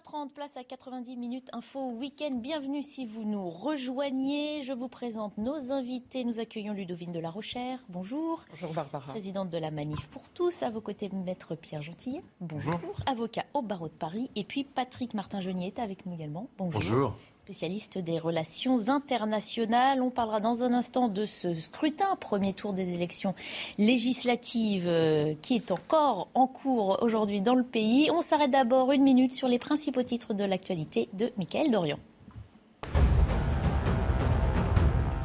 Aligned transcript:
15h30, 0.00 0.30
place 0.30 0.56
à 0.56 0.64
90 0.64 1.16
minutes 1.16 1.48
info 1.52 1.90
week-end. 1.92 2.32
Bienvenue 2.32 2.82
si 2.82 3.06
vous 3.06 3.24
nous 3.24 3.48
rejoignez. 3.48 4.62
Je 4.62 4.72
vous 4.72 4.88
présente 4.88 5.36
nos 5.38 5.72
invités. 5.72 6.24
Nous 6.24 6.40
accueillons 6.40 6.72
Ludovine 6.72 7.12
de 7.12 7.18
la 7.18 7.30
Rochère. 7.30 7.78
Bonjour. 7.88 8.44
Bonjour 8.50 8.72
Barbara. 8.72 9.12
Présidente 9.12 9.50
de 9.50 9.58
la 9.58 9.70
Manif 9.70 10.08
pour 10.08 10.28
tous. 10.30 10.62
À 10.62 10.70
vos 10.70 10.80
côtés, 10.80 11.10
Maître 11.10 11.54
Pierre 11.54 11.82
Gentillet. 11.82 12.22
Bonjour. 12.40 12.78
Avocat 13.06 13.44
au 13.54 13.62
barreau 13.62 13.88
de 13.88 13.92
Paris. 13.92 14.30
Et 14.36 14.44
puis 14.44 14.64
Patrick 14.64 15.14
Martin-Genier 15.14 15.68
est 15.68 15.78
avec 15.78 16.06
nous 16.06 16.14
également. 16.14 16.48
Bonjour. 16.56 16.80
Bonjour. 16.80 17.16
Spécialiste 17.40 17.96
des 17.96 18.18
relations 18.18 18.90
internationales. 18.90 20.02
On 20.02 20.10
parlera 20.10 20.40
dans 20.40 20.62
un 20.62 20.74
instant 20.74 21.08
de 21.08 21.24
ce 21.24 21.54
scrutin, 21.54 22.14
premier 22.16 22.52
tour 22.52 22.74
des 22.74 22.92
élections 22.92 23.34
législatives 23.78 24.86
euh, 24.86 25.32
qui 25.40 25.54
est 25.54 25.70
encore 25.70 26.28
en 26.34 26.46
cours 26.46 26.98
aujourd'hui 27.00 27.40
dans 27.40 27.54
le 27.54 27.64
pays. 27.64 28.10
On 28.12 28.20
s'arrête 28.20 28.50
d'abord 28.50 28.92
une 28.92 29.02
minute 29.02 29.32
sur 29.32 29.48
les 29.48 29.58
principaux 29.58 30.02
titres 30.02 30.34
de 30.34 30.44
l'actualité 30.44 31.08
de 31.14 31.32
Michael 31.38 31.70
Dorian. 31.70 31.98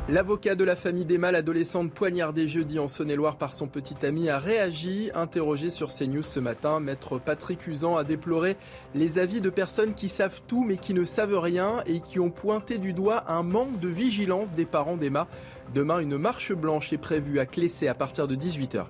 L'avocat 0.08 0.53
de 0.53 0.64
la 0.64 0.75
famille 0.75 1.03
d'Emma, 1.03 1.31
l'adolescente 1.31 1.92
poignardée 1.92 2.48
jeudi 2.48 2.78
en 2.78 2.88
Saône-et-Loire 2.88 3.38
par 3.38 3.56
son 3.56 3.66
petit 3.66 4.06
ami, 4.06 4.30
a 4.30 4.38
réagi. 4.38 5.09
Interrogé 5.16 5.72
sur 5.72 5.92
CNews 5.92 6.22
ce 6.22 6.39
matin, 6.39 6.80
maître 6.80 7.17
Patrick 7.17 7.66
Usan 7.66 7.98
a 7.98 8.03
déploré 8.03 8.56
les 8.94 9.17
avis 9.17 9.42
de 9.42 9.50
personnes 9.50 9.95
qui 9.95 10.08
savent 10.08 10.42
tout 10.48 10.64
mais 10.64 10.78
qui 10.78 10.94
ne 10.94 11.06
savent 11.06 11.39
rien 11.39 11.81
et 11.88 12.02
qui 12.02 12.20
ont 12.20 12.30
pointé 12.30 12.78
du 12.78 12.94
doigt 12.94 13.23
un 13.31 13.42
manque 13.42 13.80
de 13.80 13.88
vigilance 13.88 14.52
des 14.52 14.66
parents 14.66 14.95
d'Emma. 14.95 15.28
Demain, 15.73 15.98
une 15.98 16.20
marche 16.20 16.53
blanche 16.53 16.94
est 16.94 17.00
prévue 17.00 17.39
à 17.39 17.48
Clessé 17.48 17.88
à 17.88 17.95
partir 17.95 18.28
de 18.28 18.36
18h. 18.36 18.86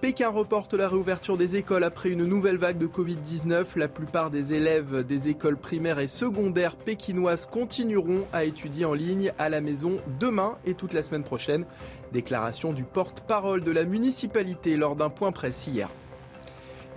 Pékin 0.00 0.28
reporte 0.28 0.74
la 0.74 0.88
réouverture 0.88 1.38
des 1.38 1.56
écoles 1.56 1.82
après 1.82 2.10
une 2.10 2.26
nouvelle 2.26 2.58
vague 2.58 2.76
de 2.76 2.86
Covid-19. 2.86 3.78
La 3.78 3.88
plupart 3.88 4.30
des 4.30 4.52
élèves 4.52 5.06
des 5.06 5.30
écoles 5.30 5.56
primaires 5.56 5.98
et 5.98 6.06
secondaires 6.06 6.76
pékinoises 6.76 7.46
continueront 7.46 8.26
à 8.30 8.44
étudier 8.44 8.84
en 8.84 8.92
ligne 8.92 9.32
à 9.38 9.48
la 9.48 9.62
maison 9.62 9.98
demain 10.20 10.58
et 10.66 10.74
toute 10.74 10.92
la 10.92 11.02
semaine 11.02 11.24
prochaine. 11.24 11.64
Déclaration 12.12 12.74
du 12.74 12.84
porte-parole 12.84 13.64
de 13.64 13.70
la 13.70 13.84
municipalité 13.84 14.76
lors 14.76 14.96
d'un 14.96 15.08
point 15.08 15.32
presse 15.32 15.66
hier. 15.66 15.88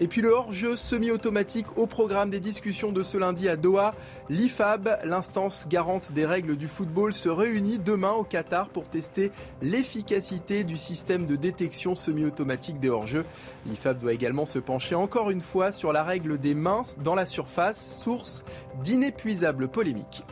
Et 0.01 0.07
puis 0.07 0.21
le 0.21 0.31
hors-jeu 0.31 0.77
semi-automatique 0.77 1.77
au 1.77 1.85
programme 1.85 2.29
des 2.29 2.39
discussions 2.39 2.93
de 2.93 3.03
ce 3.03 3.17
lundi 3.17 3.49
à 3.49 3.57
Doha. 3.57 3.93
L'IFAB, 4.29 4.97
l'instance 5.03 5.67
garante 5.67 6.13
des 6.13 6.25
règles 6.25 6.55
du 6.55 6.67
football, 6.67 7.11
se 7.11 7.27
réunit 7.27 7.79
demain 7.79 8.13
au 8.13 8.23
Qatar 8.23 8.69
pour 8.69 8.87
tester 8.87 9.29
l'efficacité 9.61 10.63
du 10.63 10.77
système 10.77 11.25
de 11.25 11.35
détection 11.35 11.95
semi-automatique 11.95 12.79
des 12.79 12.89
hors-jeux. 12.89 13.25
L'IFAB 13.65 13.99
doit 13.99 14.13
également 14.13 14.45
se 14.45 14.59
pencher 14.59 14.95
encore 14.95 15.31
une 15.31 15.41
fois 15.41 15.73
sur 15.73 15.91
la 15.91 16.03
règle 16.03 16.37
des 16.37 16.55
mains 16.55 16.83
dans 17.03 17.15
la 17.15 17.25
surface, 17.25 18.01
source 18.01 18.45
d'inépuisables 18.81 19.67
polémiques. 19.67 20.23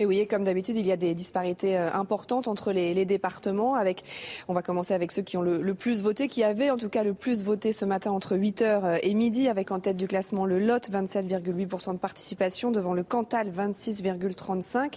Et 0.00 0.06
oui, 0.06 0.26
comme 0.28 0.44
d'habitude, 0.44 0.76
il 0.76 0.86
y 0.86 0.92
a 0.92 0.96
des 0.96 1.14
disparités 1.14 1.76
euh, 1.76 1.92
importantes 1.92 2.46
entre 2.46 2.72
les, 2.72 2.94
les, 2.94 3.04
départements. 3.04 3.74
Avec, 3.74 4.04
on 4.46 4.54
va 4.54 4.62
commencer 4.62 4.94
avec 4.94 5.10
ceux 5.10 5.22
qui 5.22 5.36
ont 5.36 5.42
le, 5.42 5.60
le, 5.60 5.74
plus 5.74 6.02
voté, 6.02 6.28
qui 6.28 6.44
avaient 6.44 6.70
en 6.70 6.76
tout 6.76 6.88
cas 6.88 7.02
le 7.02 7.14
plus 7.14 7.42
voté 7.44 7.72
ce 7.72 7.84
matin 7.84 8.12
entre 8.12 8.36
8h 8.36 9.00
et 9.02 9.14
midi, 9.14 9.48
avec 9.48 9.72
en 9.72 9.80
tête 9.80 9.96
du 9.96 10.06
classement 10.06 10.46
le 10.46 10.60
Lot, 10.60 10.90
27,8% 10.90 11.94
de 11.94 11.98
participation, 11.98 12.70
devant 12.70 12.94
le 12.94 13.02
Cantal, 13.02 13.50
26,35% 13.50 14.92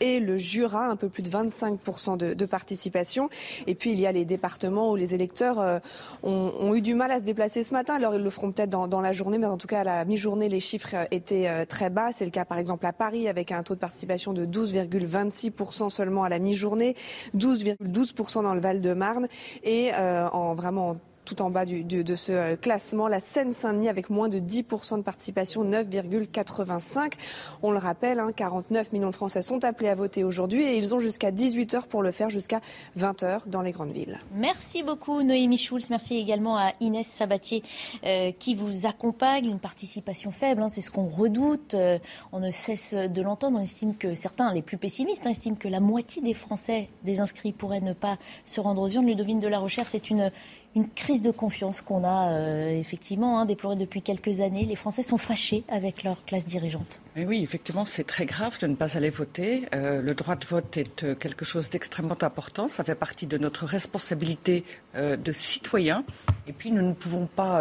et 0.00 0.20
le 0.20 0.38
Jura, 0.38 0.86
un 0.86 0.96
peu 0.96 1.08
plus 1.08 1.22
de 1.22 1.28
25% 1.28 2.16
de, 2.16 2.34
de, 2.34 2.46
participation. 2.46 3.28
Et 3.66 3.74
puis 3.74 3.92
il 3.92 4.00
y 4.00 4.06
a 4.06 4.12
les 4.12 4.24
départements 4.24 4.90
où 4.90 4.96
les 4.96 5.14
électeurs 5.14 5.60
euh, 5.60 5.78
ont, 6.22 6.52
ont, 6.60 6.74
eu 6.74 6.80
du 6.80 6.94
mal 6.94 7.10
à 7.10 7.18
se 7.18 7.24
déplacer 7.24 7.62
ce 7.62 7.74
matin. 7.74 7.94
Alors 7.94 8.14
ils 8.14 8.22
le 8.22 8.30
feront 8.30 8.52
peut-être 8.52 8.70
dans, 8.70 8.88
dans, 8.88 9.00
la 9.00 9.12
journée, 9.12 9.38
mais 9.38 9.46
en 9.46 9.58
tout 9.58 9.66
cas 9.66 9.80
à 9.80 9.84
la 9.84 10.04
mi-journée, 10.04 10.48
les 10.48 10.60
chiffres 10.60 10.94
étaient 11.10 11.48
euh, 11.48 11.64
très 11.66 11.90
bas. 11.90 12.12
C'est 12.12 12.24
le 12.24 12.30
cas 12.30 12.44
par 12.44 12.58
exemple 12.58 12.86
à 12.86 12.92
Paris, 12.92 13.28
avec 13.28 13.52
un 13.52 13.62
taux 13.62 13.74
de 13.74 13.80
participation 13.80 14.32
de 14.32 14.45
12,26% 14.46 15.90
seulement 15.90 16.24
à 16.24 16.28
la 16.28 16.38
mi-journée, 16.38 16.94
12,12% 17.36 18.42
dans 18.42 18.54
le 18.54 18.60
Val-de-Marne 18.60 19.28
et 19.62 19.90
euh, 19.94 20.28
en 20.30 20.54
vraiment 20.54 20.90
en 20.90 20.96
tout 21.26 21.42
en 21.42 21.50
bas 21.50 21.66
du, 21.66 21.84
de 21.84 22.16
ce 22.16 22.54
classement. 22.54 23.08
La 23.08 23.20
Seine-Saint-Denis 23.20 23.88
avec 23.90 24.08
moins 24.08 24.28
de 24.28 24.38
10% 24.38 24.98
de 24.98 25.02
participation, 25.02 25.64
9,85. 25.64 27.14
On 27.62 27.72
le 27.72 27.78
rappelle, 27.78 28.20
hein, 28.20 28.30
49 28.34 28.92
millions 28.92 29.10
de 29.10 29.14
Français 29.14 29.42
sont 29.42 29.64
appelés 29.64 29.90
à 29.90 29.94
voter 29.94 30.24
aujourd'hui 30.24 30.62
et 30.62 30.76
ils 30.78 30.94
ont 30.94 31.00
jusqu'à 31.00 31.30
18h 31.30 31.86
pour 31.88 32.02
le 32.02 32.12
faire, 32.12 32.30
jusqu'à 32.30 32.60
20h 32.98 33.48
dans 33.48 33.60
les 33.60 33.72
grandes 33.72 33.90
villes. 33.92 34.18
Merci 34.34 34.82
beaucoup 34.82 35.22
Noémie 35.22 35.58
Schulz. 35.58 35.90
Merci 35.90 36.16
également 36.16 36.56
à 36.56 36.72
Inès 36.80 37.06
Sabatier 37.06 37.62
euh, 38.04 38.30
qui 38.38 38.54
vous 38.54 38.86
accompagne. 38.86 39.46
Une 39.46 39.58
participation 39.58 40.30
faible, 40.30 40.62
hein, 40.62 40.68
c'est 40.68 40.80
ce 40.80 40.90
qu'on 40.90 41.08
redoute. 41.08 41.74
Euh, 41.74 41.98
on 42.32 42.40
ne 42.40 42.50
cesse 42.50 42.94
de 42.94 43.22
l'entendre. 43.22 43.58
On 43.58 43.62
estime 43.62 43.96
que 43.96 44.14
certains, 44.14 44.54
les 44.54 44.62
plus 44.62 44.78
pessimistes, 44.78 45.26
hein, 45.26 45.30
estiment 45.30 45.56
que 45.56 45.68
la 45.68 45.80
moitié 45.80 46.22
des 46.22 46.34
Français 46.34 46.88
des 47.04 47.20
inscrits 47.20 47.52
pourraient 47.52 47.80
ne 47.80 47.92
pas 47.92 48.18
se 48.44 48.60
rendre 48.60 48.82
aux 48.82 48.88
urnes. 48.88 49.06
Ludovine 49.06 49.40
de 49.40 49.48
la 49.48 49.58
Recherche, 49.58 49.88
c'est 49.90 50.10
une 50.10 50.30
une 50.76 50.90
crise 50.90 51.22
de 51.22 51.30
confiance 51.30 51.80
qu'on 51.80 52.04
a 52.04 52.32
euh, 52.32 52.68
effectivement 52.68 53.40
hein, 53.40 53.46
déplorée 53.46 53.76
depuis 53.76 54.02
quelques 54.02 54.40
années. 54.40 54.66
Les 54.66 54.76
Français 54.76 55.02
sont 55.02 55.16
fâchés 55.16 55.64
avec 55.68 56.04
leur 56.04 56.22
classe 56.26 56.44
dirigeante. 56.44 57.00
oui, 57.16 57.42
effectivement, 57.42 57.86
c'est 57.86 58.04
très 58.04 58.26
grave 58.26 58.58
de 58.60 58.66
ne 58.66 58.74
pas 58.74 58.98
aller 58.98 59.08
voter. 59.08 59.64
Euh, 59.74 60.02
le 60.02 60.14
droit 60.14 60.36
de 60.36 60.44
vote 60.44 60.76
est 60.76 61.02
euh, 61.02 61.14
quelque 61.14 61.46
chose 61.46 61.70
d'extrêmement 61.70 62.22
important. 62.22 62.68
Ça 62.68 62.84
fait 62.84 62.94
partie 62.94 63.26
de 63.26 63.38
notre 63.38 63.64
responsabilité 63.64 64.64
de 64.94 65.32
citoyens. 65.32 66.04
Et 66.46 66.52
puis, 66.52 66.70
nous 66.70 66.80
ne 66.80 66.92
pouvons 66.94 67.26
pas 67.26 67.60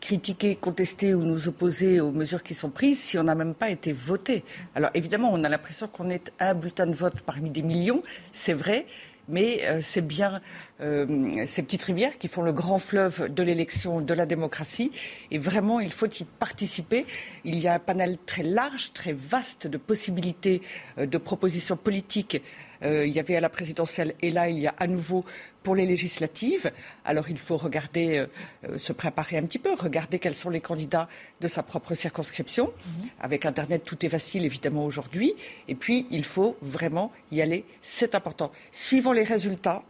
critiquer, 0.00 0.56
contester 0.56 1.14
ou 1.14 1.22
nous 1.22 1.48
opposer 1.48 2.00
aux 2.00 2.12
mesures 2.12 2.42
qui 2.42 2.54
sont 2.54 2.70
prises 2.70 3.00
si 3.00 3.18
on 3.18 3.24
n'a 3.24 3.34
même 3.34 3.54
pas 3.54 3.70
été 3.70 3.92
voté. 3.92 4.44
Alors 4.74 4.90
évidemment, 4.94 5.30
on 5.32 5.44
a 5.44 5.48
l'impression 5.48 5.88
qu'on 5.88 6.10
est 6.10 6.32
un 6.40 6.54
bulletin 6.54 6.86
de 6.86 6.94
vote 6.94 7.20
parmi 7.22 7.50
des 7.50 7.62
millions, 7.62 8.02
c'est 8.32 8.52
vrai, 8.52 8.86
mais 9.28 9.60
euh, 9.64 9.80
c'est 9.82 10.06
bien 10.06 10.40
euh, 10.80 11.46
ces 11.46 11.62
petites 11.62 11.82
rivières 11.82 12.18
qui 12.18 12.28
font 12.28 12.42
le 12.42 12.52
grand 12.52 12.78
fleuve 12.78 13.32
de 13.32 13.42
l'élection, 13.42 14.00
de 14.00 14.14
la 14.14 14.26
démocratie. 14.26 14.92
Et 15.30 15.38
vraiment, 15.38 15.80
il 15.80 15.92
faut 15.92 16.06
y 16.06 16.24
participer. 16.24 17.06
Il 17.44 17.58
y 17.58 17.68
a 17.68 17.74
un 17.74 17.78
panel 17.78 18.18
très 18.24 18.42
large, 18.42 18.92
très 18.92 19.12
vaste 19.12 19.66
de 19.66 19.78
possibilités 19.78 20.62
euh, 20.98 21.06
de 21.06 21.18
propositions 21.18 21.76
politiques 21.76 22.42
il 22.82 23.08
y 23.08 23.18
avait 23.18 23.36
à 23.36 23.40
la 23.40 23.48
présidentielle 23.48 24.14
et 24.20 24.30
là, 24.30 24.48
il 24.48 24.58
y 24.58 24.66
a 24.66 24.74
à 24.78 24.86
nouveau 24.86 25.24
pour 25.66 25.74
les 25.74 25.84
législatives. 25.84 26.70
Alors 27.04 27.28
il 27.28 27.38
faut 27.38 27.56
regarder, 27.56 28.18
euh, 28.18 28.26
euh, 28.68 28.78
se 28.78 28.92
préparer 28.92 29.36
un 29.36 29.42
petit 29.42 29.58
peu, 29.58 29.74
regarder 29.74 30.20
quels 30.20 30.36
sont 30.36 30.48
les 30.48 30.60
candidats 30.60 31.08
de 31.40 31.48
sa 31.48 31.64
propre 31.64 31.94
circonscription. 31.94 32.66
Mhm. 32.66 33.08
Avec 33.18 33.46
Internet, 33.46 33.82
tout 33.84 34.06
est 34.06 34.08
facile 34.08 34.44
évidemment 34.44 34.84
aujourd'hui. 34.84 35.34
Et 35.66 35.74
puis 35.74 36.06
il 36.12 36.24
faut 36.24 36.56
vraiment 36.62 37.10
y 37.32 37.42
aller. 37.42 37.64
C'est 37.82 38.14
important. 38.14 38.52
Suivant 38.70 39.12
les 39.12 39.24
résultats, 39.24 39.82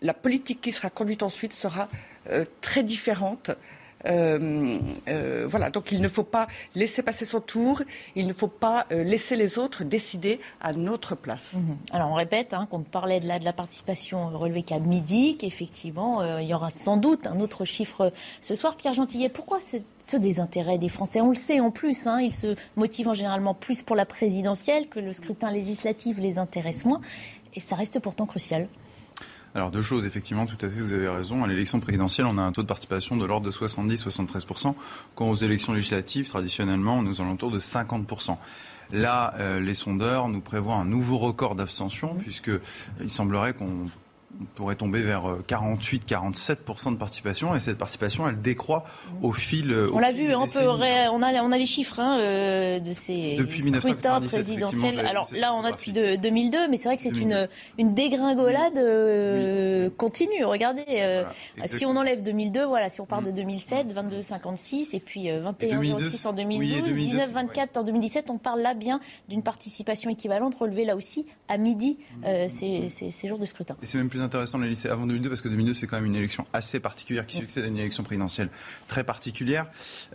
la 0.00 0.14
politique 0.14 0.62
qui 0.62 0.72
sera 0.72 0.88
conduite 0.88 1.22
ensuite 1.22 1.52
sera 1.52 1.90
euh, 2.30 2.46
très 2.62 2.82
différente 2.82 3.50
euh, 4.06 4.78
euh, 5.08 5.46
voilà, 5.48 5.70
donc 5.70 5.92
il 5.92 6.00
ne 6.00 6.08
faut 6.08 6.24
pas 6.24 6.46
laisser 6.74 7.02
passer 7.02 7.24
son 7.24 7.40
tour, 7.40 7.82
il 8.14 8.26
ne 8.26 8.32
faut 8.32 8.48
pas 8.48 8.86
euh, 8.92 9.04
laisser 9.04 9.36
les 9.36 9.58
autres 9.58 9.84
décider 9.84 10.40
à 10.60 10.72
notre 10.72 11.14
place. 11.14 11.54
Mhm. 11.54 11.76
Alors 11.92 12.10
on 12.10 12.14
répète 12.14 12.54
hein, 12.54 12.66
qu'on 12.70 12.80
parlait 12.80 13.20
de 13.20 13.28
la, 13.28 13.38
de 13.38 13.44
la 13.44 13.52
participation 13.52 14.30
relevée 14.30 14.62
qu'à 14.62 14.78
midi, 14.78 15.36
qu'effectivement 15.36 16.38
il 16.38 16.46
y 16.46 16.54
aura 16.54 16.70
sans 16.70 16.96
doute 16.96 17.26
un 17.26 17.40
autre 17.40 17.64
chiffre 17.64 18.12
ce 18.40 18.54
soir. 18.54 18.76
Pierre 18.76 18.94
Gentillet, 18.94 19.28
pourquoi 19.28 19.58
ce 19.60 20.16
désintérêt 20.16 20.78
des 20.78 20.88
Français? 20.88 21.20
On 21.20 21.30
le 21.30 21.34
sait 21.34 21.60
en 21.60 21.70
plus, 21.70 22.06
hein, 22.06 22.20
ils 22.20 22.34
se 22.34 22.54
motivent 22.76 23.12
généralement 23.12 23.54
plus 23.54 23.82
pour 23.82 23.96
la 23.96 24.06
présidentielle 24.06 24.88
que 24.88 25.00
le 25.00 25.12
scrutin 25.12 25.50
législatif 25.50 26.18
les 26.18 26.38
intéresse 26.38 26.84
moins, 26.84 27.00
et 27.54 27.60
ça 27.60 27.76
reste 27.76 28.00
pourtant 28.00 28.26
crucial. 28.26 28.68
Alors 29.54 29.72
deux 29.72 29.82
choses, 29.82 30.04
effectivement, 30.04 30.46
tout 30.46 30.64
à 30.64 30.68
fait, 30.68 30.80
vous 30.80 30.92
avez 30.92 31.08
raison. 31.08 31.42
À 31.42 31.48
l'élection 31.48 31.80
présidentielle, 31.80 32.26
on 32.26 32.38
a 32.38 32.42
un 32.42 32.52
taux 32.52 32.62
de 32.62 32.68
participation 32.68 33.16
de 33.16 33.24
l'ordre 33.24 33.46
de 33.46 33.50
70-73%, 33.50 34.74
quand 35.16 35.28
aux 35.28 35.34
élections 35.34 35.72
législatives, 35.72 36.28
traditionnellement, 36.28 36.98
on 36.98 37.06
est 37.06 37.08
aux 37.08 37.20
alentours 37.20 37.50
de 37.50 37.58
50%. 37.58 38.36
Là, 38.92 39.34
euh, 39.38 39.60
les 39.60 39.74
sondeurs 39.74 40.28
nous 40.28 40.40
prévoient 40.40 40.76
un 40.76 40.84
nouveau 40.84 41.18
record 41.18 41.56
d'abstention, 41.56 42.14
puisqu'il 42.14 43.10
semblerait 43.10 43.52
qu'on 43.54 43.88
on 44.40 44.44
pourrait 44.54 44.74
tomber 44.74 45.00
vers 45.00 45.24
48-47% 45.46 46.88
euh, 46.88 46.90
de 46.92 46.96
participation 46.96 47.54
et 47.54 47.60
cette 47.60 47.78
participation 47.78 48.28
elle 48.28 48.40
décroît 48.40 48.84
au 49.22 49.32
fil. 49.32 49.74
On 49.92 49.98
l'a 49.98 50.12
vu, 50.12 50.34
on, 50.34 50.46
peut 50.46 50.66
on, 50.66 50.80
a, 51.22 51.42
on 51.42 51.52
a 51.52 51.58
les 51.58 51.66
chiffres 51.66 52.00
hein, 52.00 52.18
euh, 52.18 52.80
de 52.80 52.92
ces 52.92 53.36
depuis 53.36 53.60
scrutins 53.60 54.20
présidentiels. 54.20 55.00
Alors 55.00 55.28
là 55.32 55.54
on 55.54 55.62
a 55.64 55.72
depuis 55.72 55.92
2002, 55.92 56.68
mais 56.68 56.76
c'est 56.76 56.88
vrai 56.88 56.96
que 56.96 57.02
c'est 57.02 57.18
une, 57.20 57.48
une 57.78 57.94
dégringolade 57.94 58.78
euh, 58.78 59.90
continue. 59.96 60.44
Regardez, 60.44 61.24
si 61.66 61.84
on 61.84 61.96
enlève 61.96 62.22
2002, 62.22 62.64
voilà, 62.64 62.88
si 62.88 63.00
on 63.00 63.06
part 63.06 63.22
de 63.22 63.30
2007, 63.30 63.94
22-56 63.94 64.96
et 64.96 65.00
puis 65.00 65.26
21-06 65.28 66.26
en 66.26 66.32
2012, 66.32 66.96
19-24 66.96 67.78
en 67.78 67.82
2017, 67.84 68.30
on 68.30 68.38
parle 68.38 68.60
là 68.60 68.74
bien 68.74 69.00
d'une 69.28 69.42
participation 69.42 70.10
équivalente 70.10 70.54
relevée 70.54 70.84
là 70.84 70.96
aussi 70.96 71.26
à 71.48 71.58
midi 71.58 71.98
ces, 72.48 72.88
ces, 72.88 73.28
jours 73.28 73.38
de 73.38 73.46
scrutin. 73.46 73.76
Et 73.82 73.86
c'est 73.86 73.98
même 73.98 74.08
plus 74.08 74.22
intéressant 74.30 74.58
de 74.58 74.64
les 74.64 74.70
laisser 74.70 74.88
avant 74.88 75.06
2002 75.06 75.28
parce 75.28 75.40
que 75.40 75.48
2002 75.48 75.74
c'est 75.74 75.88
quand 75.88 75.96
même 75.96 76.06
une 76.06 76.14
élection 76.14 76.46
assez 76.52 76.78
particulière 76.78 77.26
qui 77.26 77.36
succède 77.36 77.64
à 77.64 77.66
une 77.66 77.78
élection 77.78 78.04
présidentielle 78.04 78.48
très 78.86 79.02
particulière. 79.02 79.66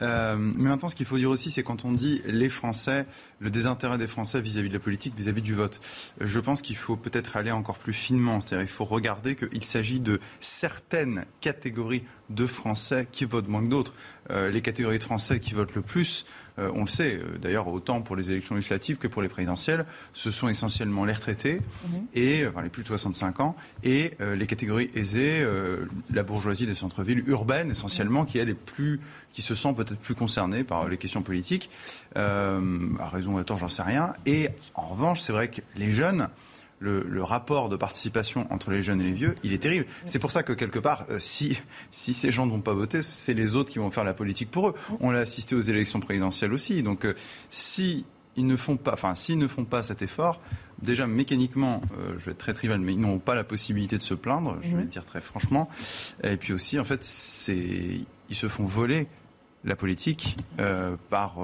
Euh, 0.01 0.37
mais 0.37 0.69
maintenant, 0.69 0.87
ce 0.87 0.95
qu'il 0.95 1.05
faut 1.05 1.17
dire 1.17 1.29
aussi, 1.29 1.51
c'est 1.51 1.63
quand 1.63 1.83
on 1.83 1.91
dit 1.91 2.21
les 2.25 2.47
Français, 2.49 3.05
le 3.39 3.49
désintérêt 3.49 3.97
des 3.97 4.07
Français 4.07 4.39
vis-à-vis 4.39 4.69
de 4.69 4.73
la 4.73 4.79
politique, 4.79 5.13
vis-à-vis 5.17 5.41
du 5.41 5.53
vote. 5.53 5.81
Je 6.21 6.39
pense 6.39 6.61
qu'il 6.61 6.77
faut 6.77 6.95
peut-être 6.95 7.35
aller 7.35 7.51
encore 7.51 7.77
plus 7.77 7.93
finement. 7.93 8.39
C'est-à-dire, 8.39 8.65
il 8.65 8.71
faut 8.71 8.85
regarder 8.85 9.35
qu'il 9.35 9.63
s'agit 9.63 9.99
de 9.99 10.19
certaines 10.39 11.25
catégories 11.41 12.03
de 12.29 12.45
Français 12.45 13.07
qui 13.11 13.25
votent 13.25 13.47
moins 13.47 13.63
que 13.63 13.69
d'autres. 13.69 13.93
Euh, 14.31 14.49
les 14.49 14.61
catégories 14.61 14.97
de 14.97 15.03
Français 15.03 15.39
qui 15.39 15.53
votent 15.53 15.75
le 15.75 15.81
plus, 15.81 16.25
euh, 16.57 16.71
on 16.73 16.81
le 16.81 16.87
sait, 16.87 17.15
euh, 17.15 17.37
d'ailleurs 17.37 17.67
autant 17.67 18.01
pour 18.01 18.15
les 18.15 18.31
élections 18.31 18.55
législatives 18.55 18.97
que 18.97 19.07
pour 19.07 19.21
les 19.21 19.29
présidentielles, 19.29 19.85
ce 20.13 20.31
sont 20.31 20.49
essentiellement 20.49 21.05
les 21.05 21.13
retraités 21.13 21.61
mhm. 21.87 22.07
et 22.15 22.45
les 22.63 22.69
plus 22.69 22.81
de 22.81 22.87
65 22.87 23.39
ans 23.39 23.55
et 23.83 24.11
les 24.19 24.47
catégories 24.47 24.89
aisées, 24.95 25.45
la 26.13 26.23
bourgeoisie 26.23 26.65
des 26.65 26.75
centres-villes 26.75 27.23
urbaines 27.27 27.69
essentiellement, 27.69 28.25
qui 28.25 28.37
elle 28.37 28.49
est 28.49 28.53
plus, 28.53 28.99
qui 29.31 29.41
se 29.41 29.55
sent 29.55 29.73
peut-être 29.75 29.99
plus 29.99 30.15
concernée 30.15 30.63
par 30.63 30.87
les 30.87 30.97
questions 30.97 31.21
politiques, 31.21 31.69
à 32.15 32.59
raison 33.11 33.35
ou 33.35 33.37
à 33.37 33.43
tort, 33.43 33.57
j'en 33.57 33.69
sais 33.69 33.83
rien. 33.83 34.13
Et 34.25 34.49
en 34.73 34.87
revanche, 34.87 35.21
c'est 35.21 35.33
vrai 35.33 35.49
que 35.49 35.61
les 35.75 35.91
jeunes 35.91 36.29
le, 36.85 37.23
rapport 37.23 37.69
de 37.69 37.75
participation 37.75 38.47
entre 38.51 38.71
les 38.71 38.83
jeunes 38.83 39.01
et 39.01 39.05
les 39.05 39.13
vieux, 39.13 39.35
il 39.43 39.53
est 39.53 39.57
terrible. 39.57 39.85
C'est 40.05 40.19
pour 40.19 40.31
ça 40.31 40.43
que 40.43 40.53
quelque 40.53 40.79
part, 40.79 41.05
euh, 41.09 41.19
si, 41.19 41.59
si 41.91 42.13
ces 42.13 42.31
gens 42.31 42.45
n'ont 42.45 42.61
pas 42.61 42.73
voté, 42.73 43.01
c'est 43.01 43.33
les 43.33 43.55
autres 43.55 43.71
qui 43.71 43.79
vont 43.79 43.91
faire 43.91 44.03
la 44.03 44.13
politique 44.13 44.51
pour 44.51 44.69
eux. 44.69 44.75
On 44.99 45.11
l'a 45.11 45.19
assisté 45.19 45.55
aux 45.55 45.61
élections 45.61 45.99
présidentielles 45.99 46.53
aussi. 46.53 46.83
Donc, 46.83 47.05
euh, 47.05 47.15
si 47.49 48.05
ils 48.35 48.45
ne 48.45 48.55
font 48.55 48.77
pas, 48.77 48.93
enfin, 48.93 49.15
s'ils 49.15 49.39
ne 49.39 49.47
font 49.47 49.65
pas 49.65 49.81
cet 49.81 50.01
effort, 50.01 50.39
déjà 50.81 51.07
mécaniquement, 51.07 51.81
euh, 51.97 52.13
je 52.17 52.25
vais 52.25 52.31
être 52.31 52.37
très 52.37 52.53
trivial, 52.53 52.79
mais 52.79 52.93
ils 52.93 52.99
n'ont 52.99 53.19
pas 53.19 53.33
la 53.33 53.43
possibilité 53.43 53.97
de 53.97 54.03
se 54.03 54.13
plaindre, 54.13 54.57
je 54.61 54.75
vais 54.75 54.83
le 54.83 54.89
dire 54.89 55.05
très 55.05 55.21
franchement. 55.21 55.69
Et 56.23 56.37
puis 56.37 56.53
aussi, 56.53 56.79
en 56.79 56.85
fait, 56.85 57.03
c'est, 57.03 58.01
ils 58.29 58.35
se 58.35 58.47
font 58.47 58.65
voler 58.65 59.07
la 59.63 59.75
politique 59.75 60.37
par 61.09 61.39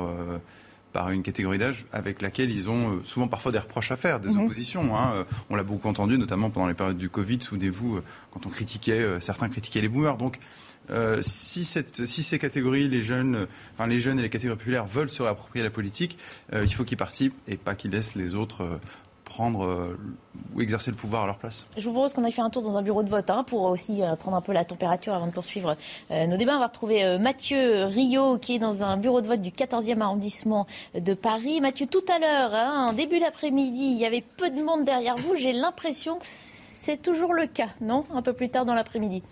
par 0.91 1.09
une 1.11 1.23
catégorie 1.23 1.57
d'âge 1.57 1.85
avec 1.91 2.21
laquelle 2.21 2.51
ils 2.51 2.69
ont 2.69 2.95
euh, 2.95 3.01
souvent 3.03 3.27
parfois 3.27 3.51
des 3.51 3.59
reproches 3.59 3.91
à 3.91 3.95
faire, 3.95 4.19
des 4.19 4.29
mhm. 4.29 4.45
oppositions. 4.45 4.97
Hein. 4.97 5.11
Euh, 5.15 5.23
on 5.49 5.55
l'a 5.55 5.63
beaucoup 5.63 5.88
entendu, 5.88 6.17
notamment 6.17 6.49
pendant 6.49 6.67
les 6.67 6.73
périodes 6.73 6.97
du 6.97 7.09
Covid, 7.09 7.41
souvenez-vous, 7.41 7.97
euh, 7.97 8.03
quand 8.31 8.45
on 8.45 8.49
critiquait, 8.49 9.19
certains 9.19 9.49
critiquaient 9.49 9.81
les 9.81 9.89
boomers. 9.89 10.17
Donc, 10.17 10.39
si, 11.21 11.63
cette, 11.63 12.05
si, 12.05 12.21
ces 12.21 12.38
catégories, 12.38 12.89
les 12.89 13.01
jeunes, 13.01 13.47
enfin 13.73 13.88
les 13.88 13.99
jeunes 13.99 14.19
et 14.19 14.21
les 14.21 14.29
catégories 14.29 14.57
populaires 14.57 14.85
veulent 14.85 15.09
se 15.09 15.23
réapproprier 15.23 15.63
la 15.63 15.69
politique, 15.69 16.17
il 16.53 16.73
faut 16.73 16.83
qu'ils 16.83 16.97
participent 16.97 17.35
et 17.47 17.55
pas 17.55 17.75
qu'ils 17.75 17.91
laissent 17.91 18.15
les 18.15 18.35
autres 18.35 18.79
euh, 19.41 19.97
ou 20.55 20.61
exercer 20.61 20.91
le 20.91 20.97
pouvoir 20.97 21.23
à 21.23 21.25
leur 21.25 21.38
place. 21.38 21.67
Je 21.77 21.85
vous 21.85 21.93
propose 21.93 22.13
qu'on 22.13 22.23
aille 22.23 22.31
faire 22.31 22.45
un 22.45 22.49
tour 22.49 22.61
dans 22.61 22.77
un 22.77 22.81
bureau 22.81 23.03
de 23.03 23.09
vote 23.09 23.29
hein, 23.29 23.43
pour 23.43 23.63
aussi 23.63 24.03
euh, 24.03 24.15
prendre 24.15 24.38
un 24.38 24.41
peu 24.41 24.51
la 24.53 24.65
température 24.65 25.13
avant 25.13 25.27
de 25.27 25.31
poursuivre 25.31 25.75
euh, 26.11 26.27
nos 26.27 26.38
débats. 26.38 26.55
On 26.55 26.59
va 26.59 26.67
retrouver 26.67 27.17
Mathieu 27.19 27.85
Rio 27.85 28.38
qui 28.38 28.55
est 28.55 28.59
dans 28.59 28.83
un 28.83 28.97
bureau 28.97 29.21
de 29.21 29.27
vote 29.27 29.41
du 29.41 29.51
14e 29.51 29.99
arrondissement 30.01 30.67
de 30.95 31.13
Paris. 31.13 31.61
Mathieu, 31.61 31.88
tout 31.88 32.03
à 32.13 32.19
l'heure, 32.19 32.53
hein, 32.53 32.93
début 32.93 33.19
d'après-midi, 33.19 33.91
il 33.93 33.97
y 33.97 34.05
avait 34.05 34.23
peu 34.37 34.49
de 34.49 34.61
monde 34.61 34.85
derrière 34.85 35.16
vous. 35.16 35.35
J'ai 35.35 35.54
l'impression 35.54 36.16
que 36.16 36.25
c'est 36.25 37.01
toujours 37.01 37.33
le 37.33 37.47
cas, 37.47 37.69
non? 37.80 38.06
Un 38.13 38.21
peu 38.21 38.33
plus 38.33 38.49
tard 38.49 38.66
dans 38.66 38.73
l'après-midi. 38.73 39.23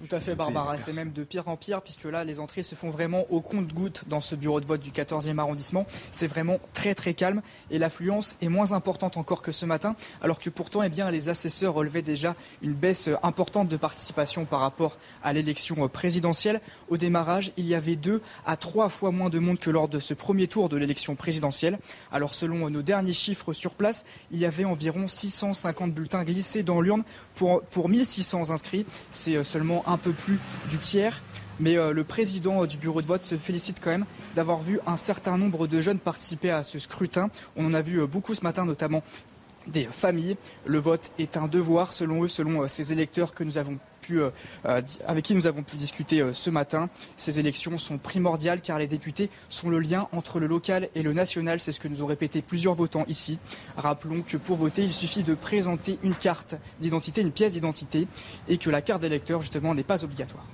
Tout 0.00 0.16
à 0.16 0.20
fait, 0.20 0.34
Barbara. 0.34 0.78
C'est 0.78 0.94
même 0.94 1.12
de 1.12 1.24
pire 1.24 1.46
en 1.48 1.58
pire, 1.58 1.82
puisque 1.82 2.06
là, 2.06 2.24
les 2.24 2.40
entrées 2.40 2.62
se 2.62 2.74
font 2.74 2.88
vraiment 2.88 3.26
au 3.28 3.42
compte-goutte 3.42 4.04
dans 4.08 4.22
ce 4.22 4.34
bureau 4.34 4.58
de 4.58 4.64
vote 4.64 4.80
du 4.80 4.92
14e 4.92 5.36
arrondissement. 5.36 5.84
C'est 6.10 6.26
vraiment 6.26 6.58
très, 6.72 6.94
très 6.94 7.12
calme. 7.12 7.42
Et 7.70 7.78
l'affluence 7.78 8.38
est 8.40 8.48
moins 8.48 8.72
importante 8.72 9.18
encore 9.18 9.42
que 9.42 9.52
ce 9.52 9.66
matin, 9.66 9.96
alors 10.22 10.40
que 10.40 10.48
pourtant, 10.48 10.82
eh 10.82 10.88
bien, 10.88 11.10
les 11.10 11.28
assesseurs 11.28 11.74
relevaient 11.74 12.00
déjà 12.00 12.34
une 12.62 12.72
baisse 12.72 13.10
importante 13.22 13.68
de 13.68 13.76
participation 13.76 14.46
par 14.46 14.60
rapport 14.60 14.96
à 15.22 15.34
l'élection 15.34 15.86
présidentielle. 15.88 16.62
Au 16.88 16.96
démarrage, 16.96 17.52
il 17.58 17.66
y 17.66 17.74
avait 17.74 17.96
deux 17.96 18.22
à 18.46 18.56
trois 18.56 18.88
fois 18.88 19.10
moins 19.10 19.28
de 19.28 19.38
monde 19.38 19.58
que 19.58 19.68
lors 19.68 19.88
de 19.88 20.00
ce 20.00 20.14
premier 20.14 20.46
tour 20.46 20.70
de 20.70 20.78
l'élection 20.78 21.14
présidentielle. 21.14 21.78
Alors, 22.10 22.32
selon 22.32 22.70
nos 22.70 22.82
derniers 22.82 23.12
chiffres 23.12 23.52
sur 23.52 23.74
place, 23.74 24.06
il 24.30 24.38
y 24.38 24.46
avait 24.46 24.64
environ 24.64 25.08
650 25.08 25.92
bulletins 25.92 26.24
glissés 26.24 26.62
dans 26.62 26.80
l'urne 26.80 27.02
pour, 27.34 27.60
pour 27.64 27.90
1600 27.90 28.50
inscrits. 28.50 28.86
C'est 29.12 29.36
euh, 29.36 29.44
seulement 29.44 29.84
un 29.90 29.98
peu 29.98 30.12
plus 30.12 30.38
du 30.68 30.78
tiers. 30.78 31.20
Mais 31.58 31.76
euh, 31.76 31.92
le 31.92 32.04
président 32.04 32.62
euh, 32.62 32.66
du 32.66 32.78
bureau 32.78 33.02
de 33.02 33.06
vote 33.06 33.22
se 33.22 33.36
félicite 33.36 33.80
quand 33.80 33.90
même 33.90 34.06
d'avoir 34.34 34.60
vu 34.60 34.80
un 34.86 34.96
certain 34.96 35.36
nombre 35.36 35.66
de 35.66 35.80
jeunes 35.80 35.98
participer 35.98 36.50
à 36.50 36.62
ce 36.62 36.78
scrutin. 36.78 37.28
On 37.56 37.66
en 37.66 37.74
a 37.74 37.82
vu 37.82 38.00
euh, 38.00 38.06
beaucoup 38.06 38.34
ce 38.34 38.42
matin, 38.42 38.64
notamment 38.64 39.02
des 39.66 39.84
familles. 39.84 40.38
Le 40.64 40.78
vote 40.78 41.10
est 41.18 41.36
un 41.36 41.48
devoir, 41.48 41.92
selon 41.92 42.24
eux, 42.24 42.28
selon 42.28 42.66
ces 42.66 42.94
électeurs 42.94 43.34
que 43.34 43.44
nous 43.44 43.58
avons 43.58 43.78
pu, 44.10 44.20
avec 45.06 45.24
qui 45.24 45.34
nous 45.34 45.46
avons 45.46 45.62
pu 45.62 45.76
discuter 45.76 46.24
ce 46.32 46.50
matin. 46.50 46.88
Ces 47.16 47.38
élections 47.38 47.78
sont 47.78 47.98
primordiales 47.98 48.60
car 48.60 48.78
les 48.78 48.86
députés 48.86 49.30
sont 49.48 49.70
le 49.70 49.78
lien 49.78 50.08
entre 50.12 50.40
le 50.40 50.46
local 50.46 50.88
et 50.94 51.02
le 51.02 51.12
national. 51.12 51.60
C'est 51.60 51.72
ce 51.72 51.80
que 51.80 51.88
nous 51.88 52.02
ont 52.02 52.06
répété 52.06 52.42
plusieurs 52.42 52.74
votants 52.74 53.04
ici. 53.08 53.38
Rappelons 53.76 54.22
que 54.22 54.36
pour 54.36 54.56
voter, 54.56 54.82
il 54.82 54.92
suffit 54.92 55.22
de 55.22 55.34
présenter 55.34 55.98
une 56.02 56.14
carte 56.14 56.56
d'identité, 56.80 57.20
une 57.20 57.32
pièce 57.32 57.52
d'identité, 57.52 58.06
et 58.48 58.58
que 58.58 58.70
la 58.70 58.82
carte 58.82 59.02
d'électeur, 59.02 59.40
justement, 59.40 59.74
n'est 59.74 59.82
pas 59.82 60.04
obligatoire. 60.04 60.46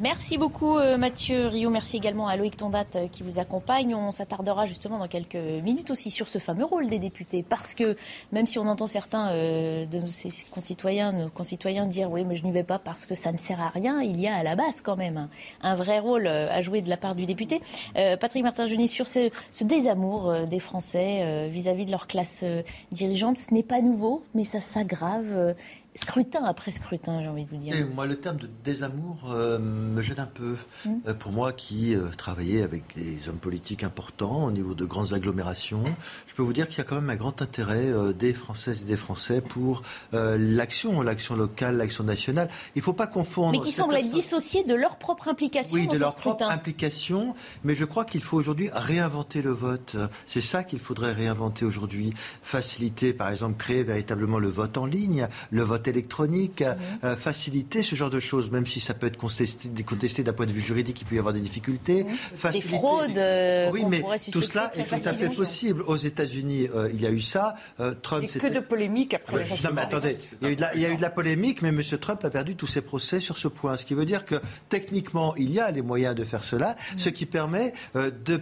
Merci 0.00 0.38
beaucoup 0.38 0.78
euh, 0.78 0.96
Mathieu 0.96 1.48
Rio. 1.48 1.68
Merci 1.68 1.98
également 1.98 2.26
à 2.26 2.34
Loïc 2.34 2.56
Tondat 2.56 2.86
euh, 2.94 3.06
qui 3.06 3.22
vous 3.22 3.38
accompagne. 3.38 3.94
On 3.94 4.12
s'attardera 4.12 4.64
justement 4.64 4.98
dans 4.98 5.08
quelques 5.08 5.34
minutes 5.34 5.90
aussi 5.90 6.10
sur 6.10 6.26
ce 6.26 6.38
fameux 6.38 6.64
rôle 6.64 6.88
des 6.88 6.98
députés. 6.98 7.44
Parce 7.46 7.74
que 7.74 7.98
même 8.32 8.46
si 8.46 8.58
on 8.58 8.66
entend 8.66 8.86
certains 8.86 9.28
euh, 9.32 9.84
de 9.84 9.98
nos 9.98 10.06
concitoyens, 10.50 11.12
nos 11.12 11.28
concitoyens 11.28 11.84
dire 11.84 12.10
oui 12.10 12.24
mais 12.24 12.36
je 12.36 12.44
n'y 12.44 12.50
vais 12.50 12.62
pas 12.62 12.78
parce 12.78 13.04
que 13.04 13.14
ça 13.14 13.30
ne 13.30 13.36
sert 13.36 13.60
à 13.60 13.68
rien, 13.68 14.00
il 14.00 14.18
y 14.18 14.26
a 14.26 14.36
à 14.36 14.42
la 14.42 14.56
base 14.56 14.80
quand 14.80 14.96
même 14.96 15.28
un, 15.60 15.74
vrai 15.74 15.98
rôle 15.98 16.26
à 16.26 16.62
jouer 16.62 16.80
de 16.80 16.88
la 16.88 16.96
part 16.96 17.14
du 17.14 17.26
député. 17.26 17.60
Patrick 17.94 18.42
Martin-Geny, 18.42 18.88
sur 18.88 19.06
ce, 19.06 19.30
désamour 19.60 20.32
des 20.46 20.60
Français 20.60 21.48
vis-à-vis 21.50 21.82
-vis 21.82 21.86
de 21.86 21.90
leur 21.90 22.06
classe 22.06 22.44
dirigeante, 22.90 23.36
ce 23.36 23.52
n'est 23.52 23.62
pas 23.62 23.82
nouveau, 23.82 24.24
mais 24.34 24.44
ça 24.44 24.60
s'aggrave 24.60 25.54
scrutin 25.94 26.44
après 26.44 26.70
scrutin, 26.70 27.20
j'ai 27.22 27.28
envie 27.28 27.44
de 27.44 27.50
vous 27.50 27.56
dire. 27.56 27.74
moi, 27.94 28.06
le 28.06 28.16
terme 28.16 28.36
de 28.36 28.48
désamour 28.64 29.30
euh, 29.30 29.58
me 29.58 30.00
gêne 30.02 30.20
un 30.20 30.26
peu. 30.26 30.56
Hmm. 30.84 30.98
Euh, 31.08 31.14
pour 31.14 31.32
moi 31.32 31.52
qui 31.52 31.94
euh, 31.94 32.08
travaillais 32.16 32.62
avec 32.62 32.94
des 32.94 33.28
hommes 33.28 33.38
politiques 33.38 33.82
importants 33.82 34.44
au 34.44 34.52
niveau 34.52 34.74
de 34.74 34.84
grandes 34.84 35.12
agglomérations, 35.12 35.82
je 36.26 36.34
peux 36.34 36.42
vous 36.42 36.52
dire 36.52 36.68
qu'il 36.68 36.78
y 36.78 36.80
a 36.80 36.84
quand 36.84 36.94
même 36.94 37.10
un 37.10 37.16
grand 37.16 37.42
intérêt 37.42 37.90
des 38.14 38.32
Françaises 38.32 38.82
et 38.82 38.84
des 38.84 38.96
Français 38.96 39.40
pour 39.40 39.82
l'action, 40.12 41.02
l'action 41.02 41.34
locale, 41.34 41.76
l'action 41.76 42.04
nationale. 42.04 42.48
Il 42.74 42.78
ne 42.78 42.84
faut 42.84 42.92
pas 42.92 43.06
confondre. 43.06 43.52
Mais 43.52 43.60
qui 43.60 43.72
semblent 43.72 43.96
être 43.96 44.10
dissociés 44.10 44.64
de 44.64 44.74
leur 44.74 44.96
propre 44.96 45.28
implication 45.28 45.74
oui, 45.74 45.86
dans 45.86 45.92
de 45.92 45.98
leur 45.98 46.14
propre 46.14 46.44
implication. 46.44 47.34
Mais 47.64 47.74
je 47.74 47.84
crois 47.84 48.04
qu'il 48.04 48.22
faut 48.22 48.36
aujourd'hui 48.36 48.70
réinventer 48.72 49.42
le 49.42 49.50
vote. 49.50 49.96
C'est 50.26 50.40
ça 50.40 50.62
qu'il 50.64 50.78
faudrait 50.78 51.12
réinventer 51.12 51.64
aujourd'hui. 51.64 52.14
Faciliter, 52.42 53.12
par 53.12 53.30
exemple, 53.30 53.56
créer 53.56 53.82
véritablement 53.82 54.38
le 54.38 54.48
vote 54.48 54.78
en 54.78 54.86
ligne, 54.86 55.28
le 55.50 55.62
vote 55.62 55.79
électronique, 55.88 56.64
euh, 57.04 57.16
faciliter 57.16 57.82
ce 57.82 57.94
genre 57.94 58.10
de 58.10 58.20
choses, 58.20 58.50
même 58.50 58.66
si 58.66 58.80
ça 58.80 58.94
peut 58.94 59.06
être 59.06 59.16
contesté, 59.16 60.22
d'un 60.22 60.32
point 60.32 60.46
de 60.46 60.52
vue 60.52 60.60
juridique, 60.60 61.00
il 61.00 61.04
peut 61.04 61.16
y 61.16 61.18
avoir 61.18 61.34
des 61.34 61.40
difficultés. 61.40 62.04
Mhm. 62.04 62.50
Des 62.52 62.60
fraudes. 62.60 63.18
Euh, 63.18 63.70
oui, 63.72 63.84
mais 63.88 64.02
tout 64.32 64.42
cela 64.42 64.70
est 64.76 64.84
tout 64.84 65.08
à 65.08 65.14
fait 65.14 65.28
possible. 65.28 65.82
Aux 65.86 65.96
États-Unis, 65.96 66.68
euh, 66.74 66.90
il 66.92 67.00
y 67.00 67.06
a 67.06 67.10
eu 67.10 67.20
ça. 67.20 67.54
Trump. 68.02 68.24
Et 68.24 68.38
que 68.38 68.46
de 68.46 68.60
polémiques 68.60 69.14
après. 69.14 69.44
non, 69.64 69.70
mais 69.72 69.82
attendez, 69.82 70.16
il 70.40 70.46
y, 70.46 70.50
a 70.50 70.52
eu 70.52 70.56
de 70.56 70.60
la, 70.60 70.74
il 70.74 70.80
y 70.80 70.86
a 70.86 70.90
eu 70.90 70.96
de 70.96 71.02
la 71.02 71.10
polémique, 71.10 71.62
mais 71.62 71.68
M. 71.68 71.82
Trump 72.00 72.24
a 72.24 72.30
perdu 72.30 72.56
tous 72.56 72.66
ses 72.66 72.80
procès 72.80 73.20
sur 73.20 73.36
ce 73.36 73.48
point. 73.48 73.76
Ce 73.76 73.84
qui 73.84 73.94
veut 73.94 74.04
dire 74.04 74.24
que 74.24 74.36
techniquement, 74.68 75.34
il 75.36 75.52
y 75.52 75.60
a 75.60 75.70
les 75.70 75.82
moyens 75.82 76.14
de 76.14 76.24
faire 76.24 76.44
cela, 76.44 76.76
ce 76.96 77.08
qui 77.08 77.26
permet 77.26 77.72
de, 77.94 78.40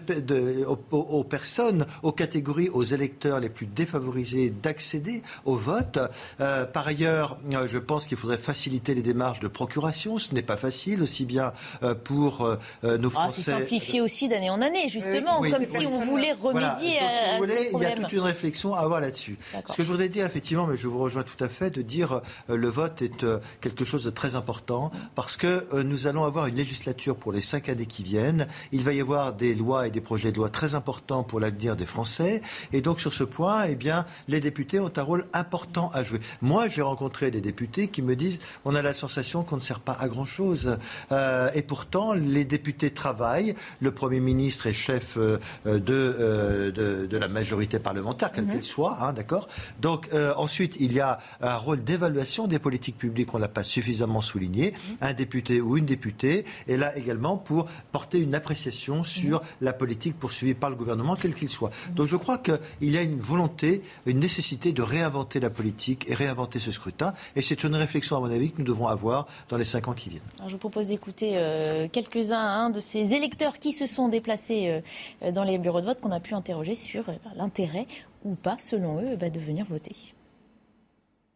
aux, 0.66 1.25
personnes, 1.25 1.87
aux 2.02 2.12
catégories, 2.12 2.68
aux 2.68 2.83
électeurs 2.83 3.40
les 3.40 3.49
plus 3.49 3.66
défavorisés 3.66 4.50
d'accéder 4.50 5.23
au 5.45 5.57
vote. 5.57 5.99
par 6.38 6.87
ailleurs, 6.87 7.27
euh, 7.52 7.68
je 7.70 7.78
pense 7.78 8.06
qu'il 8.06 8.16
faudrait 8.16 8.38
faciliter 8.38 8.94
les 8.94 9.02
démarches 9.02 9.40
de 9.40 9.49
procuration. 9.49 10.18
Ce 10.18 10.35
n'est 10.35 10.42
pas 10.42 10.56
facile, 10.56 11.02
aussi 11.02 11.25
bien 11.25 11.52
euh, 11.82 11.94
pour 11.94 12.44
euh, 12.44 12.99
nos 12.99 13.08
ah, 13.08 13.11
Français. 13.11 13.42
c'est 13.42 13.50
simplifié 13.50 14.00
aussi 14.00 14.28
d'année 14.28 14.50
en 14.50 14.61
année, 14.61 14.88
justement, 14.88 15.40
comme 15.40 15.64
si 15.64 15.87
on 15.87 16.00
voulait 16.00 16.32
remédier 16.32 16.99
à, 16.99 17.40
ces 17.40 17.70
Il 17.73 17.82
y 17.82 17.87
a 17.87 17.92
toute 17.92 18.12
une 18.12 18.20
réflexion 18.20 18.75
à 18.75 18.80
avoir 18.80 19.00
là-dessus. 19.00 19.38
Ce 19.68 19.75
que 19.75 19.85
je 19.85 19.90
voudrais 19.90 20.08
dire, 20.08 20.26
effectivement, 20.26 20.66
mais 20.66 20.76
je 20.76 20.87
vous 20.88 20.99
rejoins 20.99 21.23
tout 21.23 21.42
à 21.42 21.49
fait, 21.49 21.70
de 21.70 21.82
dire 21.82 22.20
le 22.49 22.68
vote 22.68 23.02
est 23.02 23.25
quelque 23.61 23.85
chose 23.85 24.04
de 24.04 24.11
très 24.11 24.35
important 24.35 24.90
parce 25.14 25.37
que 25.37 25.82
nous 25.82 26.06
allons 26.06 26.25
avoir 26.25 26.47
une 26.47 26.54
législature 26.54 27.16
pour 27.16 27.32
les 27.32 27.40
cinq 27.40 27.68
années 27.68 27.87
qui 27.87 28.02
viennent. 28.02 28.47
Il 28.73 28.85
va 28.85 28.92
y 28.92 29.00
avoir 29.00 29.32
des 29.32 29.54
lois 29.54 29.87
et 29.87 29.90
des 29.90 30.00
projets 30.00 30.32
de 30.32 30.37
loi 30.37 30.49
très 30.49 30.75
importants 30.75 31.23
pour 31.23 31.40
l'avenir 31.40 31.76
des 31.76 31.87
Français. 31.87 32.42
Et 32.73 32.80
donc, 32.80 33.00
sur 33.00 33.12
ce 33.12 33.25
point, 33.25 33.64
eh 33.68 33.75
bien, 33.75 34.06
les 34.28 34.40
députés 34.40 34.80
ont 34.80 34.92
un 34.97 35.02
rôle 35.02 35.25
important 35.32 35.90
à 35.94 36.02
jouer. 36.02 36.20
Moi, 36.42 36.68
j'ai 36.68 36.82
rencontré 36.82 37.17
des 37.26 37.40
députés 37.40 37.88
qui 37.88 38.02
me 38.02 38.16
disent 38.16 38.38
on 38.64 38.75
a 38.75 38.82
la 38.82 38.92
sensation 38.92 39.42
qu'on 39.42 39.56
ne 39.56 39.60
sert 39.60 39.80
pas 39.80 39.96
à 39.98 40.08
grand-chose. 40.08 40.76
Euh, 41.12 41.50
et 41.54 41.62
pourtant, 41.62 42.12
les 42.12 42.44
députés 42.44 42.90
travaillent. 42.90 43.54
Le 43.80 43.90
Premier 43.90 44.20
ministre 44.20 44.66
est 44.66 44.72
chef 44.72 45.16
euh, 45.16 45.38
euh, 45.66 45.78
de, 45.78 47.06
de, 47.06 47.16
la 47.18 47.28
majorité 47.28 47.78
parlementaire, 47.78 48.30
quelle 48.32 48.44
mhm. 48.44 48.52
qu'elle 48.52 48.62
soit, 48.62 48.98
hein, 49.00 49.12
d'accord 49.12 49.48
Donc, 49.80 50.08
ensuite, 50.37 50.76
il 50.78 50.92
y 50.92 51.00
a 51.00 51.18
un 51.40 51.56
rôle 51.56 51.82
d'évaluation 51.82 52.46
des 52.46 52.58
politiques 52.58 52.96
publiques, 52.96 53.34
on 53.34 53.38
ne 53.38 53.42
l'a 53.42 53.48
pas 53.48 53.64
suffisamment 53.64 54.20
souligné. 54.20 54.72
Mhm. 54.72 54.96
Un 55.00 55.12
député 55.12 55.60
ou 55.60 55.76
une 55.76 55.84
députée 55.84 56.44
est 56.68 56.76
là 56.76 56.96
également 56.96 57.37
pour 57.37 57.66
porter 57.92 58.20
une 58.20 58.34
appréciation 58.34 59.02
sur 59.02 59.40
mhm. 59.40 59.46
la 59.62 59.72
politique 59.72 60.18
poursuivie 60.18 60.54
par 60.54 60.70
le 60.70 60.76
gouvernement, 60.76 61.16
quel 61.16 61.34
qu'il 61.34 61.48
soit. 61.48 61.70
Donc, 61.94 62.06
je 62.06 62.16
crois 62.16 62.38
qu'il 62.38 62.58
y 62.82 62.96
a 62.96 63.02
une 63.02 63.20
volonté, 63.20 63.82
une 64.06 64.20
nécessité 64.20 64.72
de 64.72 64.82
réinventer 64.82 65.40
la 65.40 65.50
politique 65.50 66.08
et 66.08 66.14
réinventer 66.14 66.58
ce 66.58 66.72
scrutin. 66.72 67.07
Et 67.36 67.42
c'est 67.42 67.64
une 67.64 67.74
réflexion, 67.74 68.16
à 68.16 68.20
mon 68.20 68.30
avis, 68.30 68.50
que 68.50 68.58
nous 68.58 68.64
devrons 68.64 68.88
avoir 68.88 69.26
dans 69.48 69.56
les 69.56 69.64
cinq 69.64 69.88
ans 69.88 69.94
qui 69.94 70.10
viennent. 70.10 70.22
je 70.46 70.52
vous 70.52 70.58
propose 70.58 70.88
d'écouter 70.88 71.32
euh, 71.36 71.88
quelques-uns 71.90 72.38
hein, 72.38 72.70
de 72.70 72.80
ces 72.80 73.14
électeurs 73.14 73.58
qui 73.58 73.72
se 73.72 73.86
sont 73.86 74.08
déplacés 74.08 74.82
euh, 75.22 75.32
dans 75.32 75.44
les 75.44 75.58
bureaux 75.58 75.80
de 75.80 75.86
vote 75.86 76.00
qu'on 76.00 76.12
a 76.12 76.20
pu 76.20 76.34
interroger 76.34 76.74
sur 76.74 77.08
euh, 77.08 77.12
l'intérêt 77.36 77.86
ou 78.24 78.34
pas, 78.34 78.56
selon 78.58 79.00
eux, 79.00 79.16
bah, 79.16 79.30
de 79.30 79.40
venir 79.40 79.64
voter. 79.68 79.96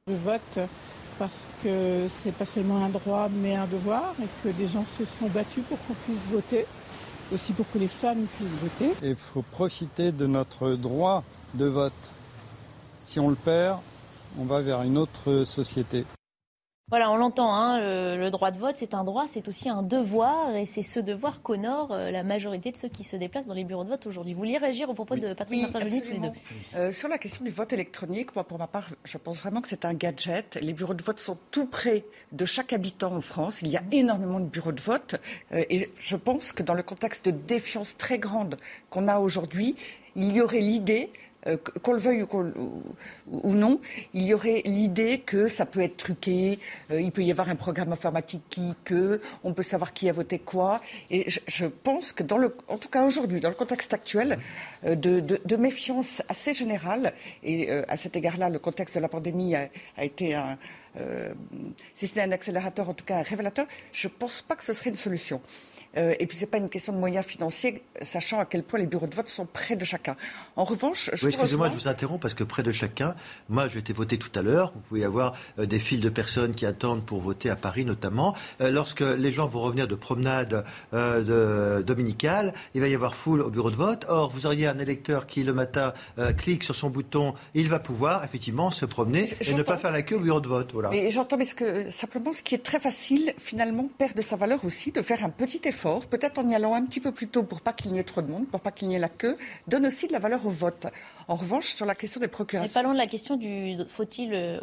Je 0.09 0.15
vote 0.15 0.59
parce 1.19 1.47
que 1.63 2.07
c'est 2.09 2.35
pas 2.35 2.45
seulement 2.45 2.85
un 2.85 2.89
droit 2.89 3.29
mais 3.31 3.55
un 3.55 3.67
devoir 3.67 4.15
et 4.21 4.27
que 4.43 4.53
des 4.55 4.67
gens 4.67 4.85
se 4.85 5.05
sont 5.05 5.29
battus 5.29 5.63
pour 5.69 5.79
qu'on 5.87 5.95
puisse 5.95 6.19
voter, 6.31 6.67
aussi 7.33 7.53
pour 7.53 7.71
que 7.71 7.79
les 7.79 7.89
femmes 7.89 8.27
puissent 8.37 8.49
voter. 8.49 9.07
Il 9.07 9.15
faut 9.15 9.43
profiter 9.43 10.11
de 10.11 10.27
notre 10.27 10.73
droit 10.73 11.23
de 11.55 11.67
vote. 11.67 11.93
Si 13.07 13.21
on 13.21 13.29
le 13.29 13.37
perd, 13.37 13.79
on 14.39 14.45
va 14.45 14.61
vers 14.61 14.83
une 14.83 14.99
autre 14.99 15.45
société. 15.45 16.05
Voilà, 16.93 17.11
on 17.11 17.17
l'entend, 17.17 17.55
hein, 17.55 17.79
le, 18.19 18.29
droit 18.29 18.51
de 18.51 18.59
vote, 18.59 18.77
c'est 18.77 18.93
un 18.93 19.03
droit, 19.03 19.25
c'est 19.27 19.49
aussi 19.49 19.71
un 19.71 19.83
devoir, 19.83 20.55
et 20.55 20.67
c'est 20.67 20.83
ce 20.83 21.01
devoir 21.01 21.41
qu'honore 21.41 21.91
euh, 21.91 22.11
la 22.11 22.23
majorité 22.23 22.71
de 22.71 22.77
ceux 22.77 22.91
qui 22.91 23.03
se 23.03 23.17
déplacent 23.17 23.47
dans 23.47 23.55
les 23.55 23.65
bureaux 23.65 23.85
de 23.85 23.89
vote 23.89 24.07
aujourd'hui. 24.07 24.35
Vous 24.35 24.41
vouliez 24.41 24.59
réagir 24.59 24.91
au 24.91 24.93
propos 24.93 25.17
de 25.17 25.33
Patrick 25.33 25.63
Martin 25.63 25.79
tous 25.79 25.89
les 25.89 26.19
deux 26.19 26.29
euh, 26.77 26.93
Sur 26.93 27.09
la 27.09 27.17
question 27.17 27.47
du 27.47 27.51
vote 27.51 27.73
électronique, 27.73 28.35
moi, 28.35 28.45
pour 28.45 28.59
ma 28.59 28.67
part, 28.67 28.91
je 29.05 29.17
pense 29.17 29.39
vraiment 29.39 29.63
que 29.63 29.69
c'est 29.69 29.87
un 29.87 29.95
gadget. 29.95 30.59
Les 30.61 30.75
bureaux 30.75 30.93
de 30.93 31.03
vote 31.03 31.19
sont 31.19 31.39
tout 31.51 31.65
près 31.65 32.05
de 32.31 32.45
chaque 32.45 32.75
habitant 32.75 33.15
en 33.15 33.23
France. 33.23 33.63
Il 33.63 33.69
y 33.69 33.79
a 33.79 33.83
énormément 33.91 34.41
de 34.41 34.45
bureaux 34.45 34.73
de 34.73 34.81
vote, 34.83 35.17
euh, 35.53 35.65
et 35.71 35.89
je 35.99 36.17
pense 36.17 36.53
que 36.53 36.63
dans 36.63 36.75
le 36.75 36.83
contexte 36.83 37.25
de 37.25 37.31
défiance 37.31 37.97
très 37.97 38.19
grande 38.19 38.59
qu'on 38.91 39.09
a 39.09 39.19
aujourd'hui, 39.19 39.77
il 40.15 40.31
y 40.33 40.43
aurait 40.43 40.61
l'idée 40.61 41.11
euh, 41.47 41.57
qu'on 41.57 41.93
le 41.93 41.99
veuille 41.99 42.23
ou, 42.23 43.55
non, 43.55 43.81
il 44.15 44.23
y 44.23 44.35
aurait 44.35 44.63
l'idée 44.65 45.19
que 45.19 45.49
ça 45.49 45.67
peut 45.67 45.81
être 45.81 45.97
truqué, 45.97 46.59
euh, 46.91 47.01
il 47.01 47.11
peut 47.11 47.23
y 47.23 47.31
avoir 47.31 47.49
un 47.49 47.57
programme 47.57 47.93
informatique 47.93 48.43
qui, 48.49 48.75
que, 48.85 49.21
on 49.43 49.53
peut 49.53 49.63
savoir 49.63 49.93
qui 49.93 50.09
a 50.09 50.13
voté 50.13 50.39
quoi. 50.39 50.81
Et 51.11 51.29
je, 51.29 51.67
pense 51.67 52.13
que, 52.13 52.23
en 52.69 52.79
tout 52.79 52.89
cas 52.89 53.05
aujourd'hui, 53.05 53.41
dans 53.41 53.49
le 53.49 53.55
contexte 53.55 53.93
actuel, 53.93 54.39
euh, 54.85 54.95
de, 54.95 55.57
méfiance 55.57 56.23
assez 56.29 56.55
générale, 56.55 57.13
et 57.45 57.71
à 57.71 57.97
cet 57.97 58.17
égard-là, 58.17 58.49
le 58.49 58.59
contexte 58.59 58.97
de 58.97 59.01
la 59.01 59.09
pandémie 59.09 59.55
a, 59.55 59.69
été 59.99 60.35
un, 60.35 60.59
si 61.95 62.09
ce 62.09 62.17
n'est 62.17 62.23
un 62.23 62.33
accélérateur, 62.33 62.89
en 62.89 62.95
tout 62.95 63.05
cas 63.05 63.19
un 63.19 63.23
révélateur, 63.23 63.67
je 63.93 64.09
ne 64.09 64.13
pense 64.13 64.43
pas 64.43 64.57
que 64.57 64.65
ce 64.65 64.73
serait 64.73 64.91
une 64.91 64.97
solution. 64.97 65.41
Euh, 65.97 66.15
et 66.19 66.27
puis, 66.27 66.37
ce 66.37 66.43
n'est 66.43 66.51
pas 66.51 66.59
une 66.59 66.69
question 66.69 66.93
de 66.93 66.99
moyens 66.99 67.25
financiers, 67.25 67.83
sachant 68.01 68.41
à 68.41 68.45
quel 68.45 68.63
point 68.63 68.79
les 68.79 68.87
bureaux 68.87 69.07
de 69.07 69.15
vote 69.15 69.29
sont 69.29 69.47
près 69.47 69.77
de 69.77 69.85
chacun. 69.85 70.17
En 70.57 70.65
revanche, 70.65 71.11
je 71.13 71.27
oui, 71.27 71.33
excusez-moi, 71.33 71.69
je 71.71 71.75
vous 71.75 71.89
interromps 71.89 72.21
parce 72.21 72.35
que 72.35 72.45
près 72.45 72.63
de 72.63 72.73
chacun, 72.73 73.15
moi, 73.49 73.69
j'ai 73.69 73.79
été 73.79 73.93
voté 73.93 74.19
tout 74.19 74.31
à 74.39 74.43
l'heure. 74.43 74.73
Vous 74.75 74.81
pouvez 74.81 75.05
avoir 75.05 75.35
euh, 75.59 75.67
des 75.67 75.79
files 75.79 76.01
de 76.01 76.09
personnes 76.09 76.55
qui 76.55 76.67
attendent 76.67 77.05
pour 77.05 77.21
voter 77.21 77.51
à 77.51 77.57
Paris, 77.57 77.85
notamment. 77.85 78.35
Euh, 78.61 78.71
lorsque 78.71 79.01
les 79.01 79.33
gens 79.33 79.47
vont 79.47 79.61
revenir 79.61 79.89
de 79.89 79.95
promenade 79.95 80.65
de, 80.93 81.83
dominicale, 81.87 82.55
il 82.75 82.81
va 82.81 82.89
y 82.89 82.95
avoir 82.95 83.15
foule 83.15 83.43
au 83.43 83.51
bureau 83.51 83.71
de 83.71 83.77
vote. 83.77 84.07
Or, 84.09 84.31
vous 84.31 84.47
auriez 84.47 84.67
un 84.67 84.79
électeur 84.79 85.27
qui, 85.27 85.45
le 85.45 85.53
matin, 85.53 85.93
clique 86.37 86.65
sur 86.65 86.75
son 86.75 86.91
bouton, 86.91 87.35
il 87.55 87.69
va 87.69 87.79
pouvoir 87.79 88.25
effectivement 88.25 88.71
se 88.71 88.85
promener 88.85 89.29
et 89.41 89.55
ne 89.55 89.63
pas 89.63 89.79
faire 89.79 89.93
la 89.93 90.03
queue 90.03 90.17
au 90.17 90.21
bureau 90.21 90.41
de 90.41 90.49
vote. 90.49 90.73
Voilà. 90.73 90.91
Mais 90.91 91.11
j'entends, 91.11 91.37
mais 91.37 91.45
ce 91.45 91.55
que, 91.55 91.91
simplement, 91.91 92.33
ce 92.33 92.43
qui 92.43 92.55
est 92.55 92.63
très 92.63 92.81
facile, 92.81 93.35
finalement, 93.39 93.89
perd 93.99 94.17
de 94.17 94.23
sa 94.23 94.37
valeur 94.37 94.65
aussi 94.65 94.93
de 94.93 95.03
faire 95.03 95.25
un 95.25 95.31
petit 95.31 95.61
effort 95.65 95.82
peut-être 96.09 96.39
en 96.39 96.49
y 96.49 96.55
allant 96.55 96.75
un 96.75 96.85
petit 96.85 97.01
peu 97.01 97.13
plus 97.13 97.29
tôt 97.29 97.43
pour 97.43 97.61
pas 97.61 97.73
qu'il 97.73 97.93
n'y 97.93 97.99
ait 97.99 98.05
trop 98.05 98.23
de 98.23 98.31
monde, 98.31 98.47
pour 98.47 98.61
pas 98.61 98.71
qu'il 98.71 98.89
n'y 98.89 98.95
ait 98.95 99.01
la 99.01 99.09
queue, 99.09 99.37
donne 99.69 99.87
aussi 99.87 100.07
de 100.07 100.13
la 100.13 100.19
valeur 100.19 100.47
au 100.47 100.51
vote. 100.51 100.87
En 101.29 101.35
revanche, 101.35 101.75
sur 101.75 101.87
la 101.87 101.95
question 101.95 102.21
des 102.21 102.29
procurations. 102.29 102.71
Et 102.71 102.75
parlons 102.75 102.93
de 102.93 102.99
la 102.99 103.07
question 103.07 103.37
du 103.37 103.77
faut-il 103.89 104.33
euh, 104.33 104.61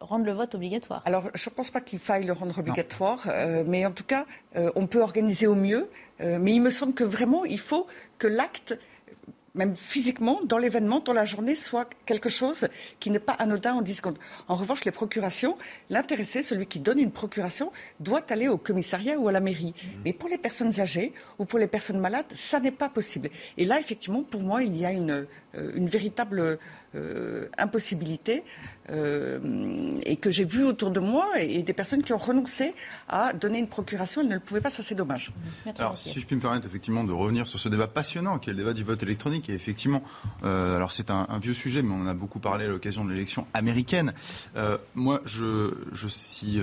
rendre 0.00 0.24
le 0.24 0.32
vote 0.32 0.54
obligatoire? 0.54 1.02
Alors, 1.04 1.28
je 1.34 1.48
ne 1.48 1.54
pense 1.54 1.70
pas 1.70 1.80
qu'il 1.80 1.98
faille 1.98 2.24
le 2.24 2.32
rendre 2.32 2.58
obligatoire, 2.58 3.24
euh, 3.28 3.64
mais 3.66 3.86
en 3.86 3.92
tout 3.92 4.04
cas, 4.04 4.26
euh, 4.56 4.70
on 4.74 4.86
peut 4.86 5.00
organiser 5.00 5.46
au 5.46 5.54
mieux. 5.54 5.88
mais 6.20 6.52
il 6.52 6.62
me 6.62 6.70
semble 6.70 6.94
que 6.94 7.04
vraiment, 7.04 7.44
il 7.44 7.58
faut 7.58 7.86
que 8.18 8.28
l'acte 8.28 8.78
même 9.54 9.76
physiquement, 9.76 10.40
dans 10.44 10.58
l'événement, 10.58 11.00
dans 11.00 11.12
la 11.12 11.24
journée, 11.24 11.54
soit 11.54 11.88
quelque 12.06 12.28
chose 12.28 12.68
qui 12.98 13.10
n'est 13.10 13.18
pas 13.18 13.34
anodin 13.34 13.74
en 13.74 13.82
10 13.82 13.94
secondes. 13.94 14.18
En 14.48 14.56
revanche, 14.56 14.84
les 14.84 14.90
procurations, 14.90 15.56
l'intéressé, 15.90 16.42
celui 16.42 16.66
qui 16.66 16.80
donne 16.80 16.98
une 16.98 17.12
procuration, 17.12 17.70
doit 18.00 18.24
aller 18.30 18.48
au 18.48 18.58
commissariat 18.58 19.18
ou 19.18 19.28
à 19.28 19.32
la 19.32 19.40
mairie. 19.40 19.74
Mmh. 19.76 19.88
Mais 20.04 20.12
pour 20.12 20.28
les 20.28 20.38
personnes 20.38 20.80
âgées 20.80 21.12
ou 21.38 21.44
pour 21.44 21.58
les 21.58 21.68
personnes 21.68 22.00
malades, 22.00 22.26
ça 22.34 22.58
n'est 22.58 22.72
pas 22.72 22.88
possible. 22.88 23.30
Et 23.56 23.64
là, 23.64 23.78
effectivement, 23.78 24.22
pour 24.22 24.42
moi, 24.42 24.64
il 24.64 24.76
y 24.76 24.84
a 24.84 24.90
une, 24.90 25.26
euh, 25.56 25.72
une 25.74 25.88
véritable 25.88 26.58
euh, 26.94 27.48
impossibilité 27.58 28.44
euh, 28.90 29.38
et 30.04 30.16
que 30.16 30.30
j'ai 30.30 30.44
vu 30.44 30.64
autour 30.64 30.90
de 30.90 31.00
moi 31.00 31.26
et, 31.40 31.62
des 31.62 31.72
personnes 31.72 32.02
qui 32.02 32.12
ont 32.12 32.18
renoncé 32.18 32.74
à 33.08 33.32
donner 33.32 33.58
une 33.58 33.68
procuration, 33.68 34.20
elles 34.20 34.28
ne 34.28 34.34
le 34.34 34.40
pouvaient 34.40 34.60
pas, 34.60 34.70
ça 34.70 34.82
c'est 34.82 34.94
dommage. 34.94 35.32
Alors 35.78 35.96
si 35.96 36.18
je 36.20 36.26
puis 36.26 36.36
me 36.36 36.40
permettre 36.40 36.66
effectivement 36.66 37.04
de 37.04 37.12
revenir 37.12 37.46
sur 37.46 37.58
ce 37.58 37.68
débat 37.68 37.86
passionnant 37.86 38.38
qui 38.38 38.50
est 38.50 38.52
le 38.52 38.58
débat 38.58 38.72
du 38.72 38.84
vote 38.84 39.02
électronique 39.02 39.48
et 39.48 39.54
effectivement, 39.54 40.02
euh, 40.44 40.76
alors 40.76 40.92
c'est 40.92 41.10
un, 41.10 41.26
vieux 41.40 41.54
sujet 41.54 41.82
mais 41.82 41.92
on 41.92 42.02
en 42.02 42.06
a 42.06 42.14
beaucoup 42.14 42.38
parlé 42.38 42.66
à 42.66 42.68
l'occasion 42.68 43.04
de 43.04 43.10
l'élection 43.10 43.46
américaine. 43.54 44.12
moi, 44.94 45.20
je, 45.24 45.74
je 45.92 46.08
si 46.08 46.60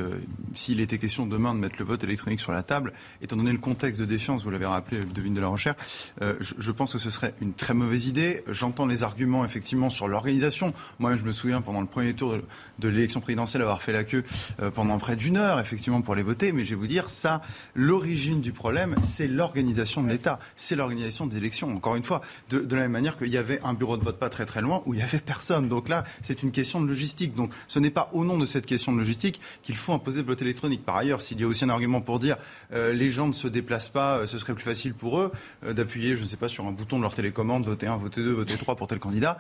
s'il 0.54 0.80
était 0.80 0.98
question 0.98 1.26
demain 1.26 1.54
de 1.54 1.60
mettre 1.60 1.76
le 1.80 1.86
vote 1.86 2.04
électronique 2.04 2.40
sur 2.40 2.52
la 2.52 2.64
table, 2.64 2.94
étant 3.22 3.36
donné 3.36 3.52
le 3.52 3.58
contexte 3.58 4.00
de 4.00 4.06
défiance, 4.06 4.44
vous 4.44 4.52
l'avez 4.52 4.66
rappelé, 4.66 5.02
devine 5.04 5.34
de 5.34 5.42
la 5.42 5.48
recherche, 5.48 5.78
je, 6.20 6.54
je 6.58 6.72
pense 6.72 6.94
que 6.94 7.00
ce 7.00 7.10
serait 7.10 7.34
une 7.42 7.54
très 7.54 7.74
mauvaise 7.74 8.08
idée. 8.08 8.44
J'entends 8.48 8.86
les 8.86 9.04
arguments 9.04 9.44
effectivement 9.44 9.90
sur 9.90 10.08
leur 10.08 10.20
organisation. 10.20 10.74
Moi, 11.00 11.16
je 11.16 11.24
me 11.24 11.32
souviens 11.32 11.62
pendant 11.62 11.82
le 11.82 11.88
premier 11.88 12.11
tour 12.16 12.38
de, 12.80 12.88
l'élection 12.88 13.22
présidentielle 13.22 13.62
avoir 13.62 13.82
fait 13.82 13.92
la 13.92 14.04
queue 14.04 14.24
euh, 14.62 14.72
pendant 14.72 14.98
près 14.98 15.16
d'une 15.16 15.38
heure, 15.38 15.60
effectivement, 15.60 16.02
pour 16.02 16.16
les 16.16 16.24
voter. 16.24 16.52
Mais 16.52 16.66
je 16.66 16.72
vais 16.72 16.76
vous 16.76 16.88
dire, 16.88 17.10
ça, 17.10 17.42
l'origine 17.76 18.42
du 18.42 18.52
problème, 18.52 18.96
c'est 19.02 19.28
l'organisation 19.28 20.04
de 20.04 20.10
l'État, 20.10 20.40
c'est 20.56 20.76
l'organisation 20.76 21.26
des 21.26 21.38
élections. 21.38 21.76
Encore 21.76 21.96
une 21.96 22.04
fois, 22.04 22.22
de, 22.50 22.76
la 22.76 22.82
même 22.84 22.92
manière 22.92 23.18
qu'il 23.18 23.30
y 23.30 23.38
avait 23.38 23.60
un 23.64 23.74
bureau 23.74 23.98
de 23.98 24.04
vote 24.04 24.18
pas 24.18 24.30
très 24.30 24.46
très 24.46 24.62
loin 24.62 24.82
où 24.86 24.94
il 24.94 25.00
y 25.00 25.04
avait 25.04 25.20
personne. 25.20 25.68
Donc 25.68 25.90
là, 25.90 26.04
c'est 26.22 26.44
une 26.44 26.52
question 26.52 26.82
de 26.82 26.88
logistique. 26.88 27.36
Donc 27.36 27.52
ce 27.68 27.80
n'est 27.80 27.92
pas 27.92 28.10
au 28.14 28.26
nom 28.26 28.38
de 28.38 28.46
cette 28.46 28.66
question 28.66 28.92
de 28.92 28.98
logistique 28.98 29.42
qu'il 29.64 29.76
faut 29.76 29.94
imposer 29.94 30.22
le 30.22 30.28
vote 30.28 30.42
électronique. 30.42 30.86
Par 30.86 30.98
ailleurs, 30.98 31.22
s'il 31.22 31.40
y 31.40 31.44
a 31.44 31.48
aussi 31.48 31.64
un 31.64 31.70
argument 31.70 32.02
pour 32.02 32.20
dire 32.20 32.38
euh, 32.74 32.94
les 32.94 33.12
gens 33.12 33.28
ne 33.28 33.34
se 33.34 33.48
déplacent 33.48 33.90
pas, 33.90 34.18
euh, 34.18 34.28
ce 34.28 34.38
serait 34.38 34.54
plus 34.54 34.64
facile 34.64 34.94
pour 34.94 35.20
eux 35.20 35.32
d'appuyer, 35.64 36.16
je 36.16 36.24
ne 36.24 36.28
sais 36.28 36.38
pas, 36.38 36.50
sur 36.50 36.66
un 36.66 36.72
bouton 36.72 36.98
de 36.98 37.04
leur 37.04 37.14
télécommande, 37.14 37.66
voter 37.66 37.88
1, 37.88 37.98
voter 37.98 38.22
2, 38.22 38.32
voter 38.32 38.58
3 38.58 38.76
pour 38.76 38.88
tel 38.88 39.00
candidat. 39.00 39.38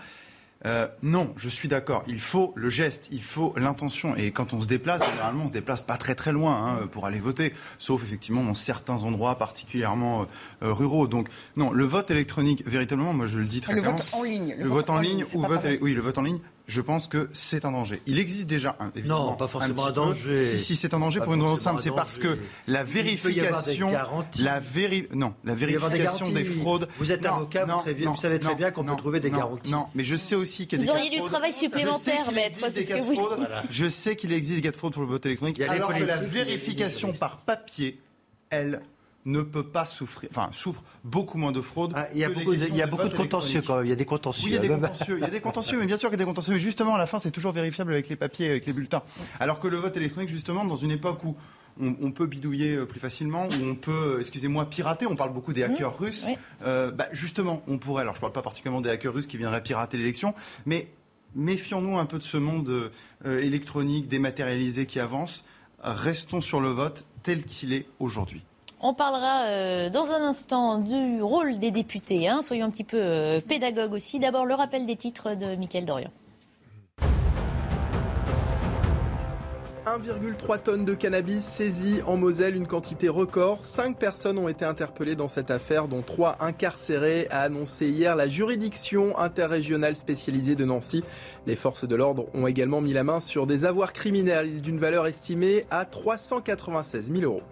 Euh, 0.65 0.87
non, 1.01 1.33
je 1.37 1.49
suis 1.49 1.67
d'accord. 1.67 2.03
Il 2.07 2.19
faut 2.19 2.53
le 2.55 2.69
geste, 2.69 3.09
il 3.11 3.23
faut 3.23 3.53
l'intention. 3.57 4.15
Et 4.15 4.31
quand 4.31 4.53
on 4.53 4.61
se 4.61 4.67
déplace, 4.67 5.03
généralement, 5.09 5.45
on 5.45 5.47
se 5.47 5.53
déplace 5.53 5.81
pas 5.81 5.97
très 5.97 6.15
très 6.15 6.31
loin 6.31 6.79
hein, 6.81 6.87
pour 6.91 7.05
aller 7.05 7.19
voter, 7.19 7.53
sauf 7.77 8.03
effectivement 8.03 8.43
dans 8.43 8.53
certains 8.53 8.97
endroits 9.03 9.35
particulièrement 9.35 10.21
euh, 10.21 10.25
euh, 10.63 10.73
ruraux. 10.73 11.07
Donc 11.07 11.29
non, 11.55 11.71
le 11.71 11.85
vote 11.85 12.11
électronique, 12.11 12.63
véritablement, 12.67 13.13
moi 13.13 13.25
je 13.25 13.39
le 13.39 13.45
dis 13.45 13.61
très 13.61 13.73
clairement. 13.73 13.97
Le 13.97 13.97
vote 13.97 14.13
en 14.13 14.23
ligne. 14.23 14.55
Le, 14.57 14.69
vote, 14.69 14.89
en 14.89 14.99
ligne, 14.99 15.25
ou 15.33 15.41
vote, 15.41 15.67
oui, 15.81 15.93
le 15.93 16.01
vote 16.01 16.17
en 16.17 16.23
ligne 16.23 16.39
je 16.71 16.79
pense 16.79 17.07
que 17.07 17.29
c'est 17.33 17.65
un 17.65 17.71
danger. 17.73 18.01
Il 18.07 18.17
existe 18.17 18.47
déjà 18.47 18.77
un. 18.79 18.93
Non, 19.03 19.33
pas 19.35 19.47
forcément 19.47 19.87
un, 19.87 19.91
danger. 19.91 20.57
Si, 20.57 20.57
si, 20.57 20.75
c'est 20.77 20.93
un 20.93 20.99
danger 20.99 21.19
pour 21.19 21.33
une 21.33 21.41
raison 21.41 21.57
simple. 21.57 21.81
C'est 21.81 21.91
parce 21.91 22.17
que 22.17 22.39
la 22.65 22.85
vérification. 22.85 23.91
La 24.39 24.59
véri... 24.61 25.07
Non, 25.13 25.33
la 25.43 25.53
vérification 25.53 26.29
des, 26.29 26.45
fraudes. 26.45 26.87
Vous 26.97 27.11
êtes 27.11 27.25
avocat, 27.25 27.65
vous, 27.65 28.15
savez 28.15 28.39
très 28.39 28.55
bien 28.55 28.71
qu'on 28.71 28.85
peut 28.85 28.95
trouver 28.95 29.19
des 29.19 29.31
garanties. 29.31 29.71
Non, 29.71 29.87
mais 29.95 30.05
je 30.05 30.15
sais 30.15 30.35
aussi 30.35 30.65
qu'il 30.65 30.79
y 30.79 30.83
a 30.83 30.85
des. 30.85 30.91
Vous 30.91 30.97
auriez 30.97 31.09
du 31.09 31.23
travail 31.23 31.51
supplémentaire, 31.51 32.31
maître, 32.31 32.59
c'est 32.69 32.83
ce 32.83 32.87
que 32.87 33.01
vous 33.01 33.15
Je 33.69 33.89
sais 33.89 34.15
qu'il 34.15 34.31
existe 34.31 34.55
des 34.55 34.61
cas 34.61 34.71
de 34.71 34.77
fraude 34.77 34.93
pour 34.93 35.01
le 35.01 35.09
vote 35.09 35.25
électronique. 35.25 35.59
Alors 35.61 35.93
que 35.93 36.03
la 36.03 36.17
vérification 36.17 37.11
par 37.11 37.39
papier, 37.39 37.99
elle, 38.49 38.81
ne 39.25 39.41
peut 39.41 39.63
pas 39.63 39.85
souffrir, 39.85 40.29
enfin 40.31 40.49
souffre 40.51 40.83
beaucoup 41.03 41.37
moins 41.37 41.51
de 41.51 41.61
fraude. 41.61 41.93
Ah, 41.95 42.07
il 42.13 42.19
y 42.19 42.23
a 42.23 42.29
beaucoup, 42.29 42.55
de, 42.55 42.65
il 42.67 42.75
y 42.75 42.81
a 42.81 42.87
beaucoup 42.87 43.07
de 43.07 43.15
contentieux 43.15 43.61
quand 43.61 43.77
même. 43.77 43.85
Il 43.85 43.89
y 43.89 43.93
a 43.93 43.95
des 43.95 44.05
contentieux. 44.05 44.45
Oui, 44.45 44.51
il 44.51 44.55
y 44.55 44.57
a 44.57 44.61
des 44.61 44.69
contentieux. 44.69 45.17
il 45.17 45.21
y 45.21 45.25
a 45.25 45.29
des 45.29 45.41
contentieux, 45.41 45.79
mais 45.79 45.85
bien 45.85 45.97
sûr 45.97 46.09
qu'il 46.09 46.17
y 46.17 46.21
a 46.21 46.25
des 46.25 46.27
contentieux. 46.27 46.53
Mais 46.53 46.59
justement, 46.59 46.95
à 46.95 46.97
la 46.97 47.05
fin, 47.05 47.19
c'est 47.19 47.31
toujours 47.31 47.51
vérifiable 47.51 47.93
avec 47.93 48.09
les 48.09 48.15
papiers, 48.15 48.49
avec 48.49 48.65
les 48.65 48.73
bulletins. 48.73 49.03
Alors 49.39 49.59
que 49.59 49.67
le 49.67 49.77
vote 49.77 49.95
électronique, 49.97 50.29
justement, 50.29 50.65
dans 50.65 50.75
une 50.75 50.91
époque 50.91 51.23
où 51.23 51.35
on, 51.79 52.11
peut 52.11 52.25
bidouiller 52.25 52.75
euh, 52.75 52.85
plus 52.85 52.99
facilement, 52.99 53.47
où 53.47 53.63
on 53.63 53.75
peut, 53.75 54.15
euh, 54.15 54.19
excusez-moi, 54.19 54.69
pirater. 54.69 55.05
On 55.05 55.15
parle 55.15 55.33
beaucoup 55.33 55.53
des 55.53 55.61
mmh. 55.61 55.71
hackers 55.71 55.97
russes. 55.97 56.27
Euh, 56.63 56.91
bah, 56.91 57.07
justement, 57.11 57.63
on 57.67 57.77
pourrait. 57.77 58.01
Alors, 58.01 58.15
je 58.15 58.19
ne 58.19 58.21
parle 58.21 58.33
pas 58.33 58.41
particulièrement 58.41 58.81
des 58.81 58.89
hackers 58.89 59.13
russes 59.13 59.27
qui 59.27 59.37
viendraient 59.37 59.63
pirater 59.63 59.97
l'élection, 59.97 60.33
mais 60.65 60.87
méfions-nous 61.35 61.97
un 61.97 62.05
peu 62.05 62.17
de 62.17 62.23
ce 62.23 62.37
monde 62.37 62.91
électronique 63.25 64.07
dématérialisé 64.09 64.85
qui 64.85 64.99
avance. 64.99 65.45
Restons 65.79 66.41
sur 66.41 66.59
le 66.59 66.69
vote 66.69 67.05
tel 67.23 67.45
qu'il 67.45 67.73
est 67.73 67.87
aujourd'hui. 67.99 68.43
On 68.83 68.95
parlera 68.95 69.45
euh, 69.45 69.89
dans 69.91 70.11
un 70.11 70.23
instant 70.23 70.79
du 70.79 71.21
rôle 71.21 71.59
des 71.59 71.69
députés. 71.69 72.27
Hein. 72.27 72.41
Soyons 72.41 72.65
un 72.65 72.71
petit 72.71 72.83
peu 72.83 72.97
euh, 72.99 73.39
pédagogues 73.39 73.93
aussi. 73.93 74.17
D'abord, 74.17 74.43
le 74.43 74.55
rappel 74.55 74.87
des 74.87 74.95
titres 74.95 75.35
de 75.35 75.55
Mickaël 75.55 75.85
Dorian. 75.85 76.09
1,3 79.85 80.61
tonnes 80.61 80.85
de 80.85 80.95
cannabis 80.95 81.43
saisies 81.43 82.01
en 82.07 82.17
Moselle, 82.17 82.55
une 82.55 82.65
quantité 82.65 83.07
record. 83.07 83.65
Cinq 83.65 83.97
personnes 83.97 84.39
ont 84.39 84.47
été 84.47 84.65
interpellées 84.65 85.15
dans 85.15 85.27
cette 85.27 85.51
affaire, 85.51 85.87
dont 85.87 86.01
trois 86.01 86.37
incarcérées, 86.39 87.27
a 87.29 87.41
annoncé 87.41 87.87
hier 87.87 88.15
la 88.15 88.27
juridiction 88.27 89.17
interrégionale 89.17 89.95
spécialisée 89.95 90.55
de 90.55 90.65
Nancy. 90.65 91.03
Les 91.45 91.55
forces 91.55 91.87
de 91.87 91.95
l'ordre 91.95 92.27
ont 92.33 92.47
également 92.47 92.81
mis 92.81 92.93
la 92.93 93.03
main 93.03 93.19
sur 93.19 93.45
des 93.45 93.65
avoirs 93.65 93.93
criminels 93.93 94.61
d'une 94.61 94.79
valeur 94.79 95.05
estimée 95.05 95.65
à 95.69 95.85
396 95.85 97.11
000 97.11 97.23
euros. 97.23 97.43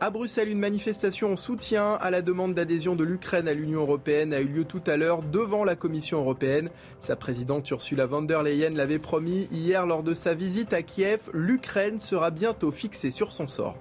À 0.00 0.10
Bruxelles, 0.10 0.48
une 0.48 0.60
manifestation 0.60 1.32
en 1.32 1.36
soutien 1.36 1.94
à 1.94 2.10
la 2.12 2.22
demande 2.22 2.54
d'adhésion 2.54 2.94
de 2.94 3.02
l'Ukraine 3.02 3.48
à 3.48 3.52
l'Union 3.52 3.80
européenne 3.80 4.32
a 4.32 4.40
eu 4.40 4.46
lieu 4.46 4.64
tout 4.64 4.82
à 4.86 4.96
l'heure 4.96 5.22
devant 5.22 5.64
la 5.64 5.74
Commission 5.74 6.20
européenne. 6.20 6.70
Sa 7.00 7.16
présidente 7.16 7.68
Ursula 7.68 8.06
von 8.06 8.22
der 8.22 8.44
Leyen 8.44 8.70
l'avait 8.70 9.00
promis 9.00 9.48
hier 9.50 9.86
lors 9.86 10.04
de 10.04 10.14
sa 10.14 10.34
visite 10.34 10.72
à 10.72 10.82
Kiev. 10.82 11.22
L'Ukraine 11.32 11.98
sera 11.98 12.30
bientôt 12.30 12.70
fixée 12.70 13.10
sur 13.10 13.32
son 13.32 13.48
sort. 13.48 13.76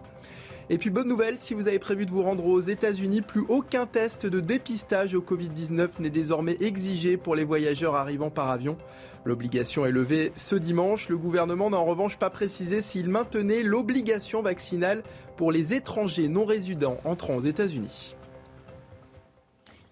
Et 0.70 0.78
puis 0.78 0.90
bonne 0.90 1.08
nouvelle, 1.08 1.38
si 1.38 1.54
vous 1.54 1.70
avez 1.70 1.80
prévu 1.80 2.06
de 2.06 2.12
vous 2.12 2.24
rendre 2.24 2.46
aux 2.46 2.60
États-Unis, 2.60 3.22
plus 3.22 3.46
aucun 3.48 3.86
test 3.86 4.26
de 4.26 4.42
dépistage 4.42 5.16
au 5.16 5.22
Covid-19 5.22 5.88
n'est 6.00 6.10
désormais 6.10 6.58
exigé 6.60 7.16
pour 7.16 7.36
les 7.36 7.46
voyageurs 7.46 7.96
arrivant 7.96 8.30
par 8.30 8.50
avion. 8.50 8.76
L'obligation 9.24 9.86
est 9.86 9.92
levée 9.92 10.34
ce 10.36 10.56
dimanche. 10.56 11.08
Le 11.08 11.18
gouvernement 11.18 11.70
n'a 11.70 11.78
en 11.78 11.86
revanche 11.86 12.18
pas 12.18 12.30
précisé 12.30 12.82
s'il 12.82 13.08
maintenait 13.08 13.64
l'obligation 13.64 14.42
vaccinale 14.42 15.04
pour 15.38 15.52
les 15.52 15.74
étrangers 15.74 16.28
non 16.28 16.44
résidents 16.44 16.98
entrant 17.06 17.36
aux 17.36 17.42
États-Unis. 17.42 18.16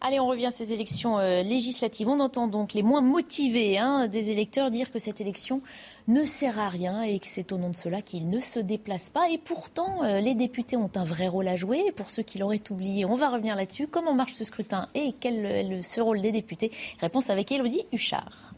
Allez, 0.01 0.19
on 0.19 0.27
revient 0.27 0.47
à 0.47 0.51
ces 0.51 0.71
élections 0.71 1.17
euh, 1.17 1.41
législatives. 1.41 2.07
On 2.07 2.19
entend 2.19 2.47
donc 2.47 2.73
les 2.73 2.83
moins 2.83 3.01
motivés 3.01 3.79
hein, 3.79 4.07
des 4.07 4.29
électeurs 4.29 4.69
dire 4.69 4.91
que 4.91 4.99
cette 4.99 5.19
élection 5.19 5.61
ne 6.07 6.25
sert 6.25 6.59
à 6.59 6.69
rien 6.69 7.01
et 7.01 7.17
que 7.17 7.25
c'est 7.25 7.51
au 7.51 7.57
nom 7.57 7.71
de 7.71 7.75
cela 7.75 8.03
qu'ils 8.03 8.29
ne 8.29 8.39
se 8.39 8.59
déplacent 8.59 9.09
pas. 9.09 9.29
Et 9.31 9.39
pourtant, 9.39 10.03
euh, 10.03 10.19
les 10.19 10.35
députés 10.35 10.77
ont 10.77 10.91
un 10.95 11.05
vrai 11.05 11.27
rôle 11.27 11.47
à 11.47 11.55
jouer. 11.55 11.91
pour 11.95 12.11
ceux 12.11 12.21
qui 12.21 12.37
l'auraient 12.37 12.61
oublié, 12.69 13.05
on 13.05 13.15
va 13.15 13.29
revenir 13.29 13.55
là-dessus. 13.55 13.87
Comment 13.87 14.13
marche 14.13 14.33
ce 14.33 14.43
scrutin 14.43 14.89
et 14.93 15.15
quel 15.19 15.45
est 15.45 15.81
ce 15.81 16.01
rôle 16.01 16.21
des 16.21 16.31
députés? 16.31 16.69
Réponse 17.01 17.31
avec 17.31 17.51
Elodie 17.51 17.85
Huchard. 17.91 18.54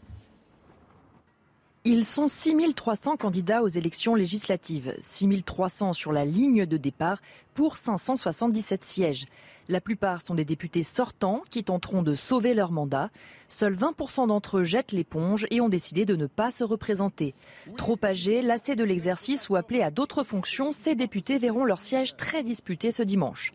Ils 1.90 2.04
sont 2.04 2.28
6300 2.28 3.16
candidats 3.16 3.62
aux 3.62 3.68
élections 3.68 4.14
législatives, 4.14 4.94
6300 5.00 5.94
sur 5.94 6.12
la 6.12 6.26
ligne 6.26 6.66
de 6.66 6.76
départ 6.76 7.22
pour 7.54 7.78
577 7.78 8.84
sièges. 8.84 9.24
La 9.70 9.80
plupart 9.80 10.20
sont 10.20 10.34
des 10.34 10.44
députés 10.44 10.82
sortants 10.82 11.40
qui 11.48 11.64
tenteront 11.64 12.02
de 12.02 12.14
sauver 12.14 12.52
leur 12.52 12.72
mandat. 12.72 13.08
Seuls 13.48 13.74
20% 13.74 14.26
d'entre 14.26 14.58
eux 14.58 14.64
jettent 14.64 14.92
l'éponge 14.92 15.46
et 15.50 15.62
ont 15.62 15.70
décidé 15.70 16.04
de 16.04 16.14
ne 16.14 16.26
pas 16.26 16.50
se 16.50 16.62
représenter. 16.62 17.34
Trop 17.78 17.96
âgés, 18.04 18.42
lassés 18.42 18.76
de 18.76 18.84
l'exercice 18.84 19.48
ou 19.48 19.56
appelés 19.56 19.80
à 19.80 19.90
d'autres 19.90 20.24
fonctions, 20.24 20.74
ces 20.74 20.94
députés 20.94 21.38
verront 21.38 21.64
leur 21.64 21.80
siège 21.80 22.18
très 22.18 22.42
disputé 22.42 22.90
ce 22.90 23.02
dimanche. 23.02 23.54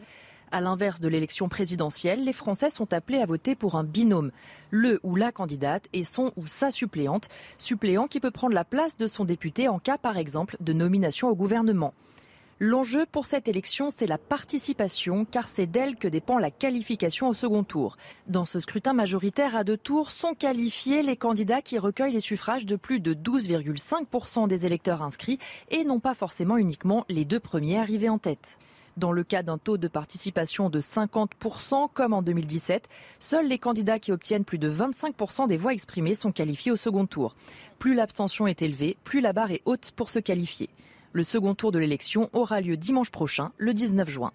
À 0.53 0.61
l'inverse 0.61 0.99
de 0.99 1.07
l'élection 1.07 1.49
présidentielle, 1.49 2.23
les 2.23 2.31
Français 2.31 2.69
sont 2.69 2.93
appelés 2.93 3.17
à 3.17 3.25
voter 3.25 3.55
pour 3.55 3.73
un 3.73 3.83
binôme, 3.83 4.29
le 4.69 4.99
ou 5.01 5.15
la 5.15 5.31
candidate 5.31 5.87
et 5.93 6.03
son 6.03 6.31
ou 6.35 6.45
sa 6.45 6.69
suppléante, 6.69 7.27
suppléant 7.57 8.07
qui 8.07 8.19
peut 8.19 8.29
prendre 8.29 8.53
la 8.53 8.63
place 8.63 8.95
de 8.95 9.07
son 9.07 9.25
député 9.25 9.67
en 9.67 9.79
cas 9.79 9.97
par 9.97 10.15
exemple 10.15 10.55
de 10.59 10.71
nomination 10.71 11.27
au 11.29 11.35
gouvernement. 11.35 11.95
L'enjeu 12.59 13.07
pour 13.11 13.25
cette 13.25 13.47
élection, 13.47 13.89
c'est 13.89 14.05
la 14.05 14.19
participation, 14.19 15.25
car 15.25 15.47
c'est 15.47 15.65
d'elle 15.65 15.95
que 15.95 16.07
dépend 16.07 16.37
la 16.37 16.51
qualification 16.51 17.29
au 17.29 17.33
second 17.33 17.63
tour. 17.63 17.97
Dans 18.27 18.45
ce 18.45 18.59
scrutin 18.59 18.93
majoritaire 18.93 19.55
à 19.55 19.63
deux 19.63 19.75
tours, 19.75 20.11
sont 20.11 20.35
qualifiés 20.35 21.01
les 21.01 21.17
candidats 21.17 21.63
qui 21.63 21.79
recueillent 21.79 22.13
les 22.13 22.19
suffrages 22.19 22.67
de 22.67 22.75
plus 22.75 22.99
de 22.99 23.15
12,5% 23.15 24.47
des 24.47 24.67
électeurs 24.67 25.01
inscrits 25.01 25.39
et 25.71 25.83
non 25.83 25.99
pas 25.99 26.13
forcément 26.13 26.57
uniquement 26.57 27.05
les 27.09 27.25
deux 27.25 27.39
premiers 27.39 27.79
arrivés 27.79 28.09
en 28.09 28.19
tête. 28.19 28.59
Dans 28.95 29.11
le 29.11 29.23
cas 29.23 29.41
d'un 29.41 29.57
taux 29.57 29.77
de 29.77 29.87
participation 29.87 30.69
de 30.69 30.79
50%, 30.79 31.87
comme 31.93 32.13
en 32.13 32.21
2017, 32.21 32.87
seuls 33.19 33.47
les 33.47 33.57
candidats 33.57 33.97
qui 33.97 34.11
obtiennent 34.11 34.45
plus 34.45 34.59
de 34.59 34.71
25% 34.71 35.47
des 35.47 35.57
voix 35.57 35.73
exprimées 35.73 36.13
sont 36.13 36.31
qualifiés 36.31 36.71
au 36.71 36.77
second 36.77 37.07
tour. 37.07 37.35
Plus 37.79 37.95
l'abstention 37.95 38.45
est 38.45 38.61
élevée, 38.61 38.97
plus 39.03 39.19
la 39.19 39.33
barre 39.33 39.51
est 39.51 39.63
haute 39.65 39.91
pour 39.95 40.09
se 40.09 40.19
qualifier. 40.19 40.69
Le 41.11 41.23
second 41.23 41.55
tour 41.55 41.71
de 41.71 41.79
l'élection 41.79 42.29
aura 42.33 42.61
lieu 42.61 42.77
dimanche 42.77 43.09
prochain, 43.09 43.51
le 43.57 43.73
19 43.73 44.09
juin. 44.09 44.31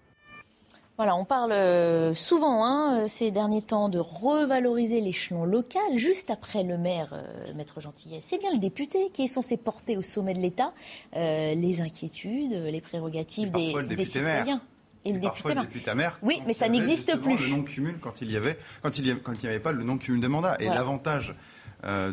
Voilà, 0.99 1.15
on 1.15 1.25
parle 1.25 1.53
euh, 1.53 2.13
souvent 2.13 2.67
hein, 2.67 3.07
ces 3.07 3.31
derniers 3.31 3.63
temps 3.63 3.89
de 3.89 4.01
revaloriser 4.01 5.01
l'échelon 5.01 5.45
local 5.45 5.81
juste 5.95 6.29
après 6.29 6.65
le 6.65 6.77
maire, 6.77 7.11
euh, 7.13 7.55
Maître 7.55 7.81
Gentillet. 7.81 8.19
C'est 8.21 8.37
bien 8.37 8.51
le 8.53 8.59
député 8.59 9.11
qui 9.13 9.23
est 9.23 9.29
censé 9.29 9.57
porter 9.57 9.97
au 9.97 10.03
sommet 10.03 10.35
de 10.35 10.41
l'État 10.41 10.73
euh, 11.15 11.55
les 11.55 11.81
inquiétudes, 11.83 12.51
les 12.51 12.81
prérogatives 12.81 13.53
des, 13.53 13.73
des, 13.95 14.05
citoyens. 14.05 14.61
Et, 15.05 15.13
le 15.13 15.21
député, 15.21 15.55
le 15.55 15.61
député 15.61 15.95
maire. 15.95 16.19
Oui, 16.21 16.43
mais 16.49 16.53
ça 16.53 16.69
n'existe 16.69 17.17
plus. 17.21 17.37
Le 17.37 17.57
non-cumul 17.57 17.99
quand 18.01 18.21
il 18.21 18.33
y 18.33 18.37
avait, 18.37 18.59
quand 18.83 18.99
il 18.99 19.05
n'y 19.05 19.49
avait 19.49 19.61
pas 19.61 19.71
le 19.71 19.85
non-cumul 19.85 20.21
des 20.21 20.27
mandats. 20.27 20.57
Et 20.59 20.67
l'avantage 20.67 21.37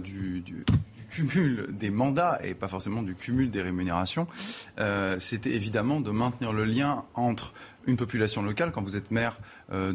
du, 0.03 0.41
du, 0.41 0.63
cumul 1.15 1.67
des 1.69 1.89
mandats 1.89 2.39
et 2.43 2.53
pas 2.53 2.67
forcément 2.67 3.01
du 3.01 3.15
cumul 3.15 3.49
des 3.49 3.61
rémunérations, 3.61 4.27
euh, 4.79 5.17
c'était 5.19 5.51
évidemment 5.51 6.01
de 6.01 6.11
maintenir 6.11 6.53
le 6.53 6.65
lien 6.65 7.05
entre 7.13 7.53
une 7.87 7.97
population 7.97 8.41
locale, 8.41 8.71
quand 8.71 8.81
vous 8.81 8.97
êtes 8.97 9.11
maire 9.11 9.37
euh, 9.71 9.93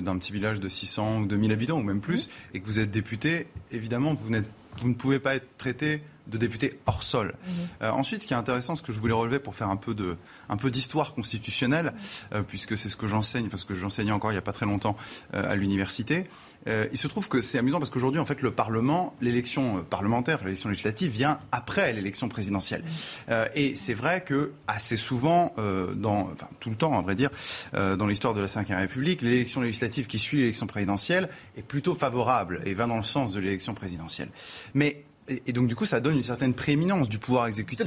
d'un 0.00 0.18
petit 0.18 0.32
village 0.32 0.60
de 0.60 0.68
600 0.68 1.20
ou 1.20 1.26
2000 1.26 1.52
habitants 1.52 1.78
ou 1.78 1.82
même 1.82 2.00
plus, 2.00 2.28
et 2.54 2.60
que 2.60 2.66
vous 2.66 2.78
êtes 2.78 2.90
député, 2.90 3.46
évidemment, 3.72 4.14
vous, 4.14 4.34
vous 4.80 4.88
ne 4.88 4.94
pouvez 4.94 5.18
pas 5.18 5.34
être 5.34 5.56
traité 5.56 6.02
de 6.26 6.38
député 6.38 6.78
hors 6.86 7.02
sol. 7.02 7.34
Euh, 7.82 7.90
ensuite, 7.90 8.22
ce 8.22 8.26
qui 8.26 8.34
est 8.34 8.36
intéressant, 8.36 8.76
ce 8.76 8.82
que 8.82 8.92
je 8.92 9.00
voulais 9.00 9.14
relever 9.14 9.40
pour 9.40 9.54
faire 9.56 9.68
un 9.68 9.76
peu 9.76 9.94
de, 9.94 10.16
un 10.48 10.56
peu 10.56 10.70
d'histoire 10.70 11.12
constitutionnelle, 11.12 11.92
euh, 12.32 12.42
puisque 12.42 12.76
c'est 12.76 12.88
ce 12.88 12.96
que 12.96 13.08
j'enseigne, 13.08 13.48
parce 13.48 13.64
que 13.64 13.74
j'enseignais 13.74 14.12
encore 14.12 14.30
il 14.30 14.34
n'y 14.34 14.38
a 14.38 14.42
pas 14.42 14.52
très 14.52 14.66
longtemps 14.66 14.96
à 15.32 15.56
l'université, 15.56 16.26
euh, 16.66 16.86
il 16.92 16.98
se 16.98 17.08
trouve 17.08 17.28
que 17.28 17.40
c'est 17.40 17.58
amusant 17.58 17.78
parce 17.78 17.90
qu'aujourd'hui, 17.90 18.20
en 18.20 18.26
fait, 18.26 18.42
le 18.42 18.50
Parlement, 18.50 19.14
l'élection 19.20 19.78
euh, 19.78 19.80
parlementaire, 19.80 20.44
l'élection 20.44 20.68
législative 20.68 21.10
vient 21.10 21.38
après 21.52 21.92
l'élection 21.92 22.28
présidentielle. 22.28 22.84
Euh, 23.30 23.46
et 23.54 23.74
c'est 23.74 23.94
vrai 23.94 24.22
que 24.22 24.52
assez 24.66 24.96
souvent, 24.96 25.54
dans, 25.94 26.30
enfin, 26.32 26.48
tout 26.60 26.70
le 26.70 26.76
temps, 26.76 26.98
à 26.98 27.02
vrai 27.02 27.14
dire, 27.14 27.30
dans 27.72 28.06
l'histoire 28.06 28.34
de 28.34 28.40
la 28.40 28.46
Ve 28.46 28.76
République, 28.76 29.22
l'élection 29.22 29.60
législative 29.60 30.06
qui 30.06 30.18
suit 30.18 30.38
l'élection 30.38 30.66
présidentielle 30.66 31.28
est 31.56 31.62
plutôt 31.62 31.94
favorable 31.94 32.60
et 32.64 32.74
va 32.74 32.86
dans 32.86 32.96
le 32.96 33.02
sens 33.02 33.32
de 33.32 33.40
l'élection 33.40 33.74
présidentielle. 33.74 34.28
Mais 34.74 35.04
et, 35.28 35.52
donc, 35.52 35.68
du 35.68 35.76
coup, 35.76 35.84
ça 35.84 36.00
donne 36.00 36.16
une 36.16 36.22
certaine 36.22 36.54
prééminence 36.54 37.08
du 37.08 37.18
pouvoir 37.18 37.46
exécutif. 37.46 37.86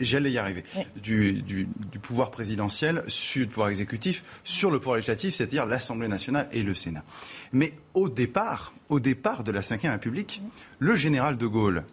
J'allais 0.00 0.30
y 0.30 0.38
arriver. 0.38 0.64
Du, 0.96 1.68
pouvoir 2.00 2.30
présidentiel 2.30 3.02
sur 3.08 3.42
le 3.42 3.48
pouvoir 3.48 3.68
exécutif 3.68 4.22
sur 4.44 4.70
le 4.70 4.78
pouvoir 4.78 4.96
législatif, 4.96 5.34
c'est-à-dire 5.34 5.66
l'Assemblée 5.66 6.08
nationale 6.08 6.48
et 6.52 6.62
le 6.62 6.74
Sénat. 6.74 7.04
Mais 7.52 7.74
au 7.94 8.08
départ, 8.08 8.72
au 8.88 9.00
départ 9.00 9.44
de 9.44 9.52
la 9.52 9.60
Ve 9.60 9.78
République, 9.82 10.42
le 10.78 10.96
général 10.96 11.36
de 11.36 11.46
Gaulle, 11.46 11.84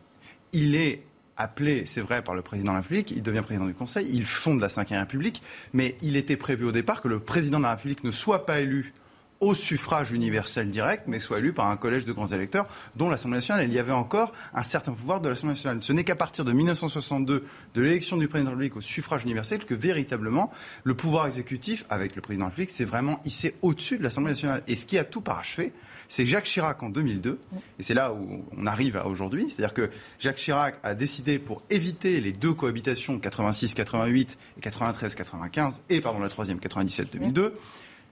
il 0.53 0.75
est 0.75 1.03
appelé, 1.38 1.86
c'est 1.86 2.01
vrai, 2.01 2.21
par 2.21 2.36
le 2.36 2.41
président 2.41 2.71
de 2.71 2.77
la 2.77 2.82
République, 2.82 3.12
il 3.12 3.23
devient 3.23 3.41
président 3.41 3.65
du 3.65 3.73
Conseil, 3.73 4.10
il 4.12 4.25
fonde 4.25 4.60
la 4.60 4.67
Ve 4.67 4.86
République, 4.89 5.41
mais 5.73 5.95
il 6.01 6.17
était 6.17 6.38
prévu 6.38 6.65
au 6.65 6.71
départ 6.71 7.01
que 7.01 7.08
le 7.08 7.19
président 7.19 7.60
de 7.60 7.63
la 7.63 7.75
République 7.75 8.03
ne 8.03 8.12
soit 8.12 8.45
pas 8.45 8.60
élu 8.60 8.93
au 9.39 9.54
suffrage 9.54 10.12
universel 10.12 10.69
direct, 10.69 11.04
mais 11.08 11.19
soit 11.19 11.39
élu 11.39 11.54
par 11.54 11.67
un 11.67 11.78
collège 11.78 12.06
de 12.06 12.12
grands 12.12 12.28
électeurs, 12.28 12.67
dont 12.95 13.10
l'Assemblée 13.10 13.38
nationale. 13.38 13.67
Il 13.67 13.73
y 13.73 13.80
avait 13.80 13.93
encore 13.93 14.34
un 14.54 14.63
certain 14.63 14.91
pouvoir 14.91 15.21
de 15.21 15.30
l'Assemblée 15.30 15.54
nationale. 15.54 15.80
Ce 15.82 15.93
n'est 15.93 16.04
qu'à 16.04 16.15
partir 16.15 16.43
de 16.43 16.52
1962, 16.52 17.45
de 17.73 17.82
l'élection 17.82 18.17
du 18.17 18.28
président 18.28 18.52
de 18.52 18.56
la 18.56 18.58
République 18.58 18.78
au 18.78 18.82
suffrage 18.82 19.23
universel, 19.23 19.65
que 19.65 19.73
véritablement 19.73 20.52
le 20.84 20.93
pouvoir 20.93 21.25
exécutif, 21.25 21.86
avec 21.89 22.15
le 22.15 22.21
président 22.21 22.45
de 22.45 22.49
la 22.49 22.56
République, 22.56 22.69
s'est 22.69 22.86
vraiment 22.86 23.21
hissé 23.25 23.56
au-dessus 23.62 23.97
de 23.97 24.04
l'Assemblée 24.04 24.32
nationale. 24.32 24.63
Et 24.67 24.75
ce 24.75 24.86
qui 24.86 24.97
a 24.97 25.04
tout 25.04 25.21
parachevé, 25.21 25.73
c'est 26.10 26.25
Jacques 26.25 26.45
Chirac 26.45 26.82
en 26.84 26.89
2002, 26.89 27.39
et 27.78 27.84
c'est 27.84 27.93
là 27.93 28.12
où 28.12 28.43
on 28.58 28.65
arrive 28.65 28.97
à 28.97 29.06
aujourd'hui, 29.06 29.45
c'est-à-dire 29.49 29.73
que 29.73 29.89
Jacques 30.19 30.38
Chirac 30.38 30.80
a 30.84 30.95
décidé 30.95 31.39
pour 31.39 31.62
éviter 31.69 32.19
les 32.19 32.32
deux 32.32 32.54
cohabitations 32.54 33.17
86-88 33.19 34.38
et 34.58 34.67
93-95, 34.67 35.82
et 35.89 36.02
pardon 36.02 36.19
la 36.19 36.30
troisième 36.30 36.58
97-2002, 36.58 37.52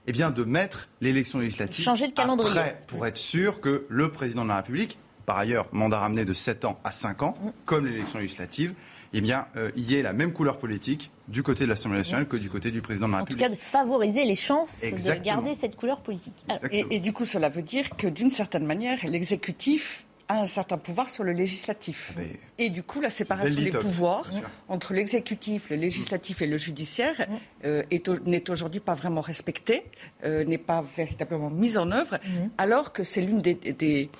eh 0.08 0.12
bien, 0.12 0.30
de 0.30 0.42
mettre 0.42 0.88
l'élection 1.00 1.38
législative 1.38 1.84
Changer 1.84 2.10
calendrier. 2.10 2.50
après 2.50 2.82
pour 2.86 3.06
être 3.06 3.18
sûr 3.18 3.60
que 3.60 3.84
le 3.88 4.10
président 4.10 4.42
de 4.42 4.48
la 4.48 4.56
République, 4.56 4.98
par 5.26 5.36
ailleurs 5.38 5.66
mandat 5.72 5.98
ramené 5.98 6.24
de 6.24 6.32
7 6.32 6.64
ans 6.64 6.80
à 6.82 6.92
5 6.92 7.22
ans, 7.22 7.36
mm. 7.40 7.50
comme 7.66 7.86
l'élection 7.86 8.18
législative, 8.18 8.74
eh 9.12 9.20
bien, 9.20 9.46
euh, 9.56 9.70
il 9.76 9.90
y 9.90 9.94
ait 9.94 10.02
la 10.02 10.12
même 10.12 10.32
couleur 10.32 10.58
politique 10.58 11.10
du 11.28 11.42
côté 11.42 11.64
de 11.64 11.68
l'Assemblée 11.68 11.98
nationale 11.98 12.26
que 12.26 12.36
du 12.36 12.50
côté 12.50 12.70
du 12.70 12.80
président 12.80 13.06
de 13.06 13.12
la 13.12 13.18
République. 13.18 13.42
En 13.42 13.46
tout 13.46 13.50
cas, 13.50 13.56
de 13.56 13.60
favoriser 13.60 14.24
les 14.24 14.34
chances 14.34 14.82
de 14.82 15.22
garder 15.22 15.54
cette 15.54 15.76
couleur 15.76 16.00
politique. 16.00 16.34
Et, 16.70 16.86
et, 16.90 17.00
du 17.00 17.12
coup, 17.12 17.24
cela 17.24 17.48
veut 17.48 17.62
dire 17.62 17.90
que, 17.96 18.06
d'une 18.06 18.30
certaine 18.30 18.66
manière, 18.66 18.98
l'exécutif 19.06 20.04
a 20.28 20.40
un 20.40 20.46
certain 20.46 20.76
pouvoir 20.76 21.08
sur 21.08 21.24
le 21.24 21.32
législatif. 21.32 22.14
Et 22.58 22.70
du 22.70 22.82
coup, 22.82 23.00
la 23.00 23.10
séparation 23.10 23.60
des 23.60 23.70
pouvoirs 23.70 24.30
entre 24.68 24.92
l'exécutif, 24.92 25.70
le 25.70 25.76
législatif 25.76 26.42
et 26.42 26.46
le 26.46 26.58
judiciaire 26.58 27.16
mm. 27.18 27.64
euh, 27.64 27.82
n'est 28.26 28.50
aujourd'hui 28.50 28.80
pas 28.80 28.94
vraiment 28.94 29.22
respectée, 29.22 29.84
euh, 30.24 30.44
n'est 30.44 30.58
pas 30.58 30.84
véritablement 30.96 31.50
mise 31.50 31.78
en 31.78 31.90
œuvre, 31.90 32.16
mm. 32.16 32.48
alors 32.58 32.92
que 32.92 33.04
c'est 33.04 33.22
l'une 33.22 33.40
des, 33.40 33.54
des, 33.54 34.10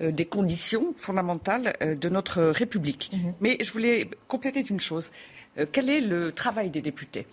euh, 0.00 0.10
des, 0.10 0.24
conditions 0.24 0.94
fondamentales 0.96 1.74
de 1.80 2.08
notre 2.08 2.42
République. 2.42 3.10
Mm-hmm. 3.12 3.34
Mais 3.40 3.58
je 3.62 3.72
voulais 3.72 4.08
compléter 4.28 4.64
une 4.68 4.80
chose. 4.80 5.10
Quel 5.72 5.90
est 5.90 6.00
le 6.00 6.32
travail 6.32 6.70
des 6.70 6.80
députés 6.80 7.26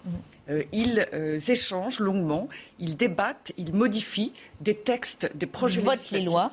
mm-hmm. 0.49 0.65
ils 0.73 1.07
échangent 1.49 1.99
longuement, 1.99 2.49
ils 2.79 2.95
débattent, 2.95 3.53
ils 3.57 3.73
modifient 3.73 4.33
des 4.61 4.75
textes, 4.75 5.31
des 5.35 5.45
projets 5.45 5.79
ils 5.79 5.85
votent 5.85 6.11
les 6.11 6.21
lois. 6.21 6.51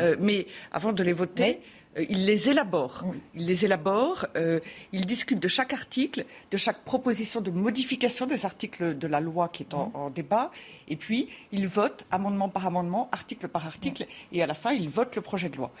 Euh, 0.00 0.16
mais 0.20 0.46
avant 0.70 0.92
de 0.92 1.02
les 1.02 1.12
voter, 1.12 1.60
euh, 1.96 2.04
il 2.08 2.26
les 2.26 2.48
élabore. 2.48 3.04
Il 3.34 3.46
les 3.46 3.64
élabore, 3.64 4.26
euh, 4.36 4.60
il 4.92 5.06
discute 5.06 5.38
de 5.38 5.48
chaque 5.48 5.72
article, 5.72 6.24
de 6.50 6.56
chaque 6.56 6.82
proposition 6.82 7.40
de 7.40 7.50
modification 7.50 8.26
des 8.26 8.44
articles 8.44 8.96
de 8.96 9.06
la 9.06 9.20
loi 9.20 9.48
qui 9.48 9.62
est 9.62 9.74
en, 9.74 10.10
débat, 10.10 10.50
et 10.88 10.96
puis 10.96 11.28
il 11.52 11.66
vote 11.68 12.04
amendement 12.10 12.48
par 12.48 12.66
amendement, 12.66 13.08
article 13.12 13.48
par 13.48 13.66
article, 13.66 14.06
et 14.32 14.42
à 14.42 14.46
la 14.46 14.54
fin, 14.54 14.72
il 14.72 14.88
vote 14.88 15.16
le 15.16 15.22
projet 15.22 15.48
de 15.48 15.56
loi 15.56 15.72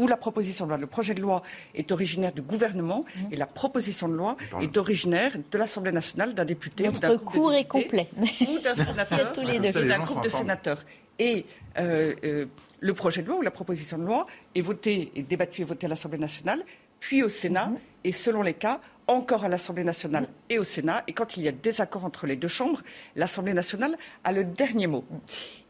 ou 0.00 0.06
la 0.06 0.16
proposition 0.16 0.64
de 0.64 0.70
loi. 0.70 0.78
Le 0.78 0.86
projet 0.86 1.14
de 1.14 1.20
loi 1.20 1.42
est 1.74 1.92
originaire 1.92 2.32
du 2.32 2.42
gouvernement 2.42 3.04
et 3.30 3.36
la 3.36 3.46
proposition 3.46 4.08
de 4.08 4.14
loi 4.14 4.36
est 4.60 4.76
originaire 4.76 5.32
de 5.50 5.58
l'Assemblée 5.58 5.92
nationale, 5.92 6.34
d'un 6.34 6.44
député 6.44 6.88
ou 6.88 6.92
d'un 6.92 7.16
groupe 7.16 7.52
est 7.52 7.64
complet. 7.64 8.08
ou 8.48 8.58
d'un 8.58 8.74
sénateur, 8.86 9.32
d'un 9.34 9.98
groupe 9.98 10.24
de 10.24 10.28
sénateurs. 10.28 10.84
Et 11.18 11.44
le 11.76 12.94
projet 12.94 13.22
de 13.22 13.28
loi 13.28 13.38
ou 13.38 13.42
la 13.42 13.50
proposition 13.50 13.98
de 13.98 14.04
loi 14.04 14.26
est 14.54 14.62
voté 14.62 15.12
et 15.14 15.22
débattu 15.22 15.60
et 15.60 15.64
voté 15.64 15.86
à 15.86 15.90
l'Assemblée 15.90 16.18
nationale, 16.18 16.64
puis 16.98 17.22
au 17.22 17.28
Sénat, 17.28 17.66
mhm. 17.66 17.78
et 18.04 18.12
selon 18.12 18.42
les 18.42 18.54
cas, 18.54 18.80
encore 19.06 19.44
à 19.44 19.48
l'Assemblée 19.48 19.84
nationale 19.84 20.28
et 20.48 20.58
au 20.58 20.64
Sénat. 20.64 21.02
Et 21.08 21.12
quand 21.12 21.36
il 21.36 21.42
y 21.42 21.48
a 21.48 21.52
désaccord 21.52 22.04
entre 22.04 22.26
les 22.26 22.36
deux 22.36 22.48
chambres, 22.48 22.80
l'Assemblée 23.16 23.54
nationale 23.54 23.96
a 24.24 24.32
le 24.32 24.44
dernier 24.44 24.86
mot. 24.86 25.04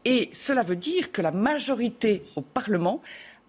Et 0.05 0.29
cela 0.33 0.61
veut 0.61 0.75
dire 0.75 1.11
que 1.11 1.21
la 1.21 1.31
majorité 1.31 2.23
au 2.35 2.41
Parlement 2.41 3.01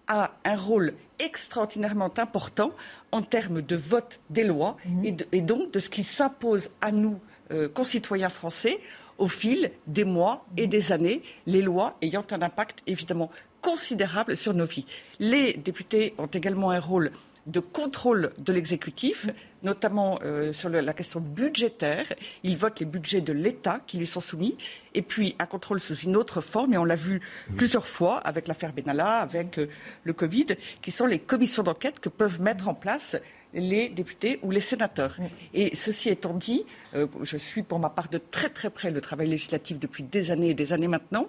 a 0.07 0.31
un 0.43 0.55
rôle 0.55 0.93
extraordinairement 1.19 2.11
important 2.17 2.71
en 3.11 3.21
termes 3.21 3.61
de 3.61 3.75
vote 3.75 4.19
des 4.29 4.43
lois 4.43 4.77
mhm. 4.85 5.17
et, 5.31 5.41
donc 5.41 5.71
de 5.71 5.79
ce 5.79 5.89
qui 5.89 6.03
s'impose 6.03 6.69
à 6.81 6.91
nous, 6.91 7.19
euh, 7.51 7.69
concitoyens 7.69 8.29
français, 8.29 8.79
au 9.17 9.27
fil 9.27 9.71
des 9.87 10.03
mois 10.03 10.45
et 10.57 10.67
des 10.67 10.91
années, 10.91 11.21
les 11.45 11.61
lois 11.61 11.97
ayant 12.01 12.25
un 12.31 12.41
impact 12.41 12.79
évidemment 12.87 13.29
considérable 13.61 14.35
sur 14.35 14.53
nos 14.53 14.65
vies. 14.65 14.85
Les 15.19 15.53
députés 15.53 16.13
ont 16.17 16.27
également 16.27 16.71
un 16.71 16.79
rôle 16.79 17.11
de 17.45 17.59
contrôle 17.59 18.33
de 18.37 18.53
l'exécutif, 18.53 19.27
notamment 19.63 20.19
euh, 20.23 20.53
sur 20.53 20.69
la 20.69 20.93
question 20.93 21.19
budgétaire. 21.19 22.05
Ils 22.43 22.57
votent 22.57 22.79
les 22.79 22.85
budgets 22.85 23.21
de 23.21 23.33
l'État 23.33 23.81
qui 23.87 23.97
lui 23.97 24.05
sont 24.05 24.19
soumis, 24.19 24.57
et 24.93 25.01
puis 25.01 25.35
un 25.39 25.45
contrôle 25.45 25.79
sous 25.79 25.95
une 25.95 26.15
autre 26.15 26.41
forme, 26.41 26.73
et 26.73 26.77
on 26.77 26.85
l'a 26.85 26.95
vu 26.95 27.21
plusieurs 27.55 27.87
fois 27.87 28.17
avec 28.19 28.47
l'affaire 28.47 28.73
Benalla, 28.73 29.17
avec 29.19 29.57
euh, 29.57 29.67
le 30.03 30.13
Covid, 30.13 30.47
qui 30.81 30.91
sont 30.91 31.05
les 31.05 31.19
commissions 31.19 31.63
d'enquête 31.63 31.99
que 31.99 32.09
peuvent 32.09 32.41
mettre 32.41 32.67
en 32.67 32.73
place 32.73 33.17
les 33.53 33.89
députés 33.89 34.39
ou 34.41 34.51
les 34.51 34.59
sénateurs. 34.59 35.17
Et 35.53 35.75
ceci 35.75 36.09
étant 36.09 36.33
dit, 36.33 36.65
euh, 36.95 37.07
je 37.21 37.37
suis 37.37 37.63
pour 37.63 37.79
ma 37.79 37.89
part 37.89 38.09
de 38.09 38.17
très 38.17 38.49
très 38.49 38.69
près 38.69 38.91
le 38.91 38.99
travail 38.99 39.27
législatif 39.27 39.79
depuis 39.79 40.03
des 40.03 40.31
années 40.31 40.49
et 40.49 40.53
des 40.53 40.73
années 40.73 40.87
maintenant. 40.87 41.27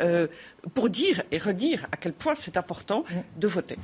Euh, 0.00 0.26
pour 0.74 0.88
dire 0.88 1.22
et 1.30 1.38
redire 1.38 1.86
à 1.92 1.96
quel 1.96 2.12
point 2.14 2.34
c'est 2.34 2.56
important 2.56 3.04
de 3.36 3.46
voter. 3.46 3.76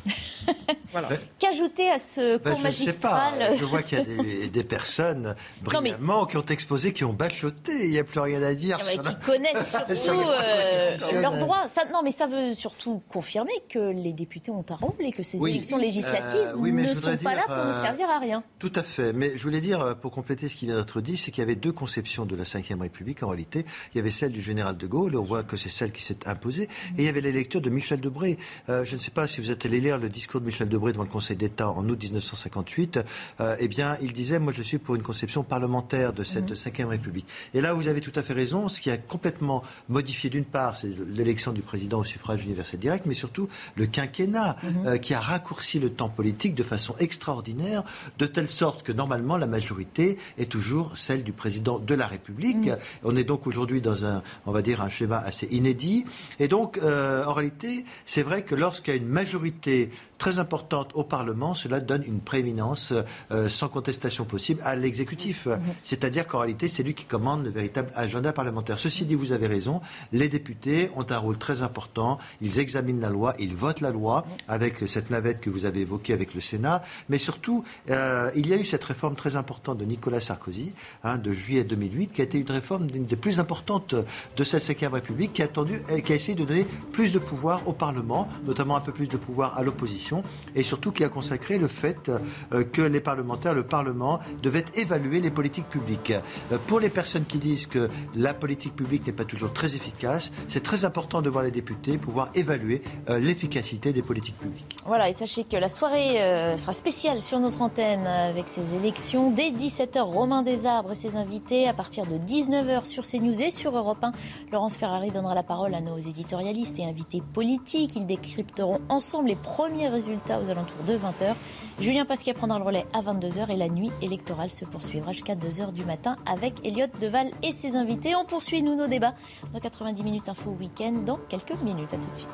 voilà. 0.93 1.09
Qu'ajouter 1.39 1.89
à 1.91 1.99
ce 1.99 2.39
ben, 2.39 2.53
cours 2.53 2.63
magistral 2.63 3.35
je, 3.35 3.43
sais 3.43 3.49
pas. 3.49 3.57
je 3.57 3.65
vois 3.65 3.83
qu'il 3.83 3.99
y 3.99 4.45
a 4.45 4.49
des, 4.49 4.65
personnes 4.65 5.37
brillamment 5.63 6.27
qui 6.27 6.37
ont 6.37 6.45
exposé, 6.47 6.93
qui 6.93 7.05
ont 7.05 7.13
bachoté. 7.13 7.85
Il 7.85 7.91
n'y 7.91 7.99
a 7.99 8.05
plus 8.05 8.19
rien 8.19 8.43
à 8.43 8.55
dire. 8.55 8.81
Ah 8.81 8.87
qui 8.91 9.27
connaissent 9.27 9.77
surtout 9.95 10.21
euh, 10.21 11.21
leurs 11.21 11.37
droits. 11.37 11.69
Ça, 11.69 11.83
non, 11.93 12.01
mais 12.03 12.13
ça 12.13 12.27
veut 12.27 12.55
surtout 12.55 13.03
confirmer 13.09 13.53
que 13.69 13.93
les 13.93 14.13
députés 14.13 14.51
ont 14.51 14.65
un 14.69 14.75
rôle 14.75 14.95
et 15.01 15.13
que 15.13 15.23
ces 15.23 15.39
élections 15.39 15.79
euh, 15.79 15.83
législatives 15.83 16.57
ne 16.57 16.95
sont 16.95 17.17
pas 17.19 17.35
là 17.35 17.45
pour 17.47 17.67
ne 17.67 17.73
servir 17.73 18.09
à 18.09 18.19
rien. 18.19 18.43
Tout 18.59 18.73
à 18.75 18.83
fait. 18.83 19.13
Mais 19.13 19.37
je 19.37 19.43
voulais 19.43 19.61
dire, 19.61 19.97
pour 20.01 20.11
compléter 20.11 20.49
ce 20.49 20.57
qui 20.57 20.67
vient 20.67 20.77
d'être 20.77 21.01
dit, 21.01 21.17
c'est 21.17 21.31
qu'il 21.31 21.43
y 21.43 21.45
avait 21.45 21.57
deux 21.57 21.73
conceptions 21.73 22.25
de 22.25 22.35
la 22.35 22.45
Ve 22.45 22.81
République 22.81 23.23
en 23.23 23.29
réalité. 23.29 23.65
Il 23.95 23.99
y 23.99 24.01
avait 24.01 24.11
celle 24.11 24.33
du 24.33 24.43
général 24.43 24.77
de 24.77 24.87
Gaulle. 24.87 25.17
On 25.17 25.23
voit 25.23 25.43
que 25.43 25.57
c'est 25.57 25.69
celle 25.69 25.93
qui 25.93 26.00
qui 26.01 26.07
s'est 26.07 26.27
imposé. 26.27 26.65
Et 26.65 26.69
il 26.99 27.05
y 27.05 27.09
avait 27.09 27.21
les 27.21 27.33
lectures 27.33 27.61
de 27.61 27.71
Michel 27.71 28.01
Debré. 28.01 28.39
Euh, 28.69 28.85
je 28.85 28.93
ne 28.93 28.99
sais 28.99 29.11
pas 29.11 29.27
si 29.27 29.41
vous 29.41 29.51
êtes 29.51 29.67
allé 29.67 29.81
lire 29.81 29.99
le 29.99 30.09
discours 30.09 30.41
de 30.41 30.47
Michel 30.47 30.69
Debré 30.69 30.93
devant 30.93 31.05
le 31.05 31.11
Conseil 31.11 31.37
d'État 31.37 31.69
en 31.71 31.87
août 31.89 32.03
1958. 32.03 33.01
Euh, 33.41 33.57
eh 33.61 33.69
bien, 33.69 33.97
il 34.01 34.13
disait, 34.13 34.39
moi 34.39 34.53
je 34.57 34.63
suis 34.63 34.79
pour 34.79 34.95
une 34.95 35.03
conception 35.03 35.43
parlementaire 35.43 36.13
de 36.13 36.25
cette 36.25 36.53
Ve 36.53 36.89
République. 36.89 37.27
Et 37.55 37.61
là, 37.61 37.75
vous 37.75 37.89
avez 37.89 38.01
tout 38.01 38.13
à 38.17 38.23
fait 38.23 38.33
raison. 38.33 38.69
Ce 38.69 38.81
qui 38.81 38.91
a 38.91 38.97
complètement 38.97 39.63
modifié 39.89 40.31
d'une 40.31 40.45
part, 40.45 40.77
c'est 40.77 40.91
l'élection 41.09 41.53
du 41.53 41.61
président 41.61 41.99
au 41.99 42.05
suffrage 42.05 42.45
universel 42.45 42.81
direct, 42.81 43.05
mais 43.07 43.15
surtout 43.15 43.49
le 43.77 43.87
quinquennat 43.87 44.57
mhm. 44.63 44.87
euh, 44.87 44.97
qui 44.97 45.15
a 45.15 45.21
raccourci 45.21 45.79
le 45.79 45.91
temps 45.91 46.09
politique 46.09 46.55
de 46.55 46.63
façon 46.63 46.95
extraordinaire, 46.99 47.85
de 48.19 48.27
telle 48.27 48.49
sorte 48.49 48.83
que 48.83 48.93
normalement 48.93 49.37
la 49.37 49.47
majorité 49.47 50.17
est 50.39 50.51
toujours 50.51 50.97
celle 50.97 51.23
du 51.23 51.33
président 51.33 51.79
de 51.79 51.95
la 51.95 52.07
République. 52.07 52.67
Mhm. 52.67 52.79
On 53.05 53.17
est 53.17 53.25
donc 53.25 53.47
aujourd'hui 53.47 53.81
dans 53.83 54.07
un, 54.07 54.23
on 54.47 54.53
va 54.53 54.63
dire, 54.63 54.81
un 54.81 54.89
schéma 54.89 55.19
assez 55.19 55.47
inédit. 55.51 55.90
Et 56.39 56.49
donc, 56.49 56.79
euh, 56.79 57.25
en 57.25 57.33
réalité, 57.33 57.85
c'est 58.05 58.23
vrai 58.23 58.43
que 58.43 58.55
lorsqu'il 58.55 58.95
y 58.95 58.97
a 58.97 59.01
une 59.01 59.09
majorité 59.09 59.91
très 60.21 60.39
importante 60.39 60.91
au 60.95 61.03
Parlement, 61.03 61.55
cela 61.55 61.81
donne 61.81 62.05
une 62.07 62.21
prééminence 62.21 62.93
euh, 63.33 63.49
sans 63.49 63.69
contestation 63.69 64.27
possible 64.27 64.61
à 64.67 64.77
l'exécutif. 64.77 65.47
Mhm. 65.47 65.59
C'est-à-dire 65.83 66.27
qu'en 66.27 66.41
réalité, 66.41 66.69
c'est 66.69 66.83
lui 66.83 66.95
qui 66.95 67.07
commande 67.07 67.43
le 67.43 67.51
véritable 67.51 67.89
agenda 67.97 68.31
parlementaire. 68.33 68.79
Ceci 68.79 69.07
dit, 69.07 69.15
vous 69.15 69.33
avez 69.33 69.47
raison, 69.47 69.81
les 70.13 70.29
députés 70.29 70.91
ont 70.95 71.07
un 71.09 71.17
rôle 71.17 71.39
très 71.39 71.63
important. 71.63 72.19
Ils 72.43 72.59
examinent 72.59 73.01
la 73.01 73.09
loi, 73.09 73.35
ils 73.39 73.57
votent 73.57 73.81
la 73.81 73.91
loi 73.91 74.27
avec 74.47 74.87
cette 74.87 75.09
navette 75.09 75.41
que 75.41 75.49
vous 75.49 75.65
avez 75.65 75.81
évoquée 75.81 76.13
avec 76.13 76.35
le 76.35 76.43
Sénat. 76.43 76.83
Mais 77.09 77.17
surtout, 77.17 77.65
euh, 77.89 78.31
il 78.37 78.47
y 78.47 78.53
a 78.53 78.57
eu 78.59 78.65
cette 78.67 78.85
réforme 78.85 79.17
très 79.17 79.37
importante 79.37 79.79
de 79.79 79.87
Nicolas 79.87 80.21
Sarkozy, 80.21 80.75
hein, 81.03 81.17
de 81.17 81.33
juillet 81.33 81.65
2008, 81.65 82.13
qui 82.13 82.21
a 82.21 82.25
été 82.25 82.37
une 82.39 82.51
réforme 82.51 82.91
d'une 82.91 83.07
des 83.07 83.17
plus 83.17 83.41
importantes 83.41 83.95
de 83.95 84.45
cette 84.45 84.69
Ve 84.69 84.93
République, 84.93 85.33
qui 85.33 85.41
a, 85.41 85.47
attendu, 85.47 85.81
qui 86.05 86.13
a 86.13 86.15
essayé 86.15 86.37
de 86.37 86.45
donner 86.45 86.67
plus 86.93 87.15
de 87.15 87.19
pouvoir 87.19 87.67
au 87.67 87.73
Parlement, 87.73 88.29
notamment 88.45 88.77
un 88.77 88.81
peu 88.81 88.93
plus 88.93 89.09
de 89.09 89.17
pouvoir 89.17 89.57
à 89.57 89.63
l'opposition, 89.63 90.10
et 90.55 90.63
surtout 90.63 90.93
qui 90.93 91.05
a 91.05 91.09
consacré 91.09 91.59
le 91.59 91.69
fait 91.69 92.11
euh, 92.53 92.65
que 92.65 92.83
les 92.83 93.01
parlementaires, 93.01 93.55
le 93.55 93.63
Parlement, 93.63 94.21
devaient 94.43 94.65
évaluer 94.75 95.21
les 95.21 95.31
politiques 95.31 95.69
publiques. 95.69 96.13
Euh, 96.53 96.59
pour 96.67 96.81
les 96.81 96.91
personnes 96.91 97.25
qui 97.25 97.39
disent 97.39 97.67
que 97.67 97.89
la 98.15 98.35
politique 98.35 98.75
publique 98.75 99.07
n'est 99.07 99.13
pas 99.13 99.25
toujours 99.25 99.53
très 99.53 99.75
efficace, 99.75 100.33
c'est 100.49 100.63
très 100.63 100.85
important 100.85 101.23
de 101.23 101.31
voir 101.31 101.45
les 101.45 101.51
députés 101.51 101.99
pouvoir 101.99 102.31
évaluer 102.35 102.83
euh, 103.09 103.19
l'efficacité 103.19 103.93
des 103.93 104.03
politiques 104.03 104.39
publiques. 104.39 104.77
Voilà, 104.87 105.09
et 105.09 105.13
sachez 105.13 105.45
que 105.45 105.57
la 105.57 105.69
soirée 105.69 106.17
sera 106.57 106.73
spéciale 106.73 107.21
sur 107.21 107.39
notre 107.39 107.63
antenne 107.63 108.07
avec 108.07 108.49
ces 108.49 108.75
élections. 108.75 109.31
Dès 109.31 109.51
17h, 109.51 110.01
Romain 110.01 110.43
Desarbres 110.43 110.93
et 110.93 110.95
ses 110.95 111.17
invités. 111.17 111.69
À 111.69 111.73
partir 111.73 112.07
de 112.07 112.17
19h 112.17 112.85
sur 112.85 113.05
CNews 113.05 113.41
et 113.43 113.51
sur 113.51 113.77
Europe 113.77 114.03
1, 114.03 114.13
Laurence 114.53 114.77
Ferrari 114.77 115.11
donnera 115.11 115.35
la 115.35 115.43
parole 115.43 115.75
à 115.75 115.81
nos 115.81 115.99
éditorialistes 115.99 116.79
et 116.79 116.85
invités 116.85 117.23
politiques. 117.33 117.97
Ils 117.97 118.07
décrypteront 118.07 118.81
ensemble 118.89 119.29
les 119.29 119.37
premiers 119.37 119.89
résultats 119.89 120.00
aux 120.09 120.51
alentours 120.51 120.85
de 120.87 120.95
20h. 120.95 121.35
Julien 121.79 122.05
Pasquier 122.05 122.35
prendra 122.35 122.59
le 122.59 122.65
relais 122.65 122.87
à 122.93 123.03
22h 123.03 123.51
et 123.51 123.57
la 123.57 123.69
nuit 123.69 123.91
électorale 124.03 124.51
se 124.51 124.65
poursuivra 124.65 125.13
jusqu'à 125.13 125.35
2h 125.35 125.73
du 125.73 125.85
matin 125.85 126.17
avec 126.27 126.65
Elliot 126.65 126.87
Deval 127.01 127.31
et 127.43 127.53
ses 127.53 127.77
invités. 127.77 128.15
On 128.15 128.25
poursuit, 128.25 128.63
nous, 128.63 128.75
nos 128.75 128.87
débats 128.87 129.15
dans 129.53 129.61
90 129.61 130.03
minutes 130.03 130.29
info 130.29 130.51
week-end 130.51 131.03
dans 131.05 131.19
quelques 131.29 131.61
minutes. 131.63 131.93
À 131.93 131.97
tout 131.97 132.11
de 132.11 132.17
suite. 132.17 132.29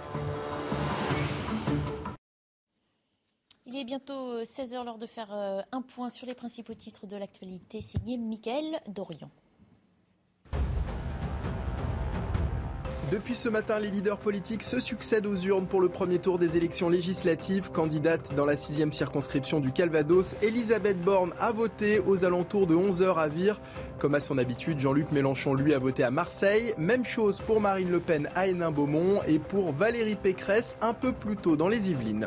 Il 3.66 3.76
est 3.76 3.84
bientôt 3.84 4.42
16h, 4.42 4.84
l'heure 4.84 4.98
de 4.98 5.06
faire 5.06 5.32
euh, 5.32 5.60
un 5.72 5.82
point 5.82 6.08
sur 6.08 6.26
les 6.26 6.34
principaux 6.34 6.74
titres 6.74 7.06
de 7.06 7.16
l'actualité, 7.16 7.80
signé 7.80 8.16
Mickaël 8.16 8.80
Dorian. 8.86 9.28
Depuis 13.12 13.36
ce 13.36 13.48
matin, 13.48 13.78
les 13.78 13.88
leaders 13.88 14.18
politiques 14.18 14.64
se 14.64 14.80
succèdent 14.80 15.26
aux 15.26 15.36
urnes 15.36 15.66
pour 15.66 15.80
le 15.80 15.88
premier 15.88 16.18
tour 16.18 16.40
des 16.40 16.56
élections 16.56 16.88
législatives. 16.88 17.70
Candidate 17.70 18.34
dans 18.34 18.44
la 18.44 18.56
sixième 18.56 18.92
circonscription 18.92 19.60
du 19.60 19.70
Calvados, 19.70 20.34
Elisabeth 20.42 21.00
Borne 21.00 21.32
a 21.38 21.52
voté 21.52 22.00
aux 22.00 22.24
alentours 22.24 22.66
de 22.66 22.74
11h 22.74 23.16
à 23.16 23.28
Vire. 23.28 23.60
Comme 24.00 24.16
à 24.16 24.20
son 24.20 24.38
habitude, 24.38 24.80
Jean-Luc 24.80 25.12
Mélenchon, 25.12 25.54
lui, 25.54 25.72
a 25.72 25.78
voté 25.78 26.02
à 26.02 26.10
Marseille. 26.10 26.74
Même 26.78 27.04
chose 27.04 27.40
pour 27.40 27.60
Marine 27.60 27.92
Le 27.92 28.00
Pen 28.00 28.28
à 28.34 28.48
Hénin-Beaumont 28.48 29.20
et 29.28 29.38
pour 29.38 29.72
Valérie 29.72 30.16
Pécresse 30.16 30.76
un 30.80 30.92
peu 30.92 31.12
plus 31.12 31.36
tôt 31.36 31.56
dans 31.56 31.68
les 31.68 31.90
Yvelines. 31.90 32.26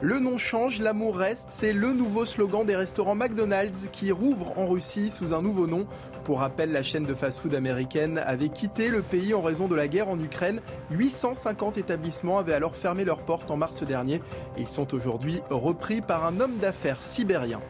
Le 0.00 0.20
nom 0.20 0.38
change, 0.38 0.78
l'amour 0.78 1.16
reste, 1.16 1.48
c'est 1.48 1.72
le 1.72 1.92
nouveau 1.92 2.24
slogan 2.24 2.64
des 2.64 2.76
restaurants 2.76 3.16
McDonald's 3.16 3.88
qui 3.90 4.12
rouvrent 4.12 4.56
en 4.56 4.66
Russie 4.66 5.10
sous 5.10 5.34
un 5.34 5.42
nouveau 5.42 5.66
nom. 5.66 5.88
Pour 6.22 6.38
rappel, 6.38 6.70
la 6.70 6.84
chaîne 6.84 7.02
de 7.02 7.14
fast-food 7.14 7.52
américaine 7.52 8.18
avait 8.18 8.48
quitté 8.48 8.90
le 8.90 9.02
pays 9.02 9.34
en 9.34 9.42
raison 9.42 9.66
de 9.66 9.74
la 9.74 9.88
guerre 9.88 10.08
en 10.08 10.20
Ukraine. 10.20 10.60
850 10.92 11.78
établissements 11.78 12.38
avaient 12.38 12.52
alors 12.52 12.76
fermé 12.76 13.04
leurs 13.04 13.22
portes 13.22 13.50
en 13.50 13.56
mars 13.56 13.82
dernier. 13.82 14.22
Ils 14.56 14.68
sont 14.68 14.94
aujourd'hui 14.94 15.40
repris 15.50 16.00
par 16.00 16.24
un 16.26 16.38
homme 16.38 16.58
d'affaires 16.58 17.02
sibérien. 17.02 17.60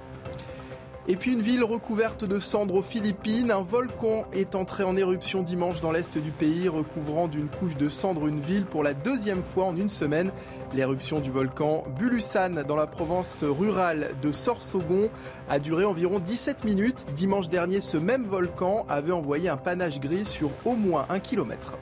Et 1.10 1.16
puis 1.16 1.32
une 1.32 1.40
ville 1.40 1.64
recouverte 1.64 2.26
de 2.26 2.38
cendres 2.38 2.74
aux 2.74 2.82
Philippines. 2.82 3.50
Un 3.50 3.62
volcan 3.62 4.26
est 4.34 4.54
entré 4.54 4.84
en 4.84 4.94
éruption 4.94 5.42
dimanche 5.42 5.80
dans 5.80 5.90
l'est 5.90 6.18
du 6.18 6.30
pays, 6.30 6.68
recouvrant 6.68 7.28
d'une 7.28 7.48
couche 7.48 7.78
de 7.78 7.88
cendres 7.88 8.26
une 8.26 8.40
ville 8.40 8.66
pour 8.66 8.84
la 8.84 8.92
deuxième 8.92 9.42
fois 9.42 9.64
en 9.64 9.74
une 9.74 9.88
semaine. 9.88 10.30
L'éruption 10.74 11.20
du 11.20 11.30
volcan 11.30 11.84
Bulusan 11.98 12.62
dans 12.66 12.76
la 12.76 12.86
province 12.86 13.42
rurale 13.42 14.10
de 14.20 14.32
Sorsogon 14.32 15.08
a 15.48 15.58
duré 15.58 15.84
environ 15.86 16.18
17 16.18 16.64
minutes. 16.64 17.06
Dimanche 17.14 17.48
dernier, 17.48 17.80
ce 17.80 17.96
même 17.96 18.24
volcan 18.24 18.84
avait 18.88 19.12
envoyé 19.12 19.48
un 19.48 19.56
panache 19.56 19.98
gris 19.98 20.26
sur 20.26 20.50
au 20.66 20.74
moins 20.74 21.06
un 21.08 21.20
kilomètre. 21.20 21.78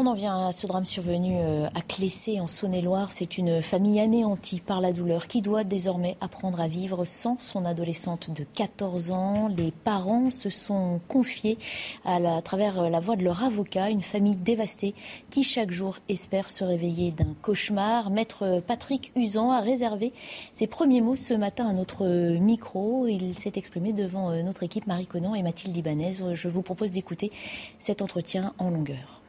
On 0.00 0.06
en 0.06 0.14
vient 0.14 0.46
à 0.46 0.52
ce 0.52 0.68
drame 0.68 0.84
survenu 0.84 1.38
euh, 1.40 1.66
à 1.74 1.80
Clessé, 1.80 2.38
en 2.38 2.46
Saône-et-Loire. 2.46 3.10
C'est 3.10 3.36
une 3.36 3.62
famille 3.62 3.98
anéantie 3.98 4.60
par 4.60 4.80
la 4.80 4.92
douleur 4.92 5.26
qui 5.26 5.42
doit 5.42 5.64
désormais 5.64 6.16
apprendre 6.20 6.60
à 6.60 6.68
vivre 6.68 7.04
sans 7.04 7.36
son 7.40 7.64
adolescente 7.64 8.30
de 8.30 8.44
14 8.44 9.10
ans. 9.10 9.48
Les 9.48 9.72
parents 9.72 10.30
se 10.30 10.50
sont 10.50 11.00
confiés 11.08 11.58
à, 12.04 12.40
travers 12.42 12.78
euh, 12.78 12.88
la 12.90 13.00
voix 13.00 13.16
de 13.16 13.24
leur 13.24 13.42
avocat, 13.42 13.90
une 13.90 14.02
famille 14.02 14.36
dévastée 14.36 14.94
qui 15.30 15.42
chaque 15.42 15.72
jour 15.72 15.96
espère 16.08 16.48
se 16.48 16.62
réveiller 16.62 17.10
d'un 17.10 17.34
cauchemar. 17.42 18.10
Maître 18.10 18.62
Patrick 18.64 19.10
Usan 19.16 19.50
a 19.50 19.60
réservé 19.60 20.12
ses 20.52 20.68
premiers 20.68 21.00
mots 21.00 21.16
ce 21.16 21.34
matin 21.34 21.66
à 21.66 21.72
notre 21.72 22.06
micro. 22.38 23.08
Il 23.08 23.36
s'est 23.36 23.54
exprimé 23.56 23.92
devant 23.92 24.30
euh, 24.30 24.44
notre 24.44 24.62
équipe 24.62 24.86
Marie 24.86 25.08
Conan 25.08 25.34
et 25.34 25.42
Mathilde 25.42 25.76
Ibanez. 25.76 26.12
Je 26.34 26.46
vous 26.46 26.62
propose 26.62 26.92
d'écouter 26.92 27.32
cet 27.80 28.00
entretien 28.00 28.54
en 28.58 28.70
longueur. 28.70 29.22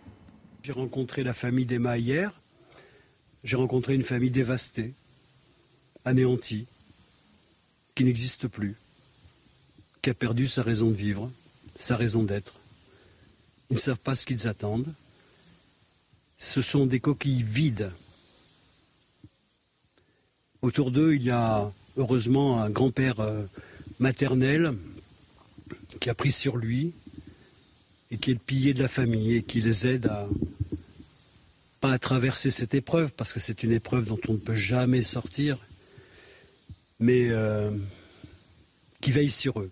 J'ai 0.62 0.74
rencontré 0.74 1.24
la 1.24 1.34
famille 1.34 1.66
d'Emma 1.66 1.98
hier. 1.98 2.34
J'ai 3.46 3.56
rencontré 3.56 3.96
une 3.96 4.04
famille 4.04 4.32
dévastée, 4.32 4.94
anéantie, 6.04 6.66
qui 7.96 8.04
n'existe 8.04 8.48
plus, 8.48 8.76
qui 10.02 10.10
a 10.10 10.14
perdu 10.14 10.50
sa 10.50 10.62
raison 10.62 10.90
de 10.90 10.96
vivre, 10.96 11.32
sa 11.78 11.96
raison 11.96 12.24
d'être. 12.24 12.56
Ils 13.70 13.76
ne 13.76 13.80
savent 13.80 14.00
pas 14.00 14.16
ce 14.16 14.26
qu'ils 14.26 14.48
attendent. 14.48 14.94
Ce 16.38 16.62
sont 16.62 16.86
des 16.86 17.00
coquilles 17.00 17.44
vides. 17.44 17.92
Autour 20.62 20.92
d'eux, 20.92 21.16
il 21.16 21.24
y 21.24 21.32
a 21.32 21.72
heureusement 21.96 22.62
un 22.62 22.70
grand-père 22.70 23.22
euh, 23.22 23.46
maternel 24.00 24.76
qui 26.02 26.10
a 26.10 26.16
pris 26.16 26.34
sur 26.34 26.58
lui 26.58 26.94
et 28.12 28.18
qui 28.18 28.32
est 28.32 28.34
le 28.34 28.40
pilier 28.40 28.74
de 28.74 28.82
la 28.82 28.88
famille 28.88 29.36
et 29.36 29.44
qui 29.44 29.62
les 29.62 29.88
aide 29.88 30.08
à 30.08 30.28
pas 31.80 31.94
à 31.94 32.00
traverser 32.00 32.52
cette 32.52 32.74
épreuve 32.74 33.14
parce 33.14 33.34
que 33.34 33.40
c'est 33.40 33.64
une 33.64 33.72
épreuve 33.72 34.06
dont 34.06 34.20
on 34.28 34.34
ne 34.34 34.38
peut 34.38 34.56
jamais 34.56 35.02
sortir, 35.02 35.58
mais 37.00 37.30
euh, 37.30 37.72
qui 39.02 39.12
veille 39.12 39.32
sur 39.32 39.62
eux. 39.62 39.72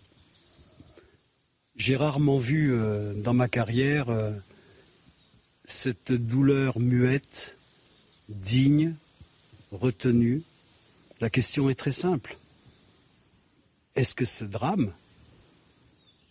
J'ai 1.75 1.95
rarement 1.95 2.37
vu 2.37 2.73
euh, 2.73 3.13
dans 3.13 3.33
ma 3.33 3.47
carrière 3.47 4.09
euh, 4.09 4.31
cette 5.65 6.11
douleur 6.11 6.79
muette, 6.79 7.57
digne, 8.29 8.95
retenue. 9.71 10.41
La 11.19 11.29
question 11.29 11.69
est 11.69 11.75
très 11.75 11.91
simple. 11.91 12.37
Est-ce 13.95 14.15
que 14.15 14.25
ce 14.25 14.45
drame 14.45 14.91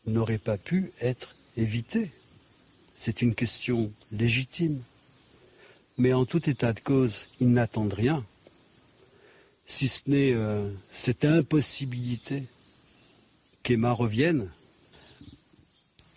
n'aurait 0.07 0.39
pas 0.39 0.57
pu 0.57 0.93
être 1.01 1.36
éviter. 1.57 2.11
C'est 2.95 3.23
une 3.23 3.35
question 3.35 3.93
légitime. 4.13 4.83
Mais 5.99 6.13
en 6.13 6.25
tout 6.27 6.49
état 6.49 6.73
de 6.73 6.81
cause, 6.81 7.29
ils 7.41 7.51
n'attendent 7.51 7.95
rien, 7.95 8.25
si 9.67 9.89
ce 9.89 10.11
n'est 10.11 10.33
euh, 10.33 10.71
cette 10.91 11.25
impossibilité 11.25 12.45
qu'Emma 13.63 13.93
revienne. 13.93 14.49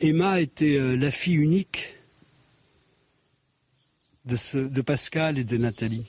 Emma 0.01 0.41
était 0.41 0.77
euh, 0.77 0.95
la 0.95 1.11
fille 1.11 1.35
unique 1.35 1.95
de, 4.25 4.67
de 4.67 4.81
Pascal 4.81 5.37
et 5.37 5.43
de 5.43 5.57
Nathalie. 5.57 6.05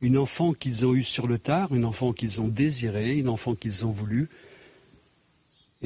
Une 0.00 0.18
enfant 0.18 0.52
qu'ils 0.52 0.86
ont 0.86 0.94
eue 0.94 1.02
sur 1.02 1.26
le 1.26 1.38
tard, 1.38 1.74
une 1.74 1.84
enfant 1.84 2.12
qu'ils 2.12 2.40
ont 2.40 2.48
désirée, 2.48 3.16
une 3.16 3.28
enfant 3.28 3.54
qu'ils 3.54 3.86
ont 3.86 3.90
voulu, 3.90 4.28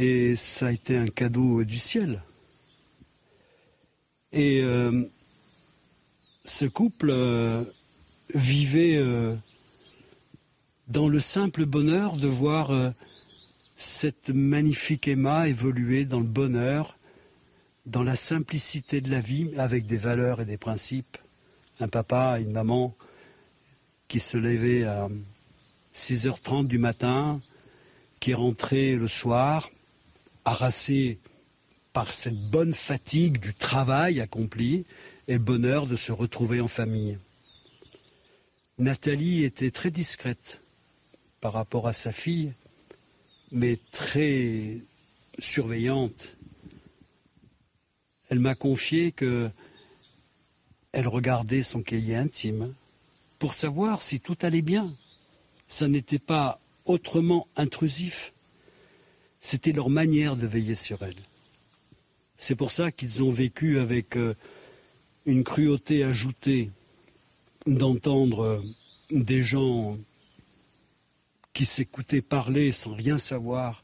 et 0.00 0.34
ça 0.34 0.68
a 0.68 0.72
été 0.72 0.96
un 0.96 1.06
cadeau 1.06 1.62
du 1.62 1.76
ciel. 1.76 2.22
Et 4.32 4.62
ce 6.44 6.64
couple 6.64 7.14
vivait 8.34 9.04
dans 10.88 11.08
le 11.08 11.20
simple 11.20 11.66
bonheur 11.66 12.16
de 12.16 12.28
voir 12.28 12.94
cette 13.76 14.30
magnifique 14.30 15.06
Emma 15.06 15.48
évoluer 15.48 16.06
dans 16.06 16.20
le 16.20 16.26
bonheur, 16.26 16.96
dans 17.84 18.02
la 18.02 18.16
simplicité 18.16 19.02
de 19.02 19.10
la 19.10 19.20
vie, 19.20 19.50
avec 19.58 19.84
des 19.84 19.98
valeurs 19.98 20.40
et 20.40 20.46
des 20.46 20.56
principes. 20.56 21.18
Un 21.78 21.88
papa, 21.88 22.38
une 22.40 22.52
maman 22.52 22.94
qui 24.08 24.20
se 24.20 24.38
levait 24.38 24.84
à 24.84 25.08
6h30 25.94 26.66
du 26.66 26.78
matin, 26.78 27.40
qui 28.18 28.32
rentrait 28.32 28.94
le 28.94 29.08
soir, 29.08 29.70
harassé 30.44 31.18
par 31.92 32.12
cette 32.12 32.40
bonne 32.50 32.74
fatigue 32.74 33.38
du 33.38 33.54
travail 33.54 34.20
accompli 34.20 34.84
et 35.28 35.38
bonheur 35.38 35.86
de 35.86 35.96
se 35.96 36.12
retrouver 36.12 36.60
en 36.60 36.68
famille. 36.68 37.18
Nathalie 38.78 39.44
était 39.44 39.70
très 39.70 39.90
discrète 39.90 40.60
par 41.40 41.52
rapport 41.52 41.86
à 41.86 41.92
sa 41.92 42.12
fille, 42.12 42.52
mais 43.52 43.78
très 43.92 44.78
surveillante. 45.38 46.36
Elle 48.28 48.38
m'a 48.38 48.54
confié 48.54 49.12
que 49.12 49.50
elle 50.92 51.08
regardait 51.08 51.62
son 51.62 51.82
cahier 51.82 52.16
intime 52.16 52.74
pour 53.38 53.54
savoir 53.54 54.02
si 54.02 54.20
tout 54.20 54.36
allait 54.42 54.62
bien. 54.62 54.92
Ça 55.68 55.86
n'était 55.86 56.18
pas 56.18 56.58
autrement 56.84 57.46
intrusif. 57.56 58.32
C'était 59.40 59.72
leur 59.72 59.90
manière 59.90 60.36
de 60.36 60.46
veiller 60.46 60.74
sur 60.74 61.02
elle. 61.02 61.14
C'est 62.36 62.54
pour 62.54 62.72
ça 62.72 62.90
qu'ils 62.90 63.22
ont 63.22 63.30
vécu 63.30 63.78
avec 63.78 64.16
euh, 64.16 64.34
une 65.26 65.44
cruauté 65.44 66.04
ajoutée 66.04 66.70
d'entendre 67.66 68.40
euh, 68.40 68.60
des 69.10 69.42
gens 69.42 69.98
qui 71.52 71.66
s'écoutait 71.66 72.22
parler 72.22 72.72
sans 72.72 72.94
rien 72.94 73.18
savoir, 73.18 73.82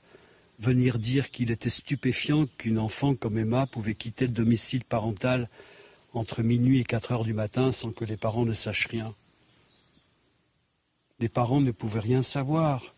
venir 0.59 0.99
dire 0.99 1.31
qu'il 1.31 1.51
était 1.51 1.69
stupéfiant 1.69 2.47
qu'une 2.59 2.79
enfant 2.79 3.15
comme 3.15 3.39
Emma 3.39 3.67
pouvait 3.67 3.95
quitter 3.95 4.27
le 4.27 4.33
domicile 4.33 4.85
parental 4.85 5.49
entre 6.15 6.43
minuit 6.43 6.81
et 6.81 6.85
4 6.85 7.13
heures 7.13 7.25
du 7.25 7.35
matin 7.35 7.73
sans 7.73 7.93
que 7.93 8.05
les 8.05 8.17
parents 8.17 8.47
ne 8.47 8.55
sachent 8.55 8.89
rien. 8.89 9.15
Les 11.19 11.29
parents 11.29 11.61
ne 11.61 11.71
pouvaient 11.71 12.01
rien 12.01 12.23
savoir. 12.23 12.95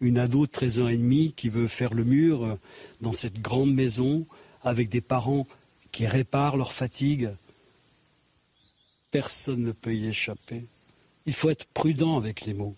Une 0.00 0.18
ado 0.18 0.46
de 0.46 0.50
13 0.50 0.80
ans 0.80 0.88
et 0.88 0.96
demi 0.96 1.32
qui 1.32 1.48
veut 1.48 1.68
faire 1.68 1.94
le 1.94 2.04
mur 2.04 2.56
dans 3.00 3.12
cette 3.12 3.40
grande 3.40 3.72
maison 3.72 4.26
avec 4.62 4.88
des 4.88 5.00
parents 5.00 5.46
qui 5.92 6.06
réparent 6.06 6.56
leur 6.56 6.72
fatigue. 6.72 7.30
Personne 9.10 9.62
ne 9.62 9.72
peut 9.72 9.94
y 9.94 10.08
échapper. 10.08 10.64
Il 11.26 11.32
faut 11.32 11.50
être 11.50 11.66
prudent 11.66 12.16
avec 12.16 12.44
les 12.44 12.54
mots. 12.54 12.74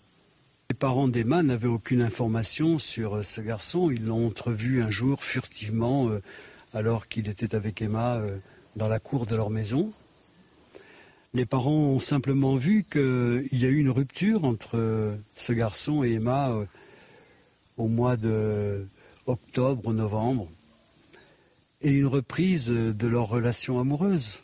Les 0.69 0.75
parents 0.75 1.07
d'Emma 1.07 1.43
n'avaient 1.43 1.67
aucune 1.67 2.01
information 2.01 2.77
sur 2.77 3.17
euh, 3.17 3.23
ce 3.23 3.41
garçon. 3.41 3.89
Ils 3.89 4.05
l'ont 4.05 4.27
entrevu 4.27 4.83
un 4.83 4.91
jour 4.91 5.23
furtivement 5.23 6.09
euh, 6.09 6.21
alors 6.73 7.07
qu'il 7.07 7.29
était 7.29 7.55
avec 7.55 7.81
Emma 7.81 8.17
euh, 8.17 8.37
dans 8.75 8.89
la 8.89 8.99
cour 8.99 9.25
de 9.25 9.35
leur 9.35 9.49
maison. 9.49 9.91
Les 11.33 11.45
parents 11.45 11.71
ont 11.71 11.99
simplement 11.99 12.55
vu 12.55 12.83
qu'il 12.83 13.47
y 13.51 13.65
a 13.65 13.69
eu 13.69 13.77
une 13.77 13.89
rupture 13.89 14.43
entre 14.43 15.17
ce 15.35 15.53
garçon 15.53 16.03
et 16.03 16.13
Emma 16.13 16.55
au 17.77 17.87
mois 17.87 18.17
de 18.17 18.87
octobre, 19.25 19.93
novembre, 19.93 20.49
et 21.81 21.91
une 21.91 22.07
reprise 22.07 22.67
de 22.67 23.07
leur 23.07 23.27
relation 23.27 23.79
amoureuse. 23.79 24.39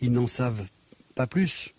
Ils 0.00 0.12
n'en 0.12 0.26
savent 0.26 0.64
pas 1.14 1.26
plus 1.26 1.74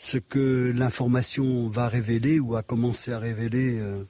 ce 0.00 0.16
que 0.16 0.72
l'information 0.74 1.68
va 1.68 1.86
révéler 1.86 2.40
ou 2.40 2.56
a 2.56 2.62
commencé 2.62 3.12
à 3.12 3.18
révéler, 3.18 3.78
euh, 3.78 4.02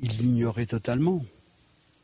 il 0.00 0.10
l'ignorait 0.18 0.66
totalement. 0.66 1.24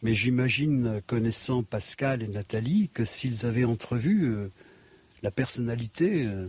Mais 0.03 0.15
j'imagine, 0.15 1.03
connaissant 1.09 1.65
Pascal 1.65 2.23
et 2.23 2.29
Nathalie, 2.29 2.89
que 2.95 3.05
s'ils 3.05 3.47
avaient 3.47 3.65
entrevu 3.65 4.27
euh, 4.27 4.49
la 5.25 5.33
personnalité 5.33 6.25
euh, 6.25 6.47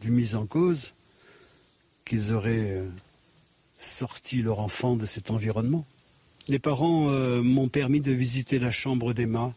du 0.00 0.10
mis 0.10 0.36
en 0.36 0.46
cause, 0.46 0.94
qu'ils 2.06 2.32
auraient 2.32 2.82
sorti 3.78 4.42
leur 4.42 4.60
enfant 4.60 4.96
de 4.96 5.06
cet 5.06 5.30
environnement. 5.30 5.84
Les 6.48 6.58
parents 6.58 7.10
m'ont 7.42 7.68
permis 7.68 8.00
de 8.00 8.12
visiter 8.12 8.58
la 8.58 8.70
chambre 8.70 9.12
d'Emma. 9.12 9.52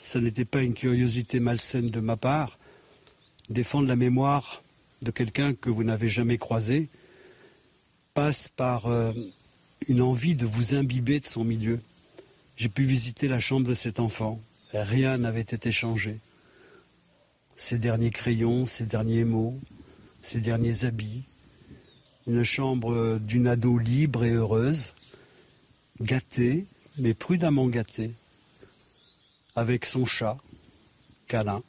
Ce 0.00 0.18
n'était 0.18 0.44
pas 0.44 0.62
une 0.62 0.74
curiosité 0.74 1.40
malsaine 1.40 1.88
de 1.88 2.00
ma 2.00 2.16
part. 2.16 2.58
Défendre 3.48 3.88
la 3.88 3.96
mémoire 3.96 4.62
de 5.02 5.10
quelqu'un 5.10 5.54
que 5.54 5.70
vous 5.70 5.84
n'avez 5.84 6.08
jamais 6.08 6.38
croisé 6.38 6.88
passe 8.14 8.48
par 8.48 8.86
euh, 8.86 9.12
une 9.88 10.00
envie 10.00 10.36
de 10.36 10.46
vous 10.46 10.74
imbiber 10.74 11.20
de 11.20 11.26
son 11.26 11.44
milieu. 11.44 11.80
J'ai 12.56 12.68
pu 12.68 12.84
visiter 12.84 13.28
la 13.28 13.40
chambre 13.40 13.68
de 13.68 13.74
cet 13.74 14.00
enfant. 14.00 14.40
Rien 14.72 15.18
n'avait 15.18 15.40
été 15.40 15.72
changé. 15.72 16.18
Ses 17.56 17.78
derniers 17.78 18.10
crayons, 18.10 18.66
ses 18.66 18.86
derniers 18.86 19.24
mots, 19.24 19.58
ses 20.22 20.40
derniers 20.40 20.84
habits. 20.84 21.24
Une 22.26 22.42
chambre 22.42 23.18
d'une 23.18 23.46
ado 23.46 23.78
libre 23.78 24.24
et 24.24 24.30
heureuse, 24.30 24.94
gâtée, 26.00 26.66
mais 26.98 27.14
prudemment 27.14 27.68
gâtée, 27.68 28.12
avec 29.54 29.84
son 29.84 30.06
chat, 30.06 30.38
câlin, 31.26 31.62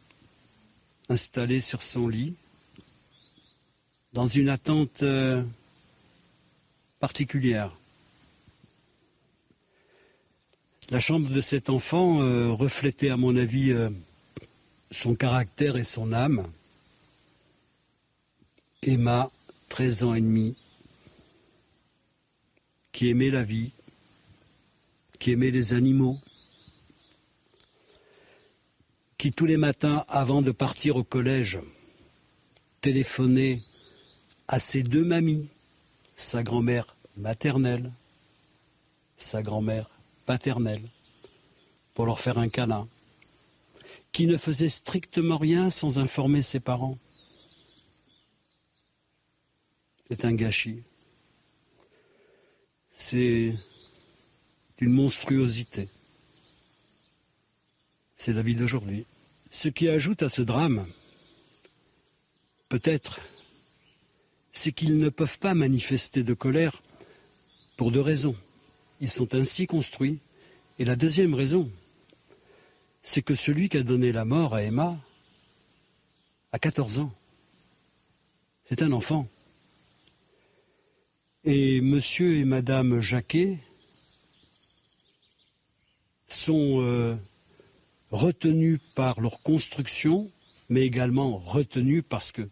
installé 1.09 1.61
sur 1.61 1.81
son 1.81 2.07
lit, 2.07 2.35
dans 4.13 4.27
une 4.27 4.49
attente 4.49 5.03
euh, 5.03 5.43
particulière. 6.99 7.71
La 10.89 10.99
chambre 10.99 11.29
de 11.29 11.41
cet 11.41 11.69
enfant 11.69 12.21
euh, 12.21 12.51
reflétait, 12.51 13.09
à 13.09 13.17
mon 13.17 13.35
avis, 13.35 13.71
euh, 13.71 13.89
son 14.91 15.15
caractère 15.15 15.75
et 15.77 15.83
son 15.83 16.13
âme. 16.13 16.47
Emma, 18.83 19.31
13 19.69 20.03
ans 20.03 20.13
et 20.13 20.21
demi, 20.21 20.55
qui 22.91 23.09
aimait 23.09 23.29
la 23.29 23.43
vie, 23.43 23.71
qui 25.19 25.31
aimait 25.31 25.51
les 25.51 25.73
animaux, 25.73 26.19
qui 29.17 29.31
tous 29.31 29.45
les 29.45 29.57
matins, 29.57 30.05
avant 30.07 30.41
de 30.41 30.51
partir 30.51 30.97
au 30.97 31.03
collège, 31.03 31.59
téléphonait 32.81 33.61
à 34.47 34.59
ses 34.59 34.83
deux 34.83 35.03
mamies, 35.03 35.47
sa 36.15 36.43
grand-mère 36.43 36.95
maternelle, 37.17 37.91
sa 39.17 39.41
grand-mère 39.41 39.89
paternelle, 40.25 40.83
pour 41.93 42.05
leur 42.05 42.19
faire 42.19 42.37
un 42.37 42.49
câlin, 42.49 42.87
qui 44.11 44.27
ne 44.27 44.37
faisait 44.37 44.69
strictement 44.69 45.37
rien 45.37 45.69
sans 45.69 45.99
informer 45.99 46.41
ses 46.41 46.59
parents. 46.59 46.97
C'est 50.09 50.25
un 50.25 50.33
gâchis. 50.33 50.83
C'est 52.93 53.55
une 54.79 54.91
monstruosité. 54.91 55.89
C'est 58.15 58.33
la 58.33 58.41
vie 58.41 58.55
d'aujourd'hui. 58.55 59.05
Ce 59.51 59.67
qui 59.67 59.89
ajoute 59.89 60.21
à 60.21 60.29
ce 60.29 60.41
drame, 60.41 60.85
peut-être, 62.69 63.19
c'est 64.53 64.71
qu'ils 64.71 64.97
ne 64.97 65.09
peuvent 65.09 65.39
pas 65.39 65.53
manifester 65.53 66.23
de 66.23 66.33
colère 66.33 66.81
pour 67.77 67.91
deux 67.91 68.01
raisons. 68.01 68.35
Ils 69.01 69.09
sont 69.09 69.35
ainsi 69.35 69.67
construits. 69.67 70.19
Et 70.79 70.85
la 70.85 70.95
deuxième 70.95 71.33
raison, 71.33 71.69
c'est 73.03 73.21
que 73.21 73.35
celui 73.35 73.69
qui 73.69 73.77
a 73.77 73.83
donné 73.83 74.11
la 74.11 74.25
mort 74.25 74.55
à 74.55 74.63
Emma 74.63 74.97
a 76.51 76.59
14 76.59 76.99
ans. 76.99 77.13
C'est 78.63 78.81
un 78.81 78.91
enfant. 78.91 79.27
Et 81.47 81.79
monsieur 81.79 82.37
et 82.37 82.43
madame 82.43 83.01
Jacquet 83.01 83.59
sont 86.27 86.81
euh, 86.81 87.15
retenus 88.09 88.79
par 88.95 89.21
leur 89.21 89.43
construction, 89.43 90.31
mais 90.69 90.81
également 90.81 91.37
retenus 91.37 92.03
parce 92.09 92.31
que 92.31 92.49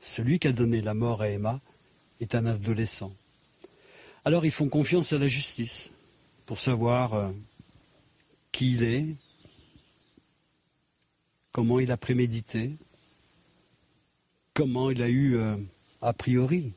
celui 0.00 0.40
qui 0.40 0.48
a 0.48 0.52
donné 0.52 0.80
la 0.80 0.92
mort 0.92 1.22
à 1.22 1.28
Emma 1.28 1.60
est 2.20 2.34
un 2.34 2.44
adolescent. 2.46 3.14
Alors 4.24 4.44
ils 4.44 4.50
font 4.50 4.68
confiance 4.68 5.12
à 5.12 5.18
la 5.18 5.28
justice 5.28 5.90
pour 6.44 6.58
savoir 6.58 7.14
euh, 7.14 7.30
qui 8.50 8.72
il 8.72 8.82
est, 8.82 9.06
comment 11.52 11.78
il 11.78 11.92
a 11.92 11.96
prémédité, 11.96 12.72
comment 14.52 14.90
il 14.90 15.00
a 15.00 15.08
eu, 15.08 15.36
euh, 15.36 15.54
a 16.00 16.12
priori, 16.12 16.72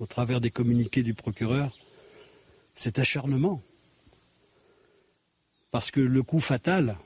au 0.00 0.06
travers 0.06 0.40
des 0.40 0.50
communiqués 0.50 1.02
du 1.02 1.14
procureur, 1.14 1.76
cet 2.74 2.98
acharnement. 2.98 3.62
Parce 5.70 5.90
que 5.90 6.00
le 6.00 6.22
coup 6.22 6.40
fatal, 6.40 6.96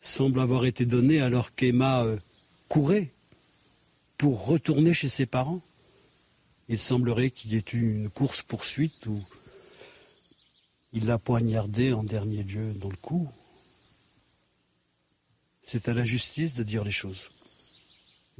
semble 0.00 0.40
avoir 0.40 0.64
été 0.64 0.86
donné 0.86 1.20
alors 1.20 1.54
qu'Emma 1.54 2.04
euh, 2.04 2.16
courait 2.68 3.10
pour 4.16 4.46
retourner 4.46 4.94
chez 4.94 5.08
ses 5.08 5.26
parents. 5.26 5.60
Il 6.68 6.78
semblerait 6.78 7.30
qu'il 7.30 7.52
y 7.52 7.56
ait 7.56 7.64
eu 7.72 7.96
une 7.96 8.10
course-poursuite 8.10 9.06
où 9.06 9.22
il 10.92 11.06
l'a 11.06 11.18
poignardé 11.18 11.92
en 11.92 12.02
dernier 12.02 12.42
lieu 12.42 12.72
dans 12.74 12.88
le 12.88 12.96
cou. 12.96 13.28
C'est 15.62 15.88
à 15.88 15.94
la 15.94 16.04
justice 16.04 16.54
de 16.54 16.62
dire 16.62 16.84
les 16.84 16.90
choses. 16.90 17.30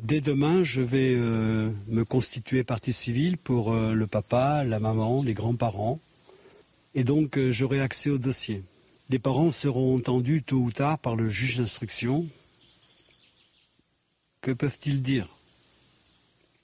Dès 0.03 0.23
demain, 0.23 0.65
je 0.65 0.81
vais 0.81 1.15
euh, 1.15 1.71
me 1.89 2.07
constituer 2.07 2.65
partie 2.65 2.95
civile 2.95 3.37
pour 3.37 3.75
euh, 3.75 3.93
le 3.93 4.07
papa, 4.07 4.65
la 4.65 4.81
maman, 4.81 5.23
les 5.23 5.35
grands-parents. 5.35 6.01
Et 6.95 7.05
donc, 7.05 7.37
euh, 7.37 7.51
j'aurai 7.51 7.81
accès 7.81 8.09
au 8.09 8.17
dossier. 8.17 8.63
Les 9.11 9.19
parents 9.19 9.51
seront 9.51 9.97
entendus 9.97 10.43
tôt 10.43 10.57
ou 10.57 10.73
tard 10.73 10.99
par 10.99 11.17
le 11.17 11.29
juge 11.29 11.59
d'instruction. 11.59 12.27
Que 14.41 14.53
peuvent-ils 14.53 15.03
dire? 15.03 15.29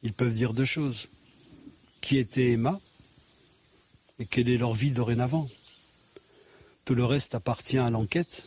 Ils 0.02 0.14
peuvent 0.14 0.32
dire 0.32 0.54
deux 0.54 0.64
choses. 0.64 1.10
Qui 2.00 2.16
était 2.16 2.52
Emma? 2.52 2.80
Et 4.18 4.24
quelle 4.24 4.48
est 4.48 4.56
leur 4.56 4.72
vie 4.72 4.92
dorénavant? 4.92 5.46
Tout 6.86 6.94
le 6.94 7.04
reste 7.04 7.34
appartient 7.34 7.76
à 7.76 7.90
l'enquête. 7.90 8.44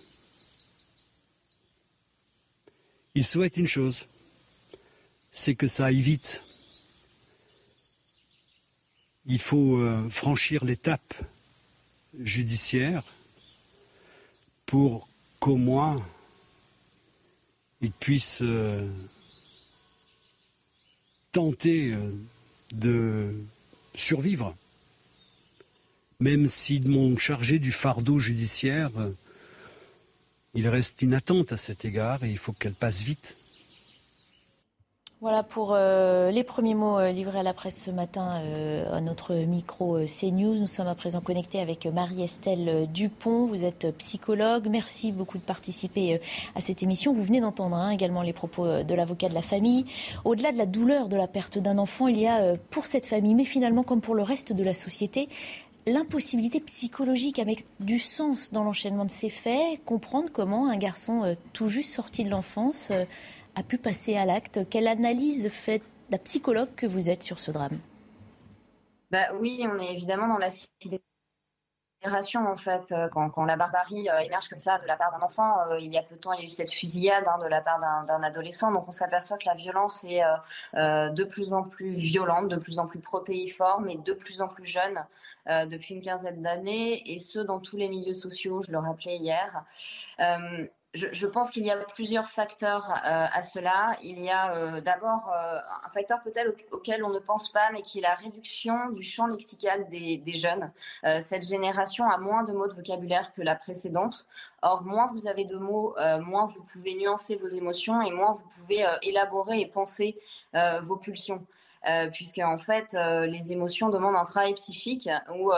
Ils 3.13 3.25
souhaitent 3.25 3.57
une 3.57 3.67
chose, 3.67 4.07
c'est 5.39 5.55
que 5.55 5.67
ça 5.67 5.85
aille 5.85 6.01
vite. 6.01 6.43
Il 9.25 9.39
faut 9.39 9.77
euh, 9.77 10.09
franchir 10.09 10.65
l'étape 10.65 11.13
judiciaire 12.19 13.03
pour 14.65 15.07
qu'au 15.39 15.55
moins 15.55 15.95
ils 17.79 17.91
puissent 17.91 18.41
euh, 18.41 18.85
tenter 21.31 21.93
euh, 21.93 22.11
de 22.73 23.33
survivre. 23.95 24.53
Même 26.19 26.49
s'ils 26.49 26.89
m'ont 26.89 27.17
chargé 27.17 27.59
du 27.59 27.71
fardeau 27.71 28.19
judiciaire, 28.19 28.91
il 30.53 30.67
reste 30.67 31.01
une 31.01 31.13
attente 31.13 31.53
à 31.53 31.57
cet 31.57 31.85
égard 31.85 32.25
et 32.25 32.29
il 32.29 32.37
faut 32.37 32.51
qu'elle 32.51 32.73
passe 32.73 33.03
vite. 33.03 33.37
Voilà 35.21 35.43
pour 35.43 35.73
euh, 35.73 36.31
les 36.31 36.45
premiers 36.45 36.75
mots 36.75 36.97
euh, 36.97 37.11
livrés 37.11 37.39
à 37.39 37.43
la 37.43 37.53
presse 37.53 37.83
ce 37.83 37.91
matin 37.91 38.41
euh, 38.41 38.89
à 38.95 39.01
notre 39.01 39.33
micro 39.33 39.97
CNews. 40.05 40.55
Nous 40.55 40.65
sommes 40.65 40.87
à 40.87 40.95
présent 40.95 41.19
connectés 41.19 41.59
avec 41.59 41.85
Marie-Estelle 41.87 42.87
Dupont. 42.89 43.45
Vous 43.45 43.65
êtes 43.65 43.93
psychologue. 43.97 44.69
Merci 44.69 45.11
beaucoup 45.11 45.37
de 45.37 45.43
participer 45.43 46.21
à 46.55 46.61
cette 46.61 46.83
émission. 46.83 47.11
Vous 47.11 47.21
venez 47.21 47.41
d'entendre 47.41 47.75
hein, 47.75 47.89
également 47.89 48.21
les 48.21 48.31
propos 48.31 48.81
de 48.81 48.93
l'avocat 48.93 49.27
de 49.27 49.33
la 49.33 49.41
famille. 49.41 49.83
Au-delà 50.23 50.53
de 50.53 50.57
la 50.57 50.65
douleur 50.65 51.09
de 51.09 51.17
la 51.17 51.27
perte 51.27 51.57
d'un 51.57 51.79
enfant, 51.79 52.07
il 52.07 52.17
y 52.17 52.25
a 52.25 52.55
pour 52.69 52.85
cette 52.85 53.05
famille, 53.05 53.35
mais 53.35 53.43
finalement 53.43 53.83
comme 53.83 53.99
pour 53.99 54.15
le 54.15 54.23
reste 54.23 54.53
de 54.53 54.63
la 54.63 54.73
société, 54.73 55.27
l'impossibilité 55.85 56.61
psychologique 56.61 57.39
mettre 57.45 57.63
du 57.81 57.99
sens 57.99 58.53
dans 58.53 58.63
l'enchaînement 58.63 59.03
de 59.03 59.11
ces 59.11 59.29
faits, 59.29 59.83
comprendre 59.83 60.29
comment 60.31 60.69
un 60.69 60.77
garçon 60.77 61.35
tout 61.51 61.67
juste 61.67 61.91
sorti 61.91 62.23
de 62.23 62.29
l'enfance 62.29 62.93
a 63.59 63.63
pu 63.63 63.77
passer 63.77 64.15
à 64.15 64.25
l'acte 64.25 64.61
Quelle 64.69 64.87
analyse 64.87 65.49
fait 65.49 65.81
la 66.09 66.17
psychologue 66.17 66.73
que 66.75 66.87
vous 66.87 67.09
êtes 67.09 67.23
sur 67.23 67.39
ce 67.39 67.51
drame? 67.51 67.77
Bah 69.11 69.33
Oui, 69.39 69.67
on 69.69 69.77
est 69.79 69.91
évidemment 69.91 70.27
dans 70.27 70.37
la 70.37 70.49
sidération 70.49 72.47
en 72.47 72.55
fait 72.55 72.93
euh, 72.93 73.09
quand, 73.09 73.43
la 73.43 73.57
barbarie 73.57 74.09
euh, 74.09 74.19
émerge 74.19 74.47
comme 74.47 74.59
ça 74.59 74.79
de 74.79 74.85
la 74.85 74.95
part 74.95 75.11
d'un 75.11 75.25
enfant. 75.25 75.59
Euh, 75.67 75.79
il 75.79 75.93
y 75.93 75.97
a 75.97 76.03
peu 76.03 76.15
de 76.15 76.21
temps, 76.21 76.31
il 76.31 76.39
y 76.39 76.41
a 76.43 76.45
eu 76.45 76.49
cette 76.49 76.71
fusillade 76.71 77.25
hein, 77.27 77.37
de 77.39 77.47
la 77.47 77.59
part 77.59 77.79
d'un 77.79 78.23
adolescent. 78.23 78.71
Donc 78.71 78.87
on 78.87 78.91
s'aperçoit 78.91 79.37
que 79.37 79.47
la 79.47 79.55
violence 79.55 80.05
est 80.05 80.23
de 80.75 81.23
plus 81.25 81.53
en 81.53 81.63
plus 81.63 81.91
violente, 81.91 82.47
de 82.47 82.55
plus 82.55 82.79
en 82.79 82.87
plus 82.87 82.99
protéiforme 82.99 83.89
et 83.89 83.97
de 83.97 84.13
plus 84.13 84.41
en 84.41 84.47
plus 84.47 84.65
jeune 84.65 85.05
depuis 85.45 85.95
une 85.95 86.01
quinzaine 86.01 86.41
d'années, 86.41 87.11
et 87.11 87.17
ce 87.17 87.39
dans 87.39 87.59
tous 87.59 87.75
les 87.75 87.89
milieux 87.89 88.13
sociaux. 88.13 88.61
Je 88.61 88.71
le 88.71 88.77
rappelais 88.77 89.17
hier 89.17 89.65
je, 90.95 91.27
pense 91.27 91.51
qu'il 91.51 91.65
y 91.65 91.69
a 91.69 91.77
plusieurs 91.77 92.27
facteurs 92.29 92.89
euh, 92.89 93.25
à 93.31 93.41
cela. 93.43 93.95
Il 94.01 94.19
y 94.23 94.29
a 94.31 94.55
euh, 94.55 94.81
d'abord 94.81 95.31
euh, 95.31 95.59
un 95.85 95.89
facteur 95.91 96.19
peut-être 96.23 96.51
auquel 96.71 97.03
on 97.03 97.09
ne 97.09 97.19
pense 97.19 97.51
pas, 97.51 97.69
mais 97.71 97.83
qui 97.83 97.99
est 97.99 98.01
la 98.01 98.15
réduction 98.15 98.89
du 98.89 99.03
champ 99.03 99.27
lexical 99.27 99.87
des, 99.89 100.23
jeunes. 100.33 100.71
cette 101.21 101.47
génération 101.47 102.09
a 102.09 102.17
moins 102.17 102.43
de 102.43 102.53
mots 102.53 102.67
de 102.67 102.73
vocabulaire 102.73 103.33
que 103.33 103.41
la 103.41 103.55
précédente. 103.55 104.25
Or, 104.61 104.83
moins 104.83 105.07
vous 105.07 105.27
avez 105.27 105.45
de 105.45 105.57
mots, 105.57 105.95
moins 106.21 106.45
vous 106.45 106.63
pouvez 106.63 106.95
nuancer 106.95 107.35
vos 107.35 107.47
émotions 107.47 108.01
et 108.01 108.11
moins 108.11 108.31
vous 108.31 108.47
pouvez 108.47 108.85
élaborer 109.01 109.59
et 109.59 109.67
penser 109.67 110.17
vos 110.81 110.97
pulsions. 110.97 111.45
puisque 112.13 112.39
en 112.39 112.57
fait, 112.57 112.93
les 112.93 113.51
émotions 113.51 113.89
demandent 113.89 114.15
un 114.15 114.25
travail 114.25 114.53
psychique 114.53 115.09
où 115.35 115.51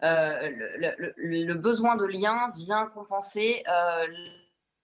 le, 0.00 1.04
le, 1.16 1.54
besoin 1.54 1.96
de 1.96 2.06
lien 2.06 2.50
vient 2.54 2.86
compenser 2.86 3.64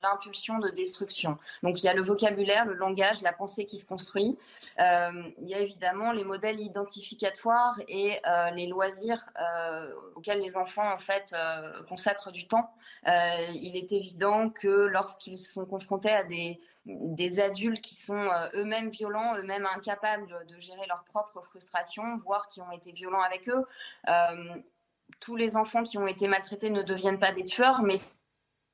l'impulsion 0.03 0.59
de 0.59 0.69
destruction. 0.71 1.39
Donc 1.63 1.83
il 1.83 1.87
y 1.87 1.89
a 1.89 1.95
le 1.95 2.03
vocabulaire, 2.03 2.65
le 2.67 2.75
langage, 2.75 3.23
la 3.23 3.33
pensée 3.33 3.65
qui 3.65 3.79
se 3.79 3.87
construit. 3.87 4.39
Euh, 4.79 5.31
il 5.41 5.49
y 5.49 5.55
a 5.55 5.59
évidemment 5.59 6.13
les 6.13 6.25
modèles 6.25 6.61
identificatoires 6.61 7.79
et 7.89 8.21
euh, 8.27 8.51
les 8.51 8.67
loisirs 8.67 9.29
euh, 9.41 9.93
auxquels 10.15 10.41
les 10.41 10.57
enfants 10.57 10.91
en 10.93 10.99
fait 10.99 11.35
consacrent 11.89 12.33
du 12.33 12.47
temps. 12.47 12.71
il 13.07 13.73
est 13.77 13.93
évident 13.93 14.51
que 14.51 14.69
lorsqu'ils 14.69 15.37
sont 15.37 15.65
confrontés 15.65 16.11
à 16.11 16.25
des 16.25 16.61
des 16.87 17.41
adultes 17.41 17.83
qui 17.83 17.95
sont 17.95 18.31
eux-mêmes 18.55 18.89
violents, 18.89 19.37
eux-mêmes 19.37 19.67
incapables 19.67 20.47
de 20.47 20.59
gérer 20.59 20.87
leurs 20.87 21.05
propres 21.05 21.43
frustrations, 21.43 22.17
voire 22.17 22.49
qui 22.49 22.63
ont 22.63 22.73
été 22.73 22.93
violents 22.93 23.21
avec 23.21 23.49
eux. 23.51 23.67
tous 25.21 25.37
les 25.37 25.57
enfants 25.57 25.83
qui 25.83 25.99
ont 25.99 26.07
été 26.07 26.29
maltraités 26.29 26.71
ne 26.71 26.81
deviennent 26.83 27.19
pas 27.19 27.33
des 27.33 27.45
tueurs, 27.45 27.83
mais 27.83 27.97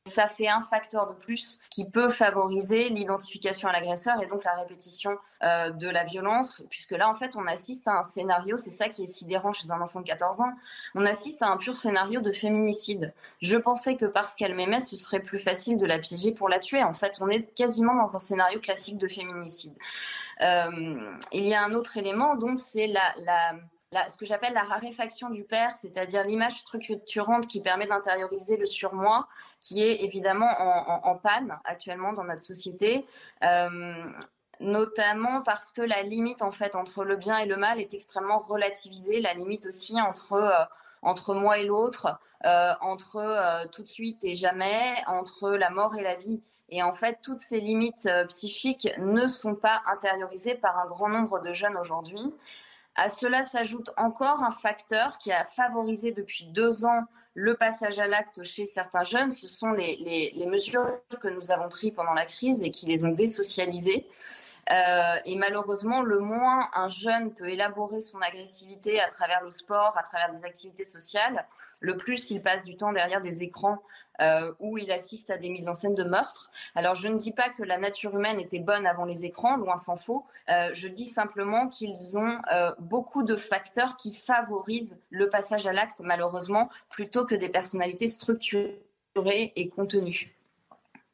ça 0.06 0.28
fait 0.28 0.48
un 0.48 0.60
facteur 0.60 1.08
de 1.08 1.14
plus 1.14 1.60
qui 1.70 1.88
peut 1.88 2.10
favoriser 2.10 2.90
l'identification 2.90 3.70
à 3.70 3.72
l'agresseur 3.72 4.22
et 4.22 4.26
donc 4.26 4.44
la 4.44 4.54
répétition 4.54 5.16
euh, 5.42 5.70
de 5.70 5.88
la 5.88 6.04
violence, 6.04 6.62
puisque 6.68 6.90
là, 6.90 7.08
en 7.08 7.14
fait, 7.14 7.36
on 7.36 7.46
assiste 7.46 7.88
à 7.88 7.92
un 7.92 8.02
scénario, 8.02 8.58
c'est 8.58 8.70
ça 8.70 8.90
qui 8.90 9.04
est 9.04 9.06
sidérant 9.06 9.52
chez 9.52 9.70
un 9.70 9.80
enfant 9.80 10.00
de 10.00 10.06
14 10.06 10.42
ans, 10.42 10.52
on 10.94 11.06
assiste 11.06 11.40
à 11.40 11.48
un 11.48 11.56
pur 11.56 11.74
scénario 11.74 12.20
de 12.20 12.32
féminicide. 12.32 13.14
Je 13.40 13.56
pensais 13.56 13.96
que 13.96 14.04
parce 14.04 14.34
qu'elle 14.34 14.54
m'aimait, 14.54 14.80
ce 14.80 14.96
serait 14.96 15.20
plus 15.20 15.38
facile 15.38 15.78
de 15.78 15.86
la 15.86 15.98
piéger 15.98 16.32
pour 16.32 16.50
la 16.50 16.58
tuer. 16.58 16.82
En 16.82 16.92
fait, 16.94 17.16
on 17.22 17.28
est 17.30 17.54
quasiment 17.54 17.94
dans 17.94 18.14
un 18.14 18.18
scénario 18.18 18.60
classique 18.60 18.98
de 18.98 19.08
féminicide. 19.08 19.74
Euh, 20.42 21.14
il 21.32 21.48
y 21.48 21.54
a 21.54 21.64
un 21.64 21.72
autre 21.72 21.96
élément, 21.96 22.36
donc, 22.36 22.60
c'est 22.60 22.88
la, 22.88 23.14
la 23.20 23.54
ce 24.08 24.16
que 24.16 24.26
j'appelle 24.26 24.54
la 24.54 24.62
raréfaction 24.62 25.30
du 25.30 25.44
père, 25.44 25.70
c'est-à-dire 25.72 26.24
l'image 26.24 26.58
structurante 26.58 27.46
qui 27.46 27.60
permet 27.60 27.86
d'intérioriser 27.86 28.56
le 28.56 28.66
surmoi, 28.66 29.28
qui 29.60 29.82
est 29.82 30.02
évidemment 30.02 30.48
en, 30.48 31.14
panne 31.16 31.58
actuellement 31.64 32.12
dans 32.12 32.24
notre 32.24 32.40
société. 32.40 33.06
Euh, 33.42 33.94
notamment 34.60 35.42
parce 35.42 35.72
que 35.72 35.82
la 35.82 36.02
limite 36.02 36.42
entre 36.42 37.04
le 37.04 37.16
bien 37.16 37.38
et 37.38 37.46
le 37.46 37.56
mal 37.56 37.80
est 37.80 37.92
extrêmement 37.92 38.38
relativisée, 38.38 39.20
la 39.20 39.34
limite 39.34 39.66
aussi 39.66 40.00
entre 40.00 40.34
euh, 40.34 41.34
moi 41.34 41.58
et 41.58 41.64
l'autre, 41.64 42.18
euh, 42.44 42.72
entre 42.80 43.66
tout 43.72 43.82
de 43.82 43.88
suite 43.88 44.22
et 44.24 44.34
jamais, 44.34 44.94
entre 45.06 45.50
la 45.50 45.70
mort 45.70 45.96
et 45.96 46.02
la 46.02 46.14
vie. 46.14 46.40
Et 46.70 46.82
en 46.82 46.92
fait, 46.92 47.18
toutes 47.22 47.40
ces 47.40 47.60
limites 47.60 48.08
psychiques 48.28 48.88
ne 48.98 49.26
sont 49.26 49.54
pas 49.54 49.82
intériorisées 49.92 50.54
par 50.54 50.78
un 50.78 50.86
grand 50.86 51.08
nombre 51.08 51.40
de 51.40 51.52
jeunes 51.52 51.76
aujourd'hui. 51.76 52.32
À 52.96 53.08
cela 53.08 53.42
s'ajoute 53.42 53.90
encore 53.96 54.42
un 54.42 54.50
facteur 54.50 55.18
qui 55.18 55.32
a 55.32 55.44
favorisé 55.44 56.12
depuis 56.12 56.46
deux 56.46 56.84
ans 56.84 57.04
le 57.34 57.54
passage 57.54 57.98
à 57.98 58.06
l'acte 58.06 58.44
chez 58.44 58.64
certains 58.64 59.02
jeunes. 59.02 59.32
Ce 59.32 59.48
sont 59.48 59.72
les, 59.72 60.46
mesures 60.46 61.00
que 61.20 61.28
nous 61.28 61.50
avons 61.50 61.68
prises 61.68 61.92
pendant 61.94 62.14
la 62.14 62.24
crise 62.24 62.62
et 62.62 62.70
qui 62.70 62.86
les 62.86 63.04
ont 63.04 63.10
désocialisées. 63.10 64.06
Euh, 64.70 65.16
et 65.24 65.36
malheureusement, 65.36 66.02
le 66.02 66.20
moins 66.20 66.70
un 66.72 66.88
jeune 66.88 67.34
peut 67.34 67.48
élaborer 67.48 68.00
son 68.00 68.20
agressivité 68.22 69.00
à 69.00 69.08
travers 69.08 69.42
le 69.42 69.50
sport, 69.50 69.98
à 69.98 70.02
travers 70.02 70.30
des 70.30 70.44
activités 70.44 70.84
sociales, 70.84 71.46
le 71.80 71.96
plus 71.96 72.30
il 72.30 72.40
passe 72.42 72.64
du 72.64 72.76
temps 72.76 72.92
derrière 72.92 73.20
des 73.20 73.42
écrans 73.42 73.82
euh, 74.20 74.52
où 74.60 74.78
il 74.78 74.90
assiste 74.92 75.30
à 75.30 75.38
des 75.38 75.48
mises 75.48 75.68
en 75.68 75.74
scène 75.74 75.94
de 75.94 76.04
meurtre. 76.04 76.50
Alors 76.74 76.94
je 76.94 77.08
ne 77.08 77.18
dis 77.18 77.32
pas 77.32 77.48
que 77.48 77.62
la 77.62 77.78
nature 77.78 78.14
humaine 78.16 78.40
était 78.40 78.58
bonne 78.58 78.86
avant 78.86 79.04
les 79.04 79.24
écrans, 79.24 79.56
loin 79.56 79.76
s'en 79.76 79.96
faut. 79.96 80.24
Euh, 80.50 80.70
je 80.72 80.88
dis 80.88 81.06
simplement 81.06 81.68
qu'ils 81.68 82.18
ont 82.18 82.38
euh, 82.52 82.72
beaucoup 82.78 83.22
de 83.22 83.36
facteurs 83.36 83.96
qui 83.96 84.12
favorisent 84.12 85.00
le 85.10 85.28
passage 85.28 85.66
à 85.66 85.72
l'acte, 85.72 86.00
malheureusement, 86.02 86.68
plutôt 86.90 87.24
que 87.24 87.34
des 87.34 87.48
personnalités 87.48 88.06
structurées 88.06 88.82
et 89.56 89.68
contenues. 89.68 90.33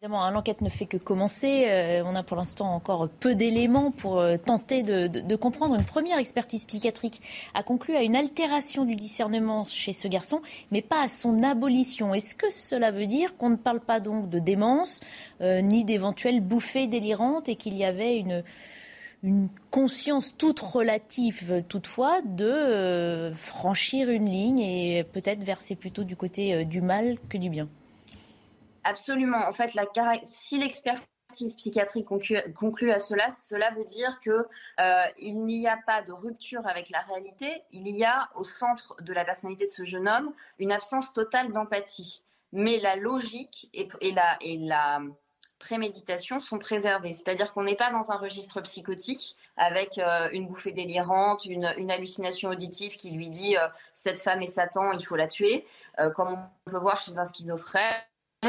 Évidemment, 0.02 0.24
hein, 0.24 0.30
l'enquête 0.30 0.62
ne 0.62 0.70
fait 0.70 0.86
que 0.86 0.96
commencer. 0.96 1.66
Euh, 1.68 2.02
on 2.06 2.14
a 2.14 2.22
pour 2.22 2.38
l'instant 2.38 2.74
encore 2.74 3.10
peu 3.10 3.34
d'éléments 3.34 3.90
pour 3.90 4.18
euh, 4.18 4.38
tenter 4.38 4.82
de, 4.82 5.36
comprendre. 5.36 5.74
Une 5.74 5.84
première 5.84 6.16
expertise 6.16 6.64
psychiatrique 6.64 7.20
a 7.52 7.62
conclu 7.62 7.94
à 7.94 8.02
une 8.02 8.16
altération 8.16 8.86
du 8.86 8.94
discernement 8.94 9.66
chez 9.66 9.92
ce 9.92 10.08
garçon, 10.08 10.40
mais 10.70 10.80
pas 10.80 11.02
à 11.02 11.08
son 11.08 11.42
abolition. 11.42 12.14
Est-ce 12.14 12.34
que 12.34 12.48
cela 12.48 12.92
veut 12.92 13.04
dire 13.04 13.36
qu'on 13.36 13.50
ne 13.50 13.56
parle 13.56 13.80
pas 13.80 14.00
donc 14.00 14.30
de 14.30 14.38
démence, 14.38 15.00
euh, 15.42 15.60
ni 15.60 15.84
d'éventuelles 15.84 16.40
bouffées 16.40 16.86
délirantes, 16.86 17.50
et 17.50 17.56
qu'il 17.56 17.76
y 17.76 17.84
avait 17.84 18.16
une, 18.16 18.42
une 19.22 19.48
conscience 19.70 20.34
toute 20.34 20.60
relative 20.60 21.62
toutefois 21.68 22.22
de 22.22 23.32
franchir 23.34 24.08
une 24.08 24.30
ligne 24.30 24.60
et 24.60 25.04
peut-être 25.04 25.44
verser 25.44 25.74
plutôt 25.74 26.04
du 26.04 26.16
côté 26.16 26.64
du 26.64 26.80
mal 26.80 27.18
que 27.28 27.36
du 27.36 27.50
bien? 27.50 27.68
Absolument. 28.84 29.46
En 29.46 29.52
fait, 29.52 29.70
si 30.24 30.58
l'expertise 30.58 31.06
psychiatrique 31.56 32.06
conclut, 32.06 32.90
à 32.90 32.98
cela, 32.98 33.30
cela 33.30 33.70
veut 33.70 33.84
dire 33.84 34.20
que 34.20 34.46
euh, 34.80 35.04
il 35.18 35.44
n'y 35.44 35.68
a 35.68 35.78
pas 35.86 36.02
de 36.02 36.12
rupture 36.12 36.66
avec 36.66 36.90
la 36.90 37.00
réalité. 37.00 37.62
Il 37.72 37.88
y 37.88 38.04
a 38.04 38.30
au 38.34 38.44
centre 38.44 38.96
de 39.00 39.12
la 39.12 39.24
personnalité 39.24 39.66
de 39.66 39.70
ce 39.70 39.84
jeune 39.84 40.08
homme 40.08 40.32
une 40.58 40.72
absence 40.72 41.12
totale 41.12 41.52
d'empathie. 41.52 42.22
Mais 42.52 42.78
la 42.78 42.96
logique 42.96 43.70
et, 43.72 43.88
la, 44.12 45.00
préméditation 45.60 46.40
sont 46.40 46.58
préservées. 46.58 47.12
C'est-à-dire 47.12 47.52
qu'on 47.52 47.64
n'est 47.64 47.76
pas 47.76 47.90
dans 47.90 48.10
un 48.10 48.16
registre 48.16 48.62
psychotique 48.62 49.36
avec 49.58 49.98
euh, 49.98 50.30
une 50.32 50.46
bouffée 50.46 50.72
délirante, 50.72 51.44
une, 51.44 51.66
hallucination 51.90 52.48
auditive 52.48 52.96
qui 52.96 53.10
lui 53.10 53.28
dit 53.28 53.58
euh, 53.58 53.68
cette 53.92 54.20
femme 54.20 54.40
est 54.40 54.46
Satan, 54.46 54.92
il 54.92 55.04
faut 55.04 55.16
la 55.16 55.28
tuer, 55.28 55.66
comme 56.14 56.32
on 56.32 56.70
peut 56.70 56.78
voir 56.78 56.96
chez 56.96 57.18
un 57.18 57.26
schizophrène 57.26 57.92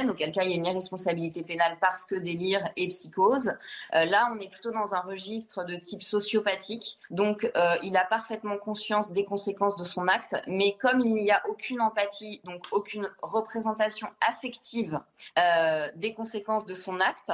auquel 0.09 0.31
cas 0.31 0.43
il 0.43 0.51
y 0.51 0.53
a 0.53 0.55
une 0.55 0.65
irresponsabilité 0.65 1.43
pénale 1.43 1.77
parce 1.81 2.05
que 2.05 2.15
délire 2.15 2.63
et 2.77 2.87
psychose. 2.87 3.53
Euh, 3.93 4.05
là, 4.05 4.29
on 4.33 4.39
est 4.39 4.49
plutôt 4.49 4.71
dans 4.71 4.93
un 4.93 5.01
registre 5.01 5.65
de 5.65 5.75
type 5.75 6.01
sociopathique, 6.01 6.97
donc 7.09 7.51
euh, 7.55 7.75
il 7.83 7.97
a 7.97 8.05
parfaitement 8.05 8.57
conscience 8.57 9.11
des 9.11 9.25
conséquences 9.25 9.75
de 9.75 9.83
son 9.83 10.07
acte, 10.07 10.41
mais 10.47 10.77
comme 10.79 11.01
il 11.01 11.13
n'y 11.13 11.31
a 11.31 11.41
aucune 11.47 11.81
empathie, 11.81 12.41
donc 12.45 12.65
aucune 12.71 13.09
représentation 13.21 14.07
affective 14.25 14.99
euh, 15.37 15.89
des 15.95 16.13
conséquences 16.13 16.65
de 16.65 16.75
son 16.75 16.99
acte, 16.99 17.31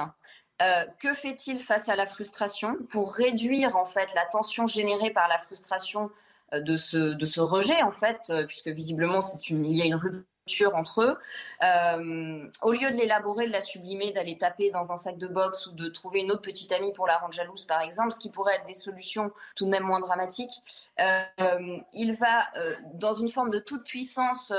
que 1.00 1.14
fait-il 1.14 1.60
face 1.60 1.88
à 1.88 1.96
la 1.96 2.08
frustration? 2.08 2.78
Pour 2.90 3.14
réduire 3.14 3.76
en 3.76 3.86
fait 3.86 4.12
la 4.16 4.26
tension 4.26 4.66
générée 4.66 5.12
par 5.12 5.28
la 5.28 5.38
frustration 5.38 6.10
de 6.52 6.78
ce, 6.78 7.14
de 7.14 7.26
ce 7.28 7.42
rejet 7.42 7.84
en 7.84 7.92
fait, 7.92 8.34
puisque 8.48 8.70
visiblement 8.70 9.20
il 9.52 9.76
y 9.76 9.84
a 9.84 9.86
une 9.86 9.94
rupture 9.94 10.24
entre 10.74 11.02
eux. 11.02 11.18
Euh, 11.64 12.48
au 12.62 12.72
lieu 12.72 12.92
de 12.92 12.96
l'élaborer, 12.96 13.48
de 13.48 13.52
la 13.52 13.60
sublimer, 13.60 14.12
d'aller 14.12 14.38
taper 14.38 14.70
dans 14.70 14.92
un 14.92 14.98
sac 14.98 15.18
de 15.18 15.28
boxe 15.28 15.68
ou 15.68 15.72
de 15.72 15.90
trouver 15.90 16.20
une 16.20 16.32
autre 16.32 16.42
petite 16.42 16.72
amie 16.72 16.94
pour 16.94 17.08
la 17.08 17.18
rendre 17.18 17.34
jalouse, 17.34 17.66
par 17.66 17.82
exemple, 17.82 18.12
ce 18.12 18.20
qui 18.20 18.30
pourrait 18.30 18.56
être 18.56 18.66
des 18.66 18.74
solutions 18.74 19.32
tout 19.56 19.66
de 19.66 19.70
même 19.70 19.84
moins 19.84 20.00
dramatiques, 20.00 20.62
euh, 21.00 21.78
il 21.94 22.14
va, 22.14 22.48
euh, 22.58 22.74
dans 22.94 23.14
une 23.14 23.30
forme 23.30 23.50
de 23.50 23.60
toute 23.60 23.84
puissance, 23.84 24.54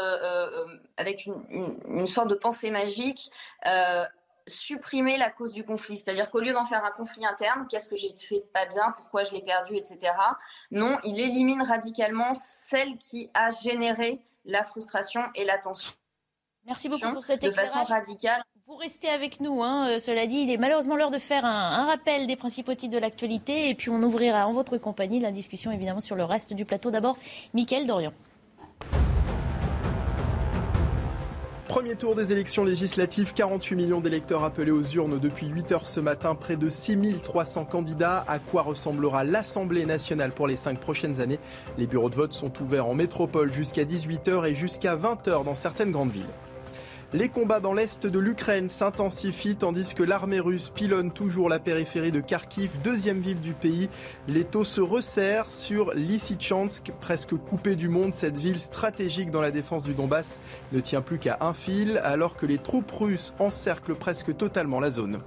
avec 0.96 1.26
une, 1.26 2.06
sorte 2.06 2.28
de 2.28 2.34
pensée 2.34 2.70
magique, 2.70 3.30
supprimer 4.48 5.16
la 5.16 5.30
cause 5.30 5.52
du 5.52 5.64
conflit. 5.64 5.96
C'est-à-dire 5.96 6.30
qu'au 6.30 6.40
lieu 6.40 6.52
d'en 6.52 6.64
faire 6.64 6.84
un 6.84 6.90
conflit 6.90 7.24
interne, 7.24 7.66
qu'est-ce 7.68 7.88
que 7.88 7.96
j'ai 7.96 8.14
fait 8.16 8.44
pas 8.52 8.66
bien, 8.66 8.92
pourquoi 8.96 9.24
je 9.24 9.32
l'ai 9.32 9.42
perdu, 9.42 9.76
etc. 9.76 10.12
Non, 10.70 10.98
il 11.04 11.20
élimine 11.20 11.62
radicalement 11.62 12.34
celle 12.34 12.96
qui 12.98 13.30
a 13.34 13.50
généré 13.50 14.20
la 14.48 14.64
frustration 14.64 15.20
et 15.36 15.44
la 15.44 15.58
tension. 15.58 15.92
Merci 16.66 16.88
beaucoup 16.88 17.12
pour 17.12 17.24
cette 17.24 17.42
De 17.42 17.50
façon 17.50 17.84
radicale. 17.84 18.42
Vous 18.66 18.76
restez 18.76 19.08
avec 19.08 19.40
nous, 19.40 19.62
hein. 19.62 19.88
Euh, 19.88 19.98
cela 19.98 20.26
dit, 20.26 20.38
il 20.38 20.50
est 20.50 20.58
malheureusement 20.58 20.96
l'heure 20.96 21.10
de 21.10 21.18
faire 21.18 21.46
un, 21.46 21.86
rappel 21.86 22.26
des 22.26 22.36
principaux 22.36 22.74
titres 22.74 22.92
de 22.92 22.98
l'actualité 22.98 23.70
et 23.70 23.74
puis 23.74 23.88
on 23.88 24.02
ouvrira 24.02 24.46
en 24.46 24.52
votre 24.52 24.76
compagnie 24.76 25.20
la 25.20 25.32
discussion 25.32 25.70
évidemment 25.70 26.00
sur 26.00 26.16
le 26.16 26.24
reste 26.24 26.52
du 26.52 26.66
plateau. 26.66 26.90
D'abord, 26.90 27.16
Mickaël 27.54 27.86
Dorian. 27.86 28.12
Premier 31.68 31.96
tour 31.96 32.16
des 32.16 32.32
élections 32.32 32.64
législatives, 32.64 33.34
48 33.34 33.76
millions 33.76 34.00
d'électeurs 34.00 34.42
appelés 34.42 34.70
aux 34.70 34.82
urnes 34.82 35.18
depuis 35.18 35.48
8 35.48 35.72
heures 35.72 35.86
ce 35.86 36.00
matin, 36.00 36.34
près 36.34 36.56
de 36.56 36.70
6300 36.70 37.66
candidats. 37.66 38.24
À 38.26 38.38
quoi 38.38 38.62
ressemblera 38.62 39.22
l'Assemblée 39.22 39.84
nationale 39.84 40.32
pour 40.32 40.48
les 40.48 40.56
cinq 40.56 40.80
prochaines 40.80 41.20
années? 41.20 41.38
Les 41.76 41.86
bureaux 41.86 42.08
de 42.08 42.14
vote 42.14 42.32
sont 42.32 42.50
ouverts 42.62 42.86
en 42.86 42.94
métropole 42.94 43.52
jusqu'à 43.52 43.84
18h 43.84 44.48
et 44.48 44.54
jusqu'à 44.54 44.96
20h 44.96 45.44
dans 45.44 45.54
certaines 45.54 45.92
grandes 45.92 46.10
villes. 46.10 46.24
Les 47.14 47.30
combats 47.30 47.60
dans 47.60 47.72
l'est 47.72 48.06
de 48.06 48.18
l'Ukraine 48.18 48.68
s'intensifient 48.68 49.56
tandis 49.56 49.94
que 49.94 50.02
l'armée 50.02 50.40
russe 50.40 50.68
pilonne 50.68 51.10
toujours 51.10 51.48
la 51.48 51.58
périphérie 51.58 52.12
de 52.12 52.20
Kharkiv, 52.20 52.82
deuxième 52.84 53.20
ville 53.20 53.40
du 53.40 53.54
pays. 53.54 53.88
Les 54.26 54.44
taux 54.44 54.64
se 54.64 54.82
resserrent 54.82 55.50
sur 55.50 55.94
Lysychansk, 55.94 56.92
presque 57.00 57.34
coupée 57.34 57.76
du 57.76 57.88
monde. 57.88 58.12
Cette 58.12 58.36
ville 58.36 58.60
stratégique 58.60 59.30
dans 59.30 59.40
la 59.40 59.50
défense 59.50 59.84
du 59.84 59.94
Donbass 59.94 60.38
ne 60.72 60.80
tient 60.80 61.00
plus 61.00 61.18
qu'à 61.18 61.38
un 61.40 61.54
fil 61.54 61.96
alors 62.04 62.36
que 62.36 62.44
les 62.44 62.58
troupes 62.58 62.92
russes 62.92 63.32
encerclent 63.38 63.94
presque 63.94 64.36
totalement 64.36 64.78
la 64.78 64.90
zone. 64.90 65.20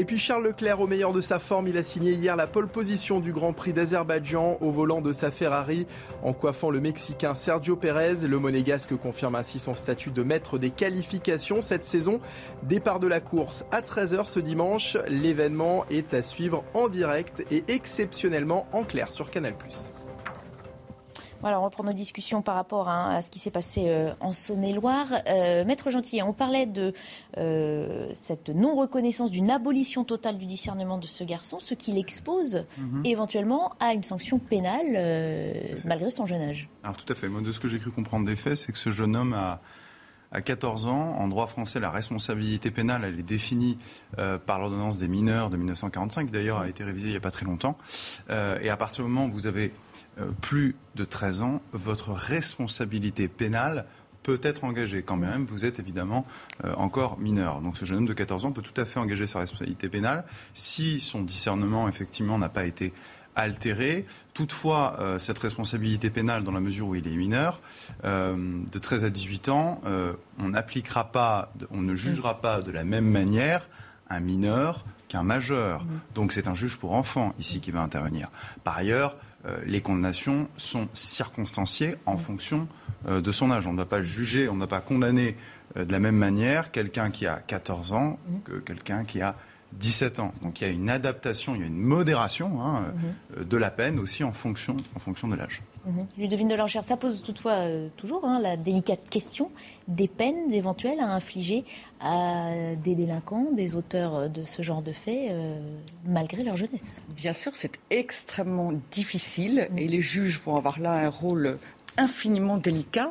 Et 0.00 0.06
puis 0.06 0.16
Charles 0.16 0.44
Leclerc, 0.44 0.80
au 0.80 0.86
meilleur 0.86 1.12
de 1.12 1.20
sa 1.20 1.38
forme, 1.38 1.68
il 1.68 1.76
a 1.76 1.82
signé 1.82 2.12
hier 2.12 2.34
la 2.34 2.46
pole 2.46 2.68
position 2.68 3.20
du 3.20 3.34
Grand 3.34 3.52
Prix 3.52 3.74
d'Azerbaïdjan 3.74 4.56
au 4.62 4.70
volant 4.70 5.02
de 5.02 5.12
sa 5.12 5.30
Ferrari 5.30 5.86
en 6.22 6.32
coiffant 6.32 6.70
le 6.70 6.80
Mexicain 6.80 7.34
Sergio 7.34 7.76
Pérez. 7.76 8.26
Le 8.26 8.38
monégasque 8.38 8.96
confirme 8.96 9.34
ainsi 9.34 9.58
son 9.58 9.74
statut 9.74 10.10
de 10.10 10.22
maître 10.22 10.56
des 10.56 10.70
qualifications 10.70 11.60
cette 11.60 11.84
saison. 11.84 12.18
Départ 12.62 12.98
de 12.98 13.08
la 13.08 13.20
course 13.20 13.66
à 13.72 13.82
13h 13.82 14.26
ce 14.26 14.40
dimanche. 14.40 14.96
L'événement 15.06 15.84
est 15.90 16.14
à 16.14 16.22
suivre 16.22 16.64
en 16.72 16.88
direct 16.88 17.44
et 17.50 17.62
exceptionnellement 17.68 18.68
en 18.72 18.84
clair 18.84 19.12
sur 19.12 19.30
Canal+. 19.30 19.52
Voilà, 21.40 21.60
on 21.60 21.64
reprend 21.64 21.84
nos 21.84 21.92
discussions 21.92 22.42
par 22.42 22.54
rapport 22.54 22.88
à, 22.88 23.20
ce 23.20 23.30
qui 23.30 23.38
s'est 23.38 23.50
passé 23.50 23.84
euh, 23.86 24.12
en 24.20 24.32
Saône-et-Loire. 24.32 25.08
Euh, 25.28 25.64
Maître 25.64 25.90
Gentil, 25.90 26.22
on 26.22 26.32
parlait 26.32 26.66
de 26.66 26.92
euh, 27.38 28.10
cette 28.14 28.50
non-reconnaissance 28.50 29.30
d'une 29.30 29.50
abolition 29.50 30.04
totale 30.04 30.38
du 30.38 30.46
discernement 30.46 30.98
de 30.98 31.06
ce 31.06 31.24
garçon, 31.24 31.58
ce 31.60 31.74
qui 31.74 31.92
l'expose 31.92 32.64
mhm. 32.78 33.02
éventuellement 33.04 33.72
à 33.80 33.92
une 33.94 34.02
sanction 34.02 34.38
pénale 34.38 35.80
malgré 35.84 36.10
son 36.10 36.26
jeune 36.26 36.42
âge. 36.42 36.68
Alors 36.82 36.96
tout 36.96 37.10
à 37.10 37.14
fait. 37.14 37.28
Moi, 37.28 37.40
de 37.40 37.52
ce 37.52 37.60
que 37.60 37.68
j'ai 37.68 37.78
cru 37.78 37.90
comprendre 37.90 38.26
des 38.26 38.36
faits, 38.36 38.56
c'est 38.56 38.72
que 38.72 38.78
ce 38.78 38.90
jeune 38.90 39.16
homme 39.16 39.32
a 39.32 39.60
à 40.32 40.42
14 40.42 40.86
ans, 40.86 41.16
en 41.18 41.28
droit 41.28 41.46
français, 41.46 41.80
la 41.80 41.90
responsabilité 41.90 42.70
pénale, 42.70 43.04
elle 43.04 43.18
est 43.18 43.24
définie 43.24 43.78
euh, 44.18 44.38
par 44.38 44.60
l'ordonnance 44.60 44.98
des 44.98 45.08
mineurs 45.08 45.50
de 45.50 45.56
1945, 45.56 46.26
qui 46.26 46.32
d'ailleurs 46.32 46.58
a 46.58 46.68
été 46.68 46.84
révisée 46.84 47.08
il 47.08 47.10
n'y 47.12 47.16
a 47.16 47.20
pas 47.20 47.30
très 47.30 47.46
longtemps. 47.46 47.76
Euh, 48.30 48.58
et 48.60 48.70
à 48.70 48.76
partir 48.76 49.04
du 49.04 49.10
moment 49.10 49.26
où 49.26 49.32
vous 49.32 49.46
avez 49.46 49.72
euh, 50.20 50.30
plus 50.40 50.76
de 50.94 51.04
13 51.04 51.42
ans, 51.42 51.62
votre 51.72 52.12
responsabilité 52.12 53.26
pénale 53.28 53.86
peut 54.22 54.40
être 54.42 54.64
engagée 54.64 55.02
quand 55.02 55.16
même. 55.16 55.46
Vous 55.46 55.64
êtes 55.64 55.78
évidemment 55.78 56.26
encore 56.76 57.18
mineur. 57.18 57.62
Donc 57.62 57.78
ce 57.78 57.86
jeune 57.86 58.00
homme 58.00 58.06
de 58.06 58.12
14 58.12 58.44
ans 58.44 58.52
peut 58.52 58.60
tout 58.60 58.78
à 58.78 58.84
fait 58.84 59.00
engager 59.00 59.26
sa 59.26 59.38
responsabilité 59.38 59.88
pénale 59.88 60.24
si 60.52 61.00
son 61.00 61.22
discernement 61.22 61.88
effectivement 61.88 62.36
n'a 62.36 62.50
pas 62.50 62.66
été 62.66 62.92
altéré. 63.40 64.06
Toutefois, 64.34 64.96
euh, 65.00 65.18
cette 65.18 65.38
responsabilité 65.38 66.10
pénale, 66.10 66.44
dans 66.44 66.52
la 66.52 66.60
mesure 66.60 66.88
où 66.88 66.94
il 66.94 67.06
est 67.06 67.16
mineur, 67.16 67.60
euh, 68.04 68.62
de 68.70 68.78
13 68.78 69.04
à 69.04 69.10
18 69.10 69.48
ans, 69.48 69.80
euh, 69.86 70.12
on 70.38 70.50
n'appliquera 70.50 71.12
pas, 71.12 71.52
on 71.70 71.80
ne 71.80 71.94
jugera 71.94 72.40
pas 72.40 72.62
de 72.62 72.70
la 72.70 72.84
même 72.84 73.06
manière 73.06 73.68
un 74.08 74.20
mineur 74.20 74.84
qu'un 75.08 75.22
majeur. 75.22 75.84
Donc 76.14 76.32
c'est 76.32 76.48
un 76.48 76.54
juge 76.54 76.78
pour 76.78 76.92
enfants 76.92 77.34
ici 77.38 77.60
qui 77.60 77.70
va 77.70 77.80
intervenir. 77.80 78.30
Par 78.64 78.76
ailleurs, 78.76 79.16
les 79.64 79.80
condamnations 79.80 80.48
sont 80.56 80.88
circonstanciées 80.92 81.96
en 82.06 82.16
fonction 82.16 82.68
de 83.08 83.32
son 83.32 83.50
âge. 83.50 83.66
On 83.66 83.72
ne 83.72 83.78
va 83.78 83.86
pas 83.86 84.02
juger, 84.02 84.48
on 84.48 84.54
ne 84.54 84.60
va 84.60 84.66
pas 84.66 84.80
condamner 84.80 85.36
de 85.76 85.90
la 85.90 85.98
même 86.00 86.16
manière 86.16 86.70
quelqu'un 86.70 87.10
qui 87.10 87.26
a 87.26 87.36
14 87.36 87.92
ans 87.92 88.18
que 88.44 88.54
quelqu'un 88.54 89.04
qui 89.04 89.20
a 89.20 89.36
17 89.72 90.20
ans. 90.20 90.32
Donc 90.42 90.60
il 90.60 90.66
y 90.66 90.70
a 90.70 90.72
une 90.72 90.90
adaptation, 90.90 91.54
il 91.54 91.60
y 91.60 91.64
a 91.64 91.66
une 91.66 91.76
modération 91.76 92.62
hein, 92.62 92.92
mhm. 93.36 93.44
de 93.44 93.56
la 93.56 93.70
peine 93.70 93.98
aussi 93.98 94.24
en 94.24 94.32
fonction, 94.32 94.76
en 94.94 94.98
fonction 94.98 95.28
de 95.28 95.36
l'âge. 95.36 95.62
Mmh. 95.86 96.00
Ludovine 96.18 96.48
de 96.48 96.54
l'Enchère, 96.54 96.84
ça 96.84 96.98
pose 96.98 97.22
toutefois 97.22 97.52
euh, 97.52 97.88
toujours 97.96 98.26
hein, 98.26 98.38
la 98.38 98.58
délicate 98.58 99.08
question 99.08 99.50
des 99.88 100.08
peines 100.08 100.52
éventuelles 100.52 101.00
à 101.00 101.14
infliger 101.14 101.64
à 102.00 102.50
des 102.82 102.94
délinquants, 102.94 103.46
des 103.52 103.74
auteurs 103.74 104.28
de 104.28 104.44
ce 104.44 104.60
genre 104.60 104.82
de 104.82 104.92
faits, 104.92 105.30
euh, 105.30 105.58
malgré 106.04 106.42
leur 106.42 106.56
jeunesse. 106.56 107.00
Bien 107.16 107.32
sûr, 107.32 107.52
c'est 107.54 107.78
extrêmement 107.88 108.72
difficile 108.90 109.68
mhm. 109.70 109.78
et 109.78 109.88
les 109.88 110.02
juges 110.02 110.42
vont 110.44 110.56
avoir 110.56 110.78
là 110.78 110.92
un 110.92 111.08
rôle 111.08 111.58
infiniment 111.96 112.58
délicat. 112.58 113.10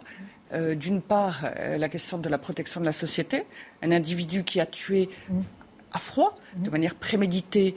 Euh, 0.51 0.73
d'une 0.73 1.01
part, 1.01 1.45
la 1.77 1.89
question 1.89 2.17
de 2.17 2.27
la 2.27 2.39
protection 2.39 2.81
de 2.81 2.85
la 2.85 2.91
société. 2.91 3.43
Un 3.83 3.91
individu 3.91 4.43
qui 4.43 4.59
a 4.59 4.65
tué 4.65 5.09
mhm 5.29 5.43
à 5.93 5.99
froid, 5.99 6.37
de 6.55 6.65
mhm. 6.65 6.71
manière 6.71 6.95
préméditée, 6.95 7.75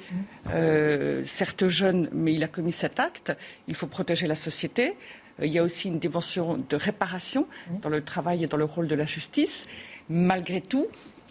euh, 0.50 1.22
certes 1.24 1.68
jeune, 1.68 2.08
mais 2.12 2.34
il 2.34 2.42
a 2.44 2.48
commis 2.48 2.72
cet 2.72 3.00
acte. 3.00 3.32
Il 3.68 3.74
faut 3.74 3.86
protéger 3.86 4.26
la 4.26 4.34
société. 4.34 4.96
Euh, 5.40 5.46
il 5.46 5.52
y 5.52 5.58
a 5.58 5.62
aussi 5.62 5.88
une 5.88 5.98
dimension 5.98 6.58
de 6.68 6.76
réparation 6.76 7.46
mhm. 7.70 7.80
dans 7.80 7.88
le 7.88 8.02
travail 8.02 8.44
et 8.44 8.46
dans 8.46 8.56
le 8.56 8.64
rôle 8.64 8.88
de 8.88 8.94
la 8.94 9.06
justice. 9.06 9.66
Malgré 10.08 10.60
tout, 10.60 10.88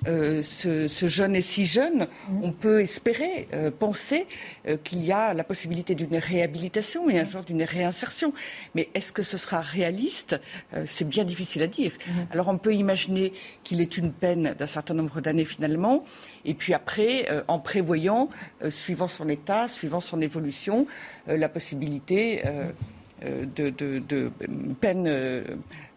euh, 0.07 0.41
ce, 0.41 1.07
jeune 1.07 1.35
est 1.35 1.41
si 1.41 1.65
jeune, 1.65 2.07
mmh. 2.29 2.43
on 2.43 2.51
peut 2.51 2.81
espérer, 2.81 3.47
penser 3.79 4.25
qu'il 4.83 5.03
y 5.03 5.11
a 5.11 5.33
la 5.33 5.43
possibilité 5.43 5.95
d'une 5.95 6.17
réhabilitation 6.17 7.09
et 7.09 7.19
un 7.19 7.23
jour 7.23 7.43
d'une 7.43 7.63
réinsertion. 7.63 8.33
Mais 8.75 8.89
est-ce 8.93 9.11
que 9.11 9.23
ce 9.23 9.37
sera 9.37 9.61
réaliste? 9.61 10.39
C'est 10.85 11.07
bien 11.07 11.23
difficile 11.23 11.63
à 11.63 11.67
dire. 11.67 11.91
Mmh. 11.91 12.11
Alors 12.31 12.49
on 12.49 12.57
peut 12.57 12.73
imaginer 12.73 13.33
qu'il 13.63 13.81
est 13.81 13.97
une 13.97 14.11
peine 14.11 14.55
d'un 14.57 14.67
certain 14.67 14.93
nombre 14.93 15.21
d'années 15.21 15.45
finalement, 15.45 16.03
et 16.45 16.53
puis 16.53 16.73
après, 16.73 17.27
en 17.47 17.59
prévoyant, 17.59 18.29
suivant 18.69 19.07
son 19.07 19.29
état, 19.29 19.67
suivant 19.67 19.99
son 19.99 20.21
évolution, 20.21 20.87
la 21.27 21.49
possibilité 21.49 22.43
de, 23.23 23.69
de, 23.69 23.99
de, 23.99 24.31
peine 24.79 25.05
euh, 25.07 25.43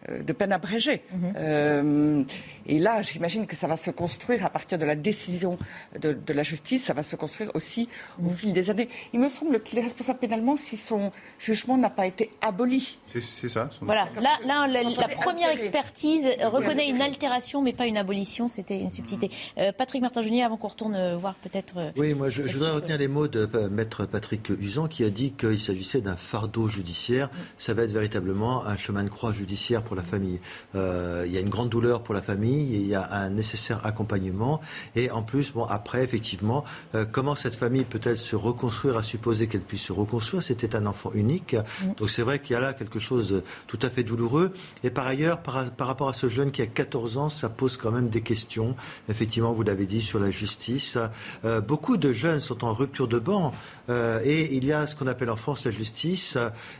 de 0.09 0.33
peine 0.33 0.51
abrégée. 0.51 1.01
Mhm. 1.11 1.33
Euh, 1.37 2.23
et 2.67 2.79
là, 2.79 3.01
j'imagine 3.01 3.45
que 3.45 3.55
ça 3.55 3.67
va 3.67 3.75
se 3.75 3.91
construire 3.91 4.45
à 4.45 4.49
partir 4.49 4.77
de 4.77 4.85
la 4.85 4.95
décision 4.95 5.57
de, 5.99 6.15
la 6.33 6.43
justice, 6.43 6.85
ça 6.85 6.93
va 6.93 7.03
se 7.03 7.15
construire 7.15 7.51
aussi 7.53 7.89
au 8.19 8.23
mhm. 8.23 8.35
fil 8.35 8.53
des 8.53 8.69
années. 8.69 8.89
Il 9.13 9.19
me 9.19 9.29
semble 9.29 9.61
qu'il 9.61 9.79
est 9.79 9.83
responsable 9.83 10.19
pénalement 10.19 10.57
si 10.57 10.77
son 10.77 11.11
jugement 11.39 11.77
n'a 11.77 11.89
pas 11.89 12.05
été 12.05 12.31
aboli. 12.41 12.99
C'est 13.07 13.49
ça. 13.49 13.69
Voilà. 13.81 14.07
Là, 14.19 14.37
là 14.45 14.67
la, 14.67 15.07
première 15.07 15.49
expertise 15.49 16.27
reconnaît 16.43 16.89
une 16.89 17.01
altération, 17.01 17.61
mais 17.61 17.73
pas 17.73 17.87
une 17.87 17.97
abolition. 17.97 18.47
C'était 18.47 18.79
une 18.79 18.91
subtilité. 18.91 19.31
Euh, 19.57 19.71
Patrick 19.71 20.01
Martin-Genier, 20.01 20.43
avant 20.43 20.57
qu'on 20.57 20.67
retourne 20.67 21.15
voir 21.15 21.35
peut-être. 21.35 21.75
oui, 21.97 22.13
moi, 22.13 22.29
je, 22.29 22.41
voudrais 22.41 22.71
retenir 22.71 22.97
les 22.97 23.07
mots 23.07 23.27
de 23.27 23.45
maître 23.69 24.05
Patrick 24.05 24.49
Usan 24.49 24.87
qui 24.87 25.03
a 25.03 25.09
dit 25.09 25.31
qu'il 25.31 25.59
s'agissait 25.59 26.01
d'un 26.01 26.15
fardeau 26.15 26.67
judiciaire. 26.67 27.27
Mm. 27.27 27.39
Ça 27.57 27.73
va 27.73 27.83
être 27.83 27.91
véritablement 27.91 28.65
un 28.65 28.77
chemin 28.77 29.03
de 29.03 29.09
croix 29.09 29.33
judiciaire 29.33 29.83
pour 29.83 29.94
la 29.95 30.03
famille. 30.03 30.39
Euh, 30.75 31.23
il 31.25 31.33
y 31.33 31.37
a 31.37 31.39
une 31.39 31.49
grande 31.49 31.69
douleur 31.69 32.03
pour 32.03 32.13
la 32.13 32.21
famille, 32.21 32.75
il 32.75 32.87
y 32.87 32.95
a 32.95 33.13
un 33.13 33.29
nécessaire 33.29 33.85
accompagnement. 33.85 34.61
Et 34.95 35.11
en 35.11 35.23
plus, 35.23 35.51
bon, 35.51 35.63
après, 35.65 36.03
effectivement, 36.03 36.63
euh, 36.93 37.05
comment 37.09 37.35
cette 37.35 37.55
famille 37.55 37.83
peut-elle 37.83 38.17
se 38.17 38.35
reconstruire, 38.35 38.97
à 38.97 39.03
supposer 39.03 39.47
qu'elle 39.47 39.61
puisse 39.61 39.83
se 39.83 39.93
reconstruire? 39.93 40.43
C'était 40.43 40.75
un 40.75 40.85
enfant 40.85 41.11
unique. 41.13 41.55
Donc 41.97 42.09
c'est 42.09 42.21
vrai 42.21 42.39
qu'il 42.39 42.53
y 42.53 42.55
a 42.55 42.59
là 42.59 42.73
quelque 42.73 42.99
chose 42.99 43.29
de 43.29 43.43
tout 43.67 43.79
à 43.81 43.89
fait 43.89 44.03
douloureux. 44.03 44.53
Et 44.83 44.89
par 44.89 45.07
ailleurs, 45.07 45.39
par, 45.39 45.87
rapport 45.87 46.09
à 46.09 46.13
ce 46.13 46.27
jeune 46.27 46.51
qui 46.51 46.61
a 46.61 46.67
14 46.67 47.17
ans, 47.17 47.29
ça 47.29 47.49
pose 47.49 47.77
quand 47.77 47.91
même 47.91 48.09
des 48.09 48.21
questions. 48.21 48.75
Effectivement, 49.09 49.51
vous 49.51 49.63
l'avez 49.63 49.85
dit, 49.85 50.01
sur 50.01 50.19
la 50.19 50.31
justice. 50.31 50.97
Euh, 51.43 51.61
beaucoup 51.61 51.97
de 51.97 52.11
jeunes 52.11 52.39
sont 52.39 52.63
en 52.63 52.73
rupture 52.73 53.07
de 53.07 53.19
banc. 53.19 53.53
et 53.89 54.55
il 54.55 54.65
y 54.65 54.73
a 54.73 54.87
ce 54.87 54.95
qu'on 54.95 55.07
appelle 55.07 55.29
en 55.29 55.35
France 55.35 55.65
la 55.65 55.71
justice 55.71 56.37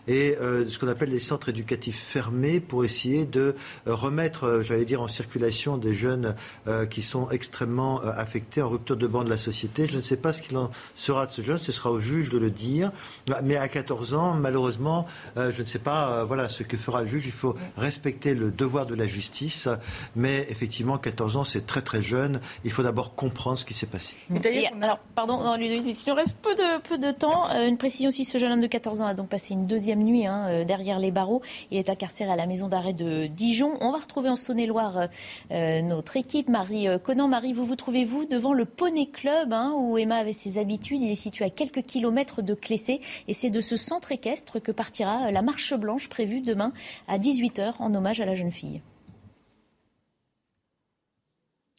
et 0.07 0.35
ce 0.39 0.79
qu'on 0.79 0.87
appelle 0.87 1.09
les 1.09 1.19
centres 1.19 1.49
éducatifs 1.49 1.99
fermés 1.99 2.59
pour 2.59 2.83
essayer 2.83 3.04
de 3.05 3.55
euh, 3.87 3.95
remettre, 3.95 4.45
euh, 4.45 4.61
j'allais 4.61 4.85
dire, 4.85 5.01
en 5.01 5.07
circulation 5.07 5.77
des 5.77 5.93
jeunes 5.93 6.35
euh, 6.67 6.85
qui 6.85 7.01
sont 7.01 7.29
extrêmement 7.29 8.01
affectés 8.01 8.61
en 8.61 8.69
rupture 8.69 8.97
de 8.97 9.07
banc 9.07 9.23
de 9.23 9.29
la 9.29 9.37
société. 9.37 9.87
Je 9.87 9.95
ne 9.95 10.01
sais 10.01 10.17
pas 10.17 10.33
ce 10.33 10.41
qu'il 10.41 10.57
en 10.57 10.71
sera 10.95 11.27
de 11.27 11.31
ce 11.31 11.41
jeune, 11.41 11.57
ce 11.57 11.71
sera 11.71 11.91
au 11.91 11.99
juge 11.99 12.29
de 12.29 12.37
le 12.37 12.49
dire. 12.49 12.91
Mais 13.43 13.57
à 13.57 13.67
14 13.67 14.13
ans, 14.15 14.33
malheureusement, 14.33 15.05
je 15.35 15.59
ne 15.59 15.65
sais 15.65 15.79
pas 15.79 16.23
voilà, 16.23 16.49
ce 16.49 16.63
que 16.63 16.77
fera 16.77 17.01
le 17.01 17.07
juge. 17.07 17.25
Il 17.25 17.31
faut 17.31 17.55
respecter 17.77 18.33
le 18.33 18.51
devoir 18.51 18.85
de 18.85 18.95
la 18.95 19.05
justice. 19.05 19.67
Mais 20.15 20.45
effectivement, 20.49 20.97
14 20.97 21.37
ans, 21.37 21.43
c'est 21.43 21.65
très 21.65 21.81
très 21.81 22.01
jeune. 22.01 22.39
Il 22.63 22.71
faut 22.71 22.83
d'abord 22.83 23.15
comprendre 23.15 23.57
ce 23.57 23.65
qui 23.65 23.73
s'est 23.73 23.85
passé. 23.85 24.15
alors, 24.81 24.99
pardon, 25.13 25.55
il 25.57 25.95
nous 26.07 26.13
reste 26.13 26.37
peu 26.41 26.55
de, 26.55 26.81
peu 26.81 26.97
de 26.97 27.11
temps. 27.11 27.49
une 27.51 27.77
précision 27.77 28.09
aussi, 28.09 28.25
ce 28.25 28.37
jeune 28.37 28.51
homme 28.51 28.61
de 28.61 28.67
14 28.67 29.01
ans 29.01 29.07
a 29.07 29.13
donc 29.13 29.29
passé 29.29 29.53
une 29.53 29.67
deuxième 29.67 30.03
nuit 30.03 30.25
hein, 30.25 30.63
derrière 30.65 30.99
les 30.99 31.11
barreaux. 31.11 31.41
Il 31.71 31.77
est 31.77 31.89
incarcéré 31.89 32.31
à 32.31 32.35
la 32.35 32.47
maison 32.47 32.67
d'arrêt 32.67 32.94
de 32.95 33.27
Dijon. 33.27 33.77
On 33.81 33.91
va 33.91 33.99
retrouver 33.99 34.29
en 34.29 34.35
Saône-et-Loire 34.35 35.09
euh, 35.51 35.81
notre 35.81 36.17
équipe. 36.17 36.49
Marie 36.49 36.87
euh, 36.87 36.97
Conan, 36.97 37.27
Marie, 37.27 37.53
vous 37.53 37.65
vous 37.65 37.75
trouvez-vous 37.75 38.25
devant 38.25 38.53
le 38.53 38.65
Poney 38.65 39.07
Club, 39.07 39.53
hein, 39.53 39.73
où 39.77 39.97
Emma 39.97 40.15
avait 40.15 40.33
ses 40.33 40.57
habitudes. 40.57 41.01
Il 41.01 41.11
est 41.11 41.15
situé 41.15 41.45
à 41.45 41.49
quelques 41.49 41.83
kilomètres 41.83 42.41
de 42.41 42.53
Clessé. 42.53 43.01
Et 43.27 43.33
c'est 43.33 43.49
de 43.49 43.61
ce 43.61 43.77
centre 43.77 44.11
équestre 44.11 44.59
que 44.59 44.71
partira 44.71 45.31
la 45.31 45.41
marche 45.41 45.73
blanche 45.73 46.09
prévue 46.09 46.41
demain 46.41 46.73
à 47.07 47.17
18h 47.17 47.75
en 47.79 47.93
hommage 47.93 48.21
à 48.21 48.25
la 48.25 48.35
jeune 48.35 48.51
fille. 48.51 48.81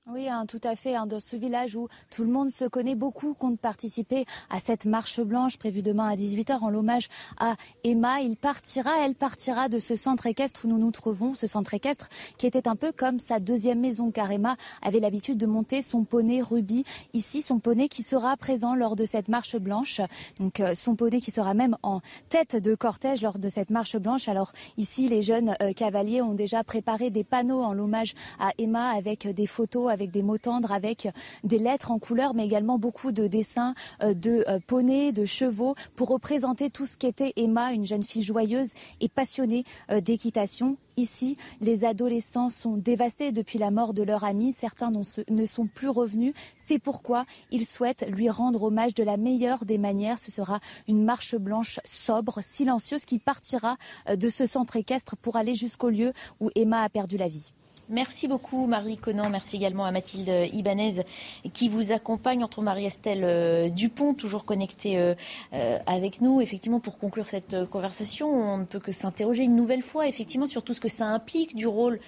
Oui, 0.09 0.28
hein, 0.28 0.46
tout 0.46 0.61
à 0.62 0.76
fait. 0.76 0.94
Hein, 0.94 1.07
dans 1.07 1.18
ce 1.18 1.34
village 1.34 1.74
où 1.74 1.88
tout 2.14 2.22
le 2.22 2.30
monde 2.30 2.50
se 2.50 2.64
connaît, 2.64 2.94
beaucoup 2.94 3.34
comptent 3.34 3.59
participer 3.59 4.24
à 4.50 4.61
cette 4.61 4.84
marche 4.84 5.20
blanche 5.20 5.59
prévue 5.59 5.82
demain 5.82 6.07
à 6.07 6.14
18h 6.14 6.61
en 6.61 6.70
l'hommage 6.70 7.09
à 7.38 7.57
Emma. 7.82 8.20
Il 8.20 8.36
partira, 8.36 8.92
elle 9.04 9.16
partira 9.16 9.68
de 9.68 9.80
ce 9.80 9.96
centre 9.96 10.26
équestre 10.26 10.64
où 10.64 10.68
nous 10.68 10.78
nous 10.78 10.92
trouvons, 10.92 11.34
ce 11.34 11.48
centre 11.48 11.74
équestre 11.74 12.09
qui 12.38 12.46
était 12.46 12.68
un 12.68 12.76
peu 12.76 12.92
comme 12.92 13.18
sa 13.18 13.40
deuxième 13.40 13.80
maison 13.80 14.12
car 14.12 14.30
Emma 14.30 14.57
avait 14.80 15.00
l'habitude 15.00 15.38
de 15.38 15.46
monter 15.46 15.82
son 15.82 16.04
poney 16.04 16.40
Ruby. 16.40 16.84
Ici, 17.12 17.42
son 17.42 17.59
poney 17.59 17.88
qui 17.88 18.04
sera 18.04 18.36
présent 18.36 18.76
lors 18.76 18.94
de 18.94 19.07
cette 19.07 19.26
marche 19.26 19.57
blanche. 19.57 20.00
Donc, 20.38 20.61
euh, 20.61 20.76
son 20.76 20.94
poney 20.94 21.20
qui 21.20 21.32
sera 21.32 21.52
même 21.54 21.76
en 21.82 22.00
tête 22.28 22.54
de 22.54 22.76
cortège 22.76 23.22
lors 23.22 23.40
de 23.40 23.48
cette 23.48 23.70
marche 23.70 23.96
blanche. 23.96 24.28
Alors, 24.28 24.52
ici, 24.76 25.09
les 25.09 25.22
jeunes 25.22 25.57
euh, 25.61 25.72
cavaliers 25.72 26.22
ont 26.22 26.34
déjà 26.34 26.62
préparé 26.62 27.11
des 27.11 27.24
panneaux 27.24 27.62
en 27.64 27.74
l'hommage 27.74 28.14
à 28.38 28.52
Emma 28.57 28.90
avec 28.90 29.26
des 29.26 29.46
photos, 29.48 29.95
avec 29.97 30.11
des 30.11 30.22
mots 30.22 30.36
tendres, 30.36 30.72
avec 30.72 31.09
des 31.42 31.59
lettres 31.59 31.90
en 31.90 31.99
couleur, 31.99 32.34
mais 32.34 32.44
également 32.44 32.78
beaucoup 32.78 33.12
de 33.12 33.26
dessins 33.26 33.74
euh, 34.03 34.12
de 34.12 34.44
euh, 34.47 34.59
poneys, 34.66 35.11
de 35.11 35.24
chevaux, 35.24 35.74
pour 35.94 36.09
représenter 36.09 36.68
tout 36.68 36.86
ce 36.86 36.99
qu'était 36.99 37.32
Emma, 37.36 37.72
une 37.72 37.86
jeune 37.86 38.03
fille 38.03 38.22
joyeuse 38.22 38.72
et 39.01 39.09
passionnée 39.09 39.64
euh, 39.90 40.03
d'équitation. 40.03 40.76
Ici, 40.99 41.38
les 41.62 41.84
adolescents 41.84 42.51
sont 42.51 42.76
dévastés 42.76 43.32
depuis 43.32 43.59
la 43.59 43.70
mort 43.70 43.94
de 43.94 44.03
leur 44.03 44.24
ami. 44.24 44.53
Certains 44.53 44.90
ne 44.90 45.47
sont 45.47 45.66
plus 45.66 45.88
revenus. 45.88 46.32
C'est 46.57 46.78
pourquoi 46.78 47.24
ils 47.51 47.66
souhaitent 47.66 48.07
lui 48.09 48.30
rendre 48.30 48.62
hommage 48.62 48.94
de 48.94 49.03
la 49.03 49.16
meilleure 49.16 49.64
des 49.64 49.78
manières. 49.78 50.18
Ce 50.18 50.30
sera 50.30 50.59
une 50.88 51.05
marche 51.05 51.36
blanche 51.36 51.80
sobre, 51.84 52.42
silencieuse, 52.42 53.05
qui 53.05 53.18
partira 53.18 53.76
de 54.11 54.30
ce 54.30 54.47
centre 54.47 54.76
équestre 54.76 55.16
pour 55.18 55.36
aller 55.36 55.55
jusqu'au 55.55 55.90
lieu 55.90 56.14
où 56.40 56.51
Emma 56.55 56.82
a 56.82 56.88
perdu 56.88 57.18
la 57.18 57.28
vie. 57.28 57.53
Merci 57.89 58.26
beaucoup 58.26 58.66
Marie 58.66 58.97
Conan, 58.97 59.30
merci 59.30 59.55
également 59.55 59.84
à 59.84 59.93
Mathilde 59.93 60.28
Ibanez 60.53 61.05
qui 61.53 61.68
vous 61.68 61.93
accompagne 61.93 62.43
entre 62.43 62.61
Marie-Estelle 62.61 63.22
euh, 63.22 63.68
Dupont, 63.68 64.12
toujours 64.12 64.45
connectée 64.45 64.99
euh, 64.99 65.14
euh, 65.53 65.78
avec 65.87 66.20
nous. 66.20 66.41
Effectivement, 66.41 66.80
pour 66.80 66.99
conclure 66.99 67.28
cette 67.28 67.64
conversation, 67.66 68.28
on 68.28 68.59
ne 68.59 68.64
peut 68.64 68.80
que 68.80 68.91
s'interroger 68.91 69.45
une 69.45 69.55
nouvelle 69.55 69.82
fois 69.82 70.09
effectivement 70.09 70.49
sur 70.49 70.64
tout 70.64 70.74
ce 70.74 70.80
que 70.80 70.89
ça 70.89 71.07
implique 71.07 71.55
du 71.55 71.66
rôle 71.66 72.01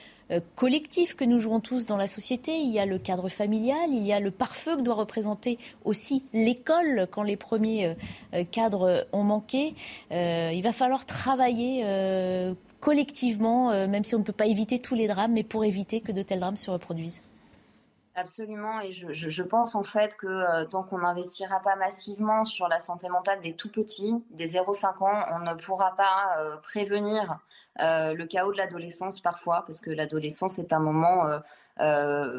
collectif 0.57 1.15
que 1.15 1.25
nous 1.25 1.41
jouons 1.41 1.59
tous 1.59 1.87
dans 1.87 1.97
la 1.97 2.07
société. 2.07 2.59
Il 2.59 2.71
y 2.71 2.79
a 2.79 2.85
le 2.85 2.99
cadre 2.99 3.31
familial, 3.31 3.89
il 3.91 4.05
y 4.05 4.13
a 4.13 4.21
le 4.21 4.31
pare-feu 4.31 4.77
que 4.77 4.83
doit 4.83 4.97
représenter 4.97 5.57
aussi 5.87 6.23
l'école 6.35 7.09
quand 7.11 7.23
les 7.23 7.39
premiers 7.39 7.97
cadres 8.51 9.07
ont 9.13 9.23
manqué. 9.23 9.73
il 10.11 10.61
va 10.63 10.73
falloir 10.75 11.07
travailler 11.07 11.83
collectivement, 12.81 13.71
euh, 13.71 13.87
même 13.87 14.05
si 14.05 14.15
on 14.15 14.19
ne 14.19 14.25
peut 14.25 14.33
pas 14.33 14.47
éviter 14.47 14.79
tous 14.79 14.95
les 14.95 15.09
drames, 15.09 15.33
mais 15.33 15.43
pour 15.43 15.65
éviter 15.65 16.01
que 16.01 16.13
de 16.13 16.23
tels 16.23 16.41
drames 16.41 16.57
se 16.57 16.71
reproduisent. 16.71 17.23
Absolument, 18.15 18.81
et 18.81 18.91
je, 18.91 19.43
pense 19.45 19.77
en 19.77 19.85
fait 19.85 20.17
que 20.17 20.27
euh, 20.27 20.65
tant 20.65 20.83
qu'on 20.83 20.99
n'investira 20.99 21.61
pas 21.61 21.77
massivement 21.77 22.45
sur 22.45 22.67
la 22.67 22.81
santé 22.81 23.09
mentale 23.09 23.41
des 23.41 23.53
tout 23.53 23.71
petits, 23.71 24.25
des 24.33 24.55
0-5 24.55 25.05
ans, 25.05 25.25
on 25.37 25.39
ne 25.39 25.55
pourra 25.55 25.95
pas 25.95 26.37
euh, 26.39 26.57
prévenir 26.57 27.39
le 27.81 28.25
chaos 28.25 28.51
de 28.51 28.57
l'adolescence 28.57 29.21
parfois, 29.21 29.63
parce 29.65 29.81
que 29.81 29.91
l'adolescence 29.91 30.59
est 30.59 30.73
un 30.73 30.81
moment 30.81 31.27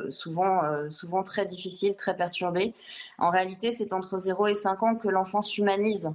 souvent, 0.09 0.89
souvent 0.89 1.23
très 1.23 1.45
difficile, 1.45 1.95
très 1.95 2.13
perturbé. 2.13 2.73
En 3.19 3.29
réalité, 3.29 3.71
c'est 3.71 3.93
entre 3.93 4.17
0 4.17 4.47
et 4.47 4.53
5 4.53 4.83
ans 4.83 4.95
que 4.95 5.07
l'enfant 5.07 5.41
s'humanise 5.41 6.11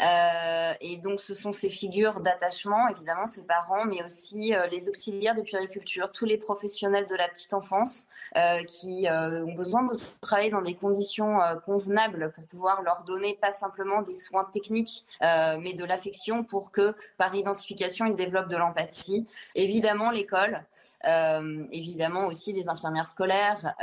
euh, 0.00 0.74
et 0.80 0.96
donc, 0.96 1.20
ce 1.20 1.34
sont 1.34 1.52
ces 1.52 1.70
figures 1.70 2.20
d'attachement, 2.20 2.88
évidemment, 2.88 3.26
ses 3.26 3.44
parents, 3.46 3.84
mais 3.84 4.02
aussi 4.04 4.54
euh, 4.54 4.66
les 4.66 4.88
auxiliaires 4.88 5.34
de 5.34 5.42
puériculture, 5.42 6.10
tous 6.10 6.24
les 6.24 6.38
professionnels 6.38 7.06
de 7.06 7.14
la 7.14 7.28
petite 7.28 7.54
enfance 7.54 8.08
euh, 8.36 8.62
qui 8.64 9.06
ont 9.08 9.54
besoin 9.54 9.84
de 9.84 9.94
travailler 10.20 10.50
dans 10.50 10.62
des 10.62 10.74
conditions 10.74 11.38
convenables 11.64 12.32
pour 12.32 12.46
pouvoir 12.46 12.82
leur 12.82 13.04
donner 13.04 13.38
pas 13.40 13.50
simplement 13.50 14.02
des 14.02 14.14
soins 14.14 14.44
techniques, 14.44 15.04
mais 15.20 15.74
de 15.74 15.84
l'affection 15.84 16.44
pour 16.44 16.72
que, 16.72 16.94
par 17.16 17.34
identification, 17.34 18.06
ils 18.06 18.16
développent 18.16 18.48
de 18.48 18.56
l'empathie. 18.56 19.26
Évidemment, 19.54 20.10
l'école, 20.10 20.64
évidemment 21.04 22.26
aussi 22.26 22.52
les 22.52 22.68
infirmières 22.68 23.04
scolaires, 23.04 23.74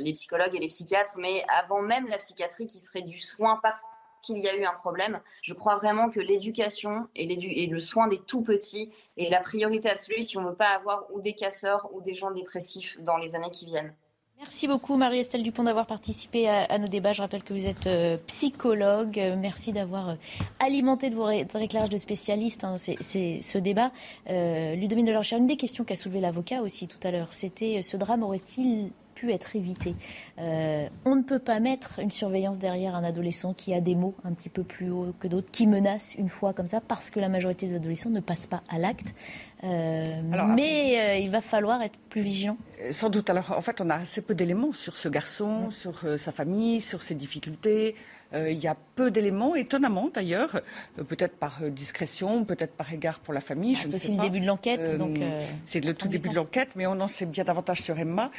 les 0.00 0.12
psychologues 0.12 0.54
et 0.54 0.60
les 0.60 0.68
psychiatres, 0.68 1.14
mais 1.18 1.44
avant 1.48 1.82
même 1.82 2.08
la 2.08 2.18
psychiatrie 2.18 2.66
qui 2.66 2.78
serait 2.78 3.02
du 3.02 3.18
soin 3.18 3.58
par 3.62 3.74
qu'il 4.22 4.38
y 4.38 4.48
a 4.48 4.56
eu 4.56 4.64
un 4.64 4.72
problème. 4.72 5.20
Je 5.42 5.54
crois 5.54 5.76
vraiment 5.76 6.10
que 6.10 6.20
l'éducation 6.20 7.08
et, 7.14 7.26
le 7.66 7.80
soin 7.80 8.08
des 8.08 8.18
tout 8.18 8.42
petits 8.42 8.90
est 9.16 9.30
la 9.30 9.40
priorité 9.40 9.90
absolue 9.90 10.22
si 10.22 10.36
on 10.36 10.42
ne 10.42 10.48
veut 10.48 10.56
pas 10.56 10.70
avoir 10.70 11.06
ou 11.12 11.20
des 11.20 11.34
casseurs 11.34 11.88
ou 11.92 12.00
des 12.00 12.14
gens 12.14 12.30
dépressifs 12.30 13.00
dans 13.00 13.16
les 13.16 13.34
années 13.34 13.50
qui 13.50 13.66
viennent. 13.66 13.94
Merci 14.38 14.68
beaucoup 14.68 14.96
Marie-Estelle 14.96 15.42
Dupont 15.42 15.64
d'avoir 15.64 15.86
participé 15.86 16.48
à, 16.48 16.78
nos 16.78 16.86
débats. 16.86 17.12
Je 17.12 17.22
rappelle 17.22 17.42
que 17.42 17.52
vous 17.52 17.66
êtes 17.66 17.88
euh, 17.88 18.16
psychologue. 18.28 19.18
Euh, 19.18 19.34
merci 19.36 19.72
d'avoir 19.72 20.10
euh, 20.10 20.14
alimenté 20.60 21.10
de 21.10 21.16
vos 21.16 21.28
éclairages 21.28 21.90
de 21.90 21.96
spécialistes 21.96 22.62
hein, 22.62 22.76
ce 22.78 23.58
débat. 23.58 23.90
Euh, 24.30 24.76
Ludovine 24.76 25.06
de 25.06 25.34
une 25.36 25.48
des 25.48 25.56
questions 25.56 25.82
qu'a 25.82 25.96
soulevé 25.96 26.20
l'avocat 26.20 26.62
aussi 26.62 26.86
tout 26.86 27.00
à 27.02 27.10
l'heure, 27.10 27.32
c'était 27.32 27.82
ce 27.82 27.96
drame 27.96 28.22
aurait-il 28.22 28.92
pu 29.18 29.32
être 29.32 29.56
évité. 29.56 29.94
on 30.38 31.16
ne 31.16 31.22
peut 31.22 31.38
pas 31.38 31.60
mettre 31.60 31.98
une 31.98 32.10
surveillance 32.10 32.58
derrière 32.58 32.94
un 32.94 33.04
adolescent 33.04 33.54
qui 33.54 33.74
a 33.74 33.80
des 33.80 33.94
mots 33.94 34.14
un 34.24 34.32
petit 34.32 34.48
peu 34.48 34.62
plus 34.62 34.90
hauts 34.90 35.14
que 35.18 35.26
d'autres, 35.28 35.50
qui 35.50 35.66
menace 35.66 36.14
une 36.14 36.28
fois 36.28 36.52
comme 36.52 36.68
ça, 36.68 36.80
parce 36.80 37.10
que 37.10 37.20
la 37.20 37.28
majorité 37.28 37.66
des 37.66 37.74
adolescents 37.74 38.10
ne 38.10 38.20
passent 38.20 38.46
pas 38.46 38.62
à 38.68 38.78
l'acte. 38.78 39.14
mais 39.62 41.22
il 41.22 41.30
va 41.30 41.40
falloir 41.40 41.82
être 41.82 41.98
plus 42.10 42.22
vigilant. 42.22 42.56
Sans 42.90 43.10
doute. 43.10 43.28
Alors, 43.30 43.50
en 43.56 43.60
fait, 43.60 43.80
on 43.80 43.90
a 43.90 43.96
assez 43.96 44.22
peu 44.22 44.34
d'éléments 44.34 44.72
sur 44.72 44.96
ce 44.96 45.08
garçon, 45.08 45.70
sur 45.70 46.04
sa 46.18 46.32
famille, 46.32 46.80
sur 46.80 47.02
ses 47.02 47.14
difficultés. 47.14 47.96
Euh, 48.34 48.50
il 48.50 48.58
y 48.58 48.66
a 48.66 48.76
peu 48.94 49.10
d'éléments, 49.10 49.54
étonnamment 49.54 50.10
d'ailleurs, 50.12 50.60
euh, 50.98 51.02
peut-être 51.02 51.36
par 51.36 51.60
euh, 51.62 51.70
discrétion, 51.70 52.44
peut-être 52.44 52.74
par 52.74 52.92
égard 52.92 53.20
pour 53.20 53.32
la 53.32 53.40
famille. 53.40 53.74
Ah, 53.78 53.80
c'est 53.88 53.94
aussi 53.94 54.14
le 54.14 54.20
début 54.20 54.40
de 54.40 54.46
l'enquête. 54.46 54.96
donc 54.96 55.18
c'est 55.64 55.82
le 55.82 55.94
tout 55.94 56.08
début 56.08 56.28
de 56.28 56.34
l'enquête, 56.34 56.70
mais 56.76 56.86
on 56.86 57.00
en 57.00 57.08
sait 57.08 57.26
bien 57.26 57.44
davantage 57.44 57.80
sur 57.82 57.98
Emma 57.98 58.30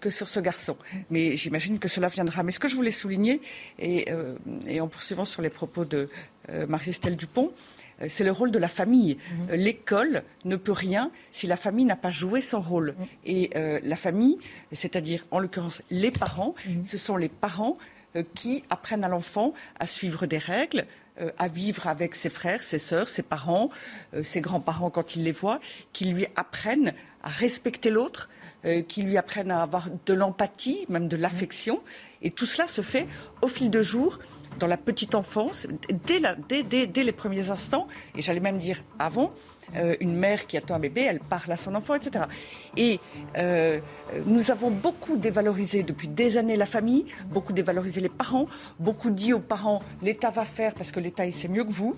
que 0.00 0.10
sur 0.10 0.28
ce 0.28 0.40
garçon. 0.40 0.76
Mais 1.10 1.36
j'imagine 1.36 1.78
que 1.78 1.88
cela 1.88 2.08
viendra. 2.08 2.42
Mais 2.42 2.52
ce 2.52 2.60
que 2.60 2.68
je 2.68 2.76
voulais 2.76 2.90
souligner, 2.90 3.40
et, 3.78 4.06
en 4.80 4.88
poursuivant 4.88 5.24
sur 5.24 5.42
les 5.42 5.50
propos 5.50 5.84
de 5.84 6.08
Marie-Estelle 6.68 7.16
Dupont, 7.16 7.50
c'est 8.08 8.24
le 8.24 8.32
rôle 8.32 8.50
de 8.50 8.58
la 8.58 8.68
famille. 8.68 9.16
Mhm. 9.48 9.56
L'école 9.56 10.22
ne 10.44 10.56
peut 10.56 10.72
rien 10.72 11.10
si 11.30 11.46
la 11.46 11.56
famille 11.56 11.84
n'a 11.84 11.96
pas 11.96 12.10
joué 12.10 12.40
son 12.40 12.60
rôle. 12.60 12.94
Mhm. 12.98 13.06
Et 13.26 13.50
la 13.82 13.96
famille, 13.96 14.38
c'est-à-dire 14.70 15.26
en 15.30 15.38
l'occurrence 15.38 15.82
les 15.90 16.10
parents, 16.10 16.54
mhm. 16.66 16.84
ce 16.84 16.98
sont 16.98 17.16
les 17.16 17.28
parents 17.28 17.76
qui 18.34 18.64
apprennent 18.70 19.04
à 19.04 19.08
l'enfant 19.08 19.52
à 19.78 19.86
suivre 19.86 20.26
des 20.26 20.38
règles, 20.38 20.86
euh, 21.20 21.30
à 21.38 21.48
vivre 21.48 21.86
avec 21.86 22.14
ses 22.14 22.30
frères, 22.30 22.62
ses 22.62 22.78
sœurs, 22.78 23.08
ses 23.08 23.22
parents, 23.22 23.70
euh, 24.14 24.22
ses 24.22 24.40
grands-parents 24.40 24.90
quand 24.90 25.16
il 25.16 25.24
les 25.24 25.32
voit, 25.32 25.60
qui 25.92 26.06
lui 26.06 26.26
apprennent 26.36 26.94
à 27.22 27.28
respecter 27.28 27.90
l'autre, 27.90 28.28
qui 28.86 29.02
lui 29.02 29.18
apprennent 29.18 29.50
à 29.50 29.60
avoir 29.60 29.88
de 30.06 30.14
l'empathie, 30.14 30.86
même 30.88 31.08
de 31.08 31.16
l'affection. 31.16 31.82
Et 32.22 32.30
tout 32.30 32.46
cela 32.46 32.68
se 32.68 32.80
fait 32.80 33.08
au 33.40 33.48
fil 33.48 33.70
de 33.70 33.82
jour, 33.82 34.20
dans 34.60 34.68
la 34.68 34.76
petite 34.76 35.16
enfance, 35.16 35.66
dès 36.06 37.02
les 37.02 37.12
premiers 37.12 37.50
instants, 37.50 37.88
et 38.16 38.22
j'allais 38.22 38.38
même 38.38 38.58
dire 38.58 38.84
avant, 39.00 39.32
euh, 39.76 39.96
une 40.00 40.14
mère 40.14 40.46
qui 40.46 40.56
attend 40.56 40.74
un 40.74 40.78
bébé, 40.78 41.02
elle 41.02 41.20
parle 41.20 41.50
à 41.52 41.56
son 41.56 41.74
enfant, 41.74 41.94
etc. 41.94 42.24
Et 42.76 43.00
euh, 43.36 43.80
nous 44.26 44.50
avons 44.50 44.70
beaucoup 44.70 45.16
dévalorisé 45.16 45.82
depuis 45.82 46.08
des 46.08 46.36
années 46.36 46.56
la 46.56 46.66
famille, 46.66 47.06
beaucoup 47.26 47.52
dévalorisé 47.52 48.00
les 48.00 48.08
parents, 48.08 48.46
beaucoup 48.78 49.10
dit 49.10 49.32
aux 49.32 49.40
parents 49.40 49.82
l'État 50.02 50.30
va 50.30 50.44
faire 50.44 50.74
parce 50.74 50.90
que 50.90 51.00
l'État 51.00 51.30
sait 51.32 51.48
mieux 51.48 51.64
que 51.64 51.72
vous. 51.72 51.94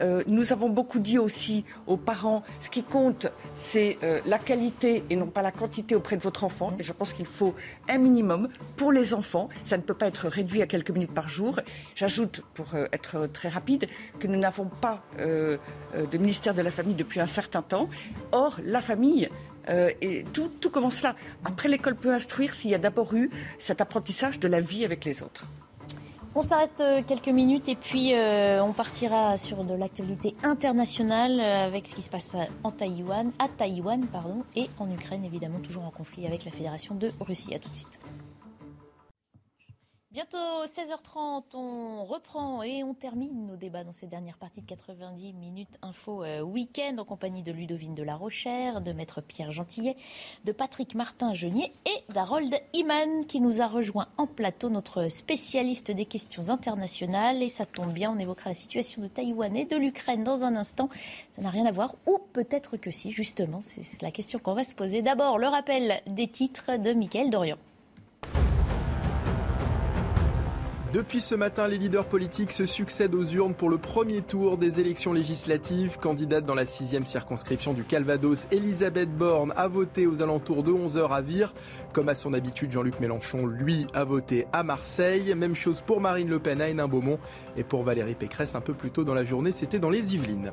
Euh, 0.00 0.22
nous 0.26 0.52
avons 0.52 0.68
beaucoup 0.68 0.98
dit 0.98 1.18
aussi 1.18 1.64
aux 1.86 1.96
parents 1.96 2.42
ce 2.60 2.68
qui 2.68 2.82
compte, 2.82 3.28
c'est 3.54 3.98
la 4.26 4.38
qualité 4.38 5.04
et 5.10 5.16
non 5.16 5.26
pas 5.26 5.42
la 5.42 5.52
quantité 5.52 5.94
auprès 5.94 6.16
de 6.16 6.22
votre 6.22 6.44
enfant. 6.44 6.72
Et 6.78 6.82
je 6.82 6.92
pense 6.92 7.12
qu'il 7.12 7.26
faut 7.26 7.54
un 7.88 7.98
minimum 7.98 8.48
pour 8.76 8.92
les 8.92 9.14
enfants. 9.14 9.48
Ça 9.62 9.76
ne 9.76 9.82
peut 9.82 9.94
pas 9.94 10.06
être 10.06 10.28
réduit 10.28 10.62
à 10.62 10.66
quelques 10.66 10.90
minutes 10.90 11.12
par 11.12 11.28
jour. 11.28 11.60
J'ajoute, 11.94 12.42
pour 12.54 12.66
être 12.92 13.26
très 13.32 13.48
rapide, 13.48 13.86
que 14.18 14.26
nous 14.26 14.38
n'avons 14.38 14.66
pas 14.66 15.02
de 15.18 16.18
ministère 16.18 16.54
de 16.54 16.62
la 16.62 16.70
famille 16.70 16.94
depuis 16.94 17.13
un 17.20 17.26
certain 17.26 17.62
temps. 17.62 17.88
Or, 18.32 18.58
la 18.64 18.80
famille, 18.80 19.28
euh, 19.68 19.90
et 20.00 20.24
tout, 20.32 20.50
tout 20.60 20.70
commence 20.70 21.02
là. 21.02 21.14
Après, 21.44 21.68
l'école 21.68 21.94
peut 21.94 22.12
instruire 22.12 22.52
s'il 22.52 22.70
y 22.70 22.74
a 22.74 22.78
d'abord 22.78 23.14
eu 23.14 23.30
cet 23.58 23.80
apprentissage 23.80 24.38
de 24.38 24.48
la 24.48 24.60
vie 24.60 24.84
avec 24.84 25.04
les 25.04 25.22
autres. 25.22 25.46
On 26.36 26.42
s'arrête 26.42 26.80
euh, 26.80 27.00
quelques 27.06 27.28
minutes 27.28 27.68
et 27.68 27.76
puis 27.76 28.12
euh, 28.12 28.60
on 28.60 28.72
partira 28.72 29.36
sur 29.36 29.62
de 29.62 29.72
l'actualité 29.72 30.34
internationale 30.42 31.38
avec 31.38 31.86
ce 31.86 31.94
qui 31.94 32.02
se 32.02 32.10
passe 32.10 32.34
en 32.64 32.72
Taïwan, 32.72 33.30
à 33.38 33.46
Taïwan 33.46 34.04
pardon, 34.06 34.42
et 34.56 34.68
en 34.80 34.90
Ukraine 34.90 35.24
évidemment 35.24 35.60
toujours 35.60 35.84
en 35.84 35.90
conflit 35.90 36.26
avec 36.26 36.44
la 36.44 36.50
Fédération 36.50 36.96
de 36.96 37.12
Russie. 37.20 37.54
À 37.54 37.60
tout 37.60 37.68
de 37.68 37.76
suite. 37.76 38.00
Bientôt 40.14 40.38
16h30, 40.64 41.56
on 41.56 42.04
reprend 42.04 42.62
et 42.62 42.84
on 42.84 42.94
termine 42.94 43.46
nos 43.46 43.56
débats 43.56 43.82
dans 43.82 43.90
cette 43.90 44.10
dernière 44.10 44.38
partie 44.38 44.60
de 44.60 44.66
90 44.66 45.32
minutes 45.32 45.76
info 45.82 46.22
euh, 46.22 46.40
week-end 46.40 46.94
en 46.98 47.04
compagnie 47.04 47.42
de 47.42 47.50
Ludovine 47.50 47.96
de 47.96 48.04
la 48.04 48.14
Rochère, 48.14 48.80
de 48.80 48.92
Maître 48.92 49.20
Pierre 49.22 49.50
Gentillet, 49.50 49.96
de 50.44 50.52
Patrick 50.52 50.94
Martin-Genier 50.94 51.72
et 51.86 52.12
d'Harold 52.12 52.54
Iman 52.74 53.26
qui 53.26 53.40
nous 53.40 53.60
a 53.60 53.66
rejoint 53.66 54.06
en 54.16 54.28
plateau, 54.28 54.68
notre 54.68 55.08
spécialiste 55.08 55.90
des 55.90 56.06
questions 56.06 56.48
internationales. 56.48 57.42
Et 57.42 57.48
ça 57.48 57.66
tombe 57.66 57.92
bien, 57.92 58.12
on 58.12 58.18
évoquera 58.20 58.50
la 58.50 58.54
situation 58.54 59.02
de 59.02 59.08
Taïwan 59.08 59.56
et 59.56 59.64
de 59.64 59.76
l'Ukraine 59.76 60.22
dans 60.22 60.44
un 60.44 60.54
instant. 60.54 60.90
Ça 61.32 61.42
n'a 61.42 61.50
rien 61.50 61.66
à 61.66 61.72
voir, 61.72 61.96
ou 62.06 62.20
peut-être 62.32 62.76
que 62.76 62.92
si, 62.92 63.10
justement, 63.10 63.62
c'est 63.62 64.00
la 64.00 64.12
question 64.12 64.38
qu'on 64.38 64.54
va 64.54 64.62
se 64.62 64.76
poser. 64.76 65.02
D'abord, 65.02 65.40
le 65.40 65.48
rappel 65.48 66.02
des 66.06 66.28
titres 66.28 66.76
de 66.76 66.92
Mickaël 66.92 67.30
Dorian. 67.30 67.58
Depuis 70.94 71.20
ce 71.20 71.34
matin, 71.34 71.66
les 71.66 71.76
leaders 71.76 72.04
politiques 72.04 72.52
se 72.52 72.66
succèdent 72.66 73.16
aux 73.16 73.24
urnes 73.24 73.54
pour 73.54 73.68
le 73.68 73.78
premier 73.78 74.22
tour 74.22 74.58
des 74.58 74.78
élections 74.78 75.12
législatives. 75.12 75.98
Candidate 75.98 76.46
dans 76.46 76.54
la 76.54 76.66
sixième 76.66 77.04
circonscription 77.04 77.72
du 77.72 77.82
Calvados, 77.82 78.46
Elisabeth 78.52 79.10
Borne 79.10 79.52
a 79.56 79.66
voté 79.66 80.06
aux 80.06 80.22
alentours 80.22 80.62
de 80.62 80.70
11h 80.70 81.10
à 81.10 81.20
Vire. 81.20 81.52
Comme 81.92 82.08
à 82.08 82.14
son 82.14 82.32
habitude, 82.32 82.70
Jean-Luc 82.70 83.00
Mélenchon, 83.00 83.44
lui, 83.44 83.88
a 83.92 84.04
voté 84.04 84.46
à 84.52 84.62
Marseille. 84.62 85.34
Même 85.34 85.56
chose 85.56 85.80
pour 85.80 86.00
Marine 86.00 86.28
Le 86.28 86.38
Pen 86.38 86.60
à 86.60 86.68
Hénin-Beaumont. 86.68 87.18
Et 87.56 87.64
pour 87.64 87.82
Valérie 87.82 88.14
Pécresse, 88.14 88.54
un 88.54 88.60
peu 88.60 88.72
plus 88.72 88.92
tôt 88.92 89.02
dans 89.02 89.14
la 89.14 89.24
journée, 89.24 89.50
c'était 89.50 89.80
dans 89.80 89.90
les 89.90 90.14
Yvelines. 90.14 90.52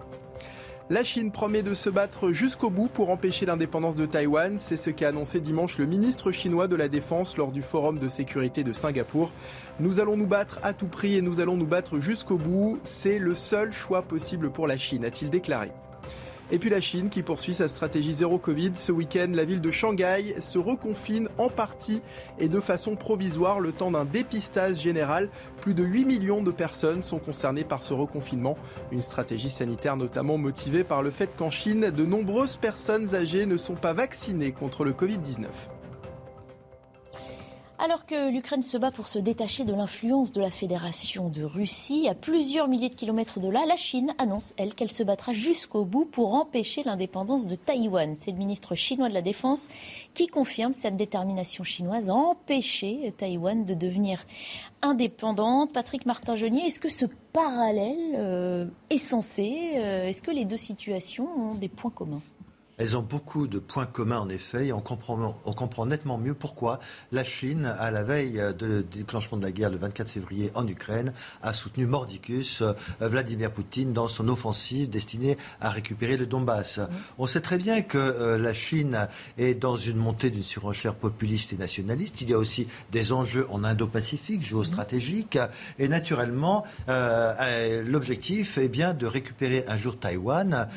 La 0.89 1.03
Chine 1.03 1.31
promet 1.31 1.63
de 1.63 1.73
se 1.73 1.89
battre 1.89 2.31
jusqu'au 2.31 2.69
bout 2.69 2.87
pour 2.87 3.11
empêcher 3.11 3.45
l'indépendance 3.45 3.95
de 3.95 4.05
Taïwan. 4.05 4.59
C'est 4.59 4.75
ce 4.75 4.89
qu'a 4.89 5.09
annoncé 5.09 5.39
dimanche 5.39 5.77
le 5.77 5.85
ministre 5.85 6.31
chinois 6.31 6.67
de 6.67 6.75
la 6.75 6.89
Défense 6.89 7.37
lors 7.37 7.51
du 7.51 7.61
Forum 7.61 7.97
de 7.97 8.09
sécurité 8.09 8.63
de 8.63 8.73
Singapour. 8.73 9.31
Nous 9.79 9.99
allons 9.99 10.17
nous 10.17 10.27
battre 10.27 10.59
à 10.63 10.73
tout 10.73 10.87
prix 10.87 11.15
et 11.15 11.21
nous 11.21 11.39
allons 11.39 11.55
nous 11.55 11.67
battre 11.67 11.99
jusqu'au 11.99 12.37
bout. 12.37 12.79
C'est 12.83 13.19
le 13.19 13.35
seul 13.35 13.71
choix 13.71 14.01
possible 14.01 14.49
pour 14.49 14.67
la 14.67 14.77
Chine, 14.77 15.05
a-t-il 15.05 15.29
déclaré. 15.29 15.71
Et 16.53 16.59
puis 16.59 16.69
la 16.69 16.81
Chine 16.81 17.09
qui 17.09 17.23
poursuit 17.23 17.53
sa 17.53 17.69
stratégie 17.69 18.11
zéro 18.11 18.37
Covid. 18.37 18.71
Ce 18.75 18.91
week-end, 18.91 19.29
la 19.33 19.45
ville 19.45 19.61
de 19.61 19.71
Shanghai 19.71 20.35
se 20.41 20.59
reconfine 20.59 21.29
en 21.37 21.47
partie 21.47 22.01
et 22.39 22.49
de 22.49 22.59
façon 22.59 22.97
provisoire 22.97 23.61
le 23.61 23.71
temps 23.71 23.89
d'un 23.89 24.03
dépistage 24.03 24.81
général. 24.81 25.29
Plus 25.61 25.73
de 25.73 25.83
8 25.83 26.03
millions 26.03 26.43
de 26.43 26.51
personnes 26.51 27.03
sont 27.03 27.19
concernées 27.19 27.63
par 27.63 27.83
ce 27.83 27.93
reconfinement. 27.93 28.57
Une 28.91 29.01
stratégie 29.01 29.49
sanitaire 29.49 29.95
notamment 29.95 30.37
motivée 30.37 30.83
par 30.83 31.01
le 31.01 31.09
fait 31.09 31.29
qu'en 31.37 31.49
Chine, 31.49 31.89
de 31.89 32.03
nombreuses 32.03 32.57
personnes 32.57 33.15
âgées 33.15 33.45
ne 33.45 33.55
sont 33.55 33.75
pas 33.75 33.93
vaccinées 33.93 34.51
contre 34.51 34.83
le 34.83 34.91
Covid-19. 34.91 35.45
Alors 37.83 38.05
que 38.05 38.29
l'Ukraine 38.29 38.61
se 38.61 38.77
bat 38.77 38.91
pour 38.91 39.07
se 39.07 39.17
détacher 39.17 39.63
de 39.63 39.73
l'influence 39.73 40.31
de 40.31 40.39
la 40.39 40.51
Fédération 40.51 41.29
de 41.29 41.41
Russie, 41.41 42.07
à 42.07 42.13
plusieurs 42.13 42.67
milliers 42.67 42.89
de 42.89 42.93
kilomètres 42.93 43.39
de 43.39 43.49
là, 43.49 43.63
la 43.67 43.75
Chine 43.75 44.13
annonce, 44.19 44.53
elle, 44.57 44.75
qu'elle 44.75 44.91
se 44.91 45.01
battra 45.01 45.33
jusqu'au 45.33 45.83
bout 45.83 46.05
pour 46.05 46.35
empêcher 46.35 46.83
l'indépendance 46.83 47.47
de 47.47 47.55
Taïwan. 47.55 48.15
C'est 48.19 48.33
le 48.33 48.37
ministre 48.37 48.75
chinois 48.75 49.09
de 49.09 49.15
la 49.15 49.23
Défense 49.23 49.67
qui 50.13 50.27
confirme 50.27 50.73
cette 50.73 50.95
détermination 50.95 51.63
chinoise 51.63 52.07
à 52.07 52.13
empêcher 52.13 53.11
Taïwan 53.17 53.65
de 53.65 53.73
devenir 53.73 54.27
indépendante. 54.83 55.73
Patrick 55.73 56.05
Martin-Genier, 56.05 56.67
est-ce 56.67 56.79
que 56.79 56.87
ce 56.87 57.07
parallèle 57.33 58.15
euh, 58.15 58.67
est 58.91 58.99
censé 58.99 59.71
euh, 59.77 60.05
Est-ce 60.05 60.21
que 60.21 60.29
les 60.29 60.45
deux 60.45 60.55
situations 60.55 61.27
ont 61.35 61.55
des 61.55 61.67
points 61.67 61.89
communs? 61.89 62.21
Elles 62.81 62.97
ont 62.97 63.03
beaucoup 63.03 63.45
de 63.45 63.59
points 63.59 63.85
communs 63.85 64.17
en 64.17 64.29
effet 64.29 64.67
et 64.67 64.73
on 64.73 64.81
comprend, 64.81 65.85
nettement 65.85 66.17
mieux 66.17 66.33
pourquoi 66.33 66.79
la 67.11 67.23
Chine, 67.23 67.65
à 67.77 67.91
la 67.91 68.01
veille 68.01 68.41
du 68.57 68.81
déclenchement 68.81 69.37
de 69.37 69.43
la 69.43 69.51
guerre 69.51 69.69
le 69.69 69.77
24 69.77 70.09
février 70.09 70.49
en 70.55 70.67
Ukraine, 70.67 71.13
a 71.43 71.53
soutenu 71.53 71.85
Mordicus, 71.85 72.63
euh, 72.63 72.73
Vladimir 72.99 73.51
Poutine, 73.51 73.93
dans 73.93 74.07
son 74.07 74.27
offensive 74.29 74.89
destinée 74.89 75.37
à 75.59 75.69
récupérer 75.69 76.17
le 76.17 76.25
Donbass. 76.25 76.79
On 77.19 77.27
sait 77.27 77.41
très 77.41 77.59
bien 77.59 77.83
que 77.83 77.99
euh, 77.99 78.39
la 78.39 78.55
Chine 78.55 79.07
est 79.37 79.53
dans 79.53 79.75
une 79.75 79.97
montée 79.97 80.31
d'une 80.31 80.41
surenchère 80.41 80.95
populiste 80.95 81.53
et 81.53 81.57
nationaliste. 81.57 82.21
Il 82.21 82.31
y 82.31 82.33
a 82.33 82.39
aussi 82.39 82.67
des 82.91 83.11
enjeux 83.11 83.45
en 83.51 83.63
Indo-Pacifique, 83.63 84.41
géostratégiques, 84.41 85.37
et 85.77 85.87
naturellement, 85.87 86.65
euh, 86.89 87.83
l'objectif 87.83 88.57
est 88.57 88.69
bien 88.69 88.95
de 88.95 89.05
récupérer 89.05 89.65
un 89.67 89.77
jour 89.77 89.99
Taïwan, 89.99 90.67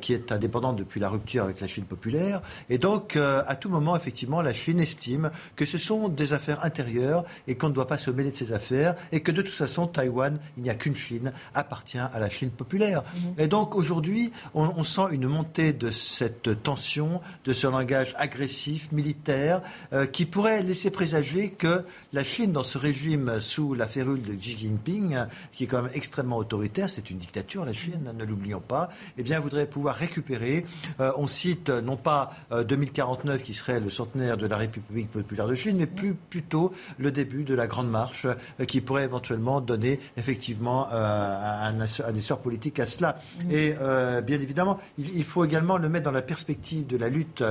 qui 0.00 0.12
est 0.12 0.30
indépendante 0.30 0.76
depuis 0.76 1.00
la 1.00 1.08
rupture 1.08 1.47
avec 1.48 1.60
la 1.60 1.66
Chine 1.66 1.84
populaire. 1.84 2.42
Et 2.70 2.78
donc, 2.78 3.16
euh, 3.16 3.42
à 3.46 3.56
tout 3.56 3.68
moment, 3.68 3.96
effectivement, 3.96 4.40
la 4.42 4.52
Chine 4.52 4.80
estime 4.80 5.30
que 5.56 5.64
ce 5.64 5.78
sont 5.78 6.08
des 6.08 6.32
affaires 6.32 6.64
intérieures 6.64 7.24
et 7.46 7.56
qu'on 7.56 7.68
ne 7.68 7.74
doit 7.74 7.86
pas 7.86 7.98
se 7.98 8.10
mêler 8.10 8.30
de 8.30 8.36
ces 8.36 8.52
affaires 8.52 8.94
et 9.12 9.20
que 9.20 9.32
de 9.32 9.42
toute 9.42 9.54
façon, 9.54 9.86
Taïwan, 9.86 10.38
il 10.56 10.62
n'y 10.62 10.70
a 10.70 10.74
qu'une 10.74 10.96
Chine, 10.96 11.32
appartient 11.54 11.98
à 11.98 12.18
la 12.18 12.28
Chine 12.28 12.50
populaire. 12.50 13.02
Mhm. 13.14 13.34
Et 13.38 13.48
donc, 13.48 13.74
aujourd'hui, 13.74 14.32
on, 14.54 14.84
sent 14.84 15.08
une 15.10 15.26
montée 15.26 15.72
de 15.72 15.90
cette 15.90 16.62
tension, 16.62 17.20
de 17.44 17.52
ce 17.52 17.66
langage 17.66 18.14
agressif, 18.16 18.90
militaire, 18.92 19.60
euh, 19.92 20.06
qui 20.06 20.24
pourrait 20.24 20.62
laisser 20.62 20.90
présager 20.90 21.50
que 21.50 21.84
la 22.12 22.24
Chine, 22.24 22.52
dans 22.52 22.64
ce 22.64 22.78
régime 22.78 23.40
sous 23.40 23.74
la 23.74 23.86
férule 23.86 24.22
de 24.22 24.34
Xi 24.34 24.56
Jinping, 24.58 25.18
qui 25.52 25.64
est 25.64 25.66
quand 25.66 25.82
même 25.82 25.92
extrêmement 25.94 26.36
autoritaire, 26.36 26.88
c'est 26.88 27.10
une 27.10 27.18
dictature, 27.18 27.64
la 27.64 27.72
Chine, 27.72 28.12
ne 28.16 28.24
l'oublions 28.24 28.60
pas, 28.60 28.88
eh 29.16 29.22
bien, 29.22 29.40
voudrait 29.40 29.66
pouvoir 29.66 29.96
récupérer. 29.96 30.64
Euh, 31.00 31.12
on 31.16 31.26
cite 31.38 31.70
non 31.70 31.96
pas 31.96 32.32
2049 32.50 33.42
qui 33.42 33.54
serait 33.54 33.80
le 33.80 33.90
centenaire 33.90 34.36
de 34.36 34.46
la 34.46 34.56
République 34.56 35.10
populaire 35.10 35.46
de 35.46 35.54
Chine, 35.54 35.76
mais 35.78 35.86
plus 35.86 36.14
plutôt 36.14 36.72
le 36.98 37.12
début 37.12 37.44
de 37.44 37.54
la 37.54 37.66
grande 37.66 37.88
marche 37.88 38.26
qui 38.66 38.80
pourrait 38.80 39.04
éventuellement 39.04 39.60
donner 39.60 40.00
effectivement 40.16 40.88
un, 40.90 41.80
un, 41.80 42.14
essor 42.14 42.38
politique 42.40 42.80
à 42.80 42.86
cela. 42.86 43.18
Mmh. 43.44 43.50
Et 43.50 43.74
bien 44.22 44.40
évidemment, 44.40 44.78
il, 44.98 45.24
faut 45.24 45.44
également 45.44 45.78
le 45.78 45.88
mettre 45.88 46.06
dans 46.06 46.12
la 46.12 46.22
perspective 46.22 46.86
de 46.86 46.96
la 46.96 47.08
lutte 47.08 47.44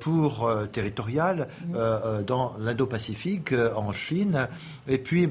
pour 0.00 0.50
territoriale 0.72 1.48
mmh. 1.66 2.22
dans 2.26 2.54
l'Indo-Pacifique, 2.58 3.54
en 3.76 3.92
Chine. 3.92 4.48
Et 4.88 4.98
puis, 4.98 5.28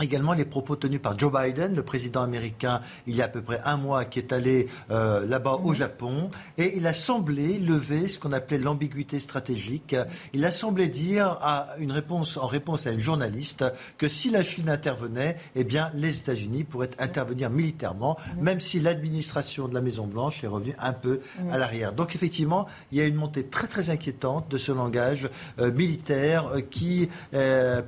Également 0.00 0.32
les 0.32 0.46
propos 0.46 0.74
tenus 0.74 1.02
par 1.02 1.18
Joe 1.18 1.30
Biden, 1.30 1.74
le 1.74 1.82
président 1.82 2.22
américain, 2.22 2.80
il 3.06 3.14
y 3.14 3.20
a 3.20 3.26
à 3.26 3.28
peu 3.28 3.42
près 3.42 3.60
un 3.66 3.76
mois, 3.76 4.06
qui 4.06 4.20
est 4.20 4.32
allé 4.32 4.68
euh, 4.90 5.26
là-bas 5.26 5.60
au 5.62 5.74
Japon, 5.74 6.30
et 6.56 6.78
il 6.78 6.86
a 6.86 6.94
semblé 6.94 7.58
lever 7.58 8.08
ce 8.08 8.18
qu'on 8.18 8.32
appelait 8.32 8.56
l'ambiguïté 8.56 9.20
stratégique. 9.20 9.94
Il 10.32 10.46
a 10.46 10.50
semblé 10.50 10.88
dire 10.88 11.36
à 11.42 11.74
une 11.78 11.92
réponse, 11.92 12.38
en 12.38 12.46
réponse 12.46 12.86
à 12.86 12.90
une 12.90 13.00
journaliste 13.00 13.66
que 13.98 14.08
si 14.08 14.30
la 14.30 14.42
Chine 14.42 14.70
intervenait, 14.70 15.36
eh 15.56 15.64
bien 15.64 15.90
les 15.92 16.16
États-Unis 16.16 16.64
pourraient 16.64 16.90
intervenir 16.98 17.50
militairement, 17.50 18.16
même 18.40 18.60
si 18.60 18.80
l'administration 18.80 19.68
de 19.68 19.74
la 19.74 19.82
Maison 19.82 20.06
Blanche 20.06 20.42
est 20.42 20.46
revenue 20.46 20.74
un 20.78 20.94
peu 20.94 21.20
à 21.50 21.58
l'arrière. 21.58 21.92
Donc 21.92 22.14
effectivement, 22.14 22.66
il 22.92 22.98
y 22.98 23.02
a 23.02 23.06
une 23.06 23.16
montée 23.16 23.44
très 23.44 23.66
très 23.66 23.90
inquiétante 23.90 24.50
de 24.50 24.56
ce 24.56 24.72
langage 24.72 25.28
euh, 25.58 25.70
militaire 25.70 26.46
euh, 26.46 26.60
qui, 26.62 27.10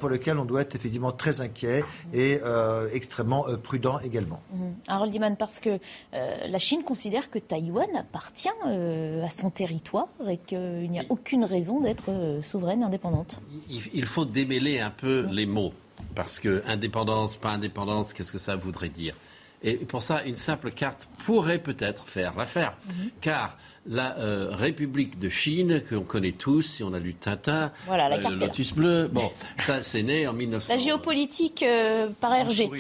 pour 0.01 0.11
lequel 0.11 0.39
on 0.39 0.45
doit 0.45 0.61
être 0.61 0.75
effectivement 0.75 1.13
très 1.13 1.41
inquiet 1.41 1.83
et 2.13 2.41
euh, 2.43 2.89
extrêmement 2.93 3.49
euh, 3.49 3.57
prudent 3.57 3.99
également. 4.01 4.41
Mmh. 4.53 4.65
Harold 4.89 5.13
Diman, 5.13 5.37
parce 5.37 5.61
que 5.61 5.79
euh, 6.15 6.47
la 6.47 6.59
Chine 6.59 6.83
considère 6.83 7.31
que 7.31 7.39
Taïwan 7.39 7.89
appartient 7.97 8.49
à 8.49 9.29
son 9.29 9.51
territoire 9.51 10.09
et 10.29 10.39
qu'il 10.39 10.91
n'y 10.91 11.01
a 11.01 11.05
aucune 11.09 11.45
raison 11.45 11.81
d'être 11.81 12.41
souveraine 12.43 12.83
indépendante. 12.83 13.41
Il 13.69 14.05
faut 14.05 14.25
démêler 14.25 14.81
un 14.81 14.91
peu 14.91 15.23
mmh. 15.23 15.31
les 15.33 15.47
mots, 15.47 15.73
parce 16.15 16.41
que 16.41 16.63
indépendance, 16.67 17.37
pas 17.37 17.51
indépendance, 17.51 18.13
qu'est-ce 18.13 18.33
que 18.33 18.39
ça 18.39 18.57
voudrait 18.57 18.89
dire? 18.89 19.15
Et 19.63 19.77
pour 19.77 20.03
ça, 20.03 20.25
une 20.25 20.37
simple 20.37 20.71
carte 20.71 21.09
pourrait 21.25 21.59
peut-être 21.59 22.07
faire 22.07 22.37
l'affaire. 22.37 22.77
Mmh. 22.87 22.93
Car 23.21 23.57
la 23.87 24.19
euh, 24.19 24.49
République 24.51 25.19
de 25.19 25.29
Chine, 25.29 25.83
que 25.89 25.95
l'on 25.95 26.05
connaît 26.05 26.33
tous, 26.33 26.63
si 26.63 26.83
on 26.83 26.93
a 26.95 26.99
lu 26.99 27.15
Tintin, 27.15 27.73
voilà, 27.87 28.09
la 28.09 28.17
euh, 28.17 28.37
Lotus 28.37 28.73
Bleu, 28.73 29.09
bon, 29.13 29.31
ça 29.63 29.83
c'est 29.83 30.03
né 30.03 30.27
en 30.27 30.33
1900. 30.33 30.75
La 30.75 30.79
géopolitique 30.79 31.63
euh, 31.63 32.09
par 32.21 32.33
RG. 32.33 32.71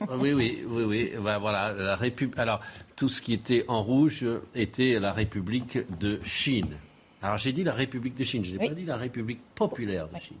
Ah 0.00 0.16
oui, 0.18 0.32
oui, 0.32 0.64
oui, 0.68 0.84
oui. 0.84 1.12
Bah, 1.22 1.38
voilà, 1.38 1.72
la 1.72 1.96
République. 1.96 2.38
Alors, 2.38 2.60
tout 2.96 3.08
ce 3.08 3.22
qui 3.22 3.32
était 3.32 3.64
en 3.68 3.82
rouge 3.82 4.26
était 4.54 4.98
la 4.98 5.12
République 5.12 5.78
de 5.98 6.18
Chine. 6.24 6.74
Alors, 7.22 7.38
j'ai 7.38 7.52
dit 7.52 7.64
la 7.64 7.72
République 7.72 8.16
de 8.16 8.24
Chine, 8.24 8.44
je 8.44 8.56
n'ai 8.56 8.68
pas 8.68 8.74
dit 8.74 8.84
la 8.84 8.96
République 8.96 9.40
populaire 9.54 10.08
de 10.08 10.18
Chine. 10.20 10.36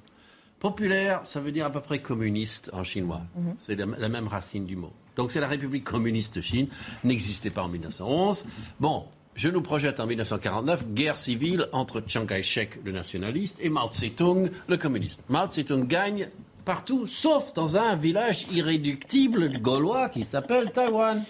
Populaire, 0.60 1.20
ça 1.22 1.40
veut 1.40 1.52
dire 1.52 1.66
à 1.66 1.70
peu 1.70 1.80
près 1.80 2.00
communiste 2.00 2.70
en 2.72 2.82
chinois. 2.82 3.22
Mhm. 3.36 3.54
C'est 3.60 3.76
la, 3.76 4.08
même 4.08 4.26
racine 4.26 4.66
du 4.66 4.74
mot. 4.74 4.92
Donc 5.14 5.30
c'est 5.30 5.40
la 5.40 5.46
République 5.46 5.84
communiste 5.84 6.36
de 6.36 6.40
Chine, 6.40 6.66
n'existait 7.04 7.50
pas 7.50 7.62
en 7.62 7.68
1911. 7.68 8.44
Bon, 8.80 9.04
je 9.38 9.48
nous 9.48 9.62
projette 9.62 10.00
en 10.00 10.06
1949, 10.06 10.88
guerre 10.88 11.16
civile 11.16 11.68
entre 11.72 12.02
Chiang 12.04 12.26
Kai-shek, 12.26 12.80
le 12.84 12.90
nationaliste, 12.90 13.58
et 13.62 13.70
Mao 13.70 13.88
Tse-tung, 13.88 14.50
le 14.66 14.76
communiste. 14.76 15.22
Mao 15.28 15.46
Tse-tung 15.46 15.86
gagne 15.86 16.28
partout, 16.64 17.06
sauf 17.06 17.52
dans 17.52 17.76
un 17.76 17.94
village 17.94 18.48
irréductible 18.50 19.60
gaulois 19.60 20.08
qui 20.08 20.24
s'appelle 20.24 20.72
Taïwan. 20.72 21.22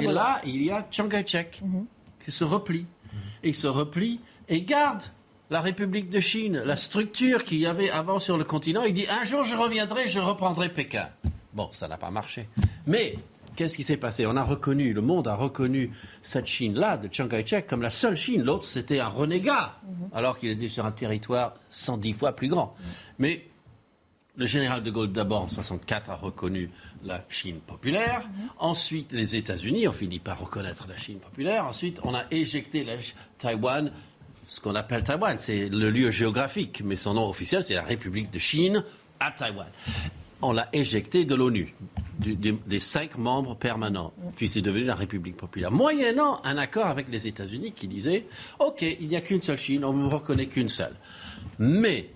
et 0.00 0.06
là, 0.06 0.40
il 0.44 0.64
y 0.64 0.70
a 0.72 0.84
Chiang 0.90 1.08
Kai-shek 1.08 1.60
mhm. 1.62 1.86
qui 2.24 2.32
se 2.32 2.42
replie. 2.42 2.86
Et 3.44 3.50
il 3.50 3.54
se 3.54 3.68
replie 3.68 4.18
et 4.48 4.62
garde 4.62 5.04
la 5.48 5.60
République 5.60 6.10
de 6.10 6.18
Chine, 6.18 6.60
la 6.64 6.76
structure 6.76 7.44
qu'il 7.44 7.58
y 7.58 7.66
avait 7.66 7.88
avant 7.88 8.18
sur 8.18 8.36
le 8.36 8.42
continent. 8.42 8.82
Il 8.82 8.94
dit 8.94 9.06
un 9.08 9.22
jour 9.22 9.44
je 9.44 9.54
reviendrai, 9.54 10.08
je 10.08 10.18
reprendrai 10.18 10.70
Pékin. 10.70 11.08
Bon, 11.52 11.70
ça 11.72 11.86
n'a 11.86 11.98
pas 11.98 12.10
marché. 12.10 12.48
Mais 12.86 13.14
Qu'est-ce 13.58 13.74
qui 13.74 13.82
s'est 13.82 13.96
passé? 13.96 14.24
On 14.24 14.36
a 14.36 14.44
reconnu, 14.44 14.92
le 14.92 15.00
monde 15.00 15.26
a 15.26 15.34
reconnu 15.34 15.90
cette 16.22 16.46
Chine-là, 16.46 16.96
de 16.96 17.12
Chiang 17.12 17.26
Kai-shek, 17.26 17.66
comme 17.66 17.82
la 17.82 17.90
seule 17.90 18.16
Chine. 18.16 18.44
L'autre, 18.44 18.68
c'était 18.68 19.00
un 19.00 19.08
renégat, 19.08 19.74
mhm. 19.82 20.10
alors 20.14 20.38
qu'il 20.38 20.50
était 20.50 20.68
sur 20.68 20.86
un 20.86 20.92
territoire 20.92 21.54
110 21.70 22.12
fois 22.12 22.36
plus 22.36 22.46
grand. 22.46 22.76
Mais 23.18 23.48
le 24.36 24.46
général 24.46 24.84
de 24.84 24.92
Gaulle, 24.92 25.10
d'abord 25.10 25.42
en 25.42 25.48
64, 25.48 26.08
a 26.08 26.14
reconnu 26.14 26.70
la 27.02 27.24
Chine 27.30 27.58
populaire. 27.58 28.28
Mhm. 28.28 28.48
Ensuite, 28.60 29.10
les 29.10 29.34
États-Unis 29.34 29.88
ont 29.88 29.92
fini 29.92 30.20
par 30.20 30.38
reconnaître 30.38 30.86
la 30.88 30.96
Chine 30.96 31.18
populaire. 31.18 31.64
Ensuite, 31.64 31.98
on 32.04 32.14
a 32.14 32.26
éjecté 32.30 32.84
la 32.84 32.94
Taïwan, 33.38 33.90
ce 34.46 34.60
qu'on 34.60 34.76
appelle 34.76 35.02
Taïwan. 35.02 35.36
C'est 35.40 35.68
le 35.68 35.90
lieu 35.90 36.12
géographique, 36.12 36.80
mais 36.84 36.94
son 36.94 37.14
nom 37.14 37.28
officiel, 37.28 37.64
c'est 37.64 37.74
la 37.74 37.82
République 37.82 38.30
de 38.30 38.38
Chine 38.38 38.84
à 39.18 39.32
Taïwan 39.32 39.66
on 40.42 40.52
l'a 40.52 40.68
éjecté 40.72 41.24
de 41.24 41.34
l'ONU, 41.34 41.74
des 42.18 42.78
cinq 42.78 43.18
membres 43.18 43.56
permanents. 43.56 44.12
Puis 44.36 44.48
c'est 44.48 44.60
devenu 44.60 44.84
la 44.84 44.94
République 44.94 45.36
populaire. 45.36 45.72
Moyennant 45.72 46.40
un 46.44 46.56
accord 46.58 46.86
avec 46.86 47.08
les 47.10 47.26
États-Unis 47.26 47.72
qui 47.72 47.88
disait 47.88 48.26
OK, 48.58 48.82
il 48.82 49.08
n'y 49.08 49.16
a 49.16 49.20
qu'une 49.20 49.42
seule 49.42 49.58
Chine, 49.58 49.84
on 49.84 49.92
ne 49.92 50.08
reconnaît 50.08 50.46
qu'une 50.46 50.68
seule. 50.68 50.94
Mais 51.58 52.10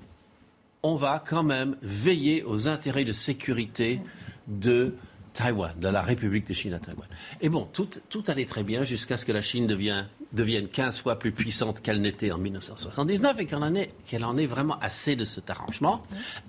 on 0.83 0.97
va 0.97 1.23
quand 1.25 1.43
même 1.43 1.77
veiller 1.83 2.43
aux 2.45 2.69
intérêts 2.69 3.05
de 3.05 3.13
sécurité 3.13 4.01
de 4.49 4.95
Taïwan, 5.33 5.73
de 5.79 5.89
la 5.89 6.03
République 6.03 6.47
de 6.47 6.55
Chine 6.55 6.75
à 6.75 6.79
Taïwan. 6.79 7.09
Et 7.41 7.49
bon, 7.49 7.69
tout, 7.73 7.89
tout 8.09 8.25
allait 8.27 8.45
très 8.45 8.65
bien 8.65 8.85
jusqu'à 8.85 9.17
ce 9.17 9.25
que 9.25 9.33
la 9.33 9.43
Chine 9.43 9.67
devienne, 9.67 10.09
devienne 10.33 10.69
15 10.69 11.01
fois 11.01 11.19
plus 11.19 11.33
puissante 11.33 11.81
qu'elle 11.81 12.01
n'était 12.01 12.31
en 12.33 12.39
1979 12.39 13.41
et 13.41 13.47
qu'elle 13.47 13.63
en, 13.63 13.75
ait, 13.75 13.91
en 14.23 14.37
ait 14.37 14.47
vraiment 14.47 14.79
assez 14.81 15.17
de 15.17 15.25
cet 15.25 15.51
arrangement. 15.51 16.03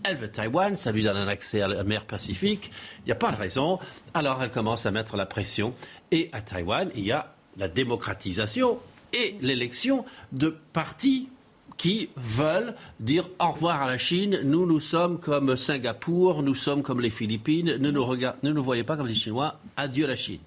Elle 0.04 0.18
veut 0.18 0.32
Taïwan, 0.32 0.76
ça 0.76 0.92
lui 0.92 1.04
donne 1.04 1.18
un 1.18 1.28
accès 1.28 1.62
à 1.62 1.68
la 1.68 1.84
mer 1.84 2.06
Pacifique, 2.06 2.72
il 3.00 3.06
n'y 3.08 3.12
a 3.12 3.16
pas 3.16 3.32
de 3.32 3.38
raison. 3.38 3.80
Alors 4.14 4.42
elle 4.42 4.52
commence 4.52 4.86
à 4.86 4.92
mettre 4.92 5.18
la 5.18 5.26
pression. 5.26 5.74
Et 6.12 6.30
à 6.32 6.42
Taïwan, 6.42 6.90
il 6.96 7.04
y 7.04 7.12
a 7.12 7.34
la 7.58 7.68
démocratisation 7.68 8.80
et 9.14 9.36
l'élection 9.42 10.06
de 10.32 10.56
partis 10.74 11.30
qui 11.78 12.10
veulent 12.16 12.76
dire 13.00 13.28
au 13.40 13.52
revoir 13.52 13.82
à 13.82 13.88
la 13.88 13.98
Chine. 13.98 14.40
Nous, 14.44 14.66
nous 14.66 14.80
sommes 14.80 15.20
comme 15.20 15.58
Singapour, 15.58 16.44
nous 16.44 16.56
sommes 16.56 16.84
comme 16.84 17.02
les 17.02 17.10
Philippines, 17.10 17.78
ne 17.78 17.92
nous, 17.92 18.16
ne 18.44 18.52
nous 18.52 18.64
voyez 18.64 18.84
pas 18.84 18.96
comme 18.96 19.08
les 19.08 19.16
Chinois, 19.16 19.60
adieu 19.76 20.08
la 20.08 20.16
Chine. 20.16 20.40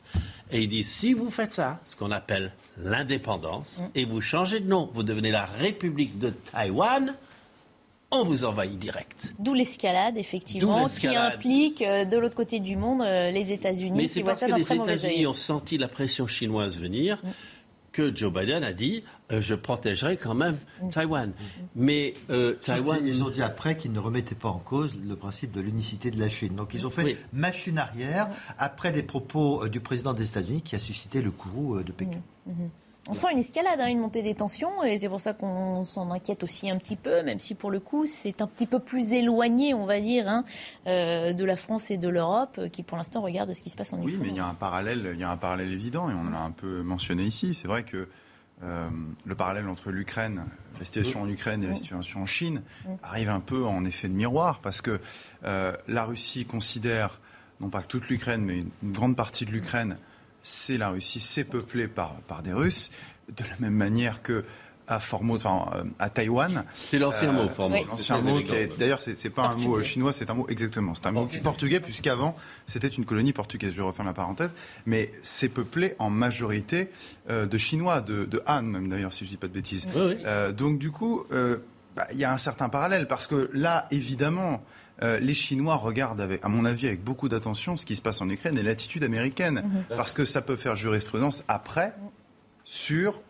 Et 0.51 0.62
il 0.62 0.68
dit, 0.68 0.84
si 0.84 1.12
vous 1.12 1.30
faites 1.30 1.53
ça, 1.53 1.80
ce 1.84 1.97
qu'on 1.97 2.11
appelle 2.11 2.53
l'indépendance, 2.83 3.83
et 3.95 4.05
vous 4.05 4.20
changez 4.20 4.61
de 4.61 4.68
nom, 4.68 4.91
vous 4.95 5.03
devenez 5.03 5.31
la 5.31 5.45
République 5.45 6.18
de 6.18 6.31
Taïwan, 6.31 7.14
on 8.12 8.24
vous 8.24 8.45
envahit 8.45 8.79
direct. 8.79 9.35
D'où 9.39 9.53
l'escalade, 9.53 10.16
effectivement, 10.16 10.87
qui 10.87 11.09
implique 11.09 11.83
euh, 11.83 12.05
de 12.05 12.16
l'autre 12.16 12.37
côté 12.37 12.61
du 12.61 12.77
monde 12.77 13.03
euh, 13.03 13.31
les 13.31 13.53
États-Unis. 13.53 13.97
Mais 13.97 14.09
c'est 14.09 14.22
parce 14.22 14.41
que 14.41 14.55
les 14.55 14.72
États-Unis 14.72 15.27
ont 15.27 15.35
senti 15.35 15.77
la 15.77 15.89
pression 15.89 16.27
chinoise 16.27 16.79
venir. 16.79 17.18
Mm 17.22 17.29
que 17.97 18.14
Joe 18.14 18.30
Biden 18.30 18.62
a 18.62 18.74
dit 18.74 19.05
euh, 19.32 19.40
je 19.40 19.55
protégerai 19.55 20.18
quand 20.18 20.34
même 20.34 20.59
Taïwan. 20.90 21.32
Mais 21.74 22.12
euh, 22.28 22.53
Taïwan. 22.53 23.01
Ils 23.03 23.24
ont 23.24 23.30
dit 23.30 23.40
après 23.40 23.78
qu'ils 23.78 23.92
ne 23.92 23.99
remettaient 23.99 24.34
pas 24.34 24.51
en 24.51 24.59
cause 24.59 24.94
le 25.03 25.16
principe 25.16 25.51
de 25.51 25.62
l'unicité 25.62 26.11
de 26.11 26.20
la 26.20 26.28
Chine. 26.28 26.55
Donc 26.57 26.74
ils 26.74 26.86
ont 26.86 26.90
fait 26.90 27.16
machine 27.32 27.78
arrière 27.78 28.28
après 28.59 28.92
des 28.92 29.03
propos 29.03 29.64
euh, 29.64 29.70
du 29.70 29.80
président 29.80 30.12
des 30.12 30.28
États-Unis 30.28 30.61
qui 30.61 30.76
a 30.76 30.78
suscité 30.78 31.22
le 31.22 31.30
courroux 31.30 31.82
de 31.82 31.90
Pékin. 31.90 32.20
Mmh, 32.47 32.51
mmh. 32.51 32.70
On 33.09 33.15
sent 33.15 33.29
une 33.33 33.39
escalade, 33.39 33.81
hein, 33.81 33.89
une 33.89 34.01
montée 34.01 34.23
des 34.23 34.35
tensions, 34.35 34.83
et 34.83 34.99
c'est 34.99 35.09
pour 35.09 35.21
ça 35.21 35.33
qu'on 35.33 35.85
s'en 35.85 36.11
inquiète 36.11 36.43
aussi 36.43 36.69
un 36.71 36.77
petit 36.77 36.97
peu, 36.97 37.23
même 37.23 37.39
si 37.39 37.55
pour 37.55 37.71
le 37.71 37.79
coup 37.79 38.05
c'est 38.07 38.41
un 38.43 38.47
petit 38.47 38.67
peu 38.67 38.79
plus 38.81 39.13
éloigné, 39.13 39.75
on 39.75 39.87
va 39.87 40.01
dire, 40.01 40.29
hein, 40.29 40.45
euh, 40.87 41.33
de 41.33 41.45
la 41.45 41.57
France 41.57 41.91
et 41.91 41.99
de 41.99 42.09
l'Europe, 42.09 42.61
qui 42.73 42.83
pour 42.83 42.97
l'instant 42.97 43.23
regardent 43.23 43.55
ce 43.55 43.63
qui 43.63 43.71
se 43.71 43.77
passe 43.77 43.93
en 43.93 43.99
Ukraine. 43.99 44.17
Oui, 44.17 44.21
mais 44.23 44.29
il 44.31 44.37
y 44.37 44.41
a 44.41 44.47
un 44.47 44.55
parallèle, 44.55 45.11
il 45.15 45.21
y 45.21 45.25
a 45.25 45.31
un 45.31 45.37
parallèle 45.37 45.73
évident, 45.73 46.11
et 46.11 46.15
on 46.15 46.31
l'a 46.31 46.41
un 46.41 46.51
peu 46.51 46.83
mentionné 46.83 47.23
ici. 47.23 47.55
C'est 47.55 47.69
vrai 47.69 47.85
que 47.85 48.09
euh, 48.65 48.89
le 49.25 49.35
parallèle 49.35 49.69
entre 49.69 49.91
l'Ukraine, 49.91 50.45
la 50.79 50.85
situation 50.85 51.23
en 51.23 51.29
Ukraine 51.29 51.63
et 51.63 51.69
la 51.69 51.77
situation 51.77 52.23
en 52.23 52.27
Chine 52.27 52.63
arrive 53.03 53.29
un 53.29 53.41
peu 53.41 53.65
en 53.65 53.85
effet 53.85 54.09
de 54.09 54.15
miroir, 54.15 54.61
parce 54.61 54.81
que 54.81 55.01
euh, 55.45 55.77
la 55.87 56.05
Russie 56.05 56.45
considère 56.45 57.21
non 57.61 57.71
pas 57.71 57.83
toute 57.83 58.09
l'Ukraine, 58.09 58.43
mais 58.43 58.65
une 58.83 58.93
grande 58.93 59.17
partie 59.17 59.47
de 59.47 59.51
l'Ukraine 59.51 59.97
c'est 60.47 60.78
la 60.78 60.90
Russie, 60.90 61.18
c'est 61.18 61.51
peuplé 61.51 61.88
par, 61.88 62.14
par 62.28 62.42
des 62.42 62.53
Russes, 62.53 62.90
de 63.28 63.42
la 63.42 63.57
même 63.59 63.74
manière 63.74 64.22
que 64.22 64.44
à 64.88 65.01
Formosa, 65.01 65.72
euh, 65.74 65.82
à 65.99 66.09
Taïwan. 66.09 66.64
C'est 66.72 67.01
l'ancien 67.01 67.32
mot, 67.32 67.49
Formosa. 67.49 67.82
L'ancien 67.88 68.20
mot, 68.20 68.38
d'ailleurs, 68.78 69.03
c'est 69.03 69.30
pas 69.30 69.49
un 69.49 69.57
mot 69.57 69.82
chinois, 69.82 70.12
c'est 70.12 70.30
un 70.30 70.34
mot 70.34 70.47
exactement. 70.49 70.94
C'est 70.94 71.07
un 71.07 71.11
mot 71.11 71.28
portugais, 71.42 71.80
puisqu'avant, 71.80 72.36
c'était 72.66 72.86
une 72.86 73.05
colonie 73.05 73.32
portugaise. 73.32 73.74
Je 73.74 73.82
referme 73.82 74.07
la 74.07 74.14
parenthèse. 74.14 74.55
Mais 74.86 75.11
c'est 75.24 75.49
peuplé 75.49 75.97
en 75.99 76.09
majorité 76.09 76.90
euh, 77.28 77.47
de 77.47 77.59
Chinois, 77.59 78.01
de, 78.01 78.26
de 78.26 78.40
Han, 78.47 78.62
même 78.62 78.88
d'ailleurs, 78.88 79.12
si 79.12 79.24
je 79.24 79.30
dis 79.30 79.36
pas 79.36 79.49
de 79.49 79.53
bêtises. 79.53 79.88
Euh, 79.97 80.53
donc, 80.53 80.78
du 80.78 80.92
coup, 80.92 81.24
bah, 81.97 82.07
il 82.12 82.18
y 82.18 82.24
a 82.24 82.32
un 82.32 82.38
certain 82.38 82.68
parallèle, 82.68 83.09
parce 83.09 83.26
que 83.26 83.51
là, 83.53 83.88
évidemment, 83.90 84.62
euh, 85.03 85.18
les 85.20 85.34
Chinois 85.34 85.76
regardent, 85.76 86.20
avec, 86.20 86.44
à 86.44 86.49
mon 86.49 86.64
avis, 86.64 86.86
avec 86.86 87.05
beaucoup 87.05 87.28
d'attention 87.28 87.76
ce 87.76 87.84
qui 87.84 87.97
se 87.97 88.03
passe 88.03 88.20
en 88.20 88.30
Ukraine 88.30 88.57
et 88.57 88.62
l'attitude 88.62 89.05
américaine, 89.05 89.62
mhm. 89.64 89.97
parce 89.97 90.14
que 90.14 90.24
ça 90.24 90.42
peut 90.42 90.57
faire 90.57 90.76
jurisprudence 90.76 91.44
après 91.49 91.94
sur 92.64 93.20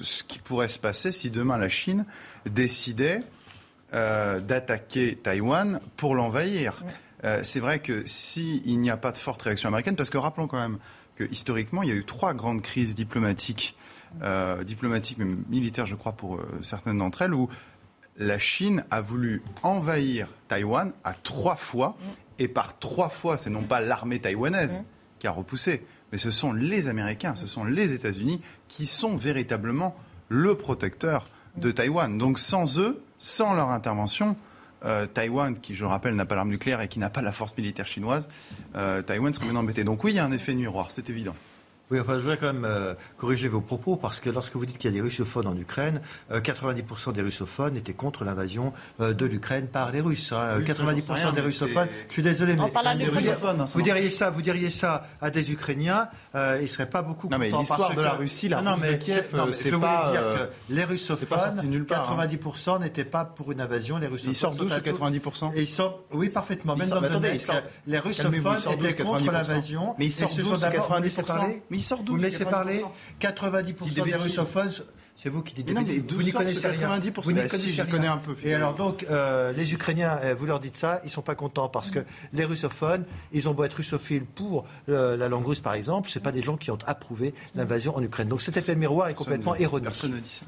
ce 0.00 0.22
qui 0.22 0.38
pourrait 0.38 0.68
se 0.68 0.78
passer 0.78 1.12
si 1.12 1.30
demain 1.30 1.58
la 1.58 1.68
Chine 1.68 2.04
décidait 2.48 3.20
euh, 3.94 4.40
d'attaquer 4.40 5.16
Taïwan 5.16 5.80
pour 5.96 6.14
l'envahir. 6.14 6.84
Euh, 7.24 7.40
c'est 7.42 7.58
vrai 7.58 7.78
que 7.78 8.06
s'il 8.06 8.78
n'y 8.78 8.90
a 8.90 8.96
pas 8.96 9.12
de 9.12 9.18
forte 9.18 9.40
réaction 9.42 9.68
américaine, 9.68 9.96
parce 9.96 10.10
que 10.10 10.18
rappelons 10.18 10.46
quand 10.46 10.60
même 10.60 10.78
que 11.16 11.24
historiquement, 11.24 11.82
il 11.82 11.88
y 11.88 11.92
a 11.92 11.94
eu 11.94 12.04
trois 12.04 12.34
grandes 12.34 12.60
crises 12.60 12.94
diplomatiques, 12.94 13.76
euh, 14.22 14.62
diplomatiques, 14.62 15.18
militaires, 15.48 15.86
je 15.86 15.96
crois, 15.96 16.12
pour 16.12 16.40
certaines 16.62 16.98
d'entre 16.98 17.22
elles, 17.22 17.34
où 17.34 17.48
la 18.18 18.38
Chine 18.38 18.84
a 18.90 19.00
voulu 19.00 19.42
envahir 19.62 20.28
Taïwan 20.48 20.92
à 21.04 21.12
trois 21.12 21.56
fois, 21.56 21.96
et 22.38 22.48
par 22.48 22.78
trois 22.78 23.08
fois, 23.08 23.36
c'est 23.38 23.50
non 23.50 23.62
pas 23.62 23.80
l'armée 23.80 24.18
taïwanaise 24.18 24.84
qui 25.18 25.26
a 25.26 25.30
repoussé, 25.30 25.84
mais 26.12 26.18
ce 26.18 26.30
sont 26.30 26.52
les 26.52 26.88
Américains, 26.88 27.34
ce 27.36 27.46
sont 27.46 27.64
les 27.64 27.92
États-Unis 27.92 28.40
qui 28.68 28.86
sont 28.86 29.16
véritablement 29.16 29.96
le 30.28 30.54
protecteur 30.54 31.26
de 31.56 31.70
Taïwan. 31.70 32.18
Donc 32.18 32.38
sans 32.38 32.78
eux, 32.78 33.02
sans 33.18 33.54
leur 33.54 33.70
intervention, 33.70 34.36
euh, 34.84 35.06
Taïwan, 35.06 35.58
qui 35.58 35.74
je 35.74 35.82
le 35.82 35.88
rappelle 35.88 36.14
n'a 36.14 36.24
pas 36.24 36.36
l'arme 36.36 36.50
nucléaire 36.50 36.80
et 36.80 36.88
qui 36.88 37.00
n'a 37.00 37.10
pas 37.10 37.22
la 37.22 37.32
force 37.32 37.56
militaire 37.56 37.86
chinoise, 37.86 38.28
euh, 38.76 39.02
Taïwan 39.02 39.34
serait 39.34 39.46
bien 39.46 39.56
embêté. 39.56 39.82
Donc 39.84 40.04
oui, 40.04 40.12
il 40.12 40.16
y 40.16 40.20
a 40.20 40.24
un 40.24 40.32
effet 40.32 40.54
miroir, 40.54 40.90
c'est 40.90 41.10
évident. 41.10 41.34
Oui, 41.90 41.98
enfin, 42.00 42.14
je 42.14 42.22
voudrais 42.22 42.36
quand 42.36 42.52
même 42.52 42.66
euh, 42.66 42.94
corriger 43.16 43.48
vos 43.48 43.60
propos 43.60 43.96
parce 43.96 44.20
que 44.20 44.28
lorsque 44.28 44.54
vous 44.56 44.66
dites 44.66 44.76
qu'il 44.76 44.90
y 44.90 44.92
a 44.92 44.96
des 44.96 45.00
russophones 45.00 45.46
en 45.46 45.56
Ukraine, 45.56 46.02
90% 46.30 47.08
euh, 47.08 47.12
des 47.12 47.22
russophones 47.22 47.76
étaient 47.76 47.94
contre 47.94 48.24
l'invasion 48.24 48.74
euh, 49.00 49.14
de 49.14 49.24
l'Ukraine 49.24 49.68
par 49.68 49.90
les 49.90 50.00
Russes. 50.00 50.32
90% 50.32 51.34
des 51.34 51.40
russophones. 51.40 51.88
Je 52.08 52.12
suis 52.12 52.22
désolé, 52.22 52.54
mais 52.54 52.62
hein, 52.62 53.66
vous 53.74 53.82
diriez 53.82 54.10
ça, 54.10 54.30
vous 54.30 54.42
diriez 54.42 54.70
ça 54.70 55.06
à 55.22 55.30
des 55.30 55.50
Ukrainiens, 55.50 56.08
ils 56.34 56.62
ne 56.62 56.66
seraient 56.66 56.90
pas 56.90 57.02
beaucoup 57.02 57.28
non, 57.28 57.38
mais 57.38 57.50
l'histoire 57.50 57.94
de 57.94 58.02
la 58.02 58.12
Russie, 58.12 58.48
la 58.48 58.60
non, 58.60 58.76
mais, 58.76 58.94
de 58.94 58.96
Kiev, 58.98 59.28
je 59.32 59.36
voulais 59.36 60.10
dire 60.10 60.30
que 60.30 60.72
les 60.72 60.84
russophones, 60.84 61.56
90% 61.56 62.70
hein. 62.70 62.78
n'étaient 62.80 63.04
pas 63.04 63.24
pour 63.24 63.52
une 63.52 63.60
invasion. 63.60 63.98
Les 63.98 64.06
russophones. 64.06 64.32
Ils 64.32 64.36
sortent 64.36 64.58
d'où 64.58 64.68
ce 64.68 64.74
90% 64.74 65.52
ils 65.56 65.68
sortent, 65.68 66.00
oui, 66.12 66.28
parfaitement. 66.28 66.76
Même 66.76 66.88
dans 66.88 67.00
le 67.00 67.08
les 67.86 67.98
russophones 67.98 68.56
étaient 68.72 69.02
contre 69.02 69.32
l'invasion. 69.32 69.94
Mais 69.98 70.06
ils 70.06 70.12
sortent 70.12 70.36
d'où 70.36 70.54
ce 70.54 70.66
90% 70.66 71.77
il 71.78 71.82
sort 71.82 72.02
d'où 72.02 72.12
Vous 72.12 72.18
me 72.18 72.22
laissez 72.22 72.44
parler 72.44 72.82
90% 73.20 74.04
des 74.04 74.14
russophones. 74.16 74.70
C'est 75.16 75.30
vous 75.30 75.42
qui 75.42 75.52
dites 75.52 75.66
des 75.66 75.74
bêtises. 75.74 76.00
Vous 76.08 76.22
n'y 76.22 76.30
connaissez 76.30 76.68
rien. 76.68 77.00
Vous 77.22 77.32
n'y 77.32 77.40
connaissez 77.40 77.82
rien. 77.82 78.12
un 78.12 78.18
peu. 78.18 78.36
Et 78.44 78.54
alors 78.54 78.74
donc, 78.74 79.04
euh, 79.10 79.52
les 79.52 79.74
Ukrainiens, 79.74 80.16
euh, 80.22 80.36
vous 80.38 80.46
leur 80.46 80.60
dites 80.60 80.76
ça, 80.76 81.00
ils 81.02 81.10
sont 81.10 81.22
pas 81.22 81.34
contents 81.34 81.68
parce 81.68 81.90
que 81.90 81.98
les 82.32 82.44
russophones, 82.44 83.04
ils 83.32 83.48
ont 83.48 83.52
beau 83.52 83.64
être 83.64 83.74
russophiles 83.74 84.24
pour 84.24 84.64
euh, 84.88 85.16
la 85.16 85.28
langue 85.28 85.44
russe, 85.44 85.58
par 85.58 85.74
exemple, 85.74 86.08
c'est 86.08 86.22
pas 86.22 86.30
des 86.30 86.42
gens 86.42 86.56
qui 86.56 86.70
ont 86.70 86.78
approuvé 86.86 87.34
l'invasion 87.56 87.96
en 87.96 88.02
Ukraine. 88.02 88.28
Donc 88.28 88.42
cet 88.42 88.56
effet 88.56 88.76
miroir 88.76 89.08
est 89.08 89.14
complètement 89.14 89.56
erroné. 89.56 89.84
Personne 89.84 90.12
ne 90.12 90.20
dit 90.20 90.30
ça. 90.30 90.46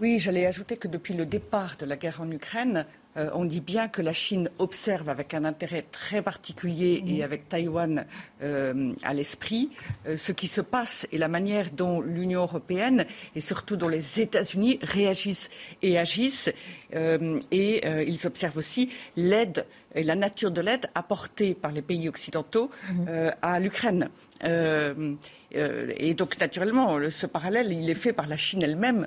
Oui, 0.00 0.18
j'allais 0.18 0.46
ajouter 0.46 0.76
que 0.76 0.88
depuis 0.88 1.14
le 1.14 1.26
départ 1.26 1.76
de 1.78 1.86
la 1.86 1.96
guerre 1.96 2.20
en 2.20 2.30
Ukraine, 2.30 2.86
euh, 3.16 3.28
on 3.34 3.44
dit 3.44 3.60
bien 3.60 3.88
que 3.88 4.00
la 4.00 4.12
Chine 4.12 4.48
observe 4.58 5.08
avec 5.08 5.34
un 5.34 5.44
intérêt 5.44 5.84
très 5.90 6.22
particulier 6.22 7.02
et 7.06 7.22
avec 7.22 7.48
Taïwan 7.48 8.06
euh, 8.42 8.94
à 9.02 9.12
l'esprit 9.12 9.70
euh, 10.06 10.16
ce 10.16 10.32
qui 10.32 10.48
se 10.48 10.62
passe 10.62 11.06
et 11.12 11.18
la 11.18 11.28
manière 11.28 11.70
dont 11.70 12.00
l'Union 12.00 12.40
européenne 12.40 13.04
et 13.36 13.40
surtout 13.40 13.76
dont 13.76 13.88
les 13.88 14.20
États-Unis 14.20 14.78
réagissent 14.82 15.50
et 15.82 15.98
agissent. 15.98 16.50
et 16.92 17.86
ils 18.06 18.26
observent 18.26 18.58
aussi 18.58 18.90
l'aide 19.16 19.66
et 19.94 20.04
la 20.04 20.14
nature 20.14 20.50
de 20.50 20.60
l'aide 20.60 20.86
apportée 20.94 21.54
par 21.54 21.72
les 21.72 21.82
pays 21.82 22.08
occidentaux 22.08 22.70
mhm. 22.90 23.32
à 23.42 23.60
l'Ukraine. 23.60 24.08
et 24.42 26.14
donc, 26.14 26.38
naturellement, 26.38 26.98
ce 27.10 27.26
parallèle, 27.26 27.72
il 27.72 27.88
est 27.88 27.94
fait 27.94 28.12
par 28.12 28.26
la 28.26 28.36
Chine 28.36 28.62
elle-même, 28.62 29.06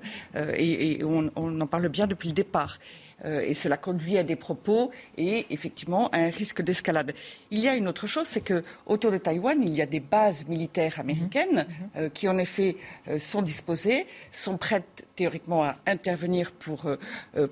et, 0.57 1.03
on, 1.03 1.31
en 1.35 1.67
parle 1.67 1.89
bien 1.89 2.07
depuis 2.07 2.29
le 2.29 2.33
départ. 2.33 2.79
Euh, 3.23 3.41
et 3.41 3.53
cela 3.53 3.77
conduit 3.77 4.17
à 4.17 4.23
des 4.23 4.35
propos 4.35 4.91
et 5.17 5.45
effectivement 5.49 6.09
à 6.09 6.17
un 6.17 6.29
risque 6.29 6.61
d'escalade. 6.61 7.13
Il 7.49 7.59
y 7.59 7.67
a 7.67 7.75
une 7.75 7.87
autre 7.87 8.07
chose, 8.07 8.27
c'est 8.27 8.41
que 8.41 8.63
autour 8.85 9.11
de 9.11 9.17
Taïwan, 9.17 9.57
il 9.61 9.73
y 9.73 9.81
a 9.81 9.85
des 9.85 10.01
bases 10.01 10.45
militaires 10.47 10.99
américaines 10.99 11.65
mhm. 11.67 11.89
euh, 11.97 12.09
qui 12.09 12.27
en 12.27 12.37
effet 12.37 12.75
euh, 13.07 13.17
sont 13.17 13.41
disposées, 13.41 14.05
sont 14.31 14.57
prêtes 14.57 15.05
théoriquement 15.15 15.63
à 15.63 15.75
intervenir 15.87 16.51
pour 16.51 16.89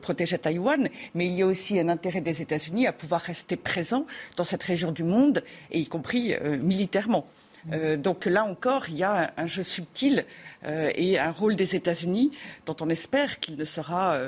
protéger 0.01 0.37
Taïwan, 0.37 0.89
mais 1.15 1.27
il 1.27 1.33
y 1.33 1.43
a 1.43 1.45
aussi 1.45 1.79
un 1.79 1.87
intérêt 1.87 2.19
des 2.19 2.41
États-Unis 2.41 2.87
à 2.87 2.91
pouvoir 2.91 3.21
rester 3.21 3.55
présents 3.55 4.05
dans 4.35 4.43
cette 4.43 4.63
région 4.63 4.91
du 4.91 5.05
monde, 5.05 5.43
et 5.71 5.79
y 5.79 5.87
compris 5.87 6.35
militairement. 6.61 7.25
Mhm. 7.67 8.01
donc 8.01 8.25
là 8.25 8.43
encore, 8.43 8.89
il 8.89 8.97
y 8.97 9.03
a 9.03 9.33
un, 9.37 9.45
jeu 9.45 9.63
subtil 9.63 10.25
et 10.67 11.17
un 11.17 11.31
rôle 11.31 11.55
des 11.55 11.77
États-Unis 11.77 12.31
dont 12.65 12.75
on 12.81 12.89
espère 12.89 13.39
qu'il 13.39 13.55
ne 13.55 13.63
sera 13.63 14.19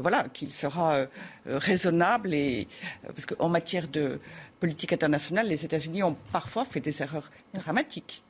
voilà, 0.00 0.28
qu'il 0.32 0.52
sera 0.52 0.94
euh, 0.94 1.06
raisonnable 1.46 2.34
et 2.34 2.68
euh, 3.04 3.08
parce 3.08 3.26
qu'en 3.26 3.48
matière 3.48 3.88
de 3.88 4.18
politique 4.58 4.92
internationale, 4.92 5.48
les 5.48 5.64
États-Unis 5.64 6.02
ont 6.02 6.16
parfois 6.32 6.64
fait 6.64 6.80
des 6.80 7.02
erreurs 7.02 7.30
dramatiques. 7.54 8.22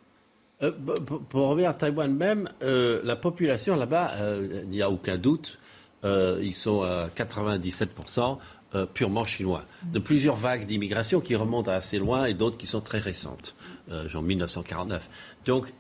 pour, 1.29 1.49
revenir 1.49 1.71
à 1.71 1.75
Taïwan 1.75 2.15
même, 2.15 2.49
la 2.61 3.17
population 3.17 3.75
là-bas, 3.75 4.15
il 4.63 4.69
n'y 4.69 4.83
a 4.83 4.91
aucun 4.91 5.17
doute, 5.17 5.59
ils 6.05 6.55
sont 6.55 6.83
à 6.83 7.09
97% 7.09 8.39
purement 8.95 9.25
chinois. 9.25 9.65
De 9.83 9.99
plusieurs 9.99 10.37
vagues 10.37 10.67
d'immigration 10.67 11.21
qui 11.21 11.35
remontent 11.35 11.73
assez 11.73 11.99
loin 11.99 12.27
et 12.27 12.35
d'autres 12.35 12.59
qui 12.59 12.69
sont 12.69 12.81
très 12.81 12.99
récentes, 12.99 13.57
genre 14.07 14.23
1949. 14.23 15.11
Donc, 15.47 15.73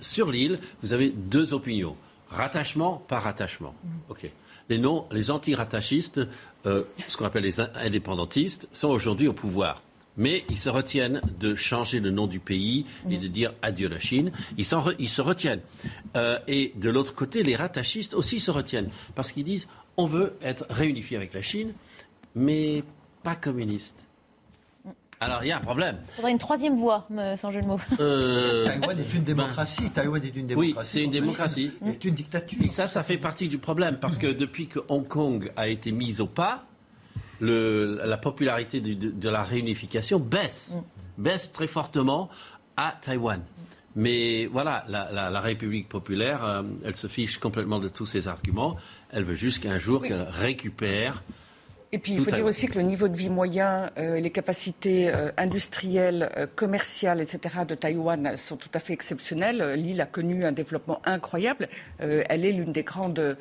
sur 0.00 0.32
l'île, 0.32 0.56
vous 0.82 0.92
avez 0.92 1.10
deux 1.10 1.52
opinions. 1.52 1.96
Rattachement 2.28 3.04
par 3.06 3.22
rattachement. 3.22 3.74
OK 4.08 4.28
les 4.70 4.78
non, 4.78 5.06
les 5.12 5.30
anti-rattachistes, 5.30 6.20
euh, 6.66 6.84
ce 7.08 7.16
qu'on 7.16 7.26
appelle 7.26 7.42
les 7.42 7.60
indépendantistes, 7.60 8.68
sont 8.72 8.88
aujourd'hui 8.88 9.28
au 9.28 9.32
pouvoir. 9.32 9.82
Mais 10.16 10.44
ils 10.48 10.58
se 10.58 10.68
retiennent 10.68 11.20
de 11.38 11.54
changer 11.54 12.00
le 12.00 12.10
nom 12.10 12.26
du 12.26 12.40
pays 12.40 12.84
et 13.08 13.16
de 13.16 13.26
dire 13.28 13.52
adieu 13.62 13.88
la 13.88 14.00
Chine. 14.00 14.32
Ils, 14.58 14.66
se 14.66 15.20
retiennent. 15.20 15.60
Euh, 16.16 16.38
et 16.46 16.72
de 16.76 16.90
l'autre 16.90 17.14
côté, 17.14 17.42
les 17.42 17.56
rattachistes 17.56 18.14
aussi 18.14 18.40
se 18.40 18.50
retiennent. 18.50 18.90
Parce 19.14 19.32
qu'ils 19.32 19.44
disent 19.44 19.68
on 19.96 20.06
veut 20.06 20.34
être 20.42 20.66
réunifié 20.70 21.16
avec 21.16 21.32
la 21.34 21.42
Chine, 21.42 21.72
mais 22.34 22.82
pas 23.22 23.36
communiste. 23.36 23.96
Alors 25.22 25.44
il 25.44 25.48
y 25.48 25.52
a 25.52 25.58
un 25.58 25.60
problème. 25.60 25.98
Il 26.08 26.14
faudrait 26.14 26.32
une 26.32 26.38
troisième 26.38 26.76
voie, 26.76 27.06
sans 27.36 27.50
jeu 27.50 27.60
de 27.60 27.66
mots. 27.66 27.80
Euh, 28.00 28.64
Taïwan 28.80 28.98
est 28.98 29.14
une 29.14 29.22
démocratie. 29.24 29.82
Ben, 29.82 29.90
Taïwan 29.90 30.24
est 30.24 30.34
une 30.34 30.46
démocratie. 30.46 30.78
Oui, 30.78 30.84
c'est 30.84 31.04
une 31.04 31.10
démocratie. 31.10 31.72
C'est 31.82 32.04
une 32.04 32.14
dictature. 32.14 32.58
Et 32.62 32.70
ça, 32.70 32.86
ça 32.86 33.02
fait 33.02 33.18
partie 33.18 33.46
du 33.46 33.58
problème 33.58 33.98
parce 34.00 34.16
que 34.16 34.28
depuis 34.28 34.66
que 34.66 34.78
Hong 34.88 35.06
Kong 35.06 35.52
a 35.56 35.68
été 35.68 35.92
mise 35.92 36.22
au 36.22 36.26
pas, 36.26 36.64
la 37.40 38.16
popularité 38.16 38.80
de, 38.80 39.28
la 39.28 39.42
réunification 39.44 40.18
baisse, 40.18 40.76
mm. 40.76 41.22
baisse 41.22 41.52
très 41.52 41.66
fortement 41.66 42.30
à 42.78 42.96
Taïwan. 43.00 43.42
Mais 43.96 44.46
voilà, 44.46 44.84
la, 44.88 45.40
République 45.40 45.88
populaire, 45.88 46.44
euh, 46.44 46.62
elle 46.84 46.96
se 46.96 47.08
fiche 47.08 47.38
complètement 47.38 47.80
de 47.80 47.88
tous 47.88 48.06
ces 48.06 48.28
arguments. 48.28 48.76
Elle 49.10 49.24
veut 49.24 49.34
juste 49.34 49.62
qu'un 49.62 49.78
jour 49.78 50.02
qu'elle 50.02 50.22
récupère 50.22 51.22
et 51.92 51.98
puis 51.98 52.12
il 52.12 52.20
faut 52.20 52.30
dire 52.30 52.44
aussi 52.44 52.68
que 52.68 52.78
le 52.78 52.84
niveau 52.84 53.08
de 53.08 53.16
vie 53.16 53.28
moyen, 53.28 53.90
euh, 53.98 54.20
les 54.20 54.30
capacités 54.30 55.08
euh, 55.08 55.32
industrielles, 55.36 56.30
euh, 56.36 56.46
commerciales, 56.54 57.20
etc. 57.20 57.64
de 57.66 57.74
Taïwan 57.74 58.36
sont 58.36 58.56
tout 58.56 58.68
à 58.74 58.78
fait 58.78 58.92
exceptionnelles. 58.92 59.72
L'île 59.76 60.00
a 60.00 60.06
connu 60.06 60.44
un 60.44 60.52
développement 60.52 61.02
incroyable. 61.04 61.68
elle 61.98 62.44
est 62.44 62.52
l'une 62.52 62.72
des 62.72 62.82
grandes 62.82 63.36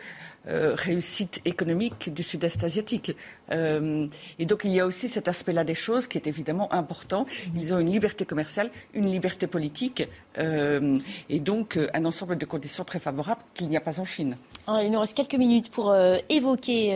réussites 0.48 1.42
économiques 1.46 2.12
du 2.14 2.24
sud-est 2.24 2.64
asiatique. 2.64 3.16
Et 3.52 4.46
donc 4.46 4.62
il 4.64 4.72
y 4.72 4.80
a 4.80 4.86
aussi 4.86 5.08
cet 5.08 5.28
aspect-là 5.28 5.64
des 5.64 5.76
choses 5.76 6.08
qui 6.08 6.18
est 6.18 6.28
évidemment 6.28 6.72
important. 6.74 7.26
Ils 7.56 7.74
ont 7.74 7.80
une 7.80 7.92
liberté 7.92 8.26
commerciale, 8.26 8.70
une 8.94 9.12
liberté 9.12 9.48
politique 9.48 10.08
et 10.38 11.40
donc 11.40 11.80
un 11.94 12.06
ensemble 12.06 12.38
de 12.38 12.46
conditions 12.46 12.84
très 12.84 13.00
favorables 13.00 13.42
qu'il 13.54 13.68
n'y 13.68 13.78
a 13.78 13.82
pas 13.82 14.00
en 14.00 14.06
Chine. 14.06 14.38
Ah, 14.68 14.82
il 14.84 14.92
nous 14.92 15.00
reste 15.00 15.16
quelques 15.16 15.36
minutes 15.36 15.70
pour 15.72 15.96
évoquer 16.30 16.94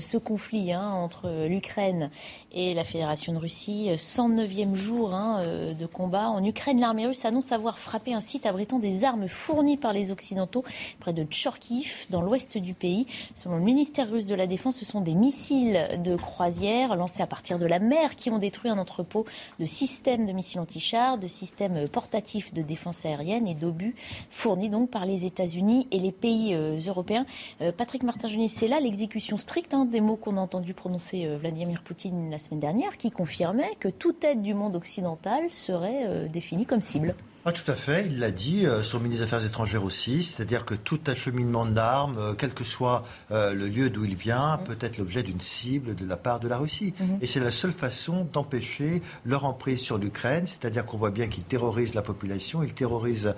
ce 0.00 0.16
conflit. 0.18 0.64
Hein, 0.72 0.90
entre 0.92 1.46
l'Ukraine 1.46 2.10
et 2.52 2.74
la 2.74 2.84
Fédération 2.84 3.32
de 3.32 3.38
Russie. 3.38 3.90
109e 3.96 4.74
jour 4.74 5.14
hein, 5.14 5.40
euh, 5.40 5.74
de 5.74 5.86
combat. 5.86 6.28
En 6.28 6.44
Ukraine, 6.44 6.80
l'armée 6.80 7.06
russe 7.06 7.24
annonce 7.24 7.52
avoir 7.52 7.78
frappé 7.78 8.14
un 8.14 8.20
site 8.20 8.46
abritant 8.46 8.78
des 8.78 9.04
armes 9.04 9.28
fournies 9.28 9.76
par 9.76 9.92
les 9.92 10.10
Occidentaux 10.12 10.64
près 11.00 11.12
de 11.12 11.24
Tchorkiv, 11.24 12.06
dans 12.10 12.22
l'ouest 12.22 12.58
du 12.58 12.74
pays. 12.74 13.06
Selon 13.34 13.56
le 13.56 13.62
ministère 13.62 14.10
russe 14.10 14.26
de 14.26 14.34
la 14.34 14.46
Défense, 14.46 14.76
ce 14.76 14.84
sont 14.84 15.00
des 15.00 15.14
missiles 15.14 15.83
de 15.98 16.16
croisière 16.16 16.96
lancés 16.96 17.22
à 17.22 17.26
partir 17.26 17.58
de 17.58 17.66
la 17.66 17.78
mer 17.78 18.16
qui 18.16 18.30
ont 18.30 18.38
détruit 18.38 18.70
un 18.70 18.78
entrepôt 18.78 19.24
de 19.58 19.64
systèmes 19.64 20.26
de 20.26 20.32
missiles 20.32 20.60
anti-chars, 20.60 21.18
de 21.18 21.28
systèmes 21.28 21.88
portatifs 21.88 22.52
de 22.52 22.62
défense 22.62 23.04
aérienne 23.04 23.46
et 23.46 23.54
d'obus 23.54 23.94
fournis 24.30 24.68
donc 24.68 24.90
par 24.90 25.06
les 25.06 25.24
États-Unis 25.24 25.88
et 25.90 25.98
les 25.98 26.12
pays 26.12 26.54
euh, 26.54 26.78
européens. 26.86 27.26
Euh, 27.60 27.72
Patrick 27.72 28.02
Martin-Genet, 28.02 28.48
c'est 28.48 28.68
là 28.68 28.80
l'exécution 28.80 29.36
stricte 29.36 29.74
hein, 29.74 29.84
des 29.84 30.00
mots 30.00 30.16
qu'on 30.16 30.36
a 30.36 30.40
entendus 30.40 30.74
prononcer 30.74 31.26
euh, 31.26 31.38
Vladimir 31.38 31.82
Poutine 31.82 32.30
la 32.30 32.38
semaine 32.38 32.60
dernière, 32.60 32.96
qui 32.96 33.10
confirmait 33.10 33.74
que 33.78 33.88
toute 33.88 34.24
aide 34.24 34.42
du 34.42 34.54
monde 34.54 34.76
occidental 34.76 35.50
serait 35.50 36.28
définie 36.28 36.66
comme 36.66 36.80
cible. 36.80 37.14
Ah, 37.46 37.52
tout 37.52 37.70
à 37.70 37.74
fait, 37.74 38.06
il 38.06 38.20
l'a 38.20 38.30
dit, 38.30 38.64
euh, 38.64 38.82
son 38.82 38.98
ministre 39.00 39.26
des 39.26 39.34
Affaires 39.34 39.46
étrangères 39.46 39.84
aussi, 39.84 40.22
c'est-à-dire 40.22 40.64
que 40.64 40.74
tout 40.74 41.00
acheminement 41.08 41.66
d'armes, 41.66 42.14
euh, 42.16 42.32
quel 42.32 42.54
que 42.54 42.64
soit 42.64 43.04
euh, 43.32 43.52
le 43.52 43.68
lieu 43.68 43.90
d'où 43.90 44.06
il 44.06 44.16
vient, 44.16 44.58
peut 44.64 44.78
être 44.80 44.96
l'objet 44.96 45.22
d'une 45.22 45.42
cible 45.42 45.94
de 45.94 46.06
la 46.06 46.16
part 46.16 46.40
de 46.40 46.48
la 46.48 46.56
Russie. 46.56 46.94
Mhm. 46.98 47.18
Et 47.20 47.26
c'est 47.26 47.40
la 47.40 47.52
seule 47.52 47.72
façon 47.72 48.26
d'empêcher 48.32 49.02
leur 49.26 49.44
emprise 49.44 49.80
sur 49.80 49.98
l'Ukraine, 49.98 50.46
c'est-à-dire 50.46 50.86
qu'on 50.86 50.96
voit 50.96 51.10
bien 51.10 51.26
qu'ils 51.26 51.44
terrorisent 51.44 51.92
la 51.92 52.00
population, 52.00 52.62
ils 52.62 52.72
terrorisent 52.72 53.34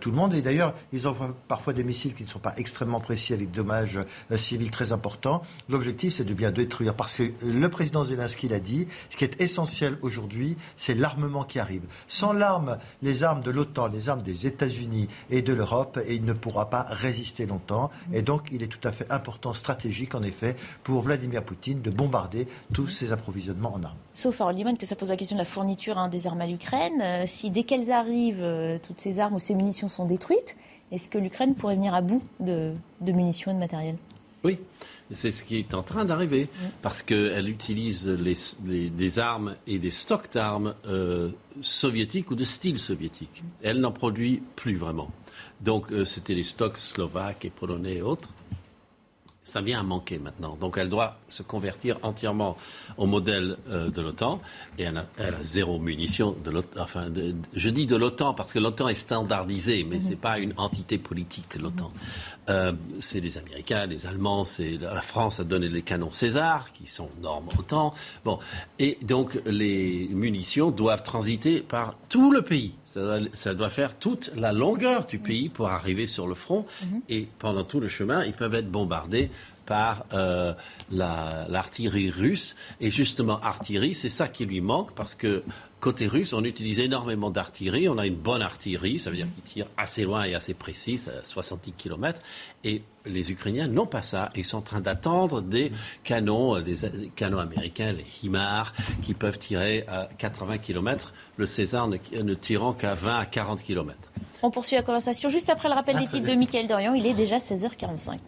tout 0.00 0.10
le 0.10 0.16
monde, 0.16 0.34
et 0.34 0.42
d'ailleurs, 0.42 0.74
ils 0.92 1.08
envoient 1.08 1.34
parfois 1.48 1.72
des 1.72 1.82
missiles 1.82 2.14
qui 2.14 2.22
ne 2.22 2.28
sont 2.28 2.38
pas 2.38 2.54
extrêmement 2.56 3.00
précis 3.00 3.34
avec 3.34 3.50
des 3.50 3.56
dommages 3.56 3.98
civils 4.36 4.70
très 4.70 4.92
importants. 4.92 5.42
L'objectif, 5.68 6.14
c'est 6.14 6.24
de 6.24 6.34
bien 6.34 6.52
détruire, 6.52 6.94
parce 6.94 7.16
que 7.16 7.24
le 7.44 7.68
président 7.68 8.04
Zelensky 8.04 8.48
l'a 8.48 8.60
dit, 8.60 8.86
ce 9.08 9.16
qui 9.16 9.24
est 9.24 9.40
essentiel 9.40 9.98
aujourd'hui, 10.02 10.56
c'est 10.76 10.94
l'armement 10.94 11.44
qui 11.44 11.58
arrive. 11.58 11.82
Sans 12.06 12.32
l'arme, 12.32 12.78
les 13.02 13.24
armes 13.24 13.39
de 13.40 13.50
l'OTAN, 13.50 13.86
les 13.86 14.08
armes 14.08 14.22
des 14.22 14.46
États-Unis 14.46 15.08
et 15.30 15.42
de 15.42 15.52
l'Europe, 15.52 15.98
et 16.06 16.14
il 16.14 16.24
ne 16.24 16.32
pourra 16.32 16.70
pas 16.70 16.86
résister 16.88 17.46
longtemps. 17.46 17.90
Et 18.12 18.22
donc, 18.22 18.48
il 18.52 18.62
est 18.62 18.68
tout 18.68 18.86
à 18.86 18.92
fait 18.92 19.10
important, 19.10 19.52
stratégique 19.52 20.14
en 20.14 20.22
effet, 20.22 20.56
pour 20.84 21.02
Vladimir 21.02 21.42
Poutine 21.42 21.82
de 21.82 21.90
bombarder 21.90 22.46
tous 22.72 22.88
ses 22.88 23.12
approvisionnements 23.12 23.74
en 23.74 23.82
armes. 23.82 23.98
Sauf 24.14 24.40
à 24.40 24.52
Liman 24.52 24.76
que 24.76 24.86
ça 24.86 24.96
pose 24.96 25.08
la 25.08 25.16
question 25.16 25.36
de 25.36 25.40
la 25.40 25.46
fourniture 25.46 25.98
hein, 25.98 26.08
des 26.08 26.26
armes 26.26 26.40
à 26.40 26.46
l'Ukraine. 26.46 27.00
Euh, 27.02 27.24
si 27.26 27.50
dès 27.50 27.62
qu'elles 27.62 27.90
arrivent, 27.90 28.42
euh, 28.42 28.78
toutes 28.82 28.98
ces 28.98 29.20
armes 29.20 29.34
ou 29.34 29.38
ces 29.38 29.54
munitions 29.54 29.88
sont 29.88 30.04
détruites, 30.04 30.56
est-ce 30.92 31.08
que 31.08 31.18
l'Ukraine 31.18 31.54
pourrait 31.54 31.76
venir 31.76 31.94
à 31.94 32.00
bout 32.00 32.22
de, 32.40 32.74
munitions 33.00 33.50
et 33.50 33.54
de 33.54 33.60
matériel? 33.60 33.96
Oui. 34.42 34.58
C'est 35.12 35.32
ce 35.32 35.42
qui 35.42 35.58
est 35.58 35.74
en 35.74 35.82
train 35.82 36.04
d'arriver, 36.04 36.48
parce 36.82 37.02
qu'elle 37.02 37.48
utilise 37.48 38.06
des 38.06 39.18
armes 39.18 39.56
et 39.66 39.78
des 39.78 39.90
stocks 39.90 40.32
d'armes 40.32 40.74
euh, 40.86 41.30
soviétiques 41.60 42.30
ou 42.30 42.34
de 42.34 42.44
style 42.44 42.78
soviétique. 42.78 43.42
Elle 43.62 43.80
n'en 43.80 43.92
produit 43.92 44.42
plus 44.56 44.76
vraiment. 44.76 45.10
Donc 45.60 45.92
euh, 45.92 46.04
c'était 46.04 46.34
les 46.34 46.42
stocks 46.42 46.76
slovaques 46.76 47.44
et 47.44 47.50
polonais 47.50 47.96
et 47.96 48.02
autres 48.02 48.30
ça 49.50 49.60
vient 49.60 49.80
à 49.80 49.82
manquer 49.82 50.18
maintenant. 50.18 50.56
Donc 50.60 50.78
elle 50.78 50.88
doit 50.88 51.16
se 51.28 51.42
convertir 51.42 51.98
entièrement 52.02 52.56
au 52.96 53.06
modèle 53.06 53.56
euh, 53.68 53.90
de 53.90 54.00
l'OTAN. 54.00 54.40
Et 54.78 54.84
elle 54.84 54.96
a, 54.96 55.06
zéro 55.40 55.78
munition 55.78 56.36
de 56.44 56.50
l'OTAN. 56.50 56.80
Enfin, 56.82 57.08
je 57.54 57.68
dis 57.68 57.86
de 57.86 57.96
l'OTAN 57.96 58.34
parce 58.34 58.52
que 58.52 58.58
l'OTAN 58.58 58.88
est 58.88 58.94
standardisée, 58.94 59.84
mais 59.84 60.00
ce 60.00 60.10
n'est 60.10 60.16
pas 60.16 60.38
une 60.38 60.54
entité 60.56 60.98
politique, 60.98 61.56
l'OTAN. 61.56 61.90
Euh, 62.48 62.72
c'est 63.00 63.20
les 63.20 63.38
Américains, 63.38 63.86
les 63.86 64.06
Allemands, 64.06 64.44
c'est 64.44 64.78
la 64.78 65.02
France 65.02 65.40
a 65.40 65.44
donné 65.44 65.68
les 65.68 65.82
canons 65.82 66.12
César, 66.12 66.72
qui 66.72 66.86
sont 66.86 67.10
normes 67.20 67.48
OTAN. 67.58 67.92
Bon. 68.24 68.38
Et 68.78 68.98
donc 69.02 69.40
les 69.46 70.08
munitions 70.10 70.70
doivent 70.70 71.02
transiter 71.02 71.60
par 71.60 71.94
tout 72.08 72.30
le 72.32 72.42
pays. 72.42 72.74
Ça 73.34 73.54
doit, 73.54 73.70
faire 73.70 73.96
toute 73.96 74.32
la 74.34 74.52
longueur 74.52 75.06
du 75.06 75.20
pays 75.20 75.48
pour 75.48 75.68
arriver 75.68 76.08
sur 76.08 76.26
le 76.26 76.34
front. 76.34 76.66
Mhm. 76.82 77.02
Et 77.08 77.28
pendant 77.38 77.62
tout 77.62 77.78
le 77.78 77.86
chemin, 77.86 78.24
ils 78.24 78.32
peuvent 78.32 78.54
être 78.54 78.68
bombardés 78.68 79.30
par 79.64 80.04
euh, 80.12 80.52
l'artillerie 80.90 82.10
russe. 82.10 82.56
Et 82.80 82.90
justement, 82.90 83.38
artillerie, 83.38 83.94
c'est 83.94 84.08
ça 84.08 84.26
qui 84.26 84.44
lui 84.44 84.60
manque 84.60 84.92
parce 84.96 85.14
que 85.14 85.44
côté 85.78 86.08
russe, 86.08 86.32
on 86.32 86.42
utilise 86.42 86.80
énormément 86.80 87.30
d'artillerie. 87.30 87.88
On 87.88 87.96
a 87.96 88.06
une 88.06 88.16
bonne 88.16 88.42
artillerie, 88.42 88.98
ça 88.98 89.10
veut 89.10 89.16
dire 89.16 89.28
qu'ils 89.34 89.44
tirent 89.44 89.70
assez 89.76 90.02
loin 90.02 90.24
et 90.24 90.34
assez 90.34 90.54
précis, 90.54 91.00
à 91.06 91.24
70 91.24 91.72
km. 91.74 92.20
Et 92.64 92.82
les 93.06 93.32
Ukrainiens 93.32 93.68
n'ont 93.68 93.86
pas 93.86 94.02
ça. 94.02 94.30
Ils 94.36 94.44
sont 94.44 94.58
en 94.58 94.62
train 94.62 94.80
d'attendre 94.80 95.40
des 95.40 95.72
canons, 96.04 96.56
euh, 96.56 96.60
des 96.60 97.10
canons 97.16 97.38
américains, 97.38 97.92
les 97.92 98.06
HIMARS, 98.22 98.72
qui 99.02 99.14
peuvent 99.14 99.38
tirer 99.38 99.84
à 99.88 100.08
80 100.18 100.58
km. 100.58 101.12
Le 101.36 101.46
César 101.46 101.88
ne, 101.88 102.34
tirant 102.34 102.72
qu'à 102.72 102.94
20 102.94 103.18
à 103.18 103.26
40 103.26 103.62
km. 103.62 103.96
On 104.42 104.50
poursuit 104.50 104.76
la 104.76 104.82
conversation 104.82 105.28
juste 105.28 105.50
après 105.50 105.68
le 105.68 105.74
rappel 105.74 105.98
des 105.98 106.06
titres 106.06 106.28
de 106.28 106.34
Michael 106.34 106.66
Dorian. 106.66 106.94
Il 106.94 107.06
est 107.06 107.14
déjà 107.14 107.38
16h45. 107.38 108.18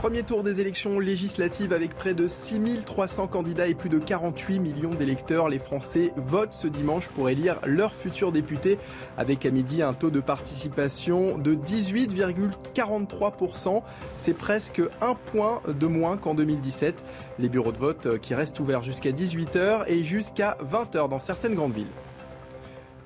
Premier 0.00 0.22
tour 0.22 0.42
des 0.42 0.62
élections 0.62 0.98
législatives 0.98 1.74
avec 1.74 1.94
près 1.94 2.14
de 2.14 2.26
6300 2.26 3.26
candidats 3.26 3.66
et 3.66 3.74
plus 3.74 3.90
de 3.90 3.98
48 3.98 4.58
millions 4.58 4.94
d'électeurs. 4.94 5.50
Les 5.50 5.58
Français 5.58 6.14
votent 6.16 6.54
ce 6.54 6.68
dimanche 6.68 7.08
pour 7.08 7.28
élire 7.28 7.60
leurs 7.66 7.92
futurs 7.92 8.32
députés 8.32 8.78
avec 9.18 9.44
à 9.44 9.50
midi 9.50 9.82
un 9.82 9.92
taux 9.92 10.08
de 10.08 10.20
participation 10.20 11.36
de 11.36 11.54
18,43%. 11.54 13.82
C'est 14.16 14.32
presque 14.32 14.80
un 15.02 15.14
point 15.14 15.60
de 15.68 15.86
moins 15.86 16.16
qu'en 16.16 16.32
2017. 16.32 17.04
Les 17.38 17.50
bureaux 17.50 17.72
de 17.72 17.76
vote 17.76 18.18
qui 18.20 18.34
restent 18.34 18.58
ouverts 18.58 18.82
jusqu'à 18.82 19.10
18h 19.10 19.84
et 19.86 20.02
jusqu'à 20.02 20.56
20h 20.64 21.10
dans 21.10 21.18
certaines 21.18 21.56
grandes 21.56 21.74
villes. 21.74 21.92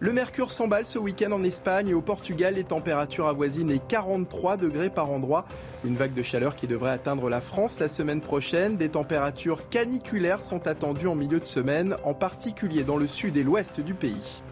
Le 0.01 0.13
mercure 0.13 0.51
s'emballe 0.51 0.87
ce 0.87 0.99
week-end 0.99 1.31
en 1.31 1.45
Espagne 1.45 1.89
et 1.89 1.95
au 1.95 2.01
Portugal. 2.01 2.55
Les 2.55 2.65
températures 2.65 3.29
avoisinent 3.29 3.69
les 3.69 3.79
43 3.79 4.57
degrés 4.57 4.91
par 4.91 5.11
endroit. 5.11 5.47
Une 5.85 5.95
vague 5.95 6.15
de 6.15 6.23
chaleur 6.23 6.57
qui 6.57 6.67
devrait 6.67 6.91
atteindre 6.91 7.31
la 7.31 7.41
France 7.41 7.79
la 7.79 7.89
semaine 7.89 8.21
prochaine. 8.21 8.77
Des 8.77 8.89
températures 8.89 9.69
caniculaires 9.69 10.43
sont 10.43 10.67
attendues 10.67 11.07
en 11.07 11.15
milieu 11.15 11.39
de 11.39 11.45
semaine, 11.45 11.97
en 12.03 12.13
particulier 12.13 12.83
dans 12.83 12.97
le 12.97 13.07
sud 13.07 13.37
et 13.37 13.45
l'ouest 13.45 13.81
du 13.81 13.95
pays. 13.95 14.43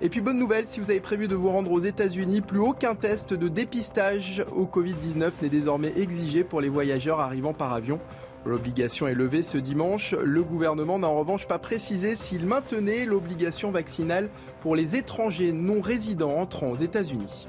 Et 0.00 0.08
puis 0.08 0.20
bonne 0.20 0.38
nouvelle, 0.38 0.66
si 0.66 0.80
vous 0.80 0.90
avez 0.90 0.98
prévu 0.98 1.28
de 1.28 1.36
vous 1.36 1.50
rendre 1.50 1.70
aux 1.70 1.78
États-Unis, 1.78 2.40
plus 2.40 2.58
aucun 2.58 2.96
test 2.96 3.34
de 3.34 3.46
dépistage 3.46 4.44
au 4.50 4.64
Covid-19 4.64 5.30
n'est 5.42 5.48
désormais 5.48 5.92
exigé 5.96 6.42
pour 6.42 6.60
les 6.60 6.68
voyageurs 6.68 7.20
arrivant 7.20 7.54
par 7.54 7.72
avion. 7.72 8.00
L'obligation 8.44 9.06
est 9.06 9.14
levée 9.14 9.42
ce 9.42 9.56
dimanche. 9.56 10.12
Le 10.12 10.42
gouvernement 10.42 10.98
n'a 10.98 11.08
en 11.08 11.16
revanche 11.16 11.46
pas 11.46 11.58
précisé 11.58 12.16
s'il 12.16 12.44
maintenait 12.44 13.04
l'obligation 13.04 13.70
vaccinale 13.70 14.30
pour 14.60 14.74
les 14.74 14.96
étrangers 14.96 15.52
non 15.52 15.80
résidents 15.80 16.36
entrant 16.38 16.70
aux 16.70 16.76
États-Unis. 16.76 17.46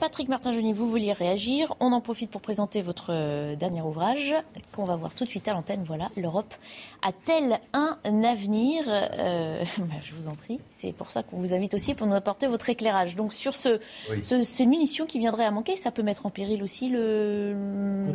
Patrick 0.00 0.28
Martin-Geny, 0.28 0.72
vous 0.72 0.88
vouliez 0.88 1.12
réagir. 1.12 1.74
On 1.80 1.92
en 1.92 2.00
profite 2.00 2.30
pour 2.30 2.40
présenter 2.40 2.82
votre 2.82 3.12
euh, 3.12 3.56
dernier 3.56 3.82
ouvrage 3.82 4.32
qu'on 4.72 4.84
va 4.84 4.94
voir 4.94 5.12
tout 5.12 5.24
de 5.24 5.28
suite 5.28 5.48
à 5.48 5.54
l'antenne. 5.54 5.82
Voilà, 5.84 6.10
l'Europe 6.16 6.54
a-t-elle 7.02 7.60
un 7.72 7.96
avenir 8.24 8.84
euh, 8.88 9.64
bah, 9.78 9.94
Je 10.02 10.14
vous 10.14 10.28
en 10.28 10.34
prie. 10.34 10.60
C'est 10.70 10.92
pour 10.92 11.10
ça 11.10 11.22
qu'on 11.22 11.38
vous 11.38 11.54
invite 11.54 11.74
aussi 11.74 11.94
pour 11.94 12.06
nous 12.06 12.14
apporter 12.14 12.46
votre 12.46 12.68
éclairage. 12.68 13.16
Donc 13.16 13.32
sur 13.32 13.54
ce, 13.54 13.80
ces 14.22 14.66
munitions 14.66 15.06
qui 15.06 15.18
viendraient 15.18 15.44
à 15.44 15.50
manquer, 15.50 15.76
ça 15.76 15.90
peut 15.90 16.02
mettre 16.02 16.26
en 16.26 16.30
péril 16.30 16.62
aussi 16.62 16.88
le, 16.88 17.54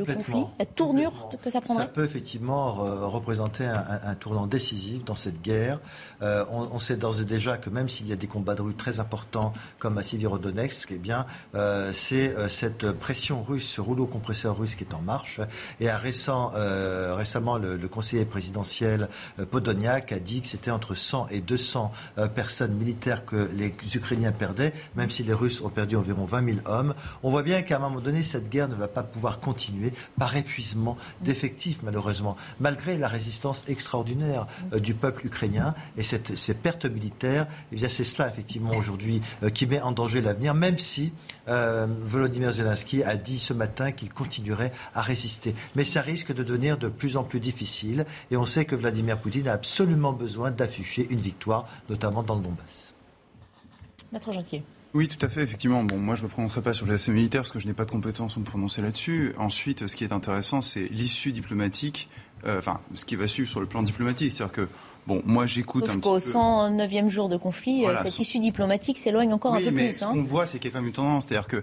conflit, 0.06 0.46
la 0.60 0.66
tournure 0.66 1.30
que 1.42 1.50
ça 1.50 1.62
prendrait 1.62 1.86
Ça 1.86 1.90
peut 1.90 2.04
effectivement 2.04 2.74
représenter 3.08 3.66
un, 3.66 4.16
tournant 4.16 4.48
décisif 4.48 5.04
dans 5.06 5.16
cette 5.16 5.42
guerre. 5.42 5.80
Euh, 6.22 6.46
on, 6.52 6.80
sait 6.80 6.98
d'ores 6.98 7.22
et 7.22 7.26
déjà 7.26 7.58
que 7.58 7.70
même 7.70 7.90
s'il 7.90 8.08
y 8.08 8.14
a 8.14 8.16
des 8.16 8.28
combats 8.28 8.56
de 8.56 8.62
rue 8.62 8.74
très 8.74 9.00
importants 9.00 9.54
comme 9.80 9.98
à 9.98 10.04
Sivirodonetsk, 10.04 10.92
eh 10.92 10.98
bien, 10.98 11.26
euh, 11.56 11.92
c'est 11.94 12.34
cette 12.50 12.92
pression 12.92 13.44
russe, 13.44 13.68
ce 13.68 13.82
rouleau 13.82 14.06
compresseur 14.06 14.58
russe 14.58 14.76
qui 14.76 14.84
est 14.84 14.94
en 14.94 15.02
marche. 15.02 15.40
Et 15.80 15.90
à 15.90 15.98
récent, 15.98 16.52
récemment, 17.16 17.58
le, 17.58 17.78
conseiller 17.88 18.26
présidentiel 18.26 18.73
Podoniak 19.52 20.12
a 20.12 20.20
dit 20.20 20.42
que 20.42 20.48
c'était 20.48 20.72
entre 20.72 20.96
100 20.96 21.28
et 21.30 21.42
200 21.42 21.92
personnes 22.34 22.74
militaires 22.74 23.26
que 23.26 23.50
les 23.54 23.74
Ukrainiens 23.96 24.32
perdaient, 24.32 24.74
même 24.96 25.10
si 25.10 25.24
les 25.24 25.34
Russes 25.34 25.62
ont 25.62 25.70
perdu 25.70 25.96
environ 25.96 26.26
20 26.26 26.46
000 26.46 26.58
hommes. 26.66 26.96
On 27.22 27.30
voit 27.30 27.44
bien 27.44 27.62
qu'à 27.62 27.78
un 27.78 27.80
moment 27.80 28.00
donné, 28.00 28.24
cette 28.24 28.50
guerre 28.50 28.70
ne 28.70 28.76
va 28.76 28.88
pas 28.88 29.04
pouvoir 29.04 29.40
continuer 29.40 29.94
par 30.18 30.36
épuisement 30.36 30.98
d'effectifs, 31.22 31.80
malheureusement, 31.84 32.38
malgré 32.60 32.98
la 32.98 33.08
résistance 33.08 33.64
extraordinaire 33.68 34.48
du 34.72 34.94
peuple 34.94 35.28
ukrainien 35.28 35.76
et 35.98 36.04
ces 36.04 36.54
pertes 36.54 36.86
militaires. 36.86 37.48
Eh 37.72 37.76
bien, 37.76 37.90
c'est 37.90 38.04
cela 38.04 38.30
effectivement 38.30 38.72
aujourd'hui 38.72 39.22
qui 39.54 39.66
met 39.66 39.82
en 39.82 39.92
danger 39.92 40.22
l'avenir, 40.22 40.54
même 40.54 40.78
si 40.78 41.14
euh, 41.48 41.88
Volodymyr 42.04 42.52
Zelensky 42.52 43.04
a 43.04 43.16
dit 43.16 43.40
ce 43.40 43.54
matin 43.54 43.92
qu'il 43.92 44.12
continuerait 44.12 44.72
à 44.94 45.02
résister. 45.02 45.56
Mais 45.76 45.84
ça 45.84 46.02
risque 46.02 46.34
de 46.34 46.44
devenir 46.44 46.78
de 46.78 46.88
plus 46.88 47.18
en 47.18 47.24
plus 47.24 47.40
difficile 47.40 48.06
et 48.32 48.38
on 48.38 48.46
sait 48.46 48.66
que 48.66 48.76
Vladimir 48.76 49.20
Poutine 49.20 49.48
a 49.48 49.54
absolument 49.54 50.14
besoin 50.14 50.52
d'afficher 50.52 51.08
une 51.10 51.20
victoire, 51.20 51.68
notamment 51.90 52.24
dans 52.24 52.36
le 52.36 52.42
Donbass. 52.42 52.94
Maître. 54.12 54.30
Oui, 54.94 55.08
tout 55.08 55.24
à 55.26 55.30
fait, 55.30 55.42
effectivement. 55.42 55.84
Bon, 55.84 55.98
moi, 55.98 56.14
je 56.14 56.22
ne 56.22 56.28
me 56.28 56.32
prononcerai 56.32 56.62
pas 56.62 56.76
sur 56.76 56.86
l'aspect 56.86 57.12
militaire 57.12 57.42
parce 57.42 57.52
que 57.52 57.58
je 57.58 57.66
n'ai 57.66 57.74
pas 57.74 57.86
de 57.86 57.90
compétences 57.90 58.34
pour 58.34 58.42
me 58.42 58.46
prononcer 58.46 58.82
là-dessus. 58.84 59.34
Ensuite, 59.40 59.88
ce 59.88 59.96
qui 59.96 60.04
est 60.04 60.12
intéressant, 60.12 60.62
c'est 60.62 60.84
l'issue 60.86 61.32
diplomatique, 61.32 62.10
euh, 62.46 62.60
enfin, 62.60 62.80
ce 62.94 63.04
qui 63.04 63.16
va 63.16 63.28
suivre 63.28 63.50
sur 63.50 63.60
le 63.60 63.66
plan 63.66 63.82
diplomatique. 63.82 64.32
C'est-à-dire 64.32 64.54
que 64.54 64.68
Bon, 65.06 65.22
moi 65.26 65.46
j'écoute 65.46 65.90
un 65.90 66.00
petit 66.00 66.10
peu. 66.10 66.18
109e 66.18 67.10
jour 67.10 67.28
de 67.28 67.36
conflit, 67.36 67.86
euh, 67.86 67.96
cette 68.02 68.20
issue 68.20 68.40
diplomatique 68.40 68.98
s'éloigne 68.98 69.34
encore 69.34 69.54
un 69.56 69.62
peu 69.62 69.72
mais 69.72 69.88
plus. 69.88 69.98
Ce 69.98 70.06
hein. 70.06 70.12
qu'on 70.14 70.22
voit, 70.22 70.46
c'est 70.46 70.60
qu'il 70.60 70.70
y 70.70 70.74
a 70.74 70.74
quand 70.74 70.80
même 70.80 70.88
une 70.88 70.94
tendance, 70.94 71.26
c'est-à-dire 71.28 71.48
que 71.48 71.62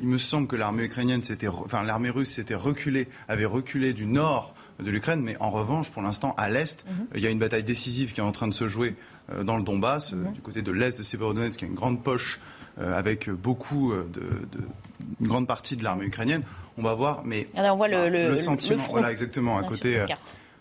il 0.00 0.08
me 0.08 0.16
semble 0.16 0.46
que 0.46 0.56
l'armée 0.56 0.84
ukrainienne, 0.84 1.20
s'était, 1.20 1.48
enfin 1.48 1.82
l'armée 1.82 2.08
russe 2.08 2.30
s'était 2.30 2.54
reculée, 2.54 3.08
avait 3.28 3.44
reculé 3.44 3.92
du 3.92 4.06
nord 4.06 4.54
de 4.78 4.90
l'Ukraine, 4.90 5.20
mais 5.20 5.36
en 5.40 5.50
revanche, 5.50 5.90
pour 5.90 6.00
l'instant, 6.00 6.34
à 6.38 6.48
l'est, 6.48 6.86
mhm. 6.86 7.06
il 7.16 7.20
y 7.20 7.26
a 7.26 7.30
une 7.30 7.38
bataille 7.38 7.64
décisive 7.64 8.12
qui 8.12 8.20
est 8.20 8.24
en 8.24 8.32
train 8.32 8.48
de 8.48 8.54
se 8.54 8.66
jouer 8.66 8.96
euh, 9.30 9.44
dans 9.44 9.58
le 9.58 9.62
Donbass, 9.62 10.14
euh, 10.14 10.16
mhm. 10.16 10.32
du 10.32 10.40
côté 10.40 10.62
de 10.62 10.72
l'est 10.72 10.96
de 10.96 11.02
Severodonetsk, 11.02 11.58
qui 11.58 11.64
est 11.66 11.68
une 11.68 11.74
grande 11.74 12.02
poche 12.02 12.40
avec 12.78 13.28
beaucoup 13.28 13.92
de, 13.92 14.22
une 15.20 15.26
grande 15.26 15.46
partie 15.46 15.76
de 15.76 15.84
l'armée 15.84 16.06
ukrainienne. 16.06 16.44
On 16.78 16.82
va 16.82 16.94
voir, 16.94 17.24
mais 17.26 17.48
Alors 17.54 17.74
on 17.74 17.76
voit 17.76 17.88
le, 17.88 18.08
le, 18.08 18.36
sentiment, 18.36 18.82
voilà 18.88 19.10
exactement, 19.10 19.58
à 19.58 19.64
côté 19.64 20.02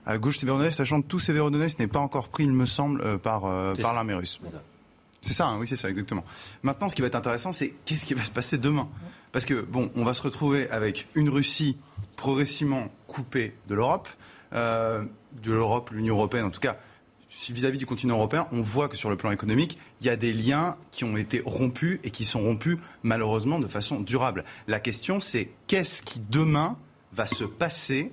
à 0.10 0.18
gauche 0.18 0.38
sévérodonnaise, 0.40 0.76
sachant 0.76 1.02
que 1.02 1.08
tout 1.08 1.20
sévérodonnaise 1.20 1.78
n'est 1.80 1.88
pas 1.88 2.00
encore 2.00 2.30
pris, 2.30 2.44
il 2.44 2.52
me 2.52 2.66
semble, 2.66 3.20
par, 3.20 3.42
par 3.82 3.94
l'armée 3.94 4.16
russe. 4.16 4.40
C'est 5.22 5.34
ça, 5.34 5.48
hein, 5.48 5.58
oui, 5.60 5.68
c'est 5.68 5.76
ça, 5.76 5.90
exactement. 5.90 6.24
Maintenant, 6.64 6.90
ce 6.90 6.96
qui 6.96 7.02
va 7.02 7.08
être 7.08 7.16
intéressant, 7.16 7.52
c'est 7.52 7.76
qu'est-ce 7.86 8.06
qui 8.06 8.14
va 8.14 8.24
se 8.24 8.32
passer 8.32 8.58
demain 8.58 8.88
Parce 9.32 9.46
que, 9.46 9.62
bon, 9.62 9.92
on 9.96 10.04
va 10.04 10.14
se 10.14 10.22
retrouver 10.22 10.70
avec 10.70 11.08
une 11.14 11.30
Russie 11.30 11.78
progressivement 12.16 12.88
coupée 13.08 13.54
de 13.68 13.76
l'Europe, 13.76 14.08
de 14.52 15.52
l'Europe, 15.52 15.92
l'Union 15.92 16.16
européenne 16.16 16.46
en 16.46 16.52
tout 16.52 16.62
cas, 16.62 16.78
vis-à-vis 17.50 17.78
du 17.78 17.86
continent 17.86 18.16
européen, 18.16 18.48
on 18.52 18.62
voit 18.62 18.88
que 18.88 18.98
sur 18.98 19.10
le 19.10 19.16
plan 19.16 19.32
économique, 19.32 19.78
il 20.02 20.08
y 20.08 20.10
a 20.10 20.16
des 20.16 20.34
liens 20.34 20.78
qui 20.92 21.04
ont 21.04 21.18
été 21.18 21.42
rompus 21.46 22.00
et 22.04 22.12
qui 22.12 22.26
sont 22.26 22.42
rompus 22.42 22.78
malheureusement 23.04 23.60
de 23.60 23.68
façon 23.68 24.00
durable. 24.00 24.44
La 24.68 24.80
question, 24.80 25.20
c'est 25.20 25.50
qu'est-ce 25.68 26.02
qui 26.02 26.20
demain 26.20 26.78
va 27.14 27.28
se 27.28 27.44
passer, 27.44 28.12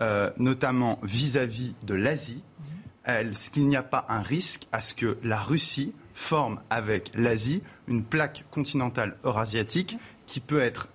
euh, 0.00 0.30
notamment 0.38 0.98
vis-à-vis 1.02 1.74
de 1.84 1.94
l'Asie 1.94 2.42
Est-ce 3.04 3.50
qu'il 3.50 3.68
n'y 3.68 3.76
a 3.76 3.82
pas 3.82 4.06
un 4.08 4.22
risque 4.22 4.66
à 4.72 4.80
ce 4.80 4.94
que 4.94 5.18
la 5.22 5.40
Russie 5.40 5.92
forme 6.14 6.60
avec 6.70 7.10
l'Asie 7.14 7.62
une 7.88 8.04
plaque 8.04 8.44
continentale 8.50 9.16
eurasiatique 9.24 9.96
qui 10.26 10.40
peut 10.40 10.60
être 10.60 10.88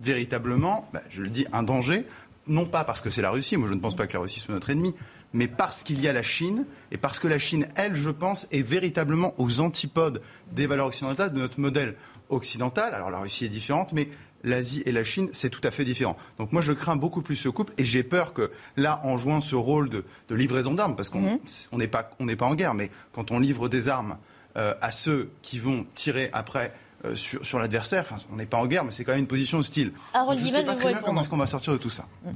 véritablement, 0.00 0.88
bah, 0.92 1.02
je 1.10 1.22
le 1.22 1.28
dis, 1.28 1.46
un 1.52 1.62
danger 1.62 2.06
non 2.46 2.66
pas 2.66 2.84
parce 2.84 3.00
que 3.00 3.10
c'est 3.10 3.22
la 3.22 3.30
Russie, 3.30 3.56
moi 3.56 3.68
je 3.68 3.74
ne 3.74 3.80
pense 3.80 3.96
pas 3.96 4.06
que 4.06 4.12
la 4.12 4.20
Russie 4.20 4.40
soit 4.40 4.54
notre 4.54 4.70
ennemi, 4.70 4.94
mais 5.32 5.48
parce 5.48 5.82
qu'il 5.82 6.00
y 6.00 6.08
a 6.08 6.12
la 6.12 6.22
Chine 6.22 6.66
et 6.90 6.96
parce 6.96 7.18
que 7.18 7.28
la 7.28 7.38
Chine, 7.38 7.66
elle, 7.74 7.94
je 7.94 8.10
pense, 8.10 8.46
est 8.52 8.62
véritablement 8.62 9.34
aux 9.38 9.60
antipodes 9.60 10.20
des 10.52 10.66
valeurs 10.66 10.86
occidentales, 10.86 11.32
de 11.32 11.38
notre 11.38 11.58
modèle 11.58 11.96
occidental. 12.28 12.94
Alors 12.94 13.10
la 13.10 13.20
Russie 13.20 13.44
est 13.44 13.48
différente, 13.50 13.92
mais 13.92 14.08
l'Asie 14.44 14.82
et 14.86 14.92
la 14.92 15.04
Chine, 15.04 15.28
c'est 15.32 15.50
tout 15.50 15.60
à 15.64 15.70
fait 15.70 15.84
différent. 15.84 16.16
Donc 16.38 16.52
moi, 16.52 16.62
je 16.62 16.72
crains 16.72 16.96
beaucoup 16.96 17.22
plus 17.22 17.36
ce 17.36 17.48
couple 17.48 17.72
et 17.78 17.84
j'ai 17.84 18.02
peur 18.02 18.32
que 18.32 18.50
là, 18.76 19.00
en 19.04 19.16
jouant 19.16 19.40
ce 19.40 19.56
rôle 19.56 19.88
de, 19.88 20.04
livraison 20.30 20.74
d'armes, 20.74 20.94
parce 20.94 21.08
qu'on 21.08 21.20
mhm. 21.20 21.38
n'est 21.72 21.88
pas, 21.88 22.04
pas, 22.04 22.46
en 22.46 22.54
guerre, 22.54 22.74
mais 22.74 22.90
quand 23.12 23.30
on 23.30 23.38
livre 23.38 23.68
des 23.68 23.88
armes 23.88 24.16
euh, 24.56 24.74
à 24.80 24.90
ceux 24.90 25.30
qui 25.42 25.58
vont 25.58 25.86
tirer 25.94 26.30
après 26.32 26.72
euh, 27.04 27.14
sur, 27.14 27.58
l'adversaire, 27.58 28.04
on 28.32 28.36
n'est 28.36 28.46
pas 28.46 28.58
en 28.58 28.66
guerre, 28.66 28.84
mais 28.84 28.90
c'est 28.90 29.04
quand 29.04 29.12
même 29.12 29.20
une 29.20 29.26
position 29.26 29.58
hostile. 29.58 29.92
je 30.14 30.44
ne 30.44 30.48
sais 30.48 30.64
pas 30.64 30.74
très 30.74 30.92
bien 30.92 31.02
comment 31.02 31.20
est-ce 31.20 31.28
qu'on 31.28 31.36
va 31.36 31.46
sortir 31.46 31.72
de 31.72 31.78
tout 31.78 31.90
ça. 31.90 32.06
Mm. 32.24 32.30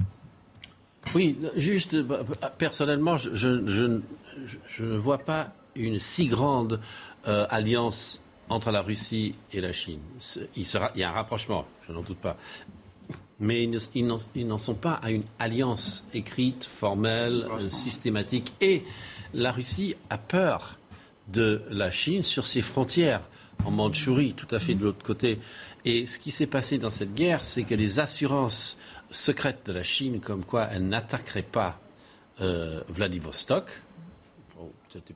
Oui, 1.15 1.37
juste 1.55 1.95
bah, 1.95 2.19
personnellement, 2.57 3.17
je, 3.17 3.47
ne 3.47 4.97
vois 4.97 5.17
pas 5.17 5.53
une 5.75 5.99
si 5.99 6.27
grande 6.27 6.79
euh, 7.27 7.45
alliance 7.49 8.21
entre 8.49 8.71
la 8.71 8.81
Russie 8.81 9.35
et 9.53 9.61
la 9.61 9.71
Chine. 9.71 9.99
Il, 10.55 10.65
sera, 10.65 10.91
il 10.95 11.01
y 11.01 11.03
a 11.03 11.09
un 11.09 11.13
rapprochement, 11.13 11.65
je 11.87 11.93
n'en 11.93 12.01
doute 12.01 12.17
pas. 12.17 12.37
Mais 13.39 13.63
ils 13.63 14.47
n'en 14.47 14.59
sont 14.59 14.75
pas 14.75 14.93
à 14.93 15.11
une 15.11 15.23
alliance 15.37 16.03
écrite, 16.13 16.65
formelle, 16.65 17.47
systématique. 17.69 18.53
Et 18.59 18.83
la 19.33 19.51
Russie 19.51 19.95
a 20.09 20.17
peur 20.17 20.77
de 21.29 21.61
la 21.69 21.91
Chine 21.91 22.23
sur 22.23 22.45
ses 22.45 22.61
frontières, 22.61 23.21
en 23.63 23.71
Mandchourie, 23.71 24.33
tout 24.33 24.53
à 24.53 24.59
fait 24.59 24.73
de 24.73 24.83
l'autre 24.83 25.05
côté. 25.05 25.39
Et 25.85 26.05
ce 26.05 26.19
qui 26.19 26.31
s'est 26.31 26.47
passé 26.47 26.77
dans 26.77 26.89
cette 26.89 27.13
guerre, 27.13 27.45
c'est 27.45 27.63
que 27.63 27.75
les 27.75 27.99
assurances 27.99 28.77
secrète 29.11 29.65
de 29.65 29.71
la 29.71 29.83
Chine 29.83 30.19
comme 30.19 30.43
quoi 30.43 30.67
elle 30.71 30.87
n'attaquerait 30.87 31.41
pas 31.41 31.79
euh, 32.41 32.81
Vladivostok, 32.89 33.65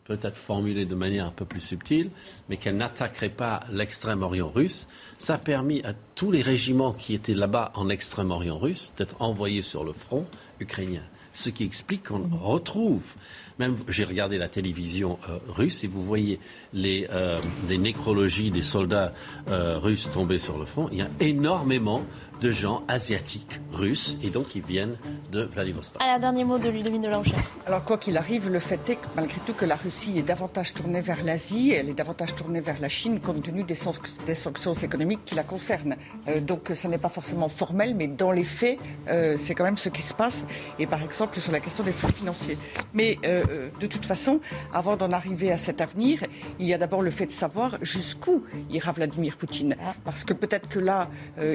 peut-être 0.04 0.38
formulé 0.38 0.86
de 0.86 0.96
manière 0.96 1.26
un 1.26 1.32
peu 1.32 1.46
plus 1.46 1.62
subtile, 1.62 2.10
mais 2.50 2.58
qu'elle 2.58 2.78
n'attaquerait 2.78 3.30
pas 3.30 3.62
l'extrême-orient 3.72 4.50
russe, 4.50 4.88
ça 5.18 5.36
a 5.36 5.38
permis 5.38 5.82
à 5.84 5.94
tous 6.16 6.32
les 6.32 6.42
régiments 6.42 6.94
qui 6.94 7.14
étaient 7.14 7.34
là-bas 7.34 7.72
en 7.76 7.90
extrême-orient 7.90 8.58
russe 8.58 8.94
d'être 8.98 9.16
envoyés 9.22 9.62
sur 9.62 9.84
le 9.84 9.94
front 9.94 10.28
ukrainien. 10.60 11.04
Ce 11.34 11.50
qui 11.50 11.64
explique 11.64 12.10
qu'on 12.10 12.30
retrouve, 12.30 13.16
même 13.64 13.78
j'ai 13.88 14.04
regardé 14.04 14.38
la 14.38 14.48
télévision 14.48 15.18
euh, 15.30 15.38
russe 15.48 15.84
et 15.84 15.88
vous 15.88 16.04
voyez 16.04 16.40
les, 16.74 17.08
euh, 17.12 17.40
nécrologies 17.70 18.52
des 18.52 18.62
soldats 18.62 19.14
russes 19.48 20.10
tombés 20.14 20.40
sur 20.40 20.58
le 20.58 20.66
front, 20.66 20.88
il 20.92 21.00
y 21.00 21.02
a 21.02 21.10
énormément 21.20 22.04
de 22.44 22.52
gens 22.52 22.84
asiatiques, 22.90 23.62
russes, 23.72 24.18
et 24.22 24.30
donc 24.30 24.54
ils 24.56 24.62
viennent 24.62 24.98
de 25.32 25.44
Vladivostok. 25.44 26.02
À 26.02 26.08
la 26.08 26.20
dernier 26.20 26.44
mot 26.44 26.58
de 26.58 26.68
Ludovine 26.68 27.02
de 27.02 27.08
l'Enchère. 27.08 27.40
Alors 27.66 27.86
quoi 27.86 27.98
qu'il 27.98 28.18
arrive, 28.18 28.50
le 28.50 28.60
fait 28.60 28.90
est 28.90 28.96
que 28.96 29.08
malgré 29.16 29.40
tout 29.46 29.54
que 29.54 29.64
la 29.64 29.78
Russie 29.78 30.18
est 30.18 30.24
davantage 30.24 30.74
tournée 30.74 31.00
vers 31.00 31.24
l'Asie, 31.24 31.72
elle 31.72 31.90
est 31.90 31.94
davantage 31.94 32.36
tournée 32.36 32.60
vers 32.60 32.82
la 32.82 32.90
Chine 32.90 33.22
compte 33.22 33.44
tenu 33.44 33.64
des, 33.64 33.76
sanctions 33.76 34.74
économiques 34.74 35.22
qui 35.26 35.36
la 35.36 35.44
concernent. 35.44 35.96
Euh, 36.28 36.42
donc 36.42 36.72
ce 36.76 36.88
n'est 36.88 36.98
pas 36.98 37.08
forcément 37.08 37.48
formel, 37.48 37.96
mais 37.96 38.08
dans 38.08 38.32
les 38.32 38.44
faits, 38.44 38.78
euh, 39.08 39.38
c'est 39.38 39.56
quand 39.56 39.64
même 39.64 39.78
ce 39.78 39.88
qui 39.88 40.02
se 40.02 40.14
passe. 40.14 40.44
Et 40.80 40.86
par 40.86 41.02
exemple 41.02 41.40
sur 41.40 41.54
la 41.54 41.62
question 41.62 41.84
des 41.86 41.94
flux 41.94 42.12
financiers. 42.12 42.58
Mais 42.94 43.18
euh, 43.26 43.44
de 43.80 43.88
toute 43.88 44.06
façon, 44.06 44.40
avant 44.74 44.96
d'en 44.96 45.12
arriver 45.12 45.52
à 45.52 45.58
cet 45.58 45.82
avenir, 45.82 46.24
il 46.60 46.68
y 46.68 46.74
a 46.74 46.78
d'abord 46.78 47.02
le 47.02 47.12
fait 47.12 47.26
de 47.26 47.32
savoir 47.32 47.78
jusqu'où 47.82 48.44
ira 48.70 48.92
Vladimir 48.92 49.38
Poutine. 49.38 49.76
Ah. 49.82 49.94
Parce 50.04 50.24
que 50.24 50.34
peut-être 50.34 50.70
que 50.70 50.80
là, 50.80 51.10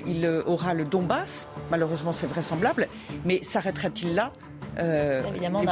il 0.06 0.26
aura 0.46 0.74
le 0.74 0.84
Donbass, 0.84 1.46
malheureusement 1.70 2.12
c'est 2.12 2.26
vraisemblable, 2.26 2.88
mais 3.24 3.42
s'arrêterait-il 3.42 4.14
là? 4.14 4.32
Euh, 4.78 5.22
Évidemment, 5.28 5.62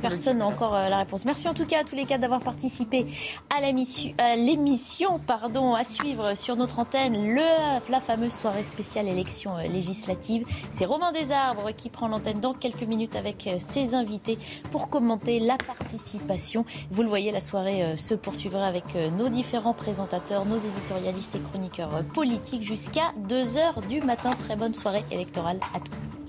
personne 0.00 0.38
n'a 0.38 0.46
encore 0.46 0.74
euh, 0.74 0.88
la 0.88 0.98
réponse. 0.98 1.24
Merci 1.24 1.48
en 1.48 1.54
tout 1.54 1.66
cas 1.66 1.80
à 1.80 1.84
tous 1.84 1.94
les 1.94 2.04
cas 2.04 2.18
d'avoir 2.18 2.40
participé 2.40 3.06
à 3.50 3.60
l'émission. 3.60 5.18
Pardon, 5.26 5.74
à 5.74 5.84
suivre 5.84 6.34
sur 6.34 6.56
notre 6.56 6.78
antenne 6.78 7.34
le, 7.34 7.90
la 7.90 8.00
fameuse 8.00 8.32
soirée 8.32 8.62
spéciale 8.62 9.08
élection 9.08 9.56
euh, 9.56 9.62
législative. 9.62 10.46
C'est 10.70 10.84
Romain 10.84 11.12
Desarbres 11.12 11.70
qui 11.76 11.90
prend 11.90 12.08
l'antenne 12.08 12.40
dans 12.40 12.54
quelques 12.54 12.82
minutes 12.82 13.16
avec 13.16 13.48
ses 13.58 13.94
invités 13.94 14.38
pour 14.70 14.88
commenter 14.88 15.38
la 15.38 15.56
participation. 15.56 16.64
Vous 16.90 17.02
le 17.02 17.08
voyez, 17.08 17.32
la 17.32 17.40
soirée 17.40 17.96
se 17.96 18.14
poursuivra 18.14 18.66
avec 18.66 18.84
nos 19.16 19.28
différents 19.28 19.74
présentateurs, 19.74 20.44
nos 20.44 20.58
éditorialistes 20.58 21.34
et 21.34 21.40
chroniqueurs 21.40 22.04
politiques 22.14 22.62
jusqu'à 22.62 23.12
2h 23.28 23.86
du 23.88 24.00
matin. 24.00 24.30
Très 24.30 24.56
bonne 24.56 24.74
soirée 24.74 25.04
électorale 25.10 25.58
à 25.74 25.80
tous. 25.80 26.25